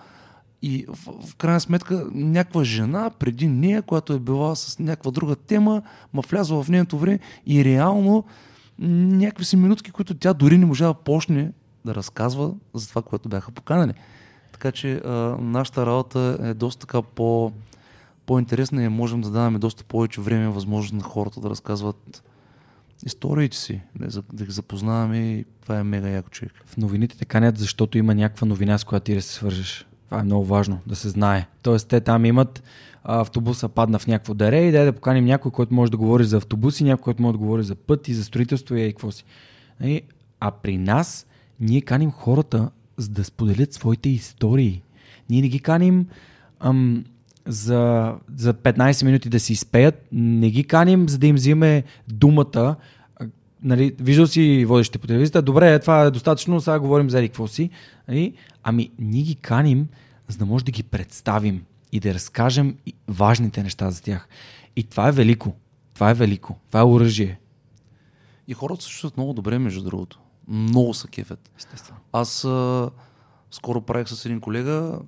и 0.62 0.86
в, 0.88 1.26
в 1.26 1.36
крайна 1.36 1.60
сметка 1.60 2.06
някаква 2.14 2.64
жена 2.64 3.10
преди 3.18 3.48
нея, 3.48 3.82
която 3.82 4.12
е 4.12 4.18
била 4.18 4.54
с 4.54 4.78
някаква 4.78 5.10
друга 5.10 5.36
тема, 5.36 5.82
ма 6.12 6.22
влязла 6.30 6.62
в 6.62 6.68
нейното 6.68 6.98
време 6.98 7.18
и 7.46 7.64
реално 7.64 8.24
някакви 8.78 9.44
си 9.44 9.56
минутки, 9.56 9.90
които 9.90 10.14
тя 10.14 10.34
дори 10.34 10.58
не 10.58 10.66
можа 10.66 10.86
да 10.86 10.94
почне 10.94 11.52
да 11.84 11.94
разказва 11.94 12.54
за 12.74 12.88
това, 12.88 13.02
което 13.02 13.28
бяха 13.28 13.50
поканали. 13.50 13.94
Така 14.52 14.72
че 14.72 14.94
а, 14.94 15.10
нашата 15.40 15.86
работа 15.86 16.38
е 16.42 16.54
доста 16.54 16.80
така 16.80 17.02
по, 17.02 17.52
по-интересна 18.26 18.84
и 18.84 18.88
можем 18.88 19.20
да 19.20 19.30
даваме 19.30 19.58
доста 19.58 19.84
повече 19.84 20.20
време 20.20 20.44
и 20.44 20.48
възможност 20.48 20.94
на 20.94 21.02
хората 21.02 21.40
да 21.40 21.50
разказват 21.50 22.22
историите 23.06 23.56
си, 23.56 23.80
да, 24.32 24.44
ги 24.44 24.52
запознаваме 24.52 25.18
и 25.18 25.44
това 25.62 25.78
е 25.78 25.84
мега 25.84 26.08
яко 26.08 26.30
човек. 26.30 26.52
В 26.66 26.76
новините 26.76 27.18
те 27.18 27.24
канят, 27.24 27.58
защото 27.58 27.98
има 27.98 28.14
някаква 28.14 28.46
новина, 28.46 28.78
с 28.78 28.84
която 28.84 29.04
ти 29.04 29.14
да 29.14 29.22
се 29.22 29.32
свържеш. 29.32 29.86
Това 30.04 30.20
е 30.20 30.24
много 30.24 30.44
важно, 30.44 30.78
да 30.86 30.96
се 30.96 31.08
знае. 31.08 31.46
Тоест, 31.62 31.88
те 31.88 32.00
там 32.00 32.24
имат 32.24 32.62
автобуса 33.04 33.68
падна 33.68 33.98
в 33.98 34.06
някакво 34.06 34.34
даре 34.34 34.60
и 34.60 34.72
дай 34.72 34.84
да 34.84 34.92
поканим 34.92 35.24
някой, 35.24 35.50
който 35.50 35.74
може 35.74 35.90
да 35.90 35.96
говори 35.96 36.24
за 36.24 36.36
автобуси, 36.36 36.84
някой, 36.84 37.02
който 37.02 37.22
може 37.22 37.32
да 37.32 37.38
говори 37.38 37.62
за 37.62 37.74
път 37.74 38.08
и 38.08 38.14
за 38.14 38.24
строителство 38.24 38.74
и 38.74 38.92
какво 38.92 39.10
си. 39.10 39.24
Нали? 39.80 40.02
А 40.40 40.50
при 40.50 40.78
нас 40.78 41.26
ние 41.60 41.80
каним 41.80 42.10
хората 42.10 42.70
за 42.96 43.08
да 43.08 43.24
споделят 43.24 43.72
своите 43.72 44.08
истории. 44.08 44.82
Ние 45.30 45.42
не 45.42 45.48
ги 45.48 45.60
каним 45.60 46.06
ам, 46.60 47.04
за, 47.46 48.14
за 48.36 48.54
15 48.54 49.04
минути 49.04 49.28
да 49.28 49.40
си 49.40 49.52
изпеят, 49.52 50.06
не 50.12 50.50
ги 50.50 50.64
каним 50.64 51.08
за 51.08 51.18
да 51.18 51.26
им 51.26 51.36
взиме 51.36 51.84
думата. 52.08 52.76
Нали, 53.62 53.94
виждал 54.00 54.26
си 54.26 54.64
водещите 54.64 54.98
по 54.98 55.06
телевизията, 55.06 55.42
добре, 55.42 55.78
това 55.78 56.02
е 56.02 56.10
достатъчно, 56.10 56.60
сега 56.60 56.80
говорим 56.80 57.10
за 57.10 57.22
какво 57.22 57.46
си. 57.46 57.70
Нали? 58.08 58.34
Ами, 58.62 58.90
ние 58.98 59.22
ги 59.22 59.34
каним, 59.34 59.88
за 60.28 60.38
да 60.38 60.46
може 60.46 60.64
да 60.64 60.72
ги 60.72 60.82
представим 60.82 61.64
и 61.92 62.00
да 62.00 62.14
разкажем 62.14 62.76
важните 63.08 63.62
неща 63.62 63.90
за 63.90 64.02
тях. 64.02 64.28
И 64.76 64.84
това 64.84 65.08
е 65.08 65.12
велико. 65.12 65.52
Това 65.94 66.10
е 66.10 66.14
велико. 66.14 66.58
Това 66.68 66.80
е 66.80 66.84
оръжие. 66.84 67.38
И 68.48 68.54
хората 68.54 68.82
се 68.82 68.90
чувстват 68.90 69.16
много 69.16 69.32
добре, 69.32 69.58
между 69.58 69.82
другото. 69.82 70.20
Много 70.48 70.94
са 70.94 71.08
кефят. 71.08 71.50
Естествено. 71.58 72.00
Аз 72.12 72.44
а, 72.44 72.90
скоро 73.50 73.80
правих 73.80 74.08
с 74.08 74.26
един 74.26 74.40
колега, 74.40 74.98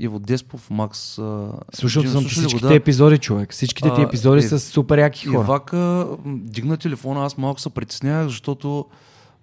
Иво 0.00 0.18
Деспов, 0.18 0.70
Макс. 0.70 1.18
А, 1.18 1.52
Слушал 1.74 2.04
съм 2.04 2.24
всичките 2.24 2.66
да. 2.66 2.74
епизоди, 2.74 3.18
човек. 3.18 3.52
Всичките 3.52 3.94
ти 3.94 4.00
А, 4.00 4.04
епизоди 4.04 4.38
е, 4.38 4.48
са 4.48 4.60
супер 4.60 4.98
яки 4.98 5.26
хора. 5.26 5.42
Вака 5.42 5.76
м, 6.24 6.38
дигна 6.42 6.76
телефона, 6.76 7.24
аз 7.24 7.38
малко 7.38 7.60
се 7.60 7.70
притеснявах, 7.70 8.28
защото 8.28 8.86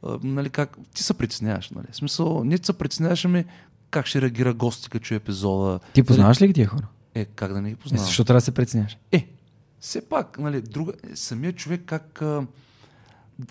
а, 0.03 0.19
нали, 0.23 0.49
как, 0.49 0.77
ти 0.93 1.03
се 1.03 1.13
притесняваш. 1.13 1.69
Нали? 1.69 1.85
В 1.91 1.95
смисъл, 1.95 2.43
не 2.43 2.57
ти 2.57 2.65
се 2.65 2.73
притесняваш, 2.73 3.25
ами 3.25 3.45
как 3.89 4.05
ще 4.05 4.21
реагира 4.21 4.53
гости, 4.53 4.89
като 4.89 5.13
епизода. 5.13 5.79
Ти 5.93 6.03
познаваш 6.03 6.41
ли 6.41 6.47
ги 6.47 6.53
тия 6.53 6.67
хора? 6.67 6.87
Е, 7.15 7.25
как 7.25 7.53
да 7.53 7.61
не 7.61 7.69
ги 7.69 7.73
Е, 7.73 7.77
познавам? 7.77 8.05
защо 8.05 8.23
трябва 8.23 8.37
да 8.37 8.45
се 8.45 8.51
преценяш? 8.51 8.97
Е, 9.11 9.27
все 9.79 10.09
пак, 10.09 10.39
нали, 10.39 10.61
друга, 10.61 10.93
е, 11.13 11.15
самият 11.15 11.55
човек 11.55 11.81
как, 11.85 12.21
а, 12.21 12.41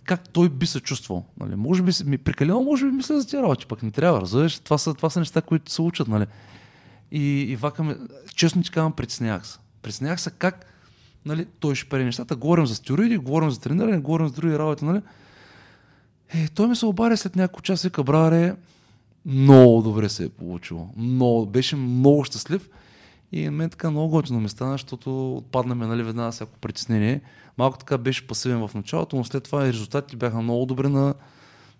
как 0.04 0.28
той 0.28 0.48
би 0.48 0.66
се 0.66 0.80
чувствал. 0.80 1.24
Нали? 1.40 1.56
Може 1.56 1.82
би, 1.82 1.92
ми, 2.04 2.18
прекалено 2.18 2.62
може 2.62 2.84
би 2.86 2.90
мисля 2.92 3.20
за 3.20 3.26
тези 3.26 3.42
работи, 3.42 3.66
пък 3.66 3.82
не 3.82 3.90
трябва, 3.90 4.20
разбираш? 4.20 4.58
Това 4.58 4.78
са, 4.78 4.94
това 4.94 5.10
са 5.10 5.18
неща, 5.18 5.42
които 5.42 5.72
се 5.72 5.82
учат, 5.82 6.08
нали? 6.08 6.26
И, 7.16 7.52
и 7.52 7.56
вакаме, 7.56 7.96
честно 8.34 8.62
ти 8.62 8.70
казвам, 8.70 8.92
притеснявах 8.92 9.46
се. 9.46 9.58
Притеснявах 9.82 10.20
се 10.20 10.30
как 10.30 10.66
нали, 11.24 11.46
той 11.60 11.74
ще 11.74 11.88
прави 11.88 12.04
нещата. 12.04 12.36
Говорим 12.36 12.66
за 12.66 12.74
стероиди, 12.74 13.16
говорим 13.16 13.50
за 13.50 13.60
трениране, 13.60 13.98
говорим 13.98 14.28
за 14.28 14.34
други 14.34 14.58
работи, 14.58 14.84
нали? 14.84 15.00
Е, 16.34 16.48
той 16.48 16.68
ми 16.68 16.76
се 16.76 16.86
обади 16.86 17.16
след 17.16 17.36
няколко 17.36 17.62
часа 17.62 17.86
и 17.86 17.88
вика, 17.88 18.04
браре, 18.04 18.54
много 19.26 19.82
добре 19.82 20.08
се 20.08 20.24
е 20.24 20.28
получило. 20.28 20.88
Много, 20.96 21.46
беше 21.46 21.76
много 21.76 22.24
щастлив. 22.24 22.68
И 23.32 23.50
мен 23.50 23.70
така 23.70 23.90
много 23.90 24.08
готино 24.08 24.40
ми 24.40 24.48
стана, 24.48 24.72
защото 24.72 25.36
отпаднаме 25.36 25.86
нали, 25.86 26.02
веднага 26.02 26.32
всяко 26.32 26.58
притеснение. 26.58 27.20
Малко 27.58 27.78
така 27.78 27.98
беше 27.98 28.26
пасивен 28.26 28.68
в 28.68 28.74
началото, 28.74 29.16
но 29.16 29.24
след 29.24 29.44
това 29.44 29.64
резултатите 29.64 30.16
бяха 30.16 30.42
много 30.42 30.66
добре 30.66 30.88
на, 30.88 31.14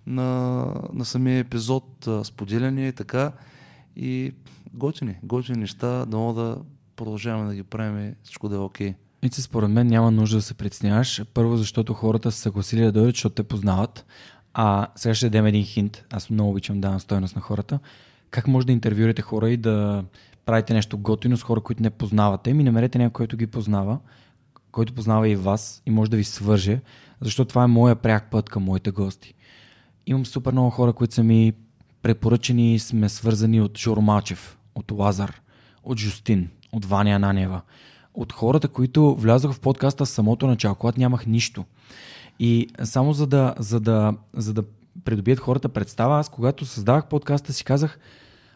на, 0.06 0.66
на 0.92 1.04
самия 1.04 1.38
епизод, 1.38 2.08
споделяне 2.24 2.88
и 2.88 2.92
така. 2.92 3.32
И 3.96 4.32
готини, 4.74 5.16
готини 5.22 5.58
неща, 5.58 6.06
да 6.06 6.16
мога 6.16 6.42
да 6.42 6.58
продължаваме 6.96 7.48
да 7.48 7.54
ги 7.54 7.62
правим 7.62 8.14
всичко 8.22 8.48
да 8.48 8.56
е 8.56 8.58
окей. 8.58 8.94
Ице, 9.22 9.42
според 9.42 9.70
мен 9.70 9.86
няма 9.86 10.10
нужда 10.10 10.36
да 10.36 10.42
се 10.42 10.54
притесняваш. 10.54 11.22
Първо, 11.34 11.56
защото 11.56 11.94
хората 11.94 12.32
са 12.32 12.38
съгласили 12.38 12.80
да 12.80 12.92
дойдат, 12.92 13.14
защото 13.14 13.34
те 13.34 13.42
познават. 13.42 14.06
А 14.54 14.86
сега 14.96 15.14
ще 15.14 15.26
дадем 15.26 15.46
един 15.46 15.64
хинт. 15.64 16.04
Аз 16.12 16.30
много 16.30 16.50
обичам 16.50 16.76
да 16.76 16.80
давам 16.80 17.00
стойност 17.00 17.36
на 17.36 17.42
хората. 17.42 17.78
Как 18.30 18.48
може 18.48 18.66
да 18.66 18.72
интервюирате 18.72 19.22
хора 19.22 19.50
и 19.50 19.56
да 19.56 20.04
правите 20.46 20.74
нещо 20.74 20.98
готино 20.98 21.36
с 21.36 21.42
хора, 21.42 21.60
които 21.60 21.82
не 21.82 21.90
познавате? 21.90 22.54
Ми 22.54 22.64
намерете 22.64 22.98
някой, 22.98 23.12
който 23.12 23.36
ги 23.36 23.46
познава, 23.46 23.98
който 24.72 24.94
познава 24.94 25.28
и 25.28 25.36
вас 25.36 25.82
и 25.86 25.90
може 25.90 26.10
да 26.10 26.16
ви 26.16 26.24
свърже, 26.24 26.80
защото 27.20 27.48
това 27.48 27.64
е 27.64 27.66
моя 27.66 27.96
пряк 27.96 28.30
път 28.30 28.48
към 28.48 28.62
моите 28.62 28.90
гости. 28.90 29.34
Имам 30.06 30.26
супер 30.26 30.52
много 30.52 30.70
хора, 30.70 30.92
които 30.92 31.14
са 31.14 31.22
ми 31.22 31.52
препоръчени 32.06 32.78
сме 32.78 33.08
свързани 33.08 33.60
от 33.60 33.78
Жоро 33.78 34.00
Малчев, 34.00 34.58
от 34.74 34.90
Лазар, 34.92 35.40
от 35.84 35.98
Жустин, 35.98 36.48
от 36.72 36.84
Ваня 36.84 37.10
Ананева, 37.10 37.60
от 38.14 38.32
хората, 38.32 38.68
които 38.68 39.14
влязох 39.14 39.52
в 39.52 39.60
подкаста 39.60 40.04
в 40.04 40.08
самото 40.08 40.46
начало, 40.46 40.74
когато 40.74 41.00
нямах 41.00 41.26
нищо. 41.26 41.64
И 42.38 42.68
само 42.84 43.12
за 43.12 43.26
да, 43.26 43.54
за 43.58 43.80
да, 43.80 44.14
за 44.34 44.54
да 44.54 44.62
придобият 45.04 45.40
хората 45.40 45.68
представа, 45.68 46.18
аз 46.18 46.28
когато 46.28 46.64
създавах 46.64 47.06
подкаста 47.06 47.52
си 47.52 47.64
казах, 47.64 47.98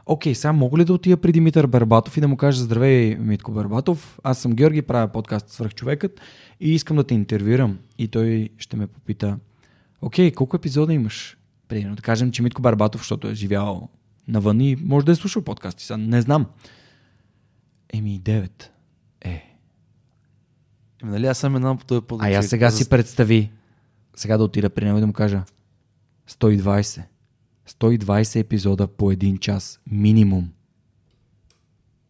окей, 0.07 0.35
сега 0.35 0.53
мога 0.53 0.79
ли 0.79 0.85
да 0.85 0.93
отида 0.93 1.17
при 1.17 1.33
Димитър 1.33 1.67
Барбатов 1.67 2.17
и 2.17 2.21
да 2.21 2.29
му 2.29 2.37
кажа 2.37 2.63
здравей, 2.63 3.17
Митко 3.17 3.53
Барбатов, 3.53 4.19
аз 4.25 4.39
съм 4.39 4.53
Георги, 4.53 4.83
правя 4.83 5.09
подкаст 5.09 5.51
Свърхчовекът 5.51 6.21
и 6.61 6.75
искам 6.75 6.97
да 6.97 7.05
те 7.05 7.15
интервюирам. 7.15 7.79
И 7.99 8.09
той 8.09 8.49
ще 8.59 8.77
ме 8.77 8.87
попита, 8.87 9.39
окей, 10.03 10.33
колко 10.33 10.57
епизода 10.57 10.93
имаш? 10.95 11.37
Примерно 11.71 11.97
да 11.97 12.03
кажем, 12.03 12.31
че 12.33 12.43
Митко 12.43 12.63
Барбатов, 12.63 13.01
защото 13.01 13.29
е 13.29 13.35
живял 13.35 13.89
навън 14.29 14.61
и 14.61 14.77
може 14.77 15.07
да 15.07 15.13
е 15.13 15.15
слушал 15.15 15.43
подкасти, 15.43 15.85
сега 15.85 15.97
не 15.97 16.21
знам. 16.21 16.47
Еми, 17.93 18.21
9. 18.21 18.65
Е, 19.21 19.31
Еми, 21.03 21.13
нали, 21.13 21.27
аз 21.27 21.39
съм 21.39 21.57
една 21.57 21.77
по 21.77 21.85
този 21.85 22.01
път. 22.07 22.19
а 22.23 22.29
я 22.29 22.43
сега 22.43 22.71
си 22.71 22.89
представи, 22.89 23.51
сега 24.17 24.37
да 24.37 24.45
отида 24.45 24.71
при 24.71 24.85
него 24.85 24.99
и 24.99 25.01
да 25.01 25.07
му 25.07 25.13
кажа 25.13 25.43
120. 26.31 27.03
120 27.69 28.41
епизода 28.41 28.87
по 28.87 29.11
един 29.11 29.39
час. 29.39 29.81
Минимум. 29.91 30.51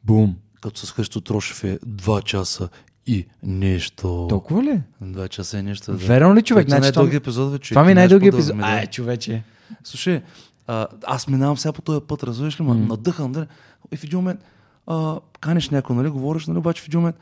Бум. 0.05 0.37
Като 0.61 0.87
с 0.87 0.93
Христо 0.93 1.21
Трошев 1.21 1.65
е 1.65 1.79
2 1.79 2.25
часа 2.25 2.69
и 3.07 3.27
нещо. 3.43 4.27
Толкова 4.29 4.63
ли? 4.63 4.81
Два 5.01 5.29
часа 5.29 5.59
и 5.59 5.63
нещо. 5.63 5.93
Да. 5.93 5.99
Верно 5.99 6.35
ли, 6.35 6.43
човек? 6.43 6.67
Това 6.67 6.77
е 6.77 6.81
Значи, 6.81 6.97
най-дълги 6.97 7.17
епизод, 7.17 7.53
вече. 7.53 7.69
Това 7.69 7.85
ми 7.85 7.93
е 7.93 7.95
най-дълги 7.95 8.27
епизод. 8.29 8.57
Ай, 8.61 8.87
човече. 8.87 9.43
Слушай, 9.85 10.23
а, 10.67 10.87
аз 11.05 11.29
минавам 11.29 11.57
сега 11.57 11.73
по 11.73 11.83
този 11.83 12.01
път, 12.01 12.23
разбираш 12.23 12.61
ли, 12.61 12.65
ма, 12.65 12.75
надъхан, 12.75 13.33
нали? 13.33 13.47
И 13.93 13.97
в 13.97 14.05
един 14.05 14.19
момент, 14.19 14.41
а, 14.87 15.19
канеш 15.41 15.71
някой, 15.71 15.97
нали, 15.97 16.09
говориш, 16.09 16.47
нали, 16.47 16.59
обаче 16.59 16.83
в 16.83 16.87
един 16.87 17.01
момент, 17.01 17.17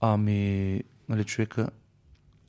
ами, 0.00 0.80
нали, 1.08 1.24
човека, 1.24 1.68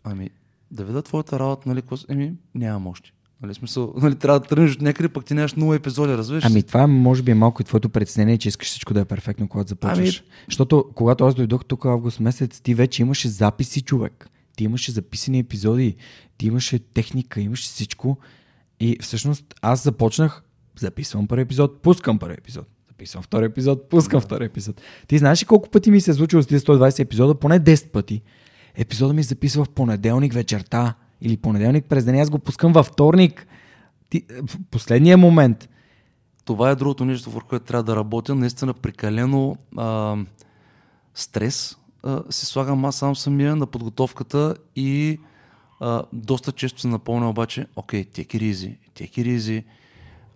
ами, 0.03 0.29
да 0.71 0.83
видя 0.85 1.01
твоята 1.01 1.39
работа, 1.39 1.69
нали, 1.69 1.81
какво 1.81 1.97
с- 1.97 2.05
еми, 2.09 2.33
нямам 2.55 2.87
още. 2.87 3.11
Нали, 3.41 3.53
смисъл, 3.53 3.93
нали, 4.01 4.15
трябва 4.15 4.39
да 4.39 4.45
тръгнеш 4.45 4.71
от 4.71 4.81
някъде, 4.81 5.09
пък 5.09 5.25
ти 5.25 5.33
нямаш 5.33 5.53
нула 5.53 5.75
епизоди, 5.75 6.13
разбираш? 6.13 6.45
Ами 6.45 6.63
това 6.63 6.87
може 6.87 7.23
би 7.23 7.31
е 7.31 7.35
малко 7.35 7.61
и 7.61 7.65
твоето 7.65 7.89
притеснение, 7.89 8.37
че 8.37 8.49
искаш 8.49 8.67
всичко 8.67 8.93
да 8.93 8.99
е 8.99 9.05
перфектно, 9.05 9.47
когато 9.47 9.69
започваш. 9.69 10.17
Ами- 10.19 10.27
Защото 10.47 10.85
когато 10.95 11.25
аз 11.25 11.35
дойдох 11.35 11.65
тук 11.65 11.85
август 11.85 12.19
месец, 12.19 12.59
ти 12.61 12.73
вече 12.73 13.01
имаше 13.01 13.27
записи, 13.27 13.81
човек. 13.81 14.29
Ти 14.57 14.63
имаше 14.63 14.91
записани 14.91 15.39
епизоди, 15.39 15.95
ти 16.37 16.47
имаше 16.47 16.79
техника, 16.79 17.41
имаше 17.41 17.63
всичко. 17.63 18.17
И 18.79 18.97
всъщност 19.01 19.55
аз 19.61 19.83
започнах, 19.83 20.43
записвам 20.79 21.27
първи 21.27 21.41
епизод, 21.41 21.81
пускам 21.81 22.19
първи 22.19 22.35
епизод. 22.37 22.65
Записвам 22.87 23.23
втори 23.23 23.45
епизод, 23.45 23.89
пускам 23.89 24.21
втори 24.21 24.45
епизод. 24.45 24.81
Ти 25.07 25.17
знаеш 25.17 25.41
ли 25.41 25.45
колко 25.45 25.69
пъти 25.69 25.91
ми 25.91 26.01
се 26.01 26.11
е 26.11 26.13
случило 26.13 26.43
с 26.43 26.47
тези 26.47 26.65
120 26.65 26.99
епизода? 26.99 27.35
Поне 27.35 27.59
10 27.59 27.87
пъти. 27.89 28.21
Епизода 28.75 29.13
ми 29.13 29.23
записва 29.23 29.65
в 29.65 29.69
понеделник 29.69 30.33
вечерта 30.33 30.93
или 31.21 31.37
понеделник 31.37 31.85
през 31.85 32.05
деня, 32.05 32.21
аз 32.21 32.29
го 32.29 32.39
пускам 32.39 32.73
във 32.73 32.85
вторник. 32.85 33.47
Ти, 34.09 34.25
в 34.47 34.57
последния 34.71 35.17
момент. 35.17 35.69
Това 36.45 36.69
е 36.69 36.75
другото 36.75 37.05
нещо, 37.05 37.31
върху 37.31 37.47
което 37.47 37.65
трябва 37.65 37.83
да 37.83 37.95
работя. 37.95 38.35
Наистина 38.35 38.73
прекалено 38.73 39.57
а, 39.77 40.17
стрес 41.13 41.77
а, 42.03 42.23
си 42.29 42.45
слагам 42.45 42.85
аз 42.85 42.95
сам 42.95 43.15
самия 43.15 43.55
на 43.55 43.65
подготовката 43.65 44.55
и 44.75 45.19
а, 45.79 46.03
доста 46.13 46.51
често 46.51 46.81
се 46.81 46.87
напомня 46.87 47.29
обаче, 47.29 47.67
окей, 47.75 48.05
easy, 48.05 48.77
take 48.95 49.17
it 49.17 49.37
easy. 49.37 49.63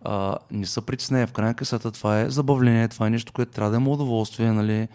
А, 0.02 0.38
не 0.52 0.66
са 0.66 0.82
притеснения. 0.82 1.28
В 1.28 1.32
крайна 1.32 1.54
късата 1.54 1.92
това 1.92 2.20
е 2.20 2.30
забавление, 2.30 2.88
това 2.88 3.08
е 3.08 3.10
нещо, 3.10 3.34
което 3.34 3.52
трябва 3.52 3.72
да 3.72 3.78
има 3.78 3.90
удоволствие, 3.90 4.52
нали? 4.52 4.88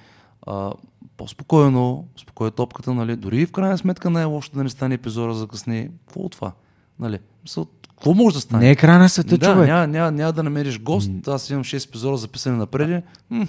А, 0.49 0.73
по-спокойно, 1.17 2.05
спокойно 2.21 2.51
топката, 2.51 2.95
нали? 2.95 3.17
Дори 3.17 3.41
и 3.41 3.47
в 3.47 3.53
крайна 3.53 3.79
сметка 3.79 4.11
не 4.11 4.21
е 4.21 4.25
лошо 4.25 4.51
да 4.55 4.65
не 4.65 4.71
стане 4.71 4.95
епизода 4.95 5.35
за 5.35 5.47
късне. 5.47 5.91
Какво 6.07 6.21
от 6.21 6.33
това? 6.33 6.53
Нали? 7.01 7.19
Мисъл, 7.43 7.67
Какво 7.89 8.15
може 8.15 8.35
да 8.35 8.41
стане? 8.41 8.65
Не 8.65 8.71
е 8.71 8.77
край 8.77 8.99
на 8.99 9.09
света, 9.09 9.39
да, 9.39 9.47
човек. 9.47 9.69
Няма, 9.69 9.87
няма, 9.87 10.11
няма 10.11 10.33
да 10.33 10.43
намериш 10.43 10.81
гост. 10.81 11.11
Аз 11.29 11.51
имам 11.51 11.65
6 11.65 11.89
епизода 11.89 12.17
записани 12.17 12.59
напред. 12.59 13.05
М, 13.31 13.47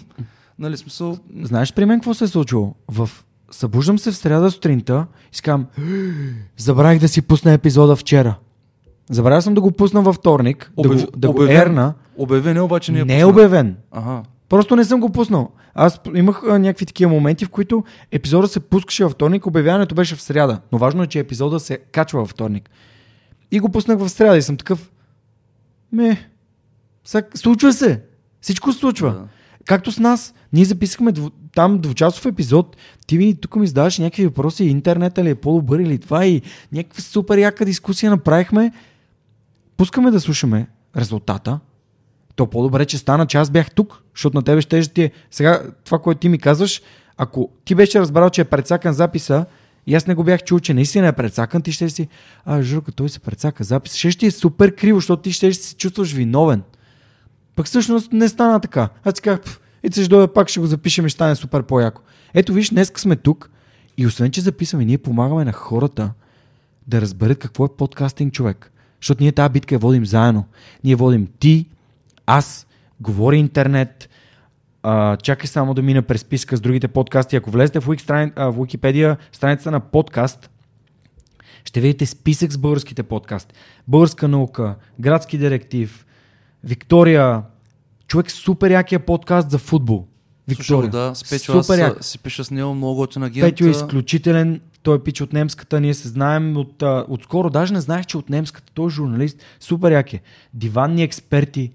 нали 0.59 0.77
смисъл? 0.77 1.17
Знаеш 1.41 1.73
при 1.73 1.85
мен 1.85 1.99
какво 1.99 2.13
се 2.13 2.23
е 2.23 2.27
случило? 2.27 2.75
В... 2.87 3.09
Събуждам 3.51 3.99
се 3.99 4.11
в 4.11 4.17
среда 4.17 4.49
сутринта 4.49 5.07
и 5.31 5.35
си 5.35 5.41
казвам, 5.41 5.65
забравих 6.57 6.99
да 6.99 7.07
си 7.07 7.21
пусна 7.21 7.51
епизода 7.51 7.95
вчера. 7.95 8.35
Забравя 9.09 9.41
съм 9.41 9.53
да 9.53 9.61
го 9.61 9.71
пусна 9.71 10.01
във 10.01 10.15
вторник, 10.15 10.71
да 10.77 10.89
го, 10.89 10.95
да 11.17 11.31
го 11.31 11.43
ерна. 11.43 11.93
Обявен 12.17 12.57
е, 12.57 12.61
обаче 12.61 12.91
не 12.91 12.99
е 12.99 13.05
Не 13.05 13.19
е 13.19 13.25
обявен. 13.25 13.77
Ага. 13.91 14.23
Просто 14.49 14.75
не 14.75 14.85
съм 14.85 14.99
го 14.99 15.11
пуснал. 15.11 15.51
Аз 15.73 15.99
имах 16.15 16.43
а, 16.47 16.59
някакви 16.59 16.85
такива 16.85 17.11
моменти, 17.11 17.45
в 17.45 17.49
които 17.49 17.83
епизода 18.11 18.47
се 18.47 18.59
пускаше 18.59 19.03
във 19.03 19.11
вторник, 19.11 19.45
обявяването 19.45 19.95
беше 19.95 20.15
в 20.15 20.21
сряда. 20.21 20.61
Но 20.71 20.77
важно 20.77 21.03
е, 21.03 21.07
че 21.07 21.19
епизода 21.19 21.59
се 21.59 21.77
качва 21.77 22.19
във 22.19 22.29
вторник. 22.29 22.69
И 23.51 23.59
го 23.59 23.69
пуснах 23.69 23.99
в 23.99 24.09
сряда 24.09 24.37
и 24.37 24.41
съм 24.41 24.57
такъв. 24.57 24.91
Ме, 25.91 26.29
сега, 27.05 27.27
случва 27.35 27.73
се. 27.73 28.01
Всичко 28.41 28.73
се 28.73 28.79
случва. 28.79 29.11
Да. 29.11 29.27
Както 29.65 29.91
с 29.91 29.99
нас, 29.99 30.33
ние 30.53 30.65
записахме 30.65 31.11
дво, 31.11 31.29
там 31.55 31.79
двучасов 31.79 32.25
епизод, 32.25 32.77
ти 33.07 33.17
ми 33.17 33.35
тук 33.35 33.55
ми 33.55 33.67
задаваш 33.67 33.97
някакви 33.97 34.25
въпроси, 34.25 34.63
интернета 34.63 35.23
ли 35.23 35.29
е 35.29 35.35
по-добър 35.35 35.79
или 35.79 35.97
това 35.97 36.25
и 36.25 36.41
някаква 36.71 37.01
супер 37.01 37.37
яка 37.37 37.65
дискусия 37.65 38.11
направихме. 38.11 38.71
Пускаме 39.77 40.11
да 40.11 40.19
слушаме 40.19 40.67
резултата. 40.97 41.59
То 42.39 42.47
по-добре, 42.47 42.85
че 42.85 42.97
стана, 42.97 43.25
че 43.27 43.37
аз 43.37 43.49
бях 43.49 43.71
тук, 43.71 44.03
защото 44.15 44.37
на 44.37 44.43
тебе 44.43 44.61
ще 44.61 44.81
ти 44.81 45.03
е... 45.03 45.11
Сега, 45.31 45.63
това, 45.85 45.99
което 45.99 46.19
ти 46.19 46.29
ми 46.29 46.39
казваш, 46.39 46.81
ако 47.17 47.49
ти 47.65 47.75
беше 47.75 47.99
разбрал, 47.99 48.29
че 48.29 48.41
е 48.41 48.45
прецакан 48.45 48.93
записа, 48.93 49.45
и 49.87 49.95
аз 49.95 50.07
не 50.07 50.15
го 50.15 50.23
бях 50.23 50.43
чул, 50.43 50.59
че 50.59 50.73
наистина 50.73 51.07
е 51.07 51.13
прецакан, 51.13 51.61
ти 51.61 51.71
ще 51.71 51.89
си, 51.89 52.07
а, 52.45 52.61
Журка, 52.61 52.91
той 52.91 53.09
се 53.09 53.19
прецака 53.19 53.63
запис. 53.63 53.95
Ще 53.95 54.11
ще 54.11 54.25
е 54.25 54.31
супер 54.31 54.75
криво, 54.75 54.97
защото 54.99 55.21
ти 55.21 55.31
ще 55.31 55.53
се 55.53 55.75
чувстваш 55.75 56.13
виновен. 56.13 56.63
Пък 57.55 57.65
всъщност 57.65 58.11
не 58.11 58.29
стана 58.29 58.59
така. 58.59 58.89
Аз 59.03 59.13
си 59.15 59.21
казах, 59.21 59.41
«Пф, 59.41 59.59
и 59.83 59.91
ще 59.91 60.07
дойде 60.07 60.33
пак, 60.33 60.49
ще 60.49 60.59
го 60.59 60.65
запишем 60.65 61.05
и 61.05 61.09
стане 61.09 61.35
супер 61.35 61.63
по-яко. 61.63 62.01
Ето 62.33 62.53
виж, 62.53 62.69
днес 62.69 62.91
сме 62.95 63.15
тук 63.15 63.49
и 63.97 64.07
освен, 64.07 64.31
че 64.31 64.41
записваме, 64.41 64.85
ние 64.85 64.97
помагаме 64.97 65.45
на 65.45 65.51
хората 65.51 66.11
да 66.87 67.01
разберат 67.01 67.39
какво 67.39 67.65
е 67.65 67.75
подкастинг 67.77 68.33
човек. 68.33 68.71
Защото 69.01 69.23
ние 69.23 69.31
тази 69.31 69.51
битка 69.51 69.75
я 69.75 69.79
водим 69.79 70.05
заедно. 70.05 70.45
Ние 70.83 70.95
водим 70.95 71.27
ти, 71.39 71.65
аз, 72.29 72.67
говори 72.99 73.37
интернет, 73.37 74.09
а, 74.83 75.17
чакай 75.17 75.47
само 75.47 75.73
да 75.73 75.81
мина 75.81 76.01
през 76.01 76.21
списка 76.21 76.57
с 76.57 76.61
другите 76.61 76.87
подкасти. 76.87 77.35
Ако 77.35 77.51
влезете 77.51 77.79
в, 77.79 77.85
Wiki, 77.85 78.01
страни, 78.01 78.31
а, 78.35 78.51
в 78.51 78.55
Wikipedia 78.55 79.17
страницата 79.31 79.71
на 79.71 79.79
подкаст, 79.79 80.49
ще 81.65 81.81
видите 81.81 82.05
списък 82.05 82.51
с 82.51 82.57
българските 82.57 83.03
подкасти. 83.03 83.55
Българска 83.87 84.27
наука, 84.27 84.75
градски 84.99 85.37
директив, 85.37 86.05
Виктория, 86.63 87.41
човек 88.07 88.31
супер 88.31 88.71
якия 88.71 88.99
подкаст 88.99 89.51
за 89.51 89.57
футбол. 89.57 90.07
Слушал, 90.53 90.81
Виктория. 90.81 91.07
да, 91.09 91.15
с 91.15 91.29
Петю, 91.29 91.57
аз 91.57 91.67
супер 91.67 91.79
як. 91.79 91.99
а, 91.99 92.03
си 92.03 92.19
пиша 92.19 92.43
с 92.43 92.51
него 92.51 92.73
много 92.73 92.95
готин 92.95 93.23
агент. 93.23 93.49
Петю 93.49 93.65
е 93.65 93.69
изключителен. 93.69 94.61
Той 94.83 94.95
е 94.95 94.99
пич 94.99 95.21
от 95.21 95.33
немската, 95.33 95.81
ние 95.81 95.93
се 95.93 96.07
знаем 96.07 96.57
от, 96.57 96.83
а, 96.83 97.05
отскоро. 97.09 97.49
Даже 97.49 97.73
не 97.73 97.81
знаех, 97.81 98.05
че 98.05 98.17
от 98.17 98.29
немската. 98.29 98.71
Той 98.73 98.85
е 98.85 98.89
журналист. 98.89 99.41
Супер 99.59 99.91
як 99.91 100.13
е. 100.13 100.21
Диванни 100.53 101.03
експерти. 101.03 101.71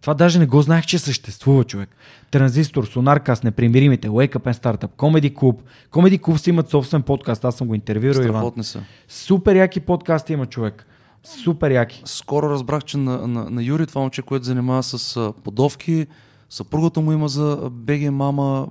Това 0.00 0.14
даже 0.14 0.38
не 0.38 0.46
го 0.46 0.62
знаех, 0.62 0.86
че 0.86 0.98
съществува 0.98 1.64
човек. 1.64 1.88
Транзистор, 2.30 2.84
Сонаркас, 2.84 3.42
Непримиримите, 3.42 4.08
Wake 4.08 4.36
Up 4.36 4.52
and 4.52 4.62
Startup, 4.62 4.88
Comedy 4.88 5.34
Club. 5.34 5.56
Comedy 5.90 6.20
Club 6.20 6.36
си 6.36 6.50
имат 6.50 6.70
собствен 6.70 7.02
подкаст. 7.02 7.44
Аз 7.44 7.54
съм 7.56 7.66
го 7.66 7.74
интервюирал, 7.74 8.22
Иван. 8.22 8.52
Са. 8.64 8.82
Супер 9.08 9.56
яки 9.56 9.80
подкасти 9.80 10.32
има 10.32 10.46
човек. 10.46 10.86
Супер 11.24 11.70
яки. 11.70 12.02
Скоро 12.04 12.50
разбрах, 12.50 12.84
че 12.84 12.96
на, 12.96 13.26
на, 13.26 13.50
на 13.50 13.62
Юри, 13.62 13.86
това 13.86 14.00
момче, 14.00 14.22
което 14.22 14.44
занимава 14.44 14.82
с 14.82 15.32
подовки, 15.44 16.06
съпругата 16.50 17.00
му 17.00 17.12
има 17.12 17.28
за 17.28 17.70
БГ 17.70 18.12
мама, 18.12 18.68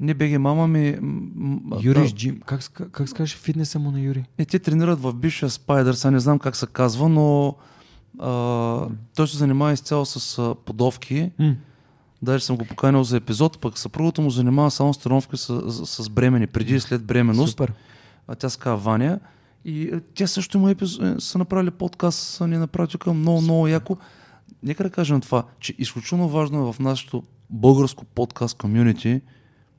не 0.00 0.14
БГ 0.14 0.38
мама 0.38 0.66
ми... 0.66 0.96
м, 1.00 1.60
м, 1.64 1.78
Юри 1.82 2.00
да, 2.00 2.08
Джим. 2.08 2.40
Как, 2.46 2.60
как 2.92 3.08
се 3.08 3.14
каже 3.14 3.36
фитнеса 3.36 3.78
му 3.78 3.90
на 3.90 4.00
Юри? 4.00 4.24
Е, 4.38 4.44
те 4.44 4.58
тренират 4.58 5.00
в 5.02 5.12
бившия 5.14 5.50
Спайдър, 5.50 5.94
сега 5.94 6.10
не 6.10 6.20
знам 6.20 6.38
как 6.38 6.56
се 6.56 6.66
казва, 6.66 7.08
но 7.08 7.54
а, 8.18 8.88
той 9.16 9.28
се 9.28 9.36
занимава 9.36 9.72
изцяло 9.72 10.06
с 10.06 10.38
а, 10.38 10.54
подовки. 10.54 11.30
М. 11.38 11.54
Даже 12.22 12.44
съм 12.44 12.56
го 12.56 12.64
поканил 12.64 13.04
за 13.04 13.16
епизод, 13.16 13.58
пък 13.60 13.78
съпругата 13.78 14.20
му 14.20 14.30
занимава 14.30 14.70
само 14.70 14.94
с 14.94 14.98
тренировки 14.98 15.36
с, 15.36 15.72
с, 15.72 16.02
с 16.02 16.08
бремени, 16.08 16.46
преди 16.46 16.74
и 16.74 16.80
след 16.80 17.04
бременност. 17.04 17.50
Супер. 17.50 17.72
А 18.28 18.34
тя 18.34 18.48
се 18.48 18.58
казва 18.58 18.76
Ваня. 18.76 19.20
И 19.64 19.82
е, 19.82 20.00
тя 20.14 20.26
също 20.26 20.58
има 20.58 20.70
епизод, 20.70 21.02
е, 21.02 21.20
са 21.20 21.38
направили 21.38 21.70
подкаст, 21.70 22.18
са 22.18 22.46
ни 22.46 22.56
направили 22.56 22.90
тук 22.90 23.06
много, 23.06 23.40
много 23.40 23.68
яко. 23.68 23.96
Нека 24.62 24.82
да 24.82 24.90
кажем 24.90 25.20
това, 25.20 25.44
че 25.60 25.74
изключително 25.78 26.28
важно 26.28 26.68
е 26.68 26.72
в 26.72 26.78
нашето 26.80 27.22
българско 27.50 28.04
подкаст 28.04 28.58
комюнити 28.58 29.20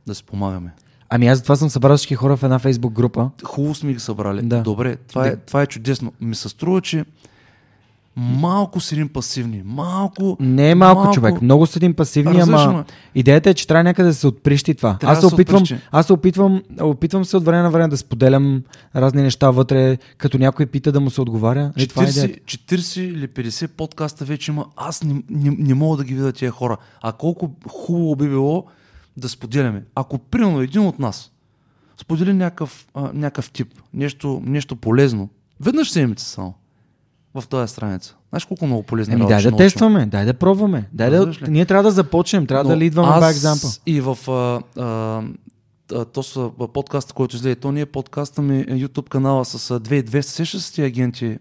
да 0.08 0.16
се 0.16 0.24
помагаме. 0.24 0.74
Ами 1.10 1.28
аз 1.28 1.38
затова 1.38 1.56
съм 1.56 1.70
събрал 1.70 1.98
всички 1.98 2.16
хора 2.16 2.38
в 2.38 2.44
една 2.44 2.60
фейсбук 2.60 2.94
група. 2.94 3.30
Хубаво 3.44 3.76
сме 3.76 3.94
ги 3.94 4.00
събрали. 4.00 4.42
Да. 4.42 4.62
Добре, 4.62 4.96
това, 4.96 5.28
е, 5.28 5.30
Да. 5.30 5.38
това 5.38 5.62
е 5.62 5.68
чудесно. 5.68 6.14
Ми 6.22 6.36
се 6.36 6.50
струва, 6.50 6.82
че 6.82 7.06
малко 8.16 8.80
седим 8.80 9.10
пасивни. 9.10 9.62
Малко. 9.66 10.38
Не 10.40 10.70
е 10.70 10.76
малко, 10.76 11.14
човек. 11.14 11.42
Много 11.42 11.66
седим 11.66 11.94
пасивни, 11.94 12.40
ама 12.40 12.58
ама- 12.58 12.86
идеята 13.16 13.50
е, 13.50 13.54
че 13.54 13.68
трябва 13.68 13.84
някъде 13.84 14.10
да 14.10 14.16
се 14.16 14.28
отприщи 14.28 14.76
това. 14.76 14.98
Трябва 14.98 15.14
аз 15.14 15.22
да 15.22 15.30
се 15.30 15.36
опитвам, 15.36 15.64
отприщи. 15.64 15.88
аз 15.92 16.06
се 16.06 16.14
опитвам, 16.14 16.62
опитвам 16.82 17.26
се 17.26 17.38
от 17.38 17.46
време 17.46 17.64
на 17.64 17.70
време 17.72 17.88
да 17.88 17.98
споделям 17.98 18.64
разни 18.96 19.22
неща 19.22 19.52
вътре, 19.52 19.98
като 20.18 20.38
някой 20.38 20.66
пита 20.66 20.92
да 20.92 21.00
му 21.00 21.10
се 21.10 21.22
отговаря. 21.22 21.72
Е, 21.78 21.88
това 21.88 22.04
е 22.04 22.08
40, 22.08 22.10
идеята. 22.10 22.40
40 22.40 23.00
или 23.00 23.28
50 23.28 23.68
подкаста 23.68 24.26
вече 24.26 24.52
има. 24.52 24.66
Аз 24.76 25.04
не, 25.04 25.24
не, 25.30 25.56
не 25.60 25.74
мога 25.74 25.98
да 25.98 26.04
ги 26.04 26.14
видя 26.14 26.32
тия 26.32 26.52
хора. 26.52 26.78
А 27.02 27.12
колко 27.12 27.52
хубаво 27.70 28.16
би 28.16 28.28
било 28.28 28.66
да 29.18 29.30
споделяме. 29.30 29.84
Ако 29.96 30.18
примерно 30.18 30.62
един 30.62 30.82
от 30.82 31.00
нас 31.00 31.32
сподели 32.02 32.34
някакъв, 32.34 32.88
а, 32.94 33.12
някакъв 33.14 33.52
тип, 33.52 33.68
нещо, 33.94 34.42
нещо 34.46 34.76
полезно, 34.76 35.30
веднъж 35.60 35.92
седмица 35.92 36.26
само 36.26 36.54
в 37.36 37.48
тази 37.48 37.74
страница. 37.74 38.16
Знаеш 38.30 38.46
колко 38.46 38.66
много 38.66 38.84
полезни 38.84 39.14
Еми, 39.14 39.22
работи 39.22 39.34
дай 39.34 39.44
да 39.44 39.52
научим? 39.52 39.66
тестваме, 39.66 40.06
дай 40.06 40.26
да 40.26 40.34
пробваме. 40.34 40.90
Дай 40.94 41.10
да, 41.10 41.34
ние 41.48 41.66
трябва 41.66 41.84
да 41.84 41.92
започнем, 41.92 42.48
трябва 42.48 42.64
да 42.64 42.70
Но 42.70 42.80
лидваме 42.80 43.10
аз 43.12 43.24
by 43.24 43.34
example. 43.34 43.82
И 43.86 44.02
в 44.02 44.18
а, 44.32 44.84
а, 45.94 46.06
то 46.06 46.24
са 46.24 46.52
подкаста, 46.74 47.14
който 47.14 47.36
излезе, 47.36 47.56
то 47.56 47.72
не 47.72 47.82
е 47.82 47.86
подкаста 47.86 48.42
ми, 48.42 48.60
е 48.60 48.66
YouTube 48.66 49.10
канала 49.10 49.46
с 49.46 49.72
а, 49.72 49.80
2200. 49.80 50.22
Сещаш 50.22 50.62
се 50.62 50.74
тия 50.74 50.88
агенти? 50.88 51.38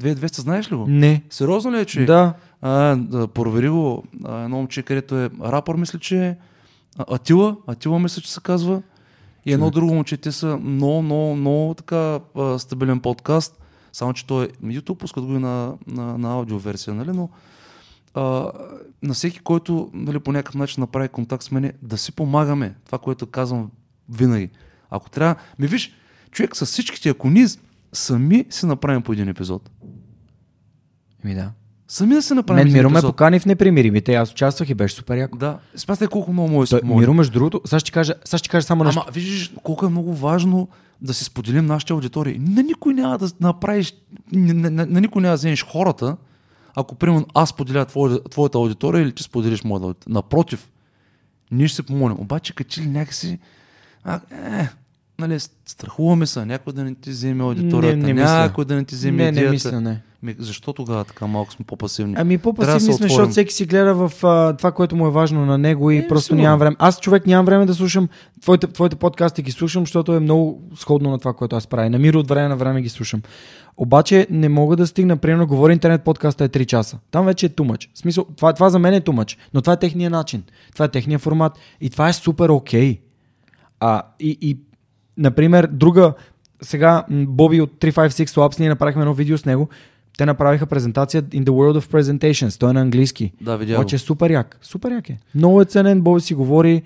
2200, 0.00 0.40
знаеш 0.40 0.72
ли 0.72 0.76
го? 0.76 0.86
Не. 0.88 1.22
Сериозно 1.30 1.72
ли 1.72 1.80
е, 1.80 1.84
че? 1.84 2.04
Да. 2.04 2.34
А, 2.62 2.96
да, 2.96 3.26
провери 3.28 3.68
го. 3.68 4.02
А, 4.24 4.44
едно 4.44 4.56
момче, 4.56 4.82
където 4.82 5.18
е 5.18 5.30
рапър, 5.44 5.74
мисля, 5.74 5.98
че 5.98 6.26
е 6.26 6.36
Атила. 6.98 7.56
Атила, 7.66 7.98
мисля, 7.98 8.22
че 8.22 8.32
се 8.32 8.40
казва. 8.40 8.82
И 9.46 9.52
едно 9.52 9.64
човек. 9.64 9.74
друго 9.74 9.94
момче, 9.94 10.16
те 10.16 10.32
са 10.32 10.56
много, 10.56 11.02
много, 11.02 11.36
много 11.36 11.74
така 11.74 12.18
а, 12.36 12.58
стабилен 12.58 13.00
подкаст, 13.00 13.61
само 13.92 14.12
че 14.12 14.26
той 14.26 14.48
YouTube, 14.48 14.98
пускат 14.98 15.24
го 15.24 15.32
и 15.32 15.38
на, 15.38 15.74
на, 15.86 16.18
на 16.18 16.32
аудиоверсия, 16.32 16.94
нали, 16.94 17.10
но 17.10 17.28
а, 18.14 18.50
на 19.02 19.14
всеки, 19.14 19.38
който 19.38 19.90
нали, 19.94 20.18
по 20.18 20.32
някакъв 20.32 20.54
начин 20.54 20.80
направи 20.80 21.08
контакт 21.08 21.44
с 21.44 21.50
мене, 21.50 21.72
да 21.82 21.98
си 21.98 22.12
помагаме. 22.12 22.74
Това, 22.86 22.98
което 22.98 23.26
казвам 23.26 23.70
винаги. 24.08 24.50
Ако 24.90 25.10
трябва... 25.10 25.34
Ми 25.58 25.66
виж, 25.66 25.92
човек 26.30 26.56
с 26.56 26.66
всичките, 26.66 27.08
ако 27.08 27.30
ние 27.30 27.46
сами 27.92 28.44
си 28.50 28.66
направим 28.66 29.02
по 29.02 29.12
един 29.12 29.28
епизод, 29.28 29.70
Ми 31.24 31.34
да. 31.34 31.50
сами 31.88 32.14
да 32.14 32.22
си 32.22 32.34
направим 32.34 32.64
Мен 32.64 32.72
Миро 32.72 32.90
ме 32.90 33.00
покани 33.00 33.40
в 33.40 33.46
непримиримите. 33.46 34.14
Аз 34.14 34.32
участвах 34.32 34.70
и 34.70 34.74
беше 34.74 34.94
супер 34.94 35.16
яко. 35.16 35.38
Да, 35.38 35.58
смятай 35.76 36.08
колко 36.08 36.32
много 36.32 36.48
може 36.48 36.70
Той, 36.70 36.80
се. 36.80 36.86
Миро, 36.86 37.14
между 37.14 37.32
другото, 37.32 37.60
сега 37.64 37.80
ще 37.80 37.90
кажа, 37.90 38.14
сега 38.24 38.38
ще 38.38 38.48
кажа 38.48 38.66
само 38.66 38.84
нещо. 38.84 39.00
Ама 39.04 39.12
виждаш 39.12 39.52
колко 39.62 39.86
е 39.86 39.88
много 39.88 40.14
важно 40.14 40.68
да 41.02 41.14
си 41.14 41.24
споделим 41.24 41.66
нашите 41.66 41.92
аудитории. 41.92 42.38
На 42.38 42.62
никой 42.62 42.94
няма 42.94 43.18
да 43.18 43.30
направиш, 43.40 43.94
на, 44.32 44.70
на, 44.70 44.86
на, 44.86 45.00
никой 45.00 45.22
няма 45.22 45.32
да 45.32 45.36
вземеш 45.36 45.64
хората, 45.64 46.16
ако 46.74 46.94
примерно 46.94 47.26
аз 47.34 47.48
споделя 47.48 47.84
твоя, 47.84 48.24
твоята 48.24 48.58
аудитория 48.58 49.02
или 49.02 49.12
ти 49.12 49.22
споделиш 49.22 49.64
моята 49.64 49.86
аудитория. 49.86 50.14
Напротив, 50.14 50.70
ние 51.50 51.68
ще 51.68 51.76
се 51.76 51.82
помолим. 51.82 52.16
Обаче, 52.20 52.54
като 52.54 52.70
че 52.70 52.80
ли 52.80 52.86
някакси, 52.86 53.38
а, 54.04 54.20
е, 54.30 54.68
нали, 55.18 55.40
страхуваме 55.66 56.26
се, 56.26 56.46
някой 56.46 56.72
да 56.72 56.84
не 56.84 56.94
ти 56.94 57.10
вземе 57.10 57.44
аудиторията, 57.44 57.96
Не, 57.96 58.14
не 58.14 58.22
някой 58.22 58.64
да 58.64 58.74
не 58.74 58.84
ти 58.84 58.94
вземе 58.94 59.22
не, 59.22 59.28
идеята. 59.28 59.46
не 59.46 59.50
мисля, 59.50 59.80
не. 59.80 60.02
Защо 60.38 60.72
тогава 60.72 61.04
така 61.04 61.26
малко 61.26 61.52
сме 61.52 61.64
по-пасивни? 61.64 62.14
Ами 62.18 62.36
да 62.36 62.42
по-пасивни 62.42 62.80
сме, 62.80 63.08
защото 63.08 63.30
всеки 63.30 63.54
си 63.54 63.66
гледа 63.66 63.94
в 63.94 64.24
а, 64.24 64.56
това, 64.56 64.72
което 64.72 64.96
му 64.96 65.06
е 65.06 65.10
важно 65.10 65.46
на 65.46 65.58
него 65.58 65.90
и 65.90 65.96
Е, 65.96 66.08
просто 66.08 66.24
сигурно. 66.26 66.42
нямам 66.42 66.58
време. 66.58 66.76
Аз 66.78 67.00
човек 67.00 67.26
нямам 67.26 67.46
време 67.46 67.66
да 67.66 67.74
слушам 67.74 68.08
твоите, 68.42 68.66
твоите 68.66 68.96
подкасти, 68.96 69.42
ги 69.42 69.52
слушам, 69.52 69.82
защото 69.82 70.12
е 70.14 70.20
много 70.20 70.62
сходно 70.76 71.10
на 71.10 71.18
това, 71.18 71.32
което 71.32 71.56
аз 71.56 71.66
правя. 71.66 71.90
Намира 71.90 72.18
от 72.18 72.28
време 72.28 72.48
на 72.48 72.56
време 72.56 72.82
ги 72.82 72.88
слушам. 72.88 73.22
Обаче 73.76 74.26
не 74.30 74.48
мога 74.48 74.76
да 74.76 74.86
стигна, 74.86 75.16
примерно, 75.16 75.46
говори 75.46 75.72
интернет 75.72 76.02
подкаста 76.04 76.44
е 76.44 76.48
3 76.48 76.66
часа. 76.66 76.98
Там 77.10 77.26
вече 77.26 77.46
е 77.46 77.48
тумач. 77.48 77.90
В 77.94 77.98
смисъл, 77.98 78.26
това, 78.36 78.52
това 78.52 78.70
за 78.70 78.78
мен 78.78 78.94
е 78.94 79.00
тумач, 79.00 79.38
но 79.54 79.60
това 79.60 79.72
е 79.72 79.78
техния 79.78 80.10
начин. 80.10 80.42
Това 80.72 80.84
е 80.84 80.88
техния 80.88 81.18
формат 81.18 81.52
и 81.80 81.90
това 81.90 82.08
е 82.08 82.12
супер 82.12 82.48
окей. 82.48 83.00
А, 83.80 84.02
и, 84.20 84.38
и, 84.40 84.58
например, 85.18 85.66
друга, 85.72 86.12
сега 86.62 87.04
Боби 87.10 87.60
от 87.60 87.70
356 87.80 88.26
Labs, 88.26 88.60
ние 88.60 88.68
направихме 88.68 89.02
едно 89.02 89.14
видео 89.14 89.38
с 89.38 89.44
него. 89.44 89.68
Те 90.18 90.26
направиха 90.26 90.66
презентация 90.66 91.22
In 91.22 91.44
the 91.44 91.50
World 91.50 91.80
of 91.80 91.92
Presentations. 91.92 92.60
Той 92.60 92.70
е 92.70 92.72
на 92.72 92.80
английски. 92.80 93.32
Да, 93.40 93.56
видя 93.56 93.74
го. 93.74 93.80
Обаче 93.80 93.96
е 93.96 93.98
супер 93.98 94.30
як. 94.30 94.58
Супер 94.62 94.90
як 94.90 95.10
е. 95.10 95.18
Много 95.34 95.62
е 95.62 95.64
ценен, 95.64 96.00
Боби 96.00 96.20
си 96.20 96.34
говори. 96.34 96.82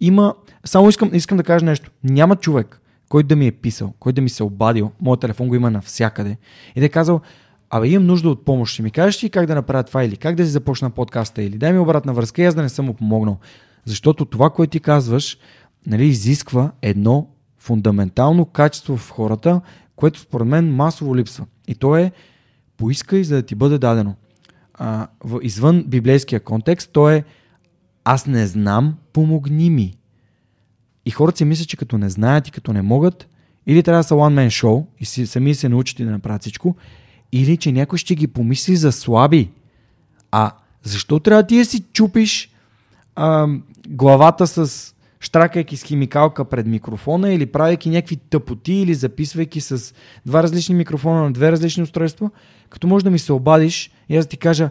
Има... 0.00 0.34
Само 0.64 0.88
искам, 0.88 1.10
искам 1.12 1.36
да 1.36 1.44
кажа 1.44 1.64
нещо. 1.64 1.90
Няма 2.04 2.36
човек, 2.36 2.80
който 3.08 3.26
да 3.26 3.36
ми 3.36 3.46
е 3.46 3.52
писал, 3.52 3.92
който 4.00 4.14
да 4.14 4.22
ми 4.22 4.28
се 4.28 4.42
е 4.42 4.46
обадил. 4.46 4.90
Моят 5.00 5.20
телефон 5.20 5.48
го 5.48 5.54
има 5.54 5.70
навсякъде. 5.70 6.36
И 6.76 6.80
да 6.80 6.86
е 6.86 6.88
казал, 6.88 7.20
абе 7.70 7.88
имам 7.88 8.06
нужда 8.06 8.30
от 8.30 8.44
помощ. 8.44 8.72
Ще 8.72 8.82
ми 8.82 8.90
кажеш 8.90 9.24
ли 9.24 9.30
как 9.30 9.46
да 9.46 9.54
направя 9.54 9.82
това 9.82 10.04
или 10.04 10.16
как 10.16 10.34
да 10.34 10.44
си 10.44 10.50
започна 10.50 10.90
подкаста 10.90 11.42
или 11.42 11.58
дай 11.58 11.72
ми 11.72 11.78
обратна 11.78 12.12
връзка 12.12 12.42
и 12.42 12.44
аз 12.44 12.54
да 12.54 12.62
не 12.62 12.68
съм 12.68 12.86
му 12.86 12.94
помогнал. 12.94 13.38
Защото 13.84 14.24
това, 14.24 14.50
което 14.50 14.70
ти 14.70 14.80
казваш, 14.80 15.38
нали, 15.86 16.06
изисква 16.06 16.70
едно 16.82 17.28
фундаментално 17.58 18.44
качество 18.44 18.96
в 18.96 19.10
хората, 19.10 19.60
което 19.96 20.20
според 20.20 20.46
мен 20.46 20.74
масово 20.74 21.16
липсва. 21.16 21.46
И 21.68 21.74
то 21.74 21.96
е 21.96 22.12
поискай, 22.78 23.24
за 23.24 23.34
да 23.34 23.42
ти 23.42 23.54
бъде 23.54 23.78
дадено. 23.78 24.14
А, 24.74 25.08
в, 25.24 25.40
извън 25.42 25.84
библейския 25.86 26.40
контекст, 26.40 26.90
то 26.92 27.10
е 27.10 27.24
аз 28.04 28.26
не 28.26 28.46
знам, 28.46 28.94
помогни 29.12 29.70
ми. 29.70 29.94
И 31.06 31.10
хората 31.10 31.38
си 31.38 31.44
мислят, 31.44 31.68
че 31.68 31.76
като 31.76 31.98
не 31.98 32.10
знаят 32.10 32.48
и 32.48 32.50
като 32.50 32.72
не 32.72 32.82
могат, 32.82 33.28
или 33.66 33.82
трябва 33.82 33.98
да 33.98 34.04
са 34.04 34.14
one 34.14 34.34
man 34.34 34.64
show 34.64 34.86
и 35.00 35.04
си, 35.04 35.26
сами 35.26 35.54
се 35.54 35.68
научат 35.68 36.00
и 36.00 36.04
да 36.04 36.10
направят 36.10 36.40
всичко, 36.40 36.76
или 37.32 37.56
че 37.56 37.72
някой 37.72 37.98
ще 37.98 38.14
ги 38.14 38.26
помисли 38.26 38.76
за 38.76 38.92
слаби. 38.92 39.50
А 40.30 40.52
защо 40.82 41.20
трябва 41.20 41.46
ти 41.46 41.58
да 41.58 41.64
си 41.64 41.84
чупиш 41.92 42.50
а, 43.14 43.48
главата 43.88 44.46
с 44.46 44.94
штракайки 45.20 45.76
с 45.76 45.82
химикалка 45.82 46.44
пред 46.44 46.66
микрофона 46.66 47.32
или 47.32 47.46
правейки 47.46 47.90
някакви 47.90 48.16
тъпоти 48.16 48.72
или 48.72 48.94
записвайки 48.94 49.60
с 49.60 49.94
два 50.26 50.42
различни 50.42 50.74
микрофона 50.74 51.22
на 51.22 51.32
две 51.32 51.52
различни 51.52 51.82
устройства, 51.82 52.30
като 52.70 52.86
може 52.86 53.04
да 53.04 53.10
ми 53.10 53.18
се 53.18 53.32
обадиш 53.32 53.90
и 54.08 54.16
аз 54.16 54.24
да 54.24 54.28
ти 54.28 54.36
кажа, 54.36 54.70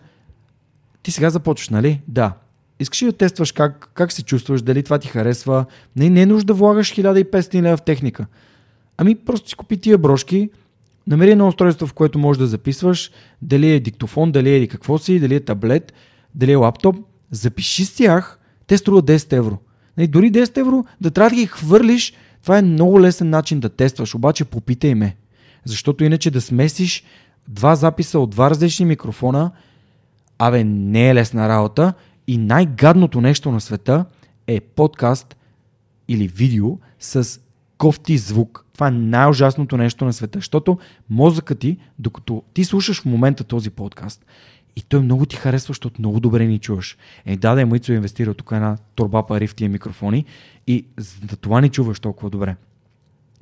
ти 1.03 1.11
сега 1.11 1.29
започваш, 1.29 1.69
нали? 1.69 2.01
Да. 2.07 2.33
Искаш 2.79 3.01
ли 3.01 3.05
да 3.05 3.13
тестваш 3.13 3.51
как, 3.51 3.89
как 3.93 4.11
се 4.11 4.23
чувстваш, 4.23 4.61
дали 4.61 4.83
това 4.83 4.97
ти 4.99 5.07
харесва? 5.07 5.65
Не, 5.95 6.09
не 6.09 6.21
е 6.21 6.25
нужда 6.25 6.45
да 6.45 6.53
влагаш 6.53 6.95
1500 6.95 7.61
лева 7.61 7.77
в 7.77 7.81
техника. 7.81 8.25
Ами 8.97 9.15
просто 9.15 9.49
си 9.49 9.55
купи 9.55 9.77
тия 9.77 9.97
брошки, 9.97 10.49
намери 11.07 11.31
едно 11.31 11.47
устройство, 11.47 11.87
в 11.87 11.93
което 11.93 12.19
можеш 12.19 12.39
да 12.39 12.47
записваш, 12.47 13.11
дали 13.41 13.71
е 13.71 13.79
диктофон, 13.79 14.31
дали 14.31 14.55
е 14.55 14.67
какво 14.67 14.97
си, 14.97 15.19
дали 15.19 15.35
е 15.35 15.39
таблет, 15.39 15.93
дали 16.35 16.51
е 16.51 16.55
лаптоп, 16.55 16.95
запиши 17.31 17.85
с 17.85 17.95
тях, 17.95 18.39
те 18.67 18.77
струва 18.77 19.03
10 19.03 19.33
евро. 19.33 19.57
Нали, 19.97 20.07
дори 20.07 20.31
10 20.31 20.57
евро 20.57 20.85
да 21.01 21.11
трябва 21.11 21.29
да 21.29 21.35
ги 21.35 21.45
хвърлиш, 21.45 22.13
това 22.43 22.57
е 22.57 22.61
много 22.61 23.01
лесен 23.01 23.29
начин 23.29 23.59
да 23.59 23.69
тестваш, 23.69 24.15
обаче 24.15 24.45
попитай 24.45 24.95
ме. 24.95 25.15
Защото 25.65 26.03
иначе 26.03 26.31
да 26.31 26.41
смесиш 26.41 27.03
два 27.47 27.75
записа 27.75 28.19
от 28.19 28.29
два 28.29 28.49
различни 28.49 28.85
микрофона, 28.85 29.51
абе 30.39 30.63
не 30.63 31.09
е 31.09 31.15
лесна 31.15 31.49
работа 31.49 31.93
и 32.27 32.37
най-гадното 32.37 33.21
нещо 33.21 33.51
на 33.51 33.61
света 33.61 34.05
е 34.47 34.59
подкаст 34.59 35.35
или 36.07 36.27
видео 36.27 36.77
с 36.99 37.39
кофти 37.77 38.17
звук. 38.17 38.65
Това 38.73 38.87
е 38.87 38.91
най-ужасното 38.91 39.77
нещо 39.77 40.05
на 40.05 40.13
света, 40.13 40.37
защото 40.37 40.77
мозъкът 41.09 41.59
ти, 41.59 41.77
докато 41.99 42.43
ти 42.53 42.63
слушаш 42.63 43.01
в 43.01 43.05
момента 43.05 43.43
този 43.43 43.69
подкаст 43.69 44.25
и 44.75 44.81
той 44.81 44.99
много 44.99 45.25
ти 45.25 45.35
харесва, 45.35 45.71
защото 45.71 46.01
много 46.01 46.19
добре 46.19 46.45
ни 46.45 46.59
чуваш. 46.59 46.97
Е, 47.25 47.37
да, 47.37 47.55
да, 47.55 47.65
Мицо 47.65 47.93
инвестира 47.93 48.33
тук 48.33 48.49
една 48.51 48.77
турба 48.95 49.27
пари 49.27 49.47
в 49.47 49.55
тия 49.55 49.69
микрофони 49.69 50.25
и 50.67 50.85
за 50.97 51.37
това 51.37 51.61
ни 51.61 51.69
чуваш 51.69 51.99
толкова 51.99 52.29
добре. 52.29 52.55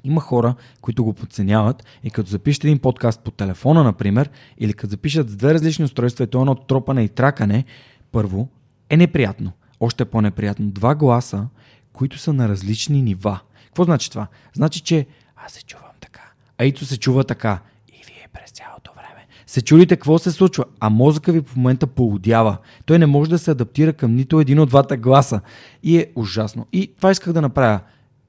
Има 0.06 0.22
хора, 0.22 0.56
които 0.82 1.03
го 1.03 1.14
подценяват 1.14 1.86
и 2.03 2.10
като 2.10 2.30
запишат 2.30 2.64
един 2.64 2.80
подкаст 2.80 3.22
по 3.22 3.32
телефона, 3.32 3.84
например, 3.84 4.30
или 4.57 4.73
като 4.73 4.90
запишат 4.90 5.30
с 5.30 5.36
две 5.36 5.53
различни 5.53 5.86
устройства 5.86 6.23
и 6.23 6.27
то 6.27 6.40
едно 6.40 6.56
тропане 6.56 7.03
и 7.03 7.10
тракане, 7.10 7.65
първо 8.11 8.48
е 8.90 8.98
неприятно. 8.98 9.52
Още 9.80 10.06
по-неприятно. 10.06 10.72
Два 10.72 10.95
гласа, 10.95 11.48
които 11.94 12.18
са 12.18 12.34
на 12.34 12.49
различни 12.49 13.02
нива. 13.02 13.40
Какво 13.65 13.84
значи 13.84 14.10
това? 14.10 14.27
Значи, 14.53 14.82
че 14.82 15.07
аз 15.36 15.52
се 15.52 15.64
чувам 15.64 15.95
така, 16.02 16.32
а 16.57 16.65
Ито 16.65 16.86
се 16.86 16.98
чува 16.98 17.23
така 17.23 17.60
и 17.90 18.06
вие 18.06 18.27
през 18.34 18.52
цялото 18.52 18.91
време 18.95 19.26
се 19.45 19.61
чудите 19.61 19.95
какво 19.95 20.18
се 20.19 20.32
случва, 20.32 20.65
а 20.80 20.90
мозъка 20.90 21.32
ви 21.32 21.41
в 21.41 21.56
момента 21.56 21.88
полудява. 21.88 22.57
Той 22.86 22.99
не 22.99 23.06
може 23.06 23.30
да 23.30 23.40
се 23.40 23.52
адаптира 23.52 23.94
към 23.94 24.15
нито 24.15 24.40
един 24.40 24.60
от 24.60 24.69
двата 24.69 24.98
гласа. 24.98 25.41
И 25.84 25.98
е 25.98 26.11
ужасно. 26.15 26.65
И 26.73 26.94
това 26.98 27.11
исках 27.11 27.34
да 27.34 27.41
направя. 27.41 27.80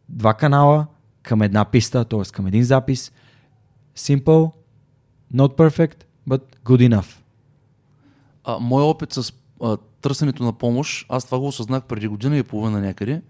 Два 0.09 0.35
канала 0.35 0.87
към 1.27 1.43
една 1.43 1.65
писта, 1.65 2.05
т.е. 2.05 2.23
към 2.33 2.47
един 2.47 2.65
запис. 2.65 3.13
Simple, 3.97 4.53
not 5.35 5.57
perfect, 5.57 6.05
but 6.29 6.43
good 6.65 6.91
enough. 6.91 7.17
А, 8.45 8.59
мой 8.59 8.83
опит 8.83 9.13
с 9.13 9.33
а, 9.63 9.77
търсенето 9.77 10.45
на 10.45 10.53
помощ, 10.53 11.07
аз 11.09 11.25
това 11.25 11.39
го 11.39 11.47
осъзнах 11.47 11.85
преди 11.85 12.09
година 12.09 12.37
и 12.37 12.43
половина 12.43 12.81
някъде. 12.81 13.23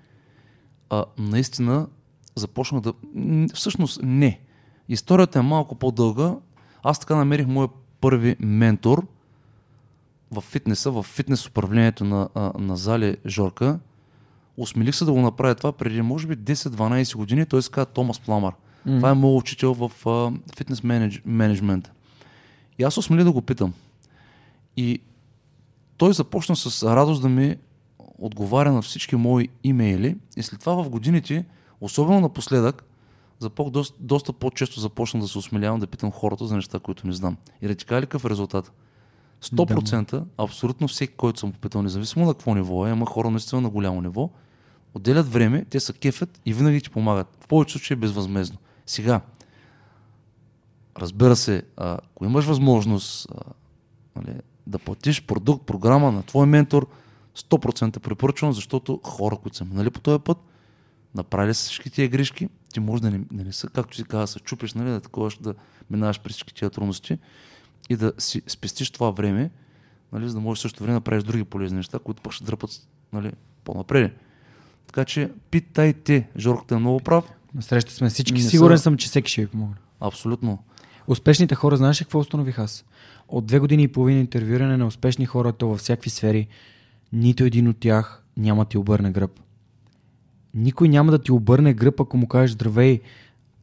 А, 0.91 1.05
наистина 1.19 1.87
започнах 2.35 2.81
да... 2.81 2.93
Всъщност 3.55 4.01
не. 4.03 4.41
Историята 4.89 5.39
е 5.39 5.43
малко 5.43 5.75
по-дълга. 5.75 6.35
Аз 6.83 6.99
така 6.99 7.17
намерих 7.17 7.47
моя 7.47 7.69
първи 8.01 8.37
ментор 8.41 9.07
в 10.31 10.41
фитнеса, 10.41 10.91
в 10.91 11.03
фитнес 11.03 11.47
управлението 11.47 12.05
на, 12.05 12.29
а, 12.35 12.53
на 12.59 12.77
зали 12.77 13.17
Жорка. 13.27 13.79
Осмелих 14.57 14.95
се 14.95 15.05
да 15.05 15.13
го 15.13 15.21
направя 15.21 15.55
това 15.55 15.73
преди, 15.73 16.03
може 16.03 16.27
би, 16.27 16.37
10-12 16.37 17.17
години. 17.17 17.47
Той 17.47 17.63
се 17.63 17.71
казва 17.71 17.87
Томас 17.87 18.21
Пламър. 18.21 18.53
Mm. 18.89 18.97
Това 18.97 19.11
е 19.11 19.15
моят 19.15 19.41
учител 19.41 19.75
в 19.75 19.91
фитнес 20.57 20.83
менедж, 20.83 21.23
менеджмент. 21.25 21.93
И 22.79 22.83
аз 22.83 22.99
осмелих 22.99 23.25
да 23.25 23.33
го 23.33 23.43
питам. 23.43 23.75
И 24.77 25.01
той 25.97 26.13
започна 26.13 26.57
с 26.57 26.95
радост 26.95 27.23
да 27.23 27.29
ми 27.29 27.57
отговаря 28.19 28.73
на 28.73 28.83
всички 28.83 29.17
мои 29.17 29.49
имейли 29.65 30.17
и 30.37 30.43
след 30.43 30.61
това 30.61 30.83
в 30.83 30.91
годините, 30.91 31.45
особено 31.81 32.21
напоследък, 32.21 32.85
запок 33.39 33.71
доста, 33.71 33.97
доста 34.01 34.33
по-често 34.33 34.81
започна 34.81 35.21
да 35.21 35.29
се 35.29 35.39
осмелявам 35.39 35.81
да 35.81 35.87
питам 35.87 36.11
хората 36.11 36.47
за 36.47 36.57
неща, 36.57 36.79
които 36.79 37.07
не 37.07 37.13
знам. 37.13 37.37
И 37.63 37.75
кажа 37.75 38.01
ли 38.01 38.07
какъв 38.07 38.25
е 38.25 38.31
резултат? 38.31 38.73
100% 39.45 40.25
абсолютно 40.39 40.89
всеки, 40.89 41.15
който 41.17 41.41
съм 41.41 41.53
попитал, 41.53 41.83
независимо 41.83 42.27
на 42.27 42.35
какво 42.35 42.55
ниво 42.55 42.87
е, 42.87 42.91
има 42.91 43.07
хора 43.07 43.31
наистина 43.31 43.61
на 43.61 43.71
голямо 43.71 44.01
ниво, 44.01 44.31
отделят 44.97 45.33
време, 45.33 45.65
те 45.71 45.81
са 45.81 45.93
кефят 45.93 46.41
и 46.47 46.53
винаги 46.53 46.81
ти 46.81 46.91
помагат. 46.91 47.37
В 47.41 47.47
повечето 47.47 47.79
случаи 47.79 47.97
безвъзмезно. 47.97 48.59
Сега, 48.87 49.21
разбира 50.99 51.37
се, 51.37 51.63
ако 51.77 52.25
имаш 52.25 52.45
възможност 52.45 53.29
нали, 54.17 54.41
да 54.67 54.79
платиш 54.79 55.23
продукт, 55.23 55.67
програма 55.67 56.13
на 56.13 56.23
твой 56.23 56.47
ментор, 56.47 56.89
100% 57.37 57.99
препоръчвам, 57.99 58.53
защото 58.53 59.01
хора, 59.05 59.37
които 59.37 59.57
са 59.57 59.65
минали 59.65 59.91
по 59.91 60.01
този 60.01 60.19
път, 60.19 60.39
направили 61.15 61.55
са 61.55 61.65
всички 61.65 61.91
тия 61.91 62.09
грешки, 62.09 62.49
ти 62.73 62.81
може 62.81 63.03
да 63.03 63.11
не, 63.11 63.21
не 63.31 63.53
са, 63.53 63.69
както 63.69 63.97
си 63.97 64.05
каза, 64.05 64.27
се 64.27 64.39
чупиш, 64.39 64.75
нали, 64.75 64.91
да 64.91 65.01
такова, 65.01 65.31
да 65.41 65.55
минаваш 65.91 66.21
през 66.21 66.33
всички 66.33 66.55
тия 66.55 66.71
трудности 66.71 67.19
и 67.91 67.97
да 67.97 68.13
си 68.19 68.43
спестиш 68.47 68.91
това 68.91 69.11
време, 69.11 69.51
нали, 70.13 70.29
за 70.29 70.35
да 70.35 70.41
можеш 70.41 70.63
също 70.63 70.83
време 70.83 70.99
да 70.99 71.05
правиш 71.05 71.25
други 71.25 71.45
полезни 71.45 71.77
неща, 71.77 71.99
които 71.99 72.23
пък 72.23 72.33
ще 72.33 72.45
дръпат 72.45 72.71
нали, 73.13 73.33
по-напред. 73.65 74.26
Така 74.97 75.05
че 75.05 75.31
питайте, 75.51 76.29
Жорката 76.39 76.75
е 76.75 76.79
много 76.79 77.01
прав. 77.01 77.25
Насреща 77.55 77.93
сме 77.93 78.09
всички. 78.09 78.33
Не 78.33 78.41
са- 78.41 78.51
Сигурен 78.51 78.79
съм, 78.79 78.97
че 78.97 79.07
всеки 79.07 79.31
ще 79.33 79.41
ви 79.41 79.47
помогне. 79.47 79.75
Абсолютно. 80.01 80.59
Успешните 81.07 81.55
хора, 81.55 81.77
знаеш 81.77 81.99
какво 81.99 82.19
установих 82.19 82.59
аз? 82.59 82.85
От 83.29 83.47
две 83.47 83.59
години 83.59 83.83
и 83.83 83.89
половина 83.89 84.21
интервюиране 84.21 84.77
на 84.77 84.87
успешни 84.87 85.27
хора, 85.27 85.53
то 85.53 85.69
във 85.69 85.79
всякакви 85.79 86.11
сфери, 86.11 86.49
нито 87.13 87.45
един 87.45 87.69
от 87.69 87.77
тях 87.79 88.23
няма 88.37 88.65
ти 88.65 88.79
обърне 88.79 89.11
гръб. 89.11 89.41
Никой 90.55 90.89
няма 90.89 91.11
да 91.11 91.19
ти 91.19 91.33
обърне 91.33 91.75
гръб, 91.75 92.01
ако 92.01 92.17
му 92.17 92.29
кажеш 92.29 92.51
здравей, 92.51 93.01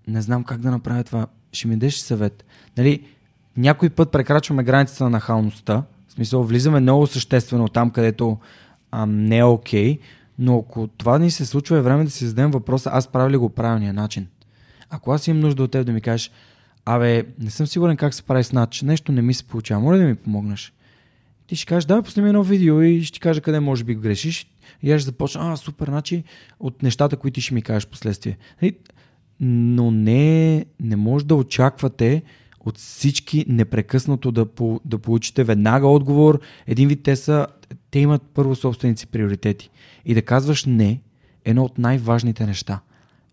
не 0.08 0.22
знам 0.22 0.44
как 0.44 0.62
да 0.62 0.72
направя 0.72 1.04
това, 1.04 1.28
ще 1.52 1.68
ми 1.68 1.76
дадеш 1.76 1.96
съвет. 1.96 2.46
Нали, 2.78 3.04
някой 3.58 3.90
път 3.90 4.12
прекрачваме 4.12 4.64
границата 4.64 5.04
на 5.04 5.10
нахалността, 5.10 5.84
в 6.08 6.14
смисъл 6.14 6.44
влизаме 6.44 6.80
много 6.80 7.08
съществено 7.08 7.68
там, 7.68 7.90
където 7.90 8.38
а, 8.92 9.06
не 9.06 9.38
е 9.38 9.44
окей, 9.44 10.00
но 10.40 10.60
ако 10.60 10.88
това 10.88 11.20
ни 11.20 11.32
се 11.32 11.46
случва 11.46 11.78
е 11.78 11.82
време 11.82 12.04
да 12.04 12.12
си 12.12 12.26
зададем 12.26 12.52
въпроса, 12.52 12.90
аз 12.94 13.08
правя 13.08 13.30
ли 13.30 13.38
го 13.38 13.50
правилния 13.50 13.94
начин. 13.94 14.28
Ако 14.90 15.12
аз 15.12 15.28
имам 15.28 15.40
нужда 15.40 15.64
от 15.64 15.72
теб 15.72 15.86
да 15.86 15.92
ми 15.92 16.02
кажеш, 16.02 16.32
абе, 16.86 17.26
не 17.40 17.50
съм 17.50 17.68
сигурен 17.68 17.98
как 17.98 18.14
се 18.14 18.24
прави 18.24 18.44
снач, 18.44 18.82
нещо 18.82 19.12
не 19.12 19.22
ми 19.22 19.34
се 19.34 19.44
получава, 19.44 19.82
моля 19.82 19.98
да 19.98 20.04
ми 20.04 20.16
помогнеш. 20.16 20.74
Ти 21.48 21.56
ще 21.56 21.66
кажеш, 21.66 21.86
да, 21.86 22.02
пусни 22.02 22.28
едно 22.28 22.44
видео 22.44 22.82
и 22.82 23.04
ще 23.04 23.14
ти 23.14 23.20
кажа 23.20 23.42
къде 23.42 23.60
може 23.60 23.84
би 23.84 23.96
грешиш. 23.96 24.48
И 24.84 24.92
аз 24.92 25.02
ще 25.02 25.06
започна, 25.06 25.54
а, 25.54 25.58
супер, 25.58 25.88
значи 25.88 26.24
от 26.60 26.84
нещата, 26.84 27.18
които 27.18 27.42
ще 27.42 27.54
ми 27.54 27.62
кажеш 27.62 27.88
последствие. 27.88 28.38
Но 29.40 29.92
не, 29.92 30.66
не 30.80 30.96
може 30.96 31.26
да 31.26 31.36
очаквате 31.36 32.24
от 32.66 32.78
всички 32.78 33.46
непрекъснато 33.48 34.32
да, 34.32 34.46
по, 34.46 34.82
да 34.86 34.98
получите 34.98 35.44
веднага 35.44 35.88
отговор. 35.88 36.40
Един 36.68 36.88
вид 36.88 37.04
те 37.04 37.16
са, 37.16 37.48
те 37.92 38.00
имат 38.00 38.22
първо 38.34 38.56
собствените 38.56 39.00
си 39.00 39.08
приоритети. 39.08 39.70
И 40.06 40.14
да 40.14 40.22
казваш 40.22 40.66
не 40.66 41.02
едно 41.46 41.64
от 41.64 41.78
най-важните 41.78 42.46
неща. 42.46 42.80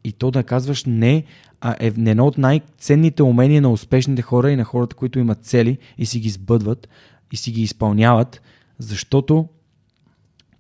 И 0.05 0.13
то 0.13 0.31
да 0.31 0.45
казваш 0.45 0.85
не 0.85 1.25
а 1.61 1.77
е 1.81 1.87
едно 1.87 2.27
от 2.27 2.39
най-ценните 2.39 3.23
умения 3.23 3.63
на 3.63 3.71
успешните 3.71 4.23
хора 4.23 4.51
и 4.51 4.57
на 4.57 4.65
хората, 4.65 4.97
които 4.97 5.19
имат 5.19 5.45
цели 5.45 5.79
и 5.99 6.07
си 6.07 6.21
ги 6.21 6.29
сбъдват 6.29 6.89
и 7.33 7.37
си 7.37 7.53
ги 7.53 7.63
изпълняват, 7.63 8.43
защото 8.79 9.49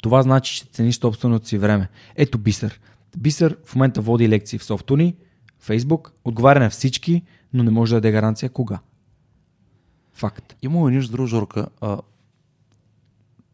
това 0.02 0.22
значи, 0.22 0.56
че 0.56 0.64
цениш 0.64 0.98
собственото 0.98 1.48
си 1.48 1.58
време. 1.58 1.88
Ето 2.16 2.38
Бисър. 2.38 2.80
Бисър 3.18 3.56
в 3.64 3.74
момента 3.74 4.00
води 4.00 4.28
лекции 4.28 4.58
в 4.58 4.64
Софтуни, 4.64 5.16
Фейсбук, 5.58 6.12
отговаря 6.24 6.60
на 6.60 6.70
всички, 6.70 7.22
но 7.52 7.62
не 7.62 7.70
може 7.70 7.94
да 7.94 7.96
даде 7.96 8.12
гаранция 8.12 8.50
кога. 8.50 8.78
Факт. 10.12 10.56
Има 10.62 10.90
нещо 10.90 11.12
друго, 11.12 11.26
Жорка. 11.26 11.66
А, 11.80 11.98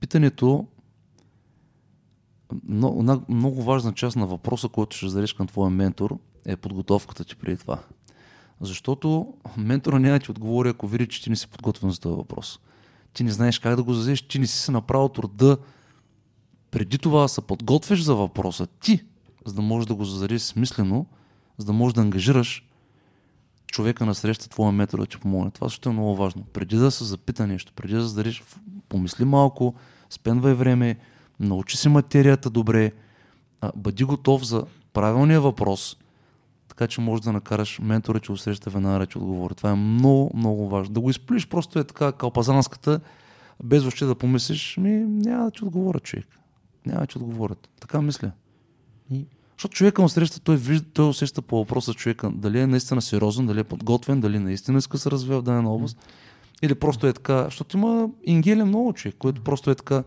питането 0.01 0.67
на- 2.69 3.21
много 3.29 3.63
важна 3.63 3.93
част 3.93 4.17
на 4.17 4.27
въпроса, 4.27 4.69
който 4.69 4.97
ще 4.97 5.09
зададеш 5.09 5.33
към 5.33 5.47
твоя 5.47 5.71
ментор, 5.71 6.19
е 6.47 6.57
подготовката 6.57 7.25
ти 7.25 7.37
преди 7.37 7.57
това. 7.57 7.79
Защото 8.61 9.35
ментора 9.57 9.99
няма 9.99 10.19
да 10.19 10.25
ти 10.25 10.31
отговори, 10.31 10.69
ако 10.69 10.87
види, 10.87 11.09
че 11.09 11.23
ти 11.23 11.31
не 11.31 11.37
си 11.37 11.49
подготвен 11.49 11.91
за 11.91 12.01
този 12.01 12.17
въпрос. 12.17 12.61
Ти 13.13 13.25
не 13.25 13.31
знаеш 13.31 13.59
как 13.59 13.77
да 13.77 13.83
го 13.83 13.95
зададеш, 13.95 14.23
ти 14.23 14.39
не 14.39 14.47
си 14.47 14.59
се 14.59 14.73
направил 14.73 15.09
труда 15.09 15.59
преди 16.71 16.99
това 16.99 17.23
да 17.23 17.29
се 17.29 17.41
подготвиш 17.41 18.01
за 18.01 18.15
въпроса 18.15 18.67
ти, 18.67 19.01
за 19.47 19.55
да 19.55 19.63
можеш 19.63 19.87
да 19.87 19.95
го 19.95 20.05
зададеш 20.05 20.43
смислено, 20.43 21.07
за 21.59 21.67
да 21.67 21.73
можеш 21.73 21.95
да 21.95 22.01
ангажираш 22.01 22.67
човека 23.67 24.07
на 24.07 24.15
среща, 24.15 24.49
твоя 24.49 24.73
ментор 24.73 24.99
да 24.99 25.07
ти 25.07 25.19
помогне. 25.19 25.51
Това 25.51 25.69
също 25.69 25.89
е 25.89 25.93
много 25.93 26.17
важно. 26.17 26.45
Преди 26.53 26.77
да 26.77 26.91
се 26.91 27.05
запита 27.05 27.47
нещо, 27.47 27.73
преди 27.77 27.95
да 27.95 28.03
зададеш, 28.03 28.43
помисли 28.89 29.25
малко, 29.25 29.75
спенвай 30.11 30.55
време, 30.55 30.99
научи 31.41 31.77
си 31.77 31.89
материята 31.89 32.51
добре, 32.51 32.93
а, 33.61 33.73
бъди 33.77 34.05
готов 34.05 34.47
за 34.47 34.65
правилния 34.93 35.41
въпрос, 35.41 35.97
така 36.69 36.87
че 36.87 37.01
можеш 37.01 37.25
да 37.25 37.33
накараш 37.33 37.79
ментора, 37.83 38.21
че 38.21 38.33
усреща 38.33 38.71
веднага 38.71 38.99
да 38.99 39.07
ти 39.07 39.19
отговори. 39.19 39.55
Това 39.55 39.71
е 39.71 39.75
много, 39.75 40.31
много 40.35 40.69
важно. 40.69 40.95
Да 40.95 41.01
го 41.01 41.11
изплиш 41.11 41.49
просто 41.49 41.79
е 41.79 41.85
така 41.85 42.13
калпазанската, 42.13 43.01
без 43.65 43.83
въобще 43.83 44.05
да 44.05 44.15
помислиш, 44.15 44.77
ми 44.77 44.91
няма 45.09 45.45
да 45.45 45.51
ти 45.51 45.65
отговоря 45.65 46.01
човек. 46.01 46.27
Няма 46.87 47.01
да 47.01 47.07
ти 47.07 47.19
отговорят. 47.19 47.69
Така 47.81 48.03
мисля. 48.03 48.33
И 49.11 49.27
Защото 49.59 49.77
човека 49.77 50.03
му 50.03 50.09
среща, 50.09 50.41
той, 50.41 50.57
вижда, 50.57 50.87
той 50.93 51.09
усеща 51.09 51.43
по 51.43 51.57
въпроса 51.57 51.95
човека 51.95 52.31
дали 52.35 52.61
е 52.61 52.67
наистина 52.67 53.03
сериозен, 53.03 53.47
дали 53.47 53.61
е 53.61 53.65
подготвен, 53.65 54.21
дали 54.21 54.39
наистина 54.39 54.79
иска 54.79 54.97
да 54.97 55.01
се 55.01 55.11
развива 55.11 55.41
в 55.41 55.43
дадена 55.43 55.73
област. 55.73 55.99
Или 56.63 56.75
просто 56.75 57.07
е 57.07 57.13
така, 57.13 57.45
защото 57.45 57.77
има 57.77 58.09
ингели 58.25 58.65
много 58.65 58.93
човек, 58.93 59.15
който 59.19 59.43
просто 59.43 59.71
е 59.71 59.75
така, 59.75 60.05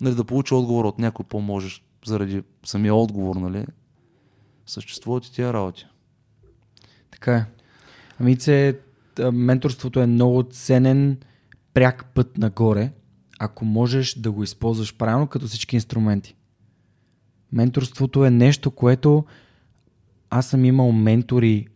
нали, 0.00 0.14
да 0.14 0.24
получи 0.24 0.54
отговор 0.54 0.84
от 0.84 0.98
някой 0.98 1.24
по-можеш 1.24 1.84
заради 2.06 2.42
самия 2.64 2.94
отговор, 2.94 3.36
нали. 3.36 3.66
Съществуват 4.66 5.26
и 5.26 5.32
тия 5.32 5.52
работи. 5.52 5.86
Така 7.10 7.36
е. 7.36 7.46
Ами, 8.20 8.36
це, 8.36 8.78
менторството 9.32 10.00
е 10.00 10.06
много 10.06 10.42
ценен 10.42 11.18
пряк 11.74 12.06
път 12.14 12.38
нагоре, 12.38 12.92
ако 13.38 13.64
можеш 13.64 14.14
да 14.14 14.32
го 14.32 14.42
използваш 14.42 14.96
правилно 14.96 15.26
като 15.26 15.46
всички 15.46 15.76
инструменти. 15.76 16.34
Менторството 17.52 18.24
е 18.24 18.30
нещо, 18.30 18.70
което 18.70 19.24
аз 20.30 20.46
съм 20.46 20.64
имал 20.64 20.92
ментори, 20.92 21.66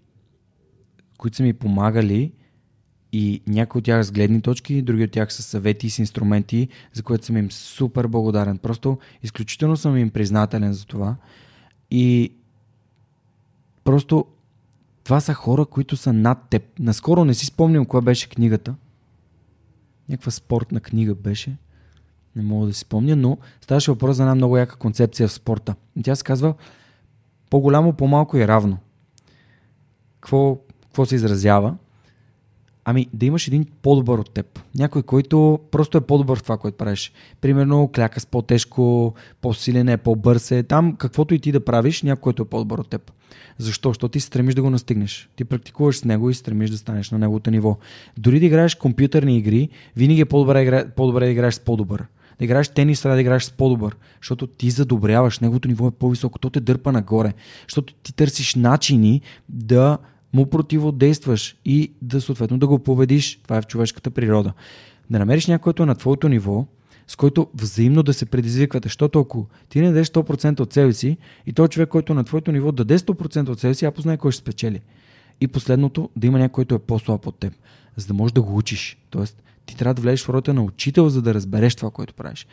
които 1.18 1.36
са 1.36 1.42
ми 1.42 1.52
помагали 1.52 2.32
и 3.12 3.42
някои 3.46 3.78
от 3.78 3.84
тях 3.84 4.02
с 4.02 4.12
гледни 4.12 4.42
точки, 4.42 4.82
други 4.82 5.04
от 5.04 5.10
тях 5.10 5.32
с 5.32 5.42
съвети 5.42 5.86
и 5.86 5.90
с 5.90 5.98
инструменти, 5.98 6.68
за 6.92 7.02
което 7.02 7.26
съм 7.26 7.36
им 7.36 7.52
супер 7.52 8.06
благодарен. 8.06 8.58
Просто 8.58 8.98
изключително 9.22 9.76
съм 9.76 9.96
им 9.96 10.10
признателен 10.10 10.72
за 10.72 10.86
това. 10.86 11.16
И 11.90 12.32
просто 13.84 14.26
това 15.04 15.20
са 15.20 15.34
хора, 15.34 15.64
които 15.64 15.96
са 15.96 16.12
над 16.12 16.38
теб. 16.50 16.62
Наскоро 16.78 17.24
не 17.24 17.34
си 17.34 17.46
спомням 17.46 17.84
коя 17.84 18.00
беше 18.00 18.28
книгата. 18.28 18.74
Някаква 20.08 20.30
спортна 20.30 20.80
книга 20.80 21.14
беше. 21.14 21.56
Не 22.36 22.42
мога 22.42 22.66
да 22.66 22.72
си 22.72 22.80
спомня, 22.80 23.16
но 23.16 23.38
ставаше 23.60 23.90
въпрос 23.90 24.16
за 24.16 24.22
една 24.22 24.34
много 24.34 24.56
яка 24.56 24.76
концепция 24.76 25.28
в 25.28 25.32
спорта. 25.32 25.74
И 25.96 26.02
тя 26.02 26.16
се 26.16 26.24
казва 26.24 26.54
по-голямо, 27.50 27.92
по-малко 27.92 28.36
и 28.36 28.48
равно. 28.48 28.78
Какво, 30.20 30.58
какво 30.82 31.06
се 31.06 31.14
изразява? 31.14 31.76
Ами 32.84 33.06
да 33.12 33.26
имаш 33.26 33.48
един 33.48 33.66
по-добър 33.82 34.18
от 34.18 34.30
теб. 34.30 34.60
Някой, 34.74 35.02
който 35.02 35.60
просто 35.70 35.98
е 35.98 36.00
по-добър 36.00 36.38
в 36.38 36.42
това, 36.42 36.58
което 36.58 36.76
правиш. 36.76 37.12
Примерно 37.40 37.90
кляка 37.94 38.20
с 38.20 38.26
по-тежко, 38.26 39.14
по-силен 39.40 39.88
е, 39.88 39.96
по-бърз 39.96 40.50
е. 40.50 40.62
Там 40.62 40.96
каквото 40.96 41.34
и 41.34 41.38
ти 41.38 41.52
да 41.52 41.64
правиш, 41.64 42.02
някой, 42.02 42.20
който 42.20 42.42
е 42.42 42.48
по-добър 42.48 42.78
от 42.78 42.88
теб. 42.88 43.12
Защо? 43.58 43.88
Защото 43.88 44.08
ти 44.08 44.20
стремиш 44.20 44.54
да 44.54 44.62
го 44.62 44.70
настигнеш. 44.70 45.30
Ти 45.36 45.44
практикуваш 45.44 45.98
с 45.98 46.04
него 46.04 46.30
и 46.30 46.34
стремиш 46.34 46.70
да 46.70 46.78
станеш 46.78 47.10
на 47.10 47.18
неговото 47.18 47.50
ниво. 47.50 47.78
Дори 48.18 48.40
да 48.40 48.46
играеш 48.46 48.74
компютърни 48.74 49.38
игри, 49.38 49.68
винаги 49.96 50.20
е 50.20 50.24
по-добре, 50.24 50.90
по-добре 50.96 51.24
да 51.24 51.32
играеш 51.32 51.54
с 51.54 51.60
по-добър. 51.60 52.06
Да 52.38 52.44
играеш 52.44 52.68
тенис, 52.68 53.02
трябва 53.02 53.16
да 53.16 53.20
играеш 53.20 53.42
с 53.42 53.50
по-добър. 53.50 53.96
Защото 54.20 54.46
ти 54.46 54.70
задобряваш, 54.70 55.38
неговото 55.38 55.68
ниво 55.68 55.88
е 55.88 55.90
по-високо, 55.90 56.38
то 56.38 56.50
те 56.50 56.60
дърпа 56.60 56.92
нагоре. 56.92 57.32
Защото 57.68 57.94
ти 57.94 58.14
търсиш 58.14 58.54
начини 58.54 59.20
да 59.48 59.98
му 60.32 60.46
противодействаш 60.46 61.56
и 61.64 61.92
да 62.02 62.20
съответно 62.20 62.58
да 62.58 62.66
го 62.66 62.78
победиш. 62.78 63.40
Това 63.42 63.56
е 63.56 63.62
в 63.62 63.66
човешката 63.66 64.10
природа. 64.10 64.52
Да 65.10 65.18
намериш 65.18 65.46
някой, 65.46 65.62
който 65.62 65.82
е 65.82 65.86
на 65.86 65.94
твоето 65.94 66.28
ниво, 66.28 66.66
с 67.06 67.16
който 67.16 67.48
взаимно 67.54 68.02
да 68.02 68.12
се 68.12 68.26
предизвиквате. 68.26 68.88
Защото 68.88 69.20
ако 69.20 69.46
ти 69.68 69.80
не 69.80 69.86
дадеш 69.86 70.08
100% 70.08 70.60
от 70.60 70.72
себе 70.72 70.92
си 70.92 71.16
и 71.46 71.52
този 71.52 71.68
човек, 71.70 71.88
който 71.88 72.12
е 72.12 72.16
на 72.16 72.24
твоето 72.24 72.52
ниво, 72.52 72.72
даде 72.72 72.98
100% 72.98 73.48
от 73.48 73.60
себе 73.60 73.74
си, 73.74 73.84
а 73.84 73.90
познай 73.90 74.16
кой 74.16 74.32
ще 74.32 74.40
спечели. 74.40 74.80
И 75.40 75.48
последното, 75.48 76.10
да 76.16 76.26
има 76.26 76.38
някой, 76.38 76.52
който 76.52 76.74
е 76.74 76.78
по-слаб 76.78 77.26
от 77.26 77.38
теб, 77.38 77.52
за 77.96 78.06
да 78.06 78.14
можеш 78.14 78.32
да 78.32 78.42
го 78.42 78.56
учиш. 78.56 78.98
Тоест, 79.10 79.42
ти 79.72 79.78
трябва 79.78 79.94
да 79.94 80.02
влезеш 80.02 80.24
в 80.24 80.28
ролята 80.28 80.54
на 80.54 80.62
учител, 80.62 81.08
за 81.08 81.22
да 81.22 81.34
разбереш 81.34 81.74
това, 81.74 81.90
което 81.90 82.14
правиш. 82.14 82.46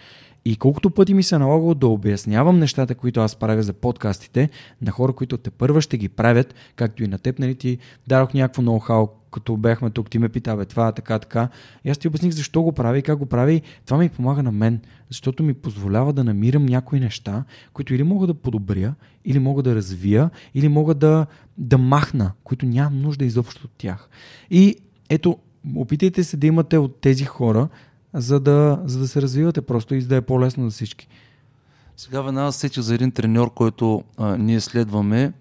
И 0.46 0.56
колкото 0.56 0.90
пъти 0.90 1.14
ми 1.14 1.24
се 1.24 1.38
налагало 1.38 1.76
да 1.76 1.88
обяснявам 1.88 2.60
нещата, 2.60 2.96
които 2.96 3.20
аз 3.20 3.36
правя 3.36 3.64
за 3.64 3.74
подкастите, 3.74 4.50
на 4.82 4.91
хора, 4.91 5.14
които 5.14 5.38
те 5.38 5.52
първа 5.52 5.82
ще 5.82 5.98
ги 5.98 6.10
правят, 6.10 6.56
както 6.76 7.04
и 7.04 7.08
на 7.08 7.18
теб, 7.18 7.40
нали 7.40 7.56
ти 7.56 7.78
дадох 8.08 8.34
някакво 8.34 8.62
ноу-хау, 8.62 9.10
като 9.32 9.58
бяхме 9.58 9.90
тук, 9.90 10.10
ти 10.10 10.20
ме 10.20 10.30
пита, 10.30 10.66
това, 10.66 10.91
така, 10.91 11.20
така. 11.20 11.50
И 11.86 11.90
аз 11.90 11.98
ти 11.98 12.08
обясних 12.08 12.32
защо 12.32 12.62
го 12.62 12.72
прави 12.72 13.00
и 13.00 13.02
как 13.02 13.18
го 13.18 13.26
прави. 13.26 13.62
Това 13.86 13.98
ми 13.98 14.10
помага 14.10 14.44
на 14.44 14.52
мен, 14.52 14.80
защото 15.10 15.44
ми 15.44 15.54
позволява 15.54 16.14
да 16.14 16.24
намирам 16.24 16.66
някои 16.66 17.00
неща, 17.00 17.44
които 17.74 17.94
или 17.94 18.04
мога 18.04 18.28
да 18.28 18.34
подобря, 18.34 18.94
или 19.26 19.40
мога 19.40 19.64
да 19.64 19.76
развия, 19.76 20.30
или 20.56 20.68
мога 20.68 20.94
да, 20.94 21.26
да 21.58 21.78
махна, 21.78 22.32
които 22.44 22.66
нямам 22.66 23.02
нужда 23.02 23.26
изобщо 23.26 23.62
от 23.66 23.72
тях. 23.78 24.10
И 24.52 24.76
ето, 25.10 25.38
опитайте 25.76 26.23
се 26.23 26.38
да 26.38 26.48
имате 26.48 26.77
от 26.77 27.02
тези 27.02 27.26
хора, 27.26 27.68
за 28.14 28.40
да, 28.40 28.81
за 28.86 28.99
да 28.99 29.07
се 29.07 29.22
развивате 29.22 29.61
просто 29.61 29.95
и 29.95 30.02
за 30.02 30.07
да 30.07 30.15
е 30.15 30.22
по-лесно 30.22 30.64
за 30.64 30.72
всички. 30.72 31.07
Сега 31.98 32.22
веднага 32.22 32.52
сетих 32.52 32.84
за 32.84 32.95
един 32.95 33.11
треньор, 33.11 33.53
който 33.53 34.03
а, 34.18 34.38
ние 34.38 34.61
следваме, 34.61 35.34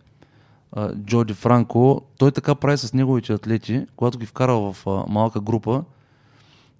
а, 0.73 0.95
Джоди 0.95 1.35
Франко. 1.35 2.03
Той 2.19 2.32
така 2.32 2.55
прави 2.55 2.78
с 2.78 2.93
неговите 2.93 3.32
атлети, 3.32 3.86
когато 3.97 4.19
ги 4.19 4.27
вкара 4.27 4.55
в 4.55 4.77
а, 4.86 5.05
малка 5.09 5.40
група 5.40 5.85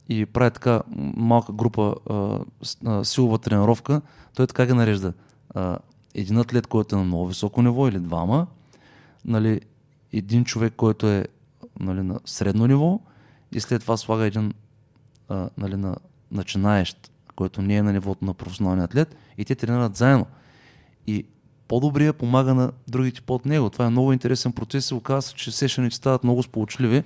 и 0.09 0.27
прави 0.27 0.51
така 0.51 0.81
малка 1.17 1.53
група 1.53 1.95
а, 2.11 2.39
а, 2.87 3.05
силова 3.05 3.39
тренировка, 3.39 4.01
той 4.35 4.47
така 4.47 4.67
ги 4.67 4.73
нарежда. 4.73 5.13
А, 5.55 5.79
един 6.15 6.39
атлет, 6.39 6.67
който 6.67 6.97
е 6.97 6.99
на 6.99 7.05
много 7.05 7.27
високо 7.27 7.63
ниво 7.63 7.89
или 7.89 7.99
двама, 7.99 8.47
нали, 9.25 9.61
един 10.13 10.45
човек, 10.45 10.75
който 10.77 11.07
е 11.09 11.25
нали, 11.81 12.03
на 12.03 12.21
средно 12.25 12.67
ниво 12.67 13.01
и 13.53 13.61
след 13.61 13.83
това 13.83 13.97
слага 13.97 14.27
един 14.27 14.53
а, 15.29 15.51
нали, 15.59 15.77
на 15.77 15.97
начинаещ, 16.31 17.11
който 17.37 17.63
не 17.63 17.77
е 17.77 17.83
на 17.83 17.93
нивото 17.93 18.25
на 18.25 18.35
професионалния 18.35 18.85
атлет 18.85 19.17
и 19.39 19.45
те 19.45 19.55
тренират 19.55 19.97
заедно. 19.97 20.27
И 21.07 21.25
по-добрия 21.69 22.13
помага 22.13 22.55
на 22.55 22.73
другите 22.89 23.21
под 23.21 23.47
него. 23.47 23.71
Това 23.71 23.87
е 23.87 23.91
много 23.91 24.13
интересен 24.13 24.53
процес 24.53 24.91
и 24.91 24.95
оказва 24.95 25.23
се, 25.23 25.35
че 25.35 25.51
сешените 25.51 25.97
стават 25.97 26.25
много 26.25 26.43
сполучливи 26.43 27.05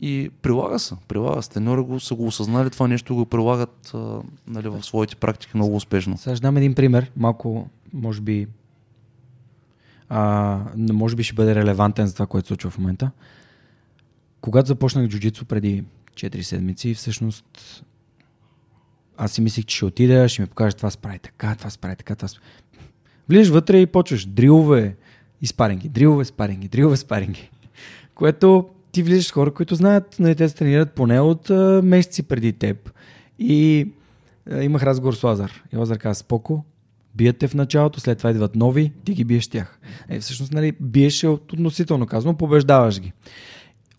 и 0.00 0.30
прилага 0.42 0.78
се. 0.78 0.94
Прилага 1.08 1.42
се. 1.42 1.50
Треньори 1.50 1.80
го 1.80 2.00
са 2.00 2.14
го 2.14 2.26
осъзнали 2.26 2.70
това 2.70 2.88
нещо 2.88 3.14
го 3.14 3.26
прилагат 3.26 3.90
а, 3.94 4.20
нали, 4.46 4.68
в 4.68 4.82
своите 4.82 5.16
практики 5.16 5.52
много 5.54 5.76
успешно. 5.76 6.18
Сега 6.18 6.36
ще 6.36 6.42
дам 6.42 6.56
един 6.56 6.74
пример, 6.74 7.10
малко, 7.16 7.68
може 7.92 8.20
би, 8.20 8.46
а, 10.08 10.58
може 10.76 11.16
би 11.16 11.22
ще 11.22 11.34
бъде 11.34 11.54
релевантен 11.54 12.06
за 12.06 12.14
това, 12.14 12.26
което 12.26 12.46
се 12.46 12.48
случва 12.48 12.70
в 12.70 12.78
момента. 12.78 13.10
Когато 14.44 14.66
започнах 14.66 15.08
джуджицу 15.08 15.44
преди 15.44 15.84
4 16.14 16.40
седмици, 16.40 16.94
всъщност 16.94 17.44
аз 19.16 19.32
си 19.32 19.40
мислих, 19.40 19.64
че 19.64 19.76
ще 19.76 19.84
отида, 19.84 20.28
ще 20.28 20.42
ми 20.42 20.48
покаже 20.48 20.76
това 20.76 20.90
се 20.90 20.98
прави 20.98 21.18
така, 21.18 21.54
това 21.54 21.70
се 21.70 21.78
прави 21.78 21.96
така, 21.96 22.14
това 22.14 22.28
се... 22.28 22.36
Влизаш 23.28 23.48
вътре 23.48 23.80
и 23.80 23.86
почваш 23.86 24.26
дрилове 24.26 24.96
и 25.42 25.46
спаринги, 25.46 25.88
дрилове, 25.88 26.24
спаринги, 26.24 26.68
дрилове, 26.68 26.96
спаринги. 26.96 27.50
Което 28.14 28.68
ти 28.92 29.02
влизаш 29.02 29.26
с 29.26 29.30
хора, 29.30 29.54
които 29.54 29.74
знаят, 29.74 30.16
нали, 30.18 30.34
те 30.34 30.48
се 30.48 30.54
тренират 30.54 30.92
поне 30.92 31.20
от 31.20 31.50
а, 31.50 31.80
месеци 31.84 32.22
преди 32.22 32.52
теб. 32.52 32.92
И 33.38 33.88
а, 34.50 34.62
имах 34.62 34.82
разговор 34.82 35.14
с 35.14 35.22
Лазар. 35.22 35.62
И 35.72 35.76
Лазар 35.76 35.98
каза, 35.98 36.14
споко, 36.14 36.64
бият 37.14 37.42
в 37.42 37.54
началото, 37.54 38.00
след 38.00 38.18
това 38.18 38.30
идват 38.30 38.56
нови, 38.56 38.92
ти 39.04 39.14
ги 39.14 39.24
биеш 39.24 39.48
тях. 39.48 39.78
Е, 40.08 40.20
всъщност, 40.20 40.52
нали, 40.52 40.72
биеш 40.80 41.22
е 41.22 41.28
от- 41.28 41.52
относително 41.52 42.06
казано, 42.06 42.36
побеждаваш 42.36 43.00
ги. 43.00 43.12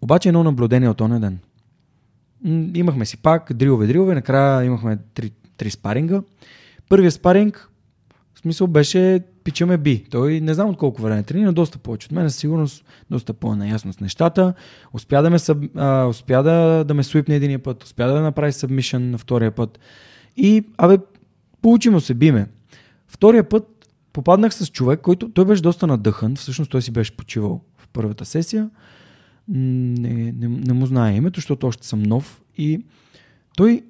Обаче 0.05 0.29
едно 0.29 0.43
наблюдение 0.43 0.89
от 0.89 1.01
оня 1.01 1.19
ден. 1.19 1.39
Имахме 2.75 3.05
си 3.05 3.17
пак 3.17 3.53
дрилове, 3.53 3.87
дрилове, 3.87 4.15
накрая 4.15 4.65
имахме 4.65 4.97
три, 5.13 5.31
три 5.57 5.69
спаринга. 5.69 6.21
Първият 6.89 7.13
спаринг, 7.13 7.69
в 8.33 8.39
смисъл 8.39 8.67
беше 8.67 9.19
пичаме 9.43 9.77
би. 9.77 10.03
Той 10.11 10.41
не 10.41 10.53
знам 10.53 10.69
от 10.69 10.77
колко 10.77 11.01
време 11.01 11.23
тренира, 11.23 11.53
доста 11.53 11.77
повече 11.77 12.05
от 12.05 12.11
мен, 12.11 12.29
със 12.29 12.39
сигурност 12.39 12.85
доста 13.09 13.33
по-наясно 13.33 13.93
с 13.93 13.99
нещата. 13.99 14.53
Успя 14.93 15.21
да 15.21 15.29
ме, 15.29 15.39
съб... 15.39 15.63
а, 15.75 16.05
успя 16.05 16.43
да, 16.43 16.83
да 16.83 16.93
ме 16.93 17.03
свипне 17.03 17.35
единия 17.35 17.59
път, 17.59 17.83
успя 17.83 18.07
да 18.07 18.21
направи 18.21 18.51
събмишън 18.51 19.11
на 19.11 19.17
втория 19.17 19.51
път. 19.51 19.79
И, 20.37 20.63
абе, 20.77 20.97
получи 21.61 21.89
му 21.89 21.99
се, 21.99 22.13
биме. 22.13 22.47
Втория 23.07 23.49
път 23.49 23.87
попаднах 24.13 24.53
с 24.53 24.67
човек, 24.67 25.01
който 25.01 25.29
той 25.29 25.45
беше 25.45 25.61
доста 25.61 25.87
надъхан, 25.87 26.35
всъщност 26.35 26.71
той 26.71 26.81
си 26.81 26.91
беше 26.91 27.17
почивал 27.17 27.61
в 27.77 27.87
първата 27.87 28.25
сесия. 28.25 28.69
Не, 29.47 30.31
не, 30.31 30.47
не 30.47 30.73
му 30.73 30.85
знае 30.85 31.15
името, 31.15 31.37
защото 31.37 31.67
още 31.67 31.87
съм 31.87 32.03
нов. 32.03 32.41
И 32.57 32.85
той 33.57 33.83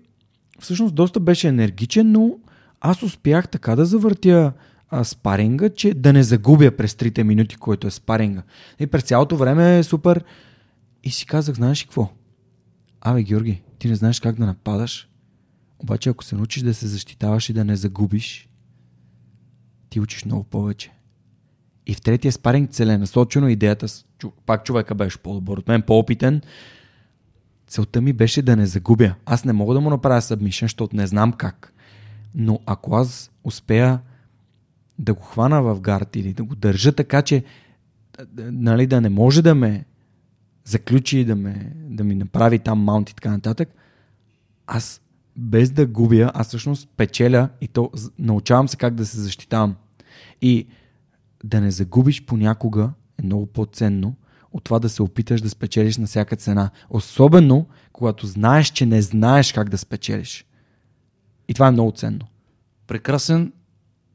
всъщност 0.60 0.96
доста 0.96 1.20
беше 1.20 1.48
енергичен, 1.48 2.12
но 2.12 2.38
аз 2.82 3.04
успях 3.04 3.48
така 3.48 3.76
да 3.76 3.86
завъртя 3.86 4.54
а, 4.90 5.04
спаринга, 5.04 5.70
че 5.70 5.94
да 5.94 6.14
не 6.14 6.24
загубя 6.24 6.72
през 6.72 6.96
трите 6.96 7.24
минути, 7.24 7.56
който 7.56 7.88
е 7.88 7.92
спаринга. 7.92 8.44
И 8.80 8.88
през 8.88 9.04
цялото 9.04 9.38
време 9.38 9.78
е 9.78 9.84
супер. 9.84 10.24
И 11.04 11.12
си 11.12 11.26
казах, 11.26 11.56
знаеш 11.56 11.84
какво? 11.84 12.12
Абе, 13.02 13.24
Георги, 13.24 13.62
ти 13.80 13.88
не 13.88 13.96
знаеш 13.96 14.20
как 14.20 14.36
да 14.36 14.46
нападаш, 14.46 15.10
обаче 15.80 16.10
ако 16.10 16.24
се 16.24 16.36
научиш 16.36 16.64
да 16.64 16.74
се 16.74 16.88
защитаваш 16.88 17.50
и 17.50 17.54
да 17.54 17.66
не 17.66 17.76
загубиш, 17.76 18.50
ти 19.90 20.00
учиш 20.00 20.26
много 20.26 20.44
повече. 20.44 20.92
И 21.88 21.94
в 21.94 22.02
третия 22.02 22.32
спаринг 22.32 22.72
целенасочено 22.72 23.48
идеята, 23.48 23.88
пак 24.46 24.66
човека 24.66 24.96
беше 24.96 25.18
по-добър 25.18 25.58
от 25.58 25.68
мен, 25.68 25.82
по-опитен, 25.82 26.42
целта 27.68 28.02
ми 28.02 28.14
беше 28.14 28.42
да 28.42 28.56
не 28.56 28.66
загубя. 28.66 29.16
Аз 29.26 29.46
не 29.46 29.54
мога 29.54 29.74
да 29.74 29.82
му 29.82 29.90
направя 29.90 30.22
събмишен, 30.22 30.66
защото 30.66 30.96
не 30.96 31.08
знам 31.08 31.34
как. 31.34 31.74
Но 32.36 32.60
ако 32.66 32.96
аз 32.96 33.32
успея 33.44 34.00
да 35.00 35.14
го 35.14 35.22
хвана 35.22 35.62
в 35.62 35.82
гард 35.82 36.16
или 36.16 36.34
да 36.34 36.44
го 36.44 36.56
държа 36.56 36.92
така, 36.92 37.22
че 37.22 37.44
нали, 38.38 38.88
да 38.88 39.02
не 39.02 39.10
може 39.10 39.42
да 39.42 39.56
ме 39.56 39.86
заключи, 40.66 41.26
да, 41.26 41.36
ме, 41.36 41.74
да 41.76 42.04
ми 42.04 42.16
направи 42.16 42.60
там 42.60 42.80
маунт 42.80 43.10
и 43.10 43.16
така 43.16 43.32
нататък, 43.32 43.70
аз 44.68 45.02
без 45.38 45.72
да 45.72 45.86
губя, 45.86 46.32
аз 46.34 46.48
всъщност 46.48 46.90
печеля 46.98 47.50
и 47.62 47.68
то 47.68 47.92
научавам 48.20 48.68
се 48.68 48.78
как 48.78 48.96
да 48.96 49.06
се 49.06 49.20
защитавам. 49.20 49.76
И 50.42 50.68
да 51.46 51.62
не 51.62 51.72
загубиш 51.72 52.26
понякога 52.26 52.92
е 53.20 53.26
много 53.26 53.46
по-ценно 53.46 54.16
от 54.54 54.64
това 54.64 54.80
да 54.80 54.90
се 54.90 55.04
опиташ 55.04 55.42
да 55.42 55.50
спечелиш 55.50 55.98
на 55.98 56.08
всяка 56.08 56.36
цена. 56.36 56.70
Особено, 56.90 57.66
когато 57.94 58.28
знаеш, 58.28 58.68
че 58.68 58.86
не 58.86 59.02
знаеш 59.02 59.54
как 59.54 59.70
да 59.70 59.78
спечелиш. 59.78 60.46
И 61.48 61.54
това 61.54 61.68
е 61.68 61.72
много 61.72 61.92
ценно. 61.92 62.28
Прекрасен 62.88 63.54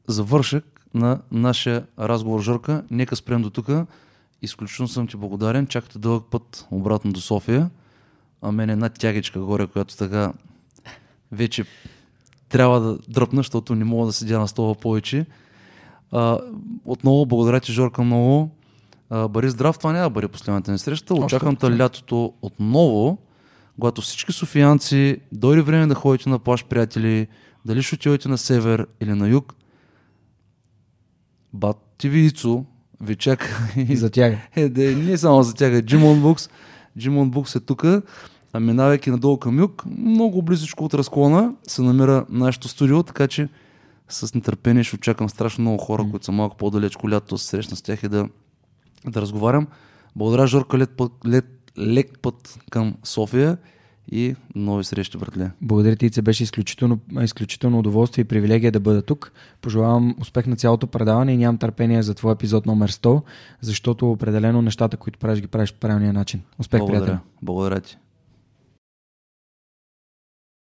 завършък 0.08 0.86
на 0.94 1.20
нашия 1.32 1.86
разговор, 1.98 2.42
Жорка. 2.42 2.84
Нека 2.90 3.16
спрем 3.16 3.42
до 3.42 3.50
тук. 3.50 3.70
Изключително 4.42 4.88
съм 4.88 5.06
ти 5.06 5.16
благодарен. 5.16 5.66
Чакате 5.66 5.98
дълъг 5.98 6.24
път 6.30 6.66
обратно 6.70 7.12
до 7.12 7.20
София. 7.20 7.70
А 8.42 8.52
мен 8.52 8.70
е 8.70 8.72
една 8.72 8.88
тягичка 8.88 9.40
горе, 9.40 9.66
която 9.66 9.96
така 9.96 10.32
вече 11.32 11.64
трябва 12.48 12.80
да 12.80 12.98
дръпна, 13.08 13.38
защото 13.38 13.74
не 13.74 13.84
мога 13.84 14.06
да 14.06 14.12
седя 14.12 14.38
на 14.38 14.48
стола 14.48 14.74
повече. 14.74 15.26
А, 16.12 16.38
отново 16.84 17.26
благодаря 17.26 17.60
ти, 17.60 17.72
Жорка, 17.72 18.02
много. 18.02 18.50
А, 19.10 19.28
бъди 19.28 19.48
здрав, 19.48 19.78
това 19.78 19.92
няма 19.92 20.04
да 20.04 20.10
бъде 20.10 20.28
последната 20.28 20.72
ни 20.72 20.78
среща. 20.78 21.14
Очаквам 21.14 21.56
те 21.56 21.78
лятото 21.78 22.32
отново, 22.42 23.18
когато 23.74 24.00
всички 24.02 24.32
софиянци 24.32 25.20
дойде 25.32 25.62
време 25.62 25.86
да 25.86 25.94
ходите 25.94 26.28
на 26.28 26.38
плаш, 26.38 26.64
приятели, 26.64 27.26
дали 27.64 27.82
ще 27.82 27.94
отидете 27.94 28.28
на 28.28 28.38
север 28.38 28.86
или 29.00 29.12
на 29.12 29.28
юг, 29.28 29.54
бат 31.52 31.76
ти 31.98 32.08
Вицо 32.08 32.64
ви 33.00 33.16
чака 33.16 33.72
И 33.88 33.96
за 33.96 34.10
тях. 34.10 34.38
е, 34.56 34.68
да, 34.68 34.96
не 34.96 35.18
само 35.18 35.42
за 35.42 35.54
тях, 35.54 35.82
Джимон 35.82 36.20
Букс. 36.20 36.48
Джимон 36.98 37.30
Букс 37.30 37.54
е 37.54 37.60
тук, 37.60 37.84
а 38.52 38.60
минавайки 38.60 39.10
надолу 39.10 39.38
към 39.38 39.58
юг, 39.58 39.84
много 39.98 40.42
близичко 40.42 40.84
от 40.84 40.94
разклона 40.94 41.54
се 41.66 41.82
намира 41.82 42.26
нашето 42.28 42.68
студио, 42.68 43.02
така 43.02 43.28
че 43.28 43.48
с 44.10 44.34
нетърпение 44.34 44.84
ще 44.84 44.96
очаквам 44.96 45.28
страшно 45.28 45.62
много 45.62 45.78
хора, 45.78 46.06
които 46.10 46.24
са 46.24 46.32
малко 46.32 46.56
по-далечко 46.56 47.10
лято, 47.10 47.38
се 47.38 47.46
срещна 47.46 47.76
с 47.76 47.82
тях 47.82 48.02
и 48.02 48.08
да, 48.08 48.28
да 49.06 49.20
разговарям. 49.20 49.66
Благодаря, 50.16 50.46
Жорка, 50.46 50.78
лек 50.78 50.90
път, 50.96 51.12
лек, 51.26 51.46
лек 51.78 52.18
път 52.22 52.58
към 52.70 52.96
София 53.04 53.58
и 54.12 54.34
нови 54.54 54.84
срещи, 54.84 55.18
братле. 55.18 55.50
Благодаря 55.62 55.96
ти, 55.96 56.06
Ице, 56.06 56.22
беше 56.22 56.42
изключително, 56.42 56.98
изключително 57.22 57.78
удоволствие 57.78 58.22
и 58.22 58.24
привилегия 58.24 58.72
да 58.72 58.80
бъда 58.80 59.02
тук. 59.02 59.32
Пожелавам 59.60 60.14
успех 60.20 60.46
на 60.46 60.56
цялото 60.56 60.86
предаване 60.86 61.32
и 61.32 61.36
нямам 61.36 61.58
търпение 61.58 62.02
за 62.02 62.14
твой 62.14 62.32
епизод 62.32 62.66
номер 62.66 62.92
100, 62.92 63.22
защото 63.60 64.12
определено 64.12 64.62
нещата, 64.62 64.96
които 64.96 65.18
правиш, 65.18 65.40
ги 65.40 65.46
правиш 65.46 65.72
по 65.72 65.80
правилния 65.80 66.12
начин. 66.12 66.42
Успех, 66.58 66.86
приятел! 66.86 67.18
Благодаря 67.42 67.80
ти. 67.80 67.98